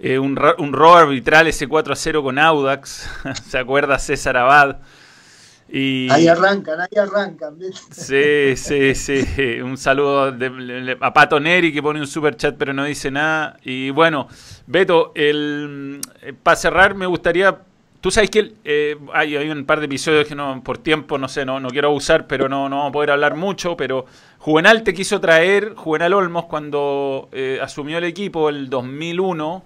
Eh, 0.00 0.18
un, 0.18 0.38
un 0.58 0.72
robo 0.72 0.94
arbitral 0.94 1.48
ese 1.48 1.66
4 1.66 1.92
a 1.92 1.96
0 1.96 2.22
con 2.22 2.38
Audax, 2.38 3.08
¿se 3.48 3.58
acuerda 3.58 3.98
César 3.98 4.36
Abad? 4.36 4.76
Ahí 5.72 6.28
arrancan, 6.28 6.80
ahí 6.80 6.98
arrancan. 6.98 7.58
Sí, 7.90 8.56
sí, 8.56 8.94
sí. 8.94 9.60
Un 9.60 9.76
saludo 9.76 10.34
a 11.00 11.12
Pato 11.12 11.38
Neri 11.38 11.72
que 11.72 11.82
pone 11.82 12.00
un 12.00 12.06
super 12.06 12.36
chat 12.36 12.56
pero 12.58 12.72
no 12.72 12.84
dice 12.84 13.10
nada. 13.10 13.58
Y 13.62 13.90
bueno, 13.90 14.28
Beto, 14.66 15.12
el, 15.14 16.00
eh, 16.22 16.32
para 16.42 16.56
cerrar 16.56 16.94
me 16.94 17.06
gustaría... 17.06 17.58
Tú 18.00 18.12
sabes 18.12 18.30
que 18.30 18.54
eh, 18.64 18.96
hay, 19.12 19.36
hay, 19.36 19.50
un 19.50 19.64
par 19.64 19.80
de 19.80 19.86
episodios 19.86 20.26
que 20.26 20.36
no 20.36 20.62
por 20.62 20.78
tiempo, 20.78 21.18
no 21.18 21.26
sé, 21.28 21.44
no, 21.44 21.58
no 21.58 21.68
quiero 21.68 21.88
abusar, 21.88 22.28
pero 22.28 22.48
no, 22.48 22.68
no 22.68 22.76
vamos 22.76 22.90
a 22.90 22.92
poder 22.92 23.10
hablar 23.10 23.34
mucho, 23.34 23.76
pero 23.76 24.06
Juvenal 24.38 24.84
te 24.84 24.94
quiso 24.94 25.20
traer, 25.20 25.74
Juvenal 25.74 26.14
Olmos, 26.14 26.44
cuando 26.44 27.28
eh, 27.32 27.58
asumió 27.60 27.98
el 27.98 28.04
equipo 28.04 28.50
el 28.50 28.70
2001 28.70 29.64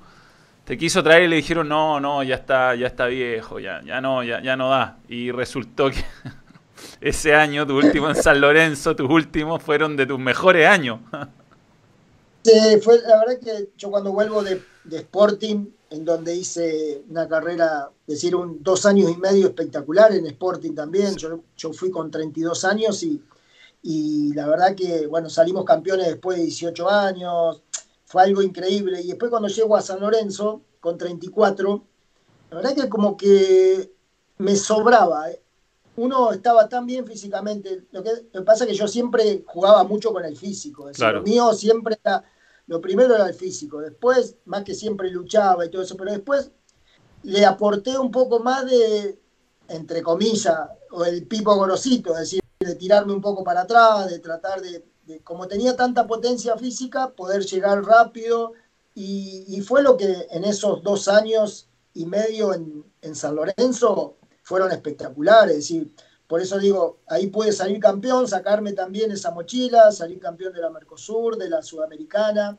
te 0.72 0.78
quiso 0.78 1.02
traer 1.02 1.24
y 1.24 1.28
le 1.28 1.36
dijeron, 1.36 1.68
no, 1.68 2.00
no, 2.00 2.22
ya 2.22 2.36
está, 2.36 2.74
ya 2.74 2.86
está 2.86 3.04
viejo, 3.04 3.60
ya, 3.60 3.82
ya 3.84 4.00
no, 4.00 4.24
ya, 4.24 4.42
ya 4.42 4.56
no 4.56 4.70
da. 4.70 4.96
Y 5.06 5.30
resultó 5.30 5.90
que 5.90 6.02
ese 7.02 7.34
año, 7.34 7.66
tu 7.66 7.76
último 7.76 8.08
en 8.08 8.14
San 8.14 8.40
Lorenzo, 8.40 8.96
tus 8.96 9.06
últimos 9.10 9.62
fueron 9.62 9.98
de 9.98 10.06
tus 10.06 10.18
mejores 10.18 10.66
años. 10.66 11.00
Sí, 12.44 12.80
fue 12.82 13.00
la 13.02 13.20
verdad 13.20 13.38
que 13.38 13.68
yo 13.78 13.88
cuando 13.88 14.10
vuelvo 14.10 14.42
de, 14.42 14.60
Sporting, 14.90 15.66
en 15.90 16.04
donde 16.04 16.34
hice 16.34 17.02
una 17.08 17.28
carrera, 17.28 17.88
decir, 18.04 18.34
un, 18.34 18.60
dos 18.64 18.84
años 18.84 19.12
y 19.12 19.16
medio 19.16 19.46
espectacular 19.46 20.12
en 20.12 20.26
Sporting 20.26 20.74
también, 20.74 21.14
yo, 21.14 21.38
yo 21.56 21.72
fui 21.72 21.92
con 21.92 22.10
32 22.10 22.64
años 22.64 23.00
y, 23.04 23.22
y 23.84 24.32
la 24.34 24.48
verdad 24.48 24.74
que, 24.74 25.06
bueno, 25.06 25.30
salimos 25.30 25.64
campeones 25.64 26.08
después 26.08 26.38
de 26.38 26.44
18 26.44 26.90
años, 26.90 27.62
fue 28.12 28.24
algo 28.24 28.42
increíble. 28.42 29.00
Y 29.00 29.06
después 29.06 29.30
cuando 29.30 29.48
llego 29.48 29.74
a 29.74 29.80
San 29.80 29.98
Lorenzo, 29.98 30.60
con 30.80 30.98
34, 30.98 31.82
la 32.50 32.56
verdad 32.58 32.74
que 32.74 32.88
como 32.90 33.16
que 33.16 33.90
me 34.36 34.54
sobraba. 34.54 35.30
¿eh? 35.30 35.42
Uno 35.96 36.30
estaba 36.30 36.68
tan 36.68 36.84
bien 36.84 37.06
físicamente. 37.06 37.86
Lo 37.90 38.02
que, 38.02 38.10
pasa 38.44 38.64
es 38.64 38.70
que 38.70 38.76
yo 38.76 38.86
siempre 38.86 39.42
jugaba 39.46 39.82
mucho 39.84 40.12
con 40.12 40.26
el 40.26 40.36
físico. 40.36 40.90
Lo 40.94 41.22
mío 41.22 41.54
siempre 41.54 41.98
era, 42.04 42.22
lo 42.66 42.82
primero 42.82 43.14
era 43.14 43.26
el 43.26 43.34
físico. 43.34 43.80
Después, 43.80 44.36
más 44.44 44.62
que 44.62 44.74
siempre 44.74 45.10
luchaba 45.10 45.64
y 45.64 45.70
todo 45.70 45.80
eso, 45.80 45.96
pero 45.96 46.12
después 46.12 46.50
le 47.22 47.46
aporté 47.46 47.96
un 47.98 48.10
poco 48.10 48.40
más 48.40 48.66
de, 48.66 49.18
entre 49.68 50.02
comillas, 50.02 50.58
o 50.90 51.02
el 51.06 51.26
pipo 51.26 51.54
gorosito, 51.54 52.12
es 52.12 52.18
decir, 52.18 52.42
de 52.60 52.74
tirarme 52.74 53.14
un 53.14 53.22
poco 53.22 53.42
para 53.42 53.62
atrás, 53.62 54.10
de 54.10 54.18
tratar 54.18 54.60
de, 54.60 54.84
como 55.20 55.48
tenía 55.48 55.76
tanta 55.76 56.06
potencia 56.06 56.56
física, 56.56 57.10
poder 57.10 57.44
llegar 57.44 57.84
rápido 57.84 58.52
y, 58.94 59.60
fue 59.62 59.82
lo 59.82 59.96
que 59.96 60.26
en 60.30 60.44
esos 60.44 60.82
dos 60.82 61.08
años 61.08 61.68
y 61.94 62.06
medio 62.06 62.52
en, 62.54 63.14
San 63.14 63.34
Lorenzo 63.34 64.16
fueron 64.42 64.70
espectaculares. 64.72 65.72
Por 66.26 66.40
eso 66.40 66.58
digo, 66.58 66.98
ahí 67.08 67.26
pude 67.26 67.52
salir 67.52 67.78
campeón, 67.80 68.28
sacarme 68.28 68.72
también 68.72 69.10
esa 69.10 69.30
mochila, 69.30 69.92
salir 69.92 70.18
campeón 70.18 70.52
de 70.52 70.60
la 70.60 70.70
Mercosur, 70.70 71.36
de 71.36 71.50
la 71.50 71.62
Sudamericana, 71.62 72.58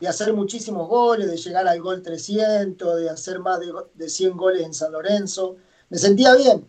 de 0.00 0.08
hacer 0.08 0.32
muchísimos 0.32 0.88
goles, 0.88 1.30
de 1.30 1.36
llegar 1.36 1.66
al 1.66 1.80
gol 1.80 2.02
300, 2.02 2.96
de 2.96 3.10
hacer 3.10 3.38
más 3.38 3.60
de, 3.60 3.72
de 3.94 4.08
100 4.08 4.36
goles 4.36 4.62
en 4.62 4.74
San 4.74 4.92
Lorenzo. 4.92 5.56
Me 5.90 5.98
sentía 5.98 6.34
bien 6.34 6.66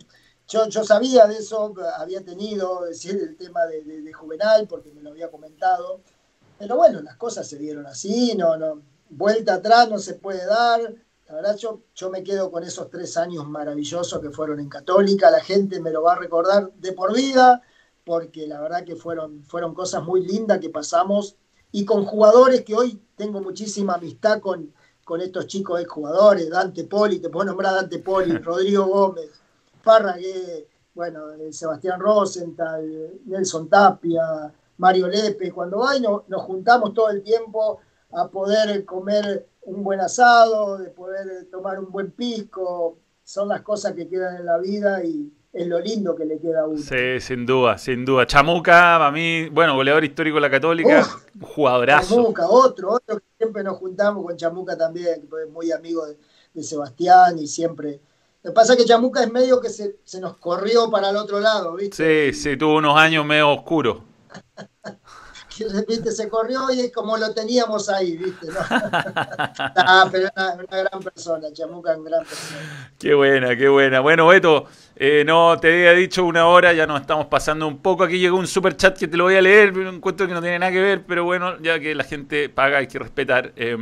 yo, 0.48 0.68
yo 0.68 0.84
sabía 0.84 1.26
de 1.26 1.38
eso, 1.38 1.74
había 1.98 2.24
tenido 2.24 2.86
decir, 2.86 3.16
el 3.16 3.36
tema 3.36 3.66
de, 3.66 4.14
Juvenal, 4.14 4.68
porque 4.68 4.92
me 4.92 5.02
lo 5.02 5.10
había 5.10 5.32
comentado. 5.32 6.02
Pero 6.60 6.78
bueno, 6.78 7.02
las 7.02 7.16
cosas 7.18 7.48
se 7.48 7.58
dieron 7.58 7.86
así, 7.88 8.36
no, 8.36 8.56
no, 8.56 8.82
vuelta 9.10 9.56
atrás 9.56 9.90
no 9.90 9.98
se 9.98 10.14
puede 10.14 10.46
dar. 10.46 10.82
La 11.28 11.36
verdad, 11.36 11.58
yo, 11.58 11.82
yo 11.96 12.12
me 12.12 12.24
quedo 12.24 12.52
con 12.52 12.64
esos 12.64 12.90
tres 12.92 13.18
años 13.18 13.48
maravillosos 13.48 14.22
que 14.22 14.30
fueron 14.30 14.60
en 14.60 14.70
Católica. 14.70 15.32
La 15.32 15.42
gente 15.42 15.80
me 15.80 15.90
lo 15.90 16.04
va 16.04 16.14
a 16.14 16.20
recordar 16.20 16.72
de 16.74 16.94
por 16.94 17.16
vida, 17.16 17.64
porque 18.04 18.46
la 18.46 18.62
verdad 18.62 18.86
que 18.86 18.96
fueron, 18.96 19.44
fueron 19.44 19.74
cosas 19.74 20.04
muy 20.04 20.24
lindas 20.24 20.60
que 20.60 20.70
pasamos. 20.70 21.36
Y 21.72 21.84
con 21.84 22.06
jugadores 22.06 22.64
que 22.64 22.76
hoy 22.76 23.02
tengo 23.16 23.42
muchísima 23.42 23.96
amistad 23.96 24.40
con, 24.40 24.72
con 25.04 25.22
estos 25.22 25.48
chicos 25.48 25.84
jugadores, 25.88 26.50
Dante 26.50 26.84
Poli, 26.84 27.20
te 27.20 27.30
puedo 27.30 27.48
nombrar 27.48 27.74
Dante 27.74 28.00
Poli, 28.00 28.38
Rodrigo 28.38 28.86
Gómez, 28.86 29.30
Parragué, 29.86 30.68
bueno, 30.96 31.20
Sebastián 31.52 32.00
Rosenthal, 32.00 33.20
Nelson 33.26 33.70
Tapia, 33.70 34.52
Mario 34.78 35.08
Lepe, 35.08 35.52
cuando 35.52 35.78
va 35.80 35.96
y 35.96 36.02
nos 36.02 36.42
juntamos 36.42 36.94
todo 36.94 37.12
el 37.12 37.22
tiempo 37.22 37.80
a 38.12 38.28
poder 38.28 38.84
comer 38.84 39.48
un 39.62 39.84
buen 39.84 40.00
asado, 40.00 40.80
de 40.80 40.90
poder 40.90 41.48
tomar 41.52 41.78
un 41.80 41.92
buen 41.92 42.12
pisco, 42.12 42.98
son 43.24 43.50
las 43.50 43.62
cosas 43.62 43.94
que 43.94 44.08
quedan 44.08 44.38
en 44.38 44.46
la 44.46 44.58
vida 44.58 45.04
y 45.04 45.32
es 45.54 45.68
lo 45.68 45.80
lindo 45.80 46.16
que 46.16 46.26
le 46.26 46.40
queda 46.40 46.62
a 46.62 46.68
uno. 46.68 46.78
Sí, 46.78 47.20
sin 47.20 47.46
duda, 47.46 47.78
sin 47.78 48.04
duda. 48.04 48.26
Chamuca, 48.26 49.06
a 49.06 49.12
mí, 49.12 49.50
bueno, 49.50 49.76
goleador 49.76 50.04
histórico 50.04 50.36
de 50.36 50.42
la 50.42 50.50
Católica, 50.50 51.06
jugadorazo. 51.42 52.16
Chamuca, 52.16 52.50
otro, 52.50 52.92
otro 52.92 53.20
que 53.20 53.26
siempre 53.38 53.64
nos 53.64 53.78
juntamos 53.78 54.26
con 54.26 54.36
Chamuca 54.36 54.76
también, 54.76 55.22
que 55.22 55.44
es 55.44 55.50
muy 55.52 55.72
amigo 55.72 56.06
de, 56.08 56.18
de 56.54 56.64
Sebastián 56.64 57.38
y 57.38 57.48
siempre 57.48 58.00
lo 58.46 58.52
que 58.52 58.54
pasa 58.54 58.74
es 58.74 58.80
que 58.80 58.86
Chamuca 58.86 59.24
es 59.24 59.32
medio 59.32 59.60
que 59.60 59.70
se, 59.70 59.96
se, 60.04 60.20
nos 60.20 60.38
corrió 60.38 60.92
para 60.92 61.10
el 61.10 61.18
otro 61.18 61.40
lado, 61.40 61.78
¿viste? 61.78 62.32
Sí, 62.32 62.40
sí, 62.40 62.58
tuvo 62.58 62.76
unos 62.76 62.96
años 62.96 63.26
medio 63.26 63.50
oscuros. 63.50 64.04
¿viste? 65.88 66.12
Se 66.12 66.30
corrió 66.30 66.70
y 66.72 66.82
es 66.82 66.92
como 66.92 67.18
lo 67.18 67.34
teníamos 67.34 67.90
ahí, 67.90 68.16
¿viste? 68.18 68.46
¿no? 68.46 68.60
ah, 68.70 70.08
pero 70.12 70.30
una, 70.36 70.54
una, 70.54 70.78
gran 70.78 71.02
persona, 71.02 71.52
Chamuca 71.54 71.94
es 71.94 71.98
una 71.98 72.10
gran 72.12 72.24
persona. 72.24 72.94
Qué 73.00 73.16
buena, 73.16 73.58
qué 73.58 73.68
buena. 73.68 74.00
Bueno, 74.02 74.28
Beto, 74.28 74.68
eh, 74.96 75.24
no 75.26 75.58
te 75.60 75.74
había 75.74 75.94
dicho 75.94 76.24
una 76.24 76.46
hora, 76.46 76.72
ya 76.72 76.86
nos 76.86 77.02
estamos 77.02 77.26
pasando 77.26 77.68
un 77.68 77.80
poco. 77.80 78.04
Aquí 78.04 78.20
llegó 78.20 78.38
un 78.38 78.46
super 78.46 78.78
chat 78.78 78.96
que 78.96 79.08
te 79.08 79.18
lo 79.18 79.24
voy 79.24 79.38
a 79.38 79.42
leer, 79.42 79.74
pero 79.74 79.90
encuentro 79.90 80.28
que 80.28 80.36
no 80.36 80.42
tiene 80.44 80.60
nada 80.60 80.72
que 80.72 80.82
ver, 80.84 81.04
pero 81.08 81.24
bueno, 81.24 81.60
ya 81.64 81.80
que 81.80 81.96
la 81.96 82.04
gente 82.04 82.50
paga 82.50 82.78
hay 82.78 82.86
que 82.86 83.00
respetar. 83.00 83.54
Eh, 83.56 83.76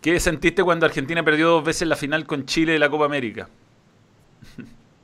¿Qué 0.00 0.18
sentiste 0.18 0.64
cuando 0.64 0.86
Argentina 0.86 1.22
perdió 1.22 1.48
dos 1.48 1.64
veces 1.64 1.86
la 1.86 1.96
final 1.96 2.26
con 2.26 2.46
Chile 2.46 2.72
de 2.72 2.78
la 2.78 2.88
Copa 2.88 3.04
América? 3.04 3.50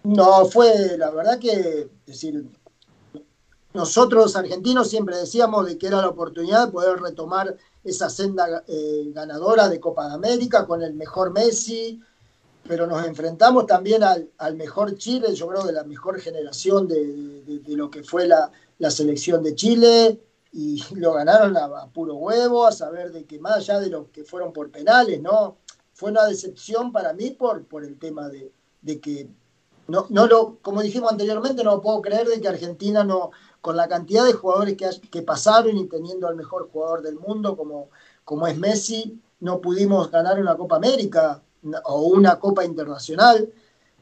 No, 0.05 0.47
fue 0.47 0.97
la 0.99 1.11
verdad 1.11 1.39
que, 1.39 1.51
es 1.51 2.07
decir, 2.07 2.45
nosotros 3.73 4.35
argentinos 4.37 4.91
siempre 4.91 5.17
decíamos 5.17 5.67
de 5.67 5.79
que 5.79 5.87
era 5.87 6.01
la 6.01 6.09
oportunidad 6.09 6.67
de 6.67 6.73
poder 6.73 7.01
retomar 7.01 7.57
esa 7.85 8.11
senda 8.11 8.65
eh, 8.67 9.11
ganadora 9.15 9.69
de 9.69 9.81
Copa 9.81 10.09
de 10.09 10.15
América 10.15 10.67
con 10.67 10.83
el 10.83 10.95
mejor 10.95 11.33
Messi, 11.33 12.01
pero 12.67 12.87
nos 12.87 13.05
enfrentamos 13.07 13.67
también 13.67 14.03
al, 14.03 14.29
al 14.39 14.57
mejor 14.57 14.97
Chile, 14.97 15.35
yo 15.35 15.49
creo 15.49 15.65
de 15.65 15.73
la 15.73 15.85
mejor 15.85 16.21
generación 16.21 16.87
de, 16.87 17.43
de, 17.45 17.77
lo 17.77 17.91
que 17.91 18.03
fue 18.05 18.27
la, 18.27 18.51
la, 18.79 18.91
selección 18.91 19.43
de 19.43 19.55
Chile, 19.55 20.21
y 20.53 20.83
lo 20.95 21.15
ganaron 21.15 21.57
a, 21.57 21.65
a, 21.65 21.87
puro 21.89 22.15
huevo, 22.17 22.67
a 22.67 22.73
saber 22.73 23.11
de 23.11 23.25
que 23.25 23.39
más 23.39 23.57
allá 23.57 23.81
de 23.81 23.89
los 23.89 24.09
que 24.09 24.23
fueron 24.23 24.53
por 24.53 24.71
penales, 24.71 25.21
¿no? 25.21 25.57
Fue 25.95 26.11
una 26.11 26.27
decepción 26.27 26.93
para 26.93 27.13
mí 27.13 27.31
por, 27.31 27.65
por 27.65 27.85
el 27.85 27.99
tema 27.99 28.29
de, 28.29 28.53
de 28.83 29.01
que 29.01 29.29
no, 29.89 30.07
no 30.11 30.27
lo, 30.27 30.59
como 30.63 30.83
dijimos 30.83 31.11
anteriormente, 31.11 31.65
no 31.65 31.81
puedo 31.81 32.01
creer 32.03 32.27
de 32.29 32.41
que 32.41 32.49
Argentina 32.49 33.05
no, 33.05 33.31
con 33.61 33.77
la 33.77 33.89
cantidad 33.89 34.25
de 34.25 34.33
jugadores 34.33 34.77
que, 34.77 34.89
que 35.11 35.23
pasaron 35.23 35.77
y 35.77 35.87
teniendo 35.87 36.29
al 36.29 36.37
mejor 36.37 36.69
jugador 36.71 37.03
del 37.03 37.17
mundo 37.17 37.57
como, 37.57 37.91
como 38.25 38.47
es 38.47 38.57
Messi, 38.59 39.21
no 39.41 39.61
pudimos 39.61 40.11
ganar 40.11 40.41
una 40.41 40.57
Copa 40.57 40.77
América 40.77 41.43
o 41.85 42.03
una 42.03 42.39
Copa 42.39 42.65
Internacional. 42.65 43.49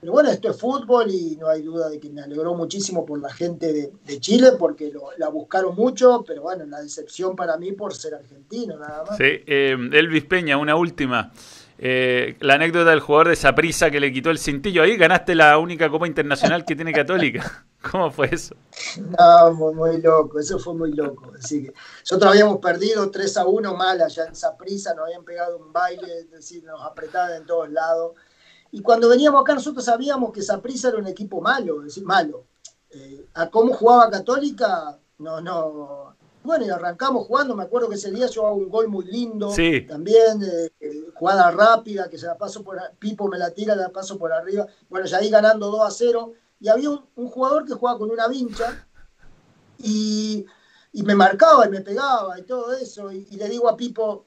Pero 0.01 0.13
bueno, 0.13 0.31
esto 0.31 0.51
es 0.51 0.59
fútbol 0.59 1.11
y 1.11 1.37
no 1.37 1.49
hay 1.49 1.61
duda 1.61 1.91
de 1.91 2.01
que 2.01 2.09
me 2.09 2.23
alegró 2.23 2.55
muchísimo 2.55 3.05
por 3.05 3.21
la 3.21 3.31
gente 3.31 3.71
de, 3.71 3.93
de 4.07 4.19
Chile 4.19 4.53
porque 4.59 4.91
lo, 4.91 5.11
la 5.19 5.29
buscaron 5.29 5.75
mucho, 5.75 6.25
pero 6.27 6.41
bueno, 6.41 6.65
la 6.65 6.81
decepción 6.81 7.37
para 7.37 7.59
mí 7.59 7.73
por 7.73 7.95
ser 7.95 8.15
argentino, 8.15 8.79
nada 8.79 9.05
más. 9.05 9.19
Sí, 9.19 9.25
eh, 9.25 9.77
Elvis 9.93 10.25
Peña, 10.25 10.57
una 10.57 10.75
última. 10.75 11.31
Eh, 11.83 12.37
la 12.41 12.57
anécdota 12.57 12.91
del 12.91 13.01
jugador 13.01 13.29
de 13.29 13.37
Saprisa 13.37 13.91
que 13.91 14.01
le 14.01 14.13
quitó 14.13 14.29
el 14.29 14.39
cintillo. 14.39 14.83
Ahí 14.83 14.99
ganaste 14.99 15.35
la 15.35 15.57
única 15.57 15.89
Copa 15.89 16.07
Internacional 16.07 16.67
que 16.67 16.77
tiene 16.77 16.93
Católica. 16.93 17.65
¿Cómo 17.91 18.11
fue 18.11 18.29
eso? 18.31 18.55
No, 18.99 19.55
muy, 19.55 19.75
muy 19.75 20.03
loco, 20.03 20.39
eso 20.39 20.59
fue 20.59 20.75
muy 20.75 20.93
loco. 20.93 21.33
Así 21.39 21.65
que 21.65 21.73
nosotros 22.01 22.33
habíamos 22.33 22.59
perdido 22.59 23.11
3 23.11 23.35
a 23.39 23.47
1 23.47 23.75
mal 23.75 24.03
allá 24.03 24.27
en 24.27 24.35
Saprisa, 24.35 24.93
nos 24.93 25.07
habían 25.07 25.25
pegado 25.25 25.57
un 25.57 25.73
baile, 25.73 26.19
es 26.19 26.31
decir, 26.31 26.63
nos 26.65 26.83
apretaban 26.83 27.33
en 27.33 27.47
todos 27.47 27.71
lados. 27.71 28.13
Y 28.73 28.83
cuando 28.83 29.09
veníamos 29.09 29.41
acá 29.41 29.55
nosotros 29.55 29.83
sabíamos 29.83 30.33
que 30.33 30.43
Saprisa 30.43 30.89
era 30.89 30.99
un 30.99 31.07
equipo 31.07 31.41
malo, 31.41 31.79
es 31.79 31.87
decir, 31.87 32.05
malo. 32.05 32.45
Eh, 32.91 33.25
a 33.33 33.49
cómo 33.49 33.73
jugaba 33.73 34.11
Católica, 34.11 34.99
no, 35.17 35.41
no, 35.41 36.15
bueno, 36.43 36.65
y 36.65 36.71
arrancamos 36.71 37.27
jugando, 37.27 37.55
me 37.55 37.65
acuerdo 37.65 37.89
que 37.89 37.97
ese 37.97 38.11
día 38.11 38.27
yo 38.27 38.47
hago 38.47 38.57
un 38.57 38.71
gol 38.71 38.89
muy 38.89 39.05
lindo, 39.05 39.51
sí. 39.51 39.83
también, 39.83 40.43
eh, 40.43 41.07
jugada 41.15 41.51
rápida, 41.51 42.09
que 42.09 42.19
se 42.19 42.27
la 42.27 42.39
paso 42.39 42.65
por, 42.65 42.81
Pipo 42.99 43.29
me 43.29 43.39
la 43.39 43.51
tira, 43.51 43.77
la 43.77 43.91
paso 43.91 44.19
por 44.19 44.33
arriba, 44.33 44.67
bueno, 44.89 45.07
ya 45.07 45.19
ahí 45.19 45.29
ganando 45.29 45.71
2 45.71 45.87
a 45.87 45.91
0, 45.91 46.33
y 46.61 46.69
había 46.69 46.91
un, 46.91 47.05
un 47.17 47.29
jugador 47.29 47.67
que 47.67 47.75
jugaba 47.75 47.99
con 47.99 48.11
una 48.11 48.27
vincha, 48.27 48.87
y, 49.79 50.47
y, 50.93 51.03
me 51.03 51.15
marcaba 51.15 51.67
y 51.67 51.71
me 51.71 51.81
pegaba 51.81 52.39
y 52.39 52.43
todo 52.43 52.73
eso, 52.73 53.13
y, 53.13 53.27
y 53.31 53.37
le 53.37 53.49
digo 53.49 53.69
a 53.69 53.77
Pipo, 53.77 54.27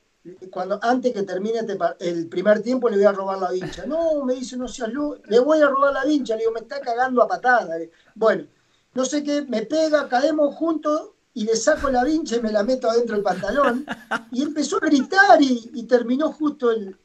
cuando 0.52 0.80
antes 0.82 1.14
que 1.14 1.24
termine 1.24 1.60
el 2.00 2.30
primer 2.30 2.62
tiempo 2.62 2.90
le 2.90 2.96
voy 2.96 3.06
a 3.06 3.12
robar 3.12 3.40
la 3.40 3.52
vincha, 3.52 3.86
no, 3.86 4.24
me 4.24 4.36
dice, 4.36 4.56
no 4.56 4.68
seas 4.68 4.90
le 5.26 5.40
voy 5.40 5.62
a 5.62 5.68
robar 5.68 5.94
la 5.94 6.06
vincha, 6.06 6.36
le 6.36 6.42
digo, 6.42 6.52
me 6.52 6.62
está 6.62 6.80
cagando 6.80 7.22
a 7.22 7.28
patada, 7.28 7.76
bueno, 8.16 8.46
no 8.94 9.06
sé 9.06 9.24
qué, 9.24 9.42
me 9.42 9.64
pega, 9.64 10.08
caemos 10.08 10.56
juntos, 10.56 11.13
y 11.36 11.46
le 11.46 11.56
saco 11.56 11.90
la 11.90 12.04
vincha 12.04 12.36
y 12.36 12.42
me 12.42 12.52
la 12.52 12.64
meto 12.64 12.90
adentro 12.90 13.16
del 13.16 13.24
pantalón. 13.24 13.86
Y 14.32 14.44
empezó 14.44 14.78
a 14.78 14.82
gritar 14.82 15.42
y, 15.42 15.84
terminó 15.84 16.32
justo 16.32 16.72
el, 16.72 16.98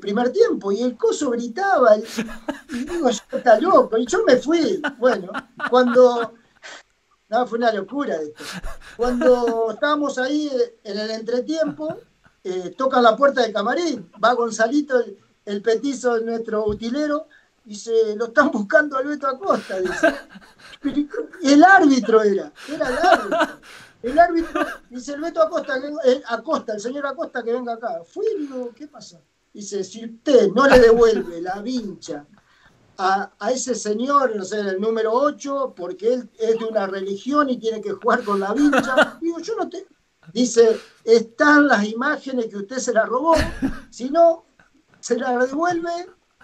primer 0.00 0.30
tiempo. 0.32 0.72
Y 0.72 0.82
el 0.82 0.96
coso 0.96 1.30
gritaba. 1.30 1.96
Y, 1.96 2.84
digo, 2.84 3.10
yo 3.10 3.36
está 3.36 3.60
loco. 3.60 3.98
Y 3.98 4.06
yo 4.06 4.24
me 4.24 4.36
fui. 4.36 4.80
Bueno, 4.98 5.30
cuando. 5.68 6.34
No, 7.28 7.46
fue 7.46 7.58
una 7.58 7.72
locura 7.72 8.16
esto. 8.16 8.42
Cuando 8.96 9.70
estábamos 9.72 10.18
ahí 10.18 10.50
en 10.82 10.98
el 10.98 11.10
entretiempo, 11.10 11.98
eh, 12.42 12.74
toca 12.76 13.00
la 13.00 13.16
puerta 13.16 13.42
del 13.42 13.52
camarín. 13.52 14.10
Va 14.22 14.34
Gonzalito, 14.34 15.00
el, 15.44 15.62
petizo 15.62 16.14
de 16.14 16.24
nuestro 16.24 16.66
utilero. 16.66 17.28
Dice, 17.64 18.16
lo 18.16 18.26
están 18.26 18.50
buscando 18.50 18.96
a 18.96 19.00
Acosta. 19.00 19.78
Dice. 19.80 20.14
El 21.42 21.64
árbitro 21.64 22.22
era, 22.22 22.52
era 22.68 22.88
el 22.88 22.98
árbitro. 22.98 23.60
El 24.02 24.18
árbitro 24.18 24.66
dice, 24.88 25.12
el 25.12 25.20
Beto 25.20 25.42
Acosta, 25.42 25.74
el, 26.04 26.22
Acosta, 26.26 26.72
el 26.72 26.80
señor 26.80 27.06
Acosta 27.06 27.42
que 27.42 27.52
venga 27.52 27.74
acá. 27.74 28.02
Fui 28.04 28.26
digo, 28.38 28.70
¿qué 28.74 28.86
pasa? 28.86 29.20
Dice, 29.52 29.84
si 29.84 30.04
usted 30.04 30.48
no 30.52 30.66
le 30.66 30.78
devuelve 30.78 31.42
la 31.42 31.60
vincha 31.60 32.26
a, 32.96 33.30
a, 33.38 33.50
ese 33.50 33.74
señor, 33.74 34.34
no 34.36 34.44
sé, 34.44 34.60
el 34.60 34.80
número 34.80 35.12
8, 35.12 35.74
porque 35.76 36.14
él 36.14 36.30
es 36.38 36.58
de 36.58 36.64
una 36.64 36.86
religión 36.86 37.50
y 37.50 37.58
tiene 37.58 37.82
que 37.82 37.92
jugar 37.92 38.22
con 38.24 38.40
la 38.40 38.54
vincha, 38.54 39.18
digo, 39.20 39.38
yo 39.40 39.56
no 39.56 39.68
te... 39.68 39.86
Dice, 40.32 40.78
están 41.04 41.66
las 41.66 41.84
imágenes 41.84 42.46
que 42.46 42.58
usted 42.58 42.78
se 42.78 42.92
la 42.92 43.04
robó, 43.04 43.34
si 43.90 44.10
no, 44.10 44.44
se 45.00 45.18
la 45.18 45.36
devuelve 45.36 45.90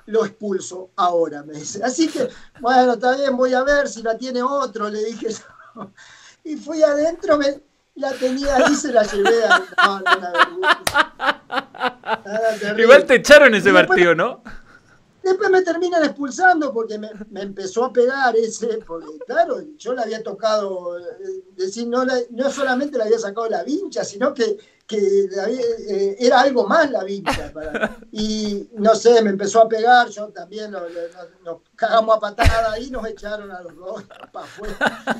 lo 0.07 0.24
expulso 0.24 0.90
ahora, 0.96 1.42
me 1.42 1.54
dice. 1.54 1.82
Así 1.84 2.09
que, 2.09 2.28
bueno, 2.61 2.94
está 2.94 3.16
bien, 3.16 3.36
voy 3.36 3.54
a 3.54 3.62
ver 3.62 3.88
si 3.88 4.02
la 4.02 4.16
tiene 4.16 4.42
otro, 4.42 4.88
le 4.88 5.04
dije 5.04 5.28
yo. 5.30 5.90
Y 6.44 6.57
fui 6.57 6.82
adentro, 6.82 7.36
me, 7.36 7.61
la 7.96 8.12
tenía 8.12 8.57
ahí, 8.57 8.74
se 8.74 8.92
la 8.92 9.02
llevé 9.02 9.44
a... 9.44 9.62
No, 9.85 10.01
no, 10.01 10.16
no, 12.74 12.82
Igual 12.82 13.05
te 13.05 13.16
echaron 13.16 13.55
ese 13.55 13.72
partido, 13.72 14.14
¿no? 14.14 14.43
Después 15.27 15.51
me 15.51 15.62
terminan 15.62 16.05
expulsando 16.05 16.73
porque 16.73 16.98
me, 16.98 17.11
me, 17.31 17.43
empezó 17.43 17.85
a 17.86 17.93
pegar 17.93 18.36
ese, 18.36 18.78
porque 18.86 19.19
claro, 19.27 19.61
yo 19.77 19.93
le 19.93 20.03
había 20.03 20.23
tocado, 20.23 20.98
decir, 21.57 21.89
no, 21.89 22.05
la, 22.05 22.16
no 22.31 22.48
solamente 22.48 22.97
le 22.97 23.03
había 23.03 23.19
sacado 23.19 23.48
la 23.48 23.65
vincha, 23.65 24.05
sino 24.05 24.32
que 24.32 24.57
que 24.86 24.98
eh, 24.98 26.16
era 26.20 26.43
algo 26.43 26.66
más 26.66 26.89
la 26.90 27.03
vincha. 27.03 27.51
Para, 27.53 27.97
y 28.12 28.69
no 28.74 28.94
sé, 28.94 29.20
me 29.20 29.31
empezó 29.31 29.62
a 29.62 29.69
pegar, 29.69 30.09
yo 30.11 30.28
también 30.28 30.70
lo, 30.70 30.81
lo, 30.89 31.01
nos 31.44 31.62
cagamos 31.74 32.16
a 32.16 32.20
patada 32.20 32.78
y 32.78 32.90
nos 32.90 33.05
echaron 33.09 33.51
a 33.51 33.62
los 33.62 33.74
dos 33.74 34.03
para 34.32 34.47
afuera. 34.47 35.16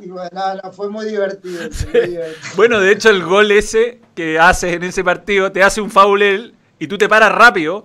Y, 0.00 0.06
y 0.06 0.08
bueno, 0.08 0.40
no, 0.62 0.72
fue 0.72 0.88
muy 0.88 1.04
divertido, 1.04 1.70
sí. 1.70 1.86
muy 1.92 2.00
divertido, 2.08 2.50
Bueno, 2.56 2.80
de 2.80 2.92
hecho, 2.92 3.10
el 3.10 3.22
gol 3.22 3.50
ese 3.50 4.00
que 4.14 4.38
haces 4.38 4.72
en 4.72 4.84
ese 4.84 5.04
partido, 5.04 5.52
te 5.52 5.62
hace 5.62 5.82
un 5.82 5.90
foul 5.90 6.22
él 6.22 6.54
y 6.78 6.86
tú 6.86 6.96
te 6.96 7.10
paras 7.10 7.32
rápido 7.32 7.84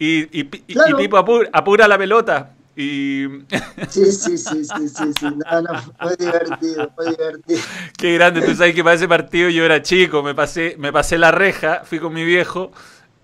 y, 0.00 0.40
y, 0.40 0.44
claro. 0.72 0.98
y 0.98 1.02
Pipo 1.02 1.18
apura, 1.18 1.50
apura 1.52 1.86
la 1.86 1.98
pelota. 1.98 2.54
Y... 2.74 3.26
Sí, 3.90 4.10
sí, 4.12 4.38
sí, 4.38 4.64
sí, 4.64 4.88
sí, 4.88 5.12
sí. 5.18 5.26
No, 5.26 5.62
no, 5.62 5.80
fue 6.00 6.16
divertido, 6.16 6.90
fue 6.96 7.10
divertido. 7.10 7.60
Qué 7.98 8.14
grande, 8.14 8.40
tú 8.40 8.54
sabes 8.54 8.74
que 8.74 8.82
para 8.82 8.96
ese 8.96 9.06
partido 9.06 9.50
yo 9.50 9.64
era 9.64 9.82
chico, 9.82 10.22
me 10.22 10.34
pasé, 10.34 10.74
me 10.78 10.90
pasé 10.90 11.18
la 11.18 11.30
reja, 11.32 11.82
fui 11.84 11.98
con 11.98 12.14
mi 12.14 12.24
viejo 12.24 12.72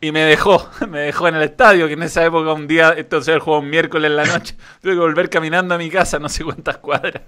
y 0.03 0.13
me 0.13 0.21
dejó, 0.21 0.69
me 0.89 1.01
dejó 1.01 1.29
en 1.29 1.37
el 1.37 1.43
estadio, 1.45 1.87
que 1.87 1.95
en 1.95 2.03
esa 2.03 2.25
época 2.27 2.53
un 2.53 2.67
día, 2.67 2.95
entonces 2.95 3.35
el 3.35 3.41
juego 3.41 3.61
un 3.61 3.71
miércoles 3.71 4.11
en 4.11 4.17
la 4.17 4.27
noche, 4.27 4.57
tuve 4.83 4.93
que 4.93 4.99
volver 4.99 5.31
caminando 5.31 5.75
a 5.75 5.79
mi 5.79 5.89
casa, 5.89 6.19
no 6.19 6.29
sé 6.29 6.45
cuántas 6.45 6.77
cuadras. 6.79 7.23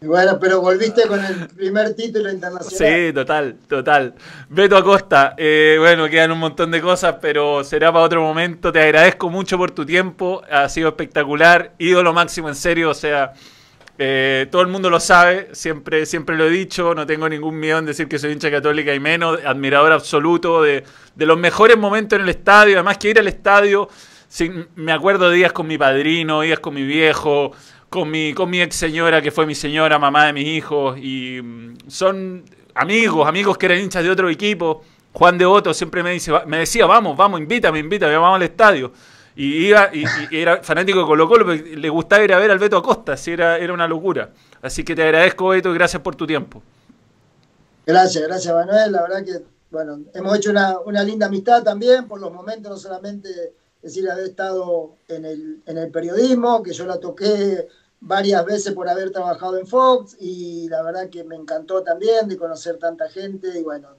Bueno, 0.00 0.38
pero 0.38 0.60
volviste 0.60 1.06
con 1.06 1.24
el 1.24 1.48
primer 1.48 1.94
título 1.94 2.30
internacional. 2.30 3.06
Sí, 3.06 3.12
total, 3.12 3.56
total. 3.68 4.14
Beto 4.48 4.76
Acosta, 4.76 5.34
eh, 5.36 5.76
bueno, 5.78 6.08
quedan 6.08 6.32
un 6.32 6.38
montón 6.38 6.70
de 6.70 6.80
cosas, 6.80 7.16
pero 7.20 7.64
será 7.64 7.92
para 7.92 8.04
otro 8.04 8.20
momento. 8.20 8.70
Te 8.70 8.80
agradezco 8.80 9.30
mucho 9.30 9.56
por 9.56 9.70
tu 9.70 9.84
tiempo, 9.86 10.42
ha 10.50 10.68
sido 10.68 10.88
espectacular, 10.90 11.72
ídolo 11.78 12.12
máximo 12.12 12.48
en 12.48 12.54
serio, 12.54 12.90
o 12.90 12.94
sea, 12.94 13.32
Eh, 13.98 14.46
todo 14.50 14.60
el 14.60 14.68
mundo 14.68 14.90
lo 14.90 15.00
sabe, 15.00 15.48
siempre, 15.52 16.04
siempre 16.04 16.36
lo 16.36 16.44
he 16.44 16.50
dicho, 16.50 16.94
no 16.94 17.06
tengo 17.06 17.30
ningún 17.30 17.58
miedo 17.58 17.78
en 17.78 17.86
decir 17.86 18.06
que 18.08 18.18
soy 18.18 18.32
hincha 18.32 18.50
católica 18.50 18.92
y 18.92 19.00
menos, 19.00 19.38
admirador 19.42 19.90
absoluto 19.90 20.62
de, 20.62 20.84
de 21.14 21.24
los 21.24 21.38
mejores 21.38 21.78
momentos 21.78 22.18
en 22.18 22.24
el 22.24 22.28
estadio, 22.28 22.74
además 22.76 22.98
que 22.98 23.08
ir 23.08 23.18
al 23.18 23.26
estadio, 23.26 23.88
me 24.74 24.92
acuerdo 24.92 25.30
de 25.30 25.36
días 25.36 25.52
con 25.52 25.66
mi 25.66 25.78
padrino, 25.78 26.42
días 26.42 26.58
con 26.58 26.74
mi 26.74 26.82
viejo, 26.82 27.52
con 27.88 28.10
mi, 28.10 28.34
con 28.34 28.50
mi 28.50 28.60
ex 28.60 28.76
señora 28.76 29.22
que 29.22 29.30
fue 29.30 29.46
mi 29.46 29.54
señora, 29.54 29.98
mamá 29.98 30.26
de 30.26 30.32
mis 30.32 30.46
hijos, 30.46 30.98
y 30.98 31.40
mm, 31.42 31.88
son 31.88 32.44
amigos, 32.74 33.26
amigos 33.26 33.58
que 33.58 33.66
eran 33.66 33.78
hinchas 33.78 34.04
de 34.04 34.10
otro 34.10 34.28
equipo. 34.28 34.82
Juan 35.12 35.38
de 35.38 35.46
Otto 35.46 35.72
siempre 35.72 36.02
me, 36.02 36.10
dice, 36.10 36.30
me 36.46 36.58
decía, 36.58 36.84
vamos, 36.84 37.16
vamos, 37.16 37.40
invítame, 37.40 37.78
invítame, 37.78 38.14
vamos 38.16 38.36
al 38.36 38.42
estadio. 38.42 38.92
Y 39.34 39.68
iba 39.68 39.90
y, 39.92 40.04
era 40.30 40.62
fanático 40.62 41.00
de 41.00 41.04
Colo 41.06 41.28
Colo, 41.28 41.54
le 41.54 41.88
gustaba 41.88 42.24
ir 42.24 42.34
a 42.34 42.38
ver 42.38 42.50
al 42.50 42.58
Beto 42.58 42.76
Acosta, 42.76 43.14
así 43.14 43.30
era, 43.30 43.56
era 43.58 43.72
una 43.72 43.86
locura. 43.86 44.30
Así 44.60 44.84
que 44.84 44.94
te 44.94 45.02
agradezco, 45.02 45.48
Beto, 45.48 45.70
y 45.70 45.74
gracias 45.74 46.02
por 46.02 46.16
tu 46.16 46.26
tiempo. 46.26 46.62
Gracias, 47.86 48.24
gracias, 48.26 48.54
Manuel. 48.54 48.92
La 48.92 49.02
verdad 49.02 49.24
que, 49.24 49.42
bueno, 49.70 50.00
hemos 50.12 50.36
hecho 50.36 50.50
una, 50.50 50.78
una 50.80 51.02
linda 51.02 51.26
amistad 51.26 51.62
también 51.62 52.06
por 52.06 52.20
los 52.20 52.32
momentos, 52.32 52.70
no 52.70 52.76
solamente 52.76 53.30
decir 53.86 54.10
haber 54.10 54.24
estado 54.24 54.96
en 55.06 55.24
el, 55.24 55.62
en 55.64 55.78
el 55.78 55.92
periodismo, 55.92 56.60
que 56.60 56.72
yo 56.72 56.86
la 56.86 56.98
toqué 56.98 57.68
varias 58.00 58.44
veces 58.44 58.74
por 58.74 58.88
haber 58.88 59.12
trabajado 59.12 59.58
en 59.58 59.66
Fox 59.66 60.16
y 60.18 60.68
la 60.68 60.82
verdad 60.82 61.08
que 61.08 61.22
me 61.22 61.36
encantó 61.36 61.84
también 61.84 62.26
de 62.28 62.36
conocer 62.36 62.78
tanta 62.78 63.08
gente 63.08 63.56
y 63.56 63.62
bueno, 63.62 63.90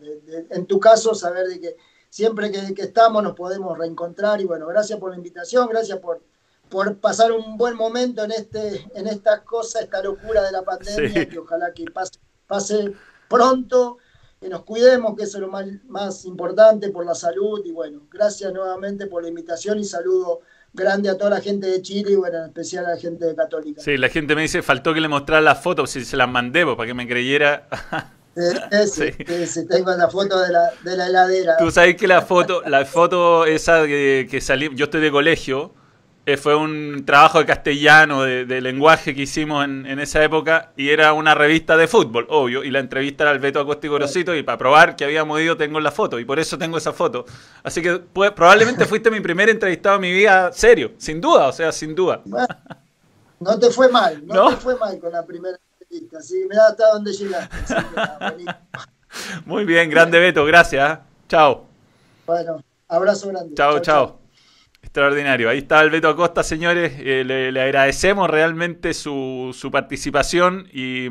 en 0.50 0.66
tu 0.66 0.78
caso 0.82 1.16
saber 1.16 1.48
de 1.48 1.62
que 1.62 1.78
siempre 2.10 2.52
que, 2.52 2.82
estamos 2.82 3.24
nos 3.24 3.34
podemos 3.34 3.78
reencontrar 3.78 4.42
y 4.42 4.46
bueno, 4.46 4.68
gracias 4.68 5.00
por 5.00 5.12
la 5.12 5.18
invitación, 5.18 5.70
gracias 5.70 6.00
por, 6.00 6.22
por 6.70 6.98
pasar 6.98 7.32
un 7.32 7.58
buen 7.58 7.78
momento 7.78 8.26
en, 8.26 8.32
este, 8.32 8.86
en 8.94 9.08
esta 9.08 9.46
cosa, 9.46 9.80
esta 9.80 10.04
locura 10.04 10.44
de 10.44 10.52
la 10.52 10.64
pandemia, 10.64 11.30
que 11.30 11.40
ojalá 11.40 11.72
que 11.74 11.86
pase, 11.86 12.20
pase 12.46 12.94
pronto, 13.30 14.00
que 14.40 14.50
nos 14.50 14.64
cuidemos, 14.64 15.16
que 15.16 15.24
eso 15.24 15.38
es 15.38 15.42
lo 15.42 15.50
más, 15.50 15.66
más 15.88 16.26
importante 16.26 16.90
por 16.90 17.06
la 17.06 17.16
salud 17.16 17.62
y 17.66 17.72
bueno, 17.72 18.02
gracias 18.12 18.54
nuevamente 18.54 19.08
por 19.08 19.24
la 19.24 19.30
invitación 19.30 19.80
y 19.80 19.84
saludo 19.84 20.42
grande 20.74 21.10
a 21.10 21.18
toda 21.18 21.32
la 21.32 21.42
gente 21.42 21.68
de 21.68 21.82
Chile 21.82 22.12
y 22.12 22.16
bueno, 22.16 22.38
en 22.38 22.46
especial 22.46 22.86
a 22.86 22.92
la 22.92 22.98
gente 22.98 23.26
de 23.26 23.36
Católica. 23.36 23.82
Sí, 23.82 23.98
la 23.98 24.10
gente 24.10 24.36
me 24.36 24.44
dice, 24.44 24.62
faltó 24.62 24.94
que 24.94 25.02
le 25.02 25.08
mostrara 25.08 25.42
las 25.42 25.62
fotos, 25.62 25.90
si 25.90 26.06
se 26.06 26.16
las 26.18 26.30
mandé, 26.30 26.66
para 26.66 26.86
que 26.86 26.94
me 26.94 27.08
creyera. 27.08 27.68
sí, 28.86 29.12
sí. 29.48 29.68
tengo 29.68 29.96
la 29.96 30.08
foto 30.10 30.40
de 30.40 30.52
la, 30.52 30.72
de 30.84 30.96
la, 30.96 31.08
heladera. 31.08 31.58
Tú 31.58 31.72
sabes 31.72 31.96
que 31.96 32.08
la 32.08 32.22
foto, 32.22 32.62
la 32.68 32.86
foto 32.86 33.46
esa 33.46 33.88
que, 33.88 34.28
que 34.30 34.40
salí, 34.40 34.70
yo 34.76 34.86
estoy 34.86 35.02
de 35.02 35.12
colegio, 35.12 35.74
eh, 36.28 36.36
fue 36.36 36.58
un 36.58 37.06
trabajo 37.06 37.40
de 37.40 37.46
castellano, 37.46 38.24
de, 38.24 38.60
lenguaje 38.60 39.16
que 39.16 39.22
hicimos 39.22 39.64
en, 39.64 39.98
esa 39.98 40.22
época, 40.22 40.74
y 40.76 40.90
era 40.90 41.14
una 41.14 41.34
revista 41.34 41.78
de 41.78 41.88
fútbol, 41.88 42.28
obvio, 42.30 42.66
y 42.66 42.70
la 42.70 42.80
entrevista 42.80 43.24
era 43.24 43.32
al 43.32 43.40
Beto 43.40 43.62
Acosta 43.62 43.88
y 43.88 43.90
Gorosito, 43.90 44.36
y 44.36 44.44
para 44.44 44.58
probar 44.58 44.98
que 44.98 45.06
habíamos 45.06 45.40
ido 45.40 45.56
tengo 45.56 45.80
la 45.80 45.90
foto, 45.90 46.20
y 46.20 46.26
por 46.26 46.38
eso 46.38 46.58
tengo 46.58 46.78
esa 46.78 46.92
foto. 46.92 47.24
Así 47.64 47.82
que 47.82 48.00
pues, 48.00 48.32
probablemente 48.32 48.86
fuiste 48.88 49.10
mi 49.10 49.22
primer 49.22 49.48
entrevistado 49.48 49.96
en 49.96 50.02
mi 50.02 50.12
vida 50.12 50.52
serio, 50.52 50.92
sin 50.98 51.22
duda, 51.22 51.48
o 51.48 51.54
sea, 51.54 51.72
sin 51.72 51.96
duda. 51.96 52.22
no 53.40 53.58
te 53.58 53.70
fue 53.70 53.88
mal, 53.88 54.28
no, 54.28 54.50
te 54.50 54.58
fue 54.58 54.76
mal 54.76 55.00
con 55.00 55.14
la 55.14 55.26
primera 55.26 55.58
entrevista, 55.80 56.18
así 56.18 56.42
que 56.42 56.48
mira 56.50 56.68
hasta 56.68 56.92
dónde 56.92 57.14
llegaste. 57.14 57.56
Muy 59.46 59.64
bien, 59.64 59.90
grande 59.90 60.20
Beto, 60.20 60.44
gracias. 60.44 60.98
¿eh? 60.98 61.02
Chao. 61.30 61.68
Bueno, 62.26 62.62
abrazo 62.90 63.30
grande. 63.30 63.56
chao. 63.56 63.80
chao. 63.80 64.27
Extraordinario. 64.82 65.50
Ahí 65.50 65.60
está 65.60 65.82
el 65.82 65.90
Beto 65.90 66.08
Acosta, 66.08 66.44
señores. 66.44 66.94
Eh, 66.98 67.24
le, 67.26 67.62
agradecemos 67.62 68.30
realmente 68.30 68.94
su, 68.94 69.70
participación 69.72 70.68
y, 70.72 71.10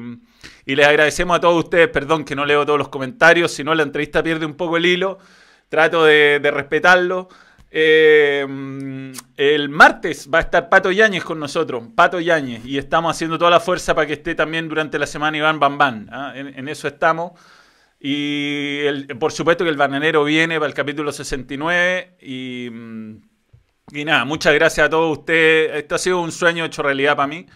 les 0.64 0.86
agradecemos 0.86 1.36
a 1.36 1.40
todos 1.40 1.64
ustedes. 1.64 1.88
Perdón 1.88 2.24
que 2.24 2.36
no 2.36 2.44
leo 2.44 2.64
todos 2.64 2.78
los 2.78 2.88
comentarios, 2.88 3.52
si 3.52 3.64
no 3.64 3.74
la 3.74 3.82
entrevista 3.82 4.22
pierde 4.22 4.46
un 4.46 4.54
poco 4.54 4.76
el 4.76 4.86
hilo. 4.86 5.18
Trato 5.68 6.04
de, 6.04 6.40
respetarlo. 6.42 7.28
Eh, 7.70 8.46
el 9.36 9.68
martes 9.68 10.30
va 10.32 10.38
a 10.38 10.42
estar 10.42 10.68
Pato 10.68 10.90
Yáñez 10.90 11.24
con 11.24 11.38
nosotros, 11.38 11.84
Pato 11.94 12.20
Yáñez, 12.20 12.64
y 12.64 12.78
estamos 12.78 13.14
haciendo 13.14 13.36
toda 13.36 13.50
la 13.50 13.60
fuerza 13.60 13.94
para 13.94 14.06
que 14.06 14.14
esté 14.14 14.34
también 14.34 14.68
durante 14.68 14.98
la 14.98 15.06
semana 15.06 15.36
Iván 15.36 15.58
Bambán. 15.58 16.08
¿ah? 16.10 16.32
En, 16.34 16.68
eso 16.68 16.88
estamos. 16.88 17.32
Y 18.00 18.88
por 19.14 19.32
supuesto 19.32 19.64
que 19.64 19.70
el 19.70 19.76
bananero 19.76 20.24
viene 20.24 20.56
para 20.56 20.68
el 20.68 20.74
capítulo 20.74 21.12
69 21.12 22.16
y 22.22 22.70
y 23.92 24.04
nada, 24.04 24.24
muchas 24.24 24.54
gracias 24.54 24.86
a 24.86 24.90
todos 24.90 25.18
ustedes. 25.18 25.76
Esto 25.76 25.94
ha 25.94 25.98
sido 25.98 26.20
un 26.20 26.32
sueño 26.32 26.64
hecho 26.64 26.82
realidad 26.82 27.16
para 27.16 27.28
mí. 27.28 27.46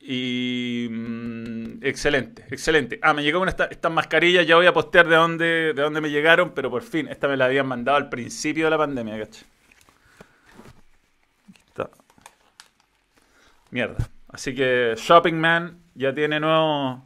Y 0.00 0.88
mm, 0.90 1.80
excelente, 1.82 2.44
excelente. 2.50 2.98
Ah, 3.02 3.12
me 3.14 3.22
llegó 3.22 3.40
una 3.40 3.50
estas 3.52 3.92
mascarillas, 3.92 4.46
ya 4.46 4.56
voy 4.56 4.66
a 4.66 4.72
postear 4.72 5.08
de 5.08 5.16
dónde, 5.16 5.44
de 5.74 5.82
dónde 5.82 6.00
me 6.00 6.10
llegaron, 6.10 6.52
pero 6.54 6.70
por 6.70 6.82
fin, 6.82 7.08
esta 7.08 7.28
me 7.28 7.36
la 7.36 7.46
habían 7.46 7.66
mandado 7.66 7.98
al 7.98 8.08
principio 8.08 8.66
de 8.66 8.70
la 8.70 8.78
pandemia, 8.78 9.18
¿cachai? 9.18 9.44
Mierda. 13.70 14.08
Así 14.28 14.54
que 14.54 14.94
Shopping 14.96 15.34
Man 15.34 15.80
ya 15.94 16.14
tiene 16.14 16.40
nuevo... 16.40 17.04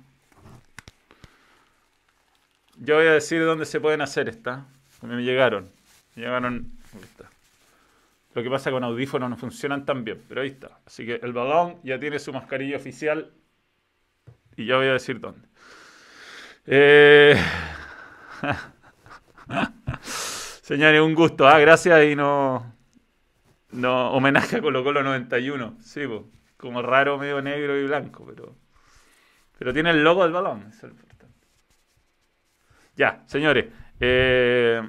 Yo 2.77 2.97
voy 2.97 3.07
a 3.07 3.13
decir 3.13 3.45
dónde 3.45 3.65
se 3.65 3.81
pueden 3.81 4.01
hacer 4.01 4.29
esta. 4.29 4.67
Me 5.03 5.23
llegaron. 5.23 5.71
Me 6.15 6.23
llegaron... 6.23 6.82
Lo 8.35 8.43
que 8.43 8.49
pasa 8.49 8.71
con 8.71 8.83
audífonos 8.85 9.29
no 9.29 9.37
funcionan 9.37 9.85
tan 9.85 10.05
bien, 10.05 10.23
pero 10.29 10.41
ahí 10.41 10.49
está. 10.49 10.81
Así 10.87 11.05
que 11.05 11.17
el 11.23 11.33
balón 11.33 11.81
ya 11.83 11.99
tiene 11.99 12.19
su 12.19 12.33
mascarilla 12.33 12.77
oficial 12.77 13.33
y 14.57 14.67
ya 14.67 14.77
voy 14.77 14.87
a 14.87 14.95
decir 14.95 15.21
dónde. 15.21 15.49
Eh... 16.67 17.37
Señores, 20.03 21.03
un 21.03 21.15
gusto. 21.15 21.47
Ah, 21.47 21.59
gracias 21.59 22.05
y 22.05 22.17
no, 22.17 22.75
no 23.73 24.13
homenaje 24.13 24.57
a 24.57 24.61
Colo 24.63 24.83
Colo 24.83 25.03
91. 25.03 25.77
Sí, 25.83 26.03
como 26.57 26.81
raro, 26.81 27.19
medio 27.19 27.43
negro 27.43 27.79
y 27.79 27.85
blanco, 27.85 28.25
pero, 28.25 28.57
pero 29.59 29.73
tiene 29.75 29.91
el 29.91 30.03
logo 30.03 30.23
del 30.23 30.33
balón. 30.33 30.71
Es 30.71 30.87
Ya, 32.97 33.23
señores. 33.27 33.67
Eh, 34.01 34.81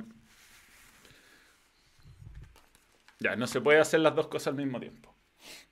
Ya, 3.24 3.38
no 3.38 3.48
se 3.48 3.62
puede 3.62 3.80
hacer 3.80 4.02
las 4.02 4.14
dos 4.16 4.28
cosas 4.28 4.48
al 4.48 4.56
mismo 4.56 4.82
tiempo. 4.82 5.16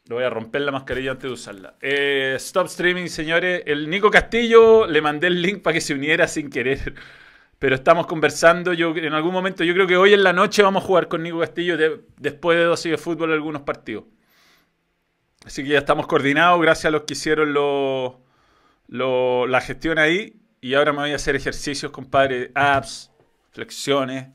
Lo 0.08 0.16
voy 0.16 0.24
a 0.24 0.30
romper 0.30 0.62
la 0.62 0.72
mascarilla 0.72 1.12
antes 1.12 1.24
de 1.24 1.34
usarla. 1.34 1.76
Eh, 1.82 2.36
stop 2.38 2.68
streaming, 2.68 3.08
señores. 3.08 3.64
El 3.66 3.90
Nico 3.90 4.10
Castillo 4.10 4.88
le 4.88 5.02
mandé 5.02 5.28
el 5.28 5.42
link 5.42 5.62
para 5.62 5.74
que 5.74 5.82
se 5.82 5.94
uniera 5.94 6.30
sin 6.30 6.50
querer. 6.50 6.96
Pero 7.60 7.76
estamos 7.76 8.08
conversando. 8.08 8.72
Yo 8.72 8.96
en 8.96 9.14
algún 9.14 9.34
momento, 9.34 9.66
yo 9.66 9.74
creo 9.74 9.86
que 9.86 9.98
hoy 9.98 10.14
en 10.14 10.24
la 10.24 10.32
noche 10.32 10.64
vamos 10.64 10.82
a 10.84 10.88
jugar 10.88 11.10
con 11.10 11.24
Nico 11.24 11.40
Castillo 11.40 11.78
después 12.18 12.58
de 12.58 12.64
dosis 12.64 12.92
de 12.92 12.98
fútbol 12.98 13.34
algunos 13.34 13.64
partidos. 13.64 14.06
Así 15.46 15.62
que 15.62 15.70
ya 15.70 15.80
estamos 15.80 16.08
coordinados. 16.08 16.62
Gracias 16.62 16.86
a 16.86 16.92
los 16.92 17.04
que 17.04 17.16
hicieron 17.16 17.54
la 18.88 19.62
gestión 19.62 20.00
ahí. 20.00 20.42
Y 20.62 20.74
ahora 20.74 20.94
me 20.94 21.00
voy 21.00 21.12
a 21.12 21.16
hacer 21.16 21.36
ejercicios, 21.36 21.92
compadre. 21.92 22.52
Apps, 22.56 23.12
flexiones, 23.52 24.30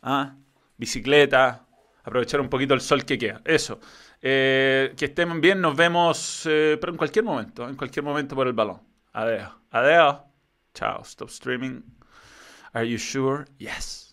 ¿ah? 0.00 0.36
bicicleta, 0.76 1.66
aprovechar 2.02 2.40
un 2.40 2.48
poquito 2.48 2.74
el 2.74 2.80
sol 2.80 3.04
que 3.04 3.18
queda. 3.18 3.40
Eso. 3.44 3.80
Eh, 4.22 4.94
que 4.96 5.06
estén 5.06 5.40
bien, 5.40 5.60
nos 5.60 5.76
vemos 5.76 6.46
eh, 6.46 6.76
pero 6.80 6.92
en 6.92 6.98
cualquier 6.98 7.24
momento, 7.24 7.68
en 7.68 7.76
cualquier 7.76 8.04
momento 8.04 8.34
por 8.34 8.46
el 8.46 8.52
balón. 8.52 8.80
Adiós. 9.12 9.50
Adiós. 9.70 10.16
Chao. 10.74 11.02
Stop 11.02 11.30
streaming. 11.30 11.82
Are 12.72 12.88
you 12.88 12.98
sure? 12.98 13.46
Yes. 13.58 14.09